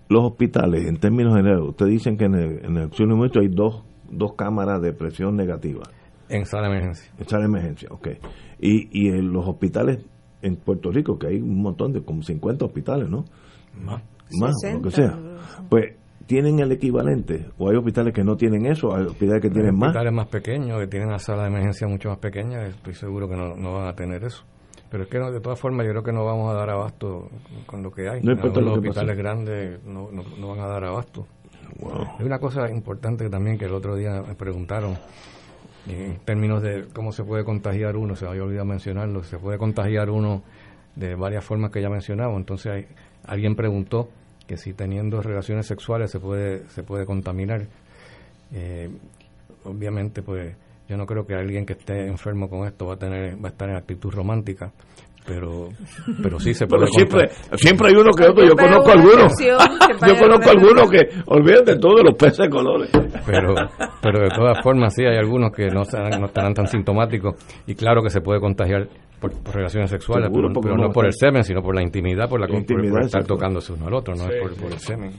los 0.08 0.24
hospitales, 0.24 0.84
en 0.88 0.96
términos 0.96 1.36
generales, 1.36 1.64
ustedes 1.68 1.92
dicen 1.92 2.16
que 2.16 2.24
en 2.24 2.34
el, 2.34 2.64
en 2.64 2.76
el 2.76 2.90
nuestro 3.16 3.40
hay 3.40 3.48
dos, 3.48 3.84
dos 4.10 4.34
cámaras 4.34 4.82
de 4.82 4.92
presión 4.92 5.36
negativa. 5.36 5.82
En 6.28 6.44
sala 6.44 6.68
de 6.68 6.74
emergencia. 6.74 7.12
En 7.18 7.28
sala 7.28 7.42
de 7.42 7.48
emergencia, 7.48 7.88
ok. 7.92 8.08
Y, 8.58 8.88
y 8.90 9.10
en 9.10 9.32
los 9.32 9.46
hospitales 9.46 10.04
en 10.42 10.56
Puerto 10.56 10.90
Rico, 10.90 11.18
que 11.18 11.28
hay 11.28 11.40
un 11.40 11.62
montón 11.62 11.92
de, 11.92 12.02
como 12.02 12.22
50 12.22 12.64
hospitales, 12.64 13.08
¿no? 13.08 13.24
Más. 13.84 14.02
Más, 14.38 14.54
60, 14.60 14.76
lo 14.76 14.82
que 14.82 14.90
sea. 14.90 15.18
Pues, 15.68 15.94
¿tienen 16.26 16.60
el 16.60 16.70
equivalente? 16.72 17.46
¿O 17.56 17.70
hay 17.70 17.76
hospitales 17.76 18.12
que 18.12 18.22
no 18.22 18.36
tienen 18.36 18.66
eso? 18.66 18.94
¿Hay 18.94 19.04
hospitales 19.06 19.42
que 19.42 19.50
tienen 19.50 19.74
más? 19.74 19.88
hospitales 19.88 20.12
más 20.12 20.28
pequeños, 20.28 20.78
que 20.80 20.86
tienen 20.86 21.10
la 21.10 21.18
sala 21.18 21.42
de 21.42 21.48
emergencia 21.48 21.88
mucho 21.88 22.10
más 22.10 22.18
pequeña, 22.18 22.66
estoy 22.66 22.94
seguro 22.94 23.28
que 23.28 23.36
no, 23.36 23.56
no 23.56 23.74
van 23.74 23.88
a 23.88 23.94
tener 23.94 24.22
eso. 24.24 24.44
Pero 24.90 25.04
es 25.04 25.08
que 25.08 25.18
no, 25.18 25.30
de 25.30 25.40
todas 25.40 25.58
formas 25.58 25.86
yo 25.86 25.92
creo 25.92 26.02
que 26.02 26.12
no 26.12 26.24
vamos 26.24 26.50
a 26.50 26.54
dar 26.54 26.70
abasto 26.70 27.28
con 27.66 27.82
lo 27.82 27.90
que 27.90 28.08
hay. 28.08 28.22
No 28.22 28.32
importa 28.32 28.60
los 28.60 28.76
lo 28.76 28.82
que 28.82 28.88
hospitales 28.88 29.16
pase. 29.16 29.22
grandes 29.22 29.84
no, 29.84 30.10
no, 30.10 30.22
no 30.38 30.48
van 30.48 30.60
a 30.60 30.66
dar 30.66 30.84
abasto. 30.84 31.26
Wow. 31.80 32.06
Hay 32.18 32.24
una 32.24 32.38
cosa 32.38 32.70
importante 32.70 33.28
también 33.28 33.58
que 33.58 33.66
el 33.66 33.74
otro 33.74 33.96
día 33.96 34.22
me 34.26 34.34
preguntaron 34.34 34.96
en 35.88 36.18
términos 36.24 36.62
de 36.62 36.86
cómo 36.92 37.12
se 37.12 37.24
puede 37.24 37.44
contagiar 37.44 37.96
uno, 37.96 38.14
se 38.16 38.26
había 38.26 38.42
olvidado 38.42 38.66
mencionarlo, 38.66 39.22
se 39.22 39.38
puede 39.38 39.58
contagiar 39.58 40.10
uno 40.10 40.42
de 40.96 41.14
varias 41.14 41.44
formas 41.44 41.70
que 41.70 41.80
ya 41.80 41.88
mencionaba. 41.88 42.36
Entonces 42.36 42.86
alguien 43.24 43.54
preguntó 43.54 44.08
que 44.46 44.56
si 44.56 44.72
teniendo 44.72 45.22
relaciones 45.22 45.66
sexuales 45.66 46.10
se 46.10 46.20
puede 46.20 46.68
se 46.68 46.82
puede 46.82 47.06
contaminar. 47.06 47.66
Eh, 48.52 48.90
obviamente, 49.64 50.22
pues 50.22 50.54
yo 50.88 50.96
no 50.96 51.06
creo 51.06 51.26
que 51.26 51.34
alguien 51.34 51.66
que 51.66 51.74
esté 51.74 52.06
enfermo 52.06 52.48
con 52.48 52.66
esto 52.66 52.86
va 52.86 52.94
a 52.94 52.98
tener 52.98 53.42
va 53.42 53.48
a 53.48 53.52
estar 53.52 53.68
en 53.68 53.76
actitud 53.76 54.10
romántica, 54.10 54.72
pero 55.28 55.68
pero 56.22 56.40
sí 56.40 56.54
se 56.54 56.66
Pero 56.66 56.80
puede 56.80 56.90
siempre, 56.92 57.20
contagiar. 57.28 57.58
siempre 57.58 57.88
hay 57.88 57.94
uno 57.94 58.10
que 58.12 58.24
otro. 58.24 58.42
Yo 58.44 58.54
Siempre 58.54 58.66
conozco 58.66 58.90
algunos. 58.92 59.32
siempre 59.36 60.08
Yo 60.08 60.18
conozco 60.20 60.50
algunos 60.50 60.90
que 60.90 60.98
olviden 61.26 61.64
de 61.64 61.78
todos 61.78 62.02
los 62.02 62.14
peces 62.14 62.38
de 62.38 62.48
colores. 62.48 62.90
pero 63.26 63.54
pero 64.02 64.20
de 64.20 64.28
todas 64.30 64.58
formas 64.62 64.94
sí 64.94 65.04
hay 65.04 65.16
algunos 65.18 65.52
que 65.52 65.66
no 65.68 65.82
estarán, 65.82 66.20
no 66.20 66.26
estarán 66.26 66.54
tan 66.54 66.66
sintomáticos 66.66 67.34
y 67.66 67.74
claro 67.74 68.02
que 68.02 68.10
se 68.10 68.20
puede 68.20 68.40
contagiar 68.40 68.88
por, 69.20 69.32
por 69.42 69.54
relaciones 69.54 69.90
sexuales 69.90 70.28
Seguro, 70.28 70.48
pero, 70.48 70.60
pero 70.62 70.76
no 70.76 70.90
por 70.92 71.04
el 71.06 71.12
semen 71.12 71.42
sino 71.44 71.60
por 71.60 71.74
la 71.74 71.82
intimidad 71.82 72.28
por 72.28 72.40
la 72.40 72.46
La 72.46 72.52
por- 72.52 72.84
estar 72.84 73.02
exacto. 73.02 73.34
tocándose 73.34 73.72
uno 73.72 73.86
al 73.88 73.94
otro 73.94 74.14
no 74.14 74.24
es 74.30 74.40
por, 74.40 74.54
por 74.56 74.72
el 74.72 74.78
semen 74.78 75.10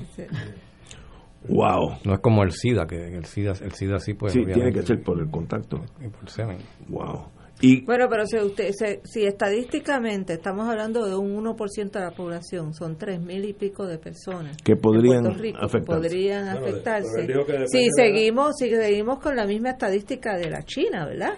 Wow. 1.47 1.95
no 2.03 2.13
es 2.13 2.19
como 2.19 2.43
el 2.43 2.51
SIDA 2.51 2.85
que 2.85 3.15
el 3.15 3.25
SIDA 3.25 3.53
el 3.61 3.71
SIDA 3.71 3.97
sí 3.99 4.13
pues 4.13 4.33
Sí, 4.33 4.41
tiene 4.45 4.71
que 4.71 4.81
ser 4.83 5.01
por 5.01 5.19
el 5.19 5.29
contacto. 5.31 5.77
y 5.99 6.07
por 6.09 6.21
el 6.23 6.27
semen 6.29 6.57
Wow. 6.89 7.25
Y, 7.61 7.83
bueno, 7.83 8.07
pero 8.09 8.25
si, 8.25 8.37
usted, 8.37 8.71
si 9.03 9.25
estadísticamente 9.25 10.33
estamos 10.33 10.67
hablando 10.67 11.05
de 11.05 11.15
un 11.15 11.43
1% 11.43 11.91
de 11.91 11.99
la 11.99 12.11
población, 12.11 12.73
son 12.73 12.97
tres 12.97 13.21
mil 13.21 13.43
y 13.43 13.53
pico 13.53 13.85
de 13.85 13.97
personas 13.97 14.55
que 14.63 14.75
podrían 14.77 15.27
afectarse. 15.27 15.79
Podrían 15.81 16.47
afectarse. 16.47 17.27
si 17.67 17.89
seguimos, 17.95 18.55
si 18.57 18.69
seguimos 18.69 19.19
con 19.19 19.35
la 19.35 19.45
misma 19.45 19.71
estadística 19.71 20.37
de 20.37 20.49
la 20.49 20.63
China, 20.63 21.05
¿verdad? 21.05 21.33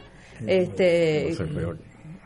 este, 0.46 1.26
va 1.26 1.32
a 1.32 1.36
ser 1.36 1.56
peor. 1.56 1.78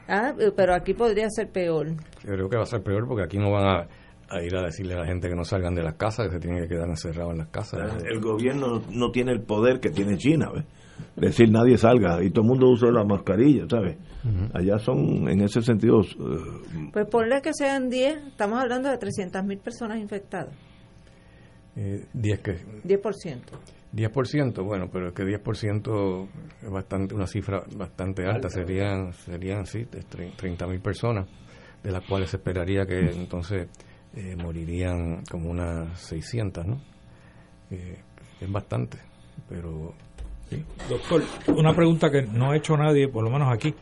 Ah, 0.07 0.33
pero 0.55 0.75
aquí 0.75 0.93
podría 0.93 1.29
ser 1.29 1.49
peor. 1.49 1.87
Yo 2.23 2.33
creo 2.33 2.49
que 2.49 2.57
va 2.57 2.63
a 2.63 2.67
ser 2.67 2.83
peor 2.83 3.07
porque 3.07 3.23
aquí 3.23 3.37
no 3.37 3.51
van 3.51 3.65
a 3.65 3.87
a 4.29 4.41
ir 4.41 4.55
a 4.55 4.63
decirle 4.63 4.95
a 4.95 4.99
la 4.99 5.05
gente 5.05 5.29
que 5.29 5.35
no 5.35 5.43
salgan 5.43 5.75
de 5.75 5.83
las 5.83 5.95
casas, 5.95 6.27
que 6.27 6.33
se 6.33 6.39
tienen 6.39 6.63
que 6.63 6.69
quedar 6.69 6.89
encerrados 6.89 7.33
en 7.33 7.39
las 7.39 7.49
casas. 7.49 8.03
El 8.03 8.19
gobierno 8.19 8.81
no 8.89 9.11
tiene 9.11 9.31
el 9.31 9.41
poder 9.41 9.79
que 9.79 9.89
tiene 9.89 10.17
China, 10.17 10.51
¿ves? 10.53 10.65
Decir 11.15 11.49
nadie 11.49 11.77
salga 11.77 12.23
y 12.23 12.29
todo 12.29 12.43
el 12.43 12.49
mundo 12.49 12.69
usa 12.69 12.91
la 12.91 13.03
mascarilla, 13.03 13.65
¿sabes? 13.69 13.97
Allá 14.53 14.79
son, 14.79 15.29
en 15.29 15.41
ese 15.41 15.61
sentido... 15.61 15.99
Uh, 15.99 16.91
pues 16.91 17.07
ponle 17.07 17.41
que 17.41 17.53
sean 17.53 17.89
10, 17.89 18.27
estamos 18.27 18.59
hablando 18.59 18.89
de 18.89 18.97
300.000 18.97 19.59
personas 19.59 19.99
infectadas. 19.99 20.53
Eh, 21.75 22.05
¿10 22.13 22.41
qué? 22.41 22.57
10%. 22.83 23.39
10%, 23.93 24.63
bueno, 24.63 24.89
pero 24.91 25.09
es 25.09 25.13
que 25.13 25.23
10% 25.23 26.27
es 26.63 26.69
bastante 26.69 27.15
una 27.15 27.27
cifra 27.27 27.63
bastante 27.75 28.25
alta, 28.25 28.49
serían 28.49 29.13
serían 29.13 29.65
sí, 29.65 29.85
30.000 29.85 30.81
personas, 30.81 31.27
de 31.81 31.91
las 31.91 32.05
cuales 32.05 32.29
se 32.29 32.37
esperaría 32.37 32.85
que 32.85 33.11
entonces 33.11 33.69
eh, 34.13 34.35
morirían 34.35 35.23
como 35.29 35.49
unas 35.49 35.97
600, 35.99 36.65
¿no? 36.65 36.81
Eh, 37.71 37.99
es 38.41 38.51
bastante, 38.51 38.97
pero... 39.47 39.93
Doctor, 40.89 41.23
una 41.55 41.73
pregunta 41.73 42.09
que 42.09 42.21
no 42.21 42.51
ha 42.51 42.57
hecho 42.57 42.77
nadie, 42.77 43.07
por 43.07 43.23
lo 43.23 43.31
menos 43.31 43.51
aquí. 43.51 43.73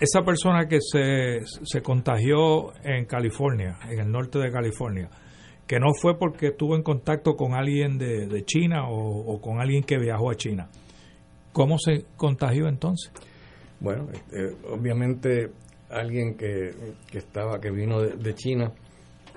Esa 0.00 0.22
persona 0.22 0.66
que 0.66 0.78
se, 0.80 1.40
se 1.62 1.80
contagió 1.80 2.72
en 2.82 3.04
California, 3.04 3.78
en 3.88 4.00
el 4.00 4.10
norte 4.10 4.38
de 4.38 4.50
California, 4.50 5.08
que 5.66 5.78
no 5.78 5.94
fue 5.94 6.18
porque 6.18 6.48
estuvo 6.48 6.74
en 6.74 6.82
contacto 6.82 7.34
con 7.36 7.54
alguien 7.54 7.98
de, 7.98 8.44
China 8.44 8.88
o, 8.88 9.40
con 9.40 9.60
alguien 9.60 9.84
que 9.84 9.98
viajó 9.98 10.30
a 10.30 10.34
China. 10.34 10.68
¿Cómo 11.52 11.78
se 11.78 12.04
contagió 12.16 12.66
entonces? 12.66 13.12
Bueno, 13.78 14.08
este, 14.12 14.56
obviamente 14.68 15.50
alguien 15.88 16.36
que, 16.36 16.72
que, 17.10 17.18
estaba, 17.18 17.60
que 17.60 17.70
vino 17.70 18.00
de 18.00 18.34
China, 18.34 18.72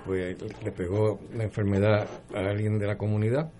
pues 0.04 0.36
le 0.64 0.72
pegó 0.72 1.20
la 1.34 1.44
enfermedad 1.44 2.08
a 2.34 2.38
alguien 2.38 2.78
de 2.78 2.86
la 2.86 2.96
comunidad. 2.96 3.50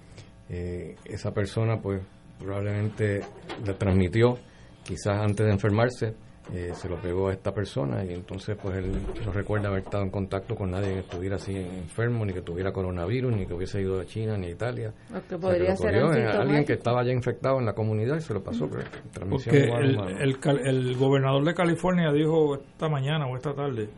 Eh, 0.49 0.95
esa 1.05 1.33
persona 1.33 1.81
pues 1.81 2.03
probablemente 2.39 3.21
le 3.65 3.75
transmitió, 3.75 4.39
quizás 4.83 5.21
antes 5.21 5.47
de 5.47 5.53
enfermarse, 5.53 6.15
eh, 6.55 6.71
se 6.75 6.89
lo 6.89 6.95
pegó 6.97 7.29
a 7.29 7.33
esta 7.33 7.53
persona 7.53 8.05
y 8.05 8.13
entonces 8.13 8.57
pues 8.63 8.77
él 8.77 8.93
no 9.25 9.33
recuerda 9.33 9.67
haber 9.69 9.83
estado 9.83 10.05
en 10.05 10.11
contacto 10.11 10.55
con 10.55 10.71
nadie 10.71 10.93
que 10.93 10.99
estuviera 11.01 11.37
así 11.37 11.57
enfermo, 11.57 12.25
ni 12.25 12.33
que 12.33 12.43
tuviera 12.43 12.73
coronavirus, 12.73 13.35
ni 13.35 13.47
que 13.47 13.55
hubiese 13.55 13.81
ido 13.81 13.99
a 14.01 14.05
China 14.05 14.37
ni 14.37 14.47
a 14.47 14.51
Italia. 14.51 14.95
que 15.29 15.37
podría 15.37 15.75
ser 15.75 15.97
alguien 15.97 16.65
que 16.65 16.75
estaba 16.75 17.05
ya 17.05 17.11
infectado 17.11 17.59
en 17.59 17.67
la 17.67 17.73
comunidad 17.73 18.17
y 18.17 18.21
se 18.21 18.33
lo 18.33 18.45
pasó. 18.45 18.69
Pero 18.71 19.29
Porque 19.29 19.51
el, 19.51 20.39
el 20.65 20.97
gobernador 20.97 21.45
de 21.45 21.53
California 21.53 22.13
dijo 22.13 22.55
esta 22.55 22.89
mañana 22.89 23.27
o 23.27 23.35
esta 23.35 23.53
tarde 23.53 23.89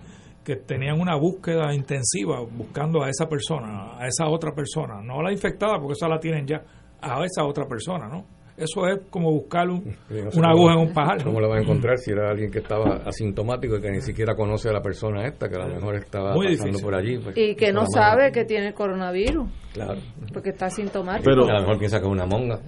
que 0.42 0.56
tenían 0.56 0.98
una 0.98 1.14
búsqueda 1.14 1.74
intensiva 1.74 2.40
buscando 2.40 3.02
a 3.02 3.10
esa 3.10 3.28
persona, 3.28 3.98
a 3.98 4.06
esa 4.06 4.26
otra 4.28 4.54
persona, 4.54 5.02
no 5.02 5.20
a 5.20 5.24
la 5.24 5.30
infectada, 5.30 5.78
porque 5.78 5.92
esa 5.92 6.08
la 6.08 6.18
tienen 6.18 6.46
ya, 6.46 6.62
a 7.00 7.24
esa 7.24 7.44
otra 7.44 7.66
persona, 7.66 8.08
¿no? 8.08 8.24
Eso 8.58 8.88
es 8.88 8.98
como 9.08 9.30
buscar 9.30 9.68
una 9.68 10.50
aguja 10.50 10.72
en 10.72 10.80
un 10.80 10.92
pajar. 10.92 11.22
¿Cómo 11.22 11.40
la 11.40 11.46
va 11.46 11.56
a 11.58 11.60
encontrar 11.62 11.96
si 11.96 12.10
era 12.10 12.28
alguien 12.28 12.50
que 12.50 12.58
estaba 12.58 13.02
asintomático 13.06 13.76
y 13.76 13.80
que 13.80 13.90
ni 13.92 14.00
siquiera 14.00 14.34
conoce 14.34 14.68
a 14.68 14.72
la 14.72 14.82
persona 14.82 15.24
esta, 15.26 15.48
que 15.48 15.54
a 15.54 15.68
lo 15.68 15.74
mejor 15.76 15.94
estaba 15.94 16.34
pasando 16.34 16.80
por 16.80 16.92
allí? 16.92 17.18
Pues, 17.18 17.36
y 17.38 17.54
que 17.54 17.72
no 17.72 17.84
sabe 17.86 18.32
que 18.32 18.44
tiene 18.44 18.74
coronavirus. 18.74 19.48
Claro. 19.72 20.00
Porque 20.32 20.50
está 20.50 20.66
asintomático. 20.66 21.30
Pero 21.30 21.48
a 21.48 21.52
lo 21.52 21.60
mejor 21.60 21.78
piensa 21.78 22.00
que 22.00 22.06
es 22.06 22.10
una 22.10 22.26
monga. 22.26 22.58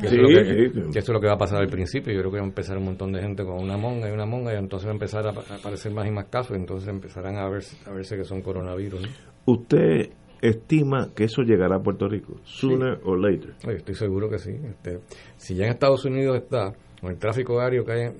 Que, 0.00 0.06
eso 0.08 0.98
es 0.98 1.08
lo 1.08 1.20
que 1.20 1.28
va 1.28 1.34
a 1.34 1.38
pasar 1.38 1.60
al 1.60 1.68
principio. 1.68 2.12
Yo 2.12 2.18
creo 2.18 2.32
que 2.32 2.38
va 2.38 2.44
a 2.44 2.48
empezar 2.48 2.76
un 2.76 2.86
montón 2.86 3.12
de 3.12 3.20
gente 3.20 3.44
con 3.44 3.62
una 3.62 3.76
monga 3.76 4.08
y 4.08 4.12
una 4.12 4.26
monga 4.26 4.52
y 4.52 4.56
entonces 4.56 4.88
va 4.88 4.90
a 4.90 4.94
empezar 4.94 5.24
a 5.24 5.30
aparecer 5.30 5.92
más 5.92 6.08
y 6.08 6.10
más 6.10 6.26
casos 6.26 6.56
y 6.56 6.60
entonces 6.60 6.88
empezarán 6.88 7.36
a, 7.36 7.48
ver, 7.48 7.62
a 7.86 7.92
verse 7.92 8.16
que 8.16 8.24
son 8.24 8.42
coronavirus. 8.42 9.08
Usted 9.44 10.10
estima 10.40 11.10
que 11.14 11.24
eso 11.24 11.42
llegará 11.42 11.76
a 11.76 11.82
Puerto 11.82 12.08
Rico, 12.08 12.36
sooner 12.44 13.00
or 13.04 13.18
later. 13.18 13.54
estoy 13.68 13.94
seguro 13.94 14.28
que 14.28 14.38
sí. 14.38 14.50
Este, 14.50 15.00
si 15.36 15.54
ya 15.54 15.64
en 15.66 15.72
Estados 15.72 16.04
Unidos 16.04 16.36
está, 16.36 16.74
con 17.00 17.10
el 17.10 17.18
tráfico 17.18 17.60
aéreo 17.60 17.84
que 17.84 17.92
hay 17.92 18.10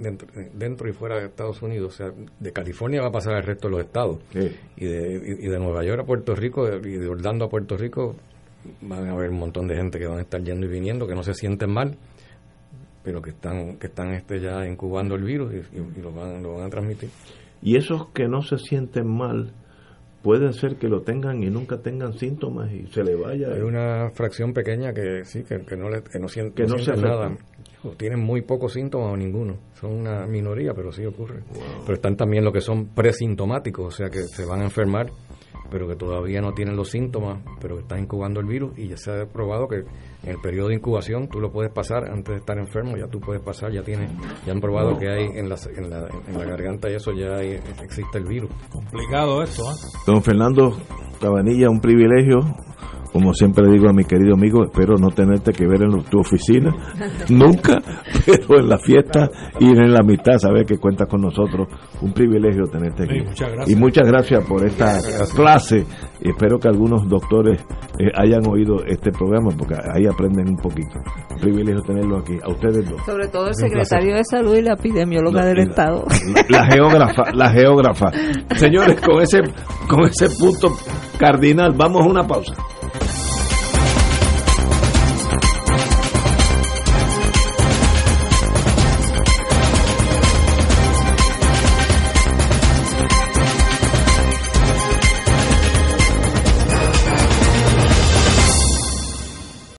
dentro, 0.55 0.89
y 0.89 0.93
fuera 0.93 1.19
de 1.19 1.27
Estados 1.27 1.63
Unidos, 1.63 1.95
o 1.95 1.97
sea, 1.97 2.13
de 2.39 2.53
California 2.53 3.01
va 3.01 3.09
a 3.09 3.13
pasar 3.13 3.35
al 3.35 3.43
resto 3.43 3.69
de 3.69 3.73
los 3.73 3.85
estados. 3.85 4.19
Y, 4.77 4.85
de, 4.87 5.37
y 5.41 5.49
de 5.49 5.59
Nueva 5.59 5.85
York 5.85 6.03
a 6.03 6.05
Puerto 6.05 6.35
Rico 6.35 6.67
y 6.69 6.97
de 6.97 7.09
Orlando 7.09 7.47
a 7.47 7.49
Puerto 7.49 7.77
Rico 7.77 8.17
van 8.83 9.09
a 9.09 9.13
haber 9.13 9.31
un 9.31 9.39
montón 9.39 9.69
de 9.69 9.77
gente 9.77 9.99
que 9.99 10.07
van 10.07 10.19
a 10.19 10.23
estar 10.23 10.43
yendo 10.43 10.67
y 10.67 10.69
viniendo, 10.69 11.07
que 11.07 11.15
no 11.15 11.23
se 11.23 11.35
sienten 11.35 11.71
mal, 11.71 11.97
pero 13.03 13.23
que 13.23 13.31
están 13.31 13.77
que 13.79 13.87
están 13.87 14.13
este 14.13 14.41
ya 14.41 14.67
incubando 14.67 15.15
el 15.15 15.23
virus 15.23 15.53
y, 15.55 16.01
lo, 16.01 16.13
van, 16.13 16.43
lo 16.43 16.55
van 16.55 16.67
a 16.67 16.71
transmitir. 16.71 17.11
Y 17.63 17.77
esos 17.77 18.09
que 18.09 18.29
no 18.29 18.43
se 18.43 18.59
sienten 18.59 19.09
mal, 19.09 19.53
pueden 20.23 20.53
ser 20.53 20.77
que 20.77 20.89
lo 20.89 21.03
tengan 21.03 21.43
y 21.43 21.51
nunca 21.51 21.79
tengan 21.79 22.13
síntomas 22.15 22.73
y 22.73 22.87
se 22.89 23.03
le 23.03 23.15
vaya. 23.15 23.49
Hay 23.53 23.61
una 23.61 24.11
fracción 24.11 24.53
pequeña 24.53 24.93
que 24.93 25.25
sí, 25.25 25.45
que, 25.45 25.77
no, 25.77 25.89
le, 25.89 26.03
que 26.03 26.19
no, 26.19 26.29
siente, 26.29 26.67
nada. 26.67 27.37
tienen 27.97 28.21
muy 28.21 28.43
pocos 28.43 28.73
síntomas 28.73 29.13
o 29.13 29.17
ninguno. 29.17 29.57
Son 29.75 29.93
una 29.93 30.27
minoría, 30.27 30.75
pero 30.75 30.93
sí 30.93 31.05
ocurre. 31.07 31.43
Pero 31.85 31.95
están 31.95 32.17
también 32.17 32.45
los 32.45 32.53
que 32.53 32.61
son 32.61 32.87
presintomáticos, 32.89 33.87
o 33.87 33.97
sea 33.97 34.11
que 34.11 34.23
se 34.25 34.45
van 34.45 34.61
a 34.61 34.65
enfermar 34.65 35.11
pero 35.71 35.87
que 35.89 35.97
todavía 35.97 36.41
no 36.41 36.53
tienen 36.53 36.77
los 36.77 36.91
síntomas, 36.91 37.43
pero 37.61 37.77
que 37.77 37.83
están 37.83 38.01
incubando 38.01 38.41
el 38.41 38.47
virus 38.47 38.79
y 38.79 38.89
ya 38.89 38.97
se 38.97 39.11
ha 39.11 39.27
probado 39.27 39.69
que 39.69 39.77
en 40.23 40.31
el 40.31 40.39
periodo 40.41 40.69
de 40.69 40.75
incubación 40.75 41.29
tú 41.29 41.41
lo 41.41 41.51
puedes 41.51 41.73
pasar 41.73 42.11
antes 42.11 42.35
de 42.35 42.37
estar 42.37 42.59
enfermo, 42.59 42.97
ya 42.97 43.07
tú 43.07 43.21
puedes 43.21 43.43
pasar, 43.43 43.73
ya 43.73 43.83
tiene, 43.83 44.09
ya 44.47 44.53
han 44.53 44.61
probado 44.61 44.99
que 44.99 45.09
hay 45.09 45.25
en 45.35 45.49
la, 45.49 45.57
en 45.77 45.91
la, 45.91 46.09
en 46.27 46.39
la 46.39 46.45
garganta 46.45 46.91
y 46.91 46.95
eso 46.95 47.13
ya 47.13 47.41
existe 47.83 48.19
el 48.19 48.25
virus. 48.25 48.51
Complicado 48.71 49.43
esto, 49.43 49.63
¿eh? 49.63 49.75
Don 50.07 50.23
Fernando 50.23 50.77
Cabanilla, 51.21 51.69
un 51.71 51.81
privilegio 51.81 52.41
como 53.13 53.33
siempre 53.33 53.65
le 53.65 53.73
digo 53.73 53.89
a 53.89 53.93
mi 53.93 54.05
querido 54.05 54.35
amigo, 54.35 54.65
espero 54.65 54.97
no 54.97 55.09
tenerte 55.11 55.53
que 55.53 55.67
ver 55.67 55.83
en 55.83 56.03
tu 56.05 56.21
oficina 56.21 56.75
nunca, 57.29 57.79
pero 58.27 58.61
en 58.61 58.69
la 58.69 58.79
fiesta 58.79 59.31
y 59.59 59.67
en 59.67 59.93
la 59.93 60.03
mitad, 60.03 60.39
saber 60.39 60.67
que 60.67 60.79
cuentas 60.79 61.09
con 61.09 61.21
nosotros. 61.21 61.69
Un 62.01 62.13
privilegio 62.13 62.65
tenerte 62.65 63.05
aquí. 63.05 63.25
y 63.67 63.77
muchas 63.77 64.07
gracias 64.07 64.45
por 64.47 64.65
esta 64.65 64.99
clase. 65.35 65.85
Y 66.21 66.31
espero 66.31 66.59
que 66.59 66.69
algunos 66.69 67.09
doctores 67.09 67.61
eh, 67.99 68.11
hayan 68.15 68.47
oído 68.49 68.85
este 68.87 69.11
programa, 69.11 69.51
porque 69.57 69.75
ahí 69.75 70.07
aprenden 70.07 70.49
un 70.49 70.57
poquito. 70.57 70.99
Un 71.31 71.41
privilegio 71.41 71.83
tenerlo 71.83 72.19
aquí, 72.19 72.35
a 72.43 72.51
ustedes 72.51 72.89
dos. 72.89 73.01
Sobre 73.07 73.29
todo 73.29 73.49
el 73.49 73.55
secretario 73.55 74.17
de 74.17 74.25
Salud 74.25 74.57
y 74.57 74.63
la 74.63 74.75
epidemióloga 74.75 75.45
del 75.47 75.59
Estado. 75.61 76.05
La, 76.49 76.67
geógrafa, 76.67 77.33
la 77.33 77.51
geógrafa. 77.51 78.11
Señores, 78.57 79.01
con 79.01 79.23
ese, 79.23 79.39
con 79.89 80.05
ese 80.05 80.29
punto 80.39 80.69
cardinal, 81.19 81.73
vamos 81.77 82.03
a 82.03 82.09
una 82.09 82.27
pausa. 82.27 82.55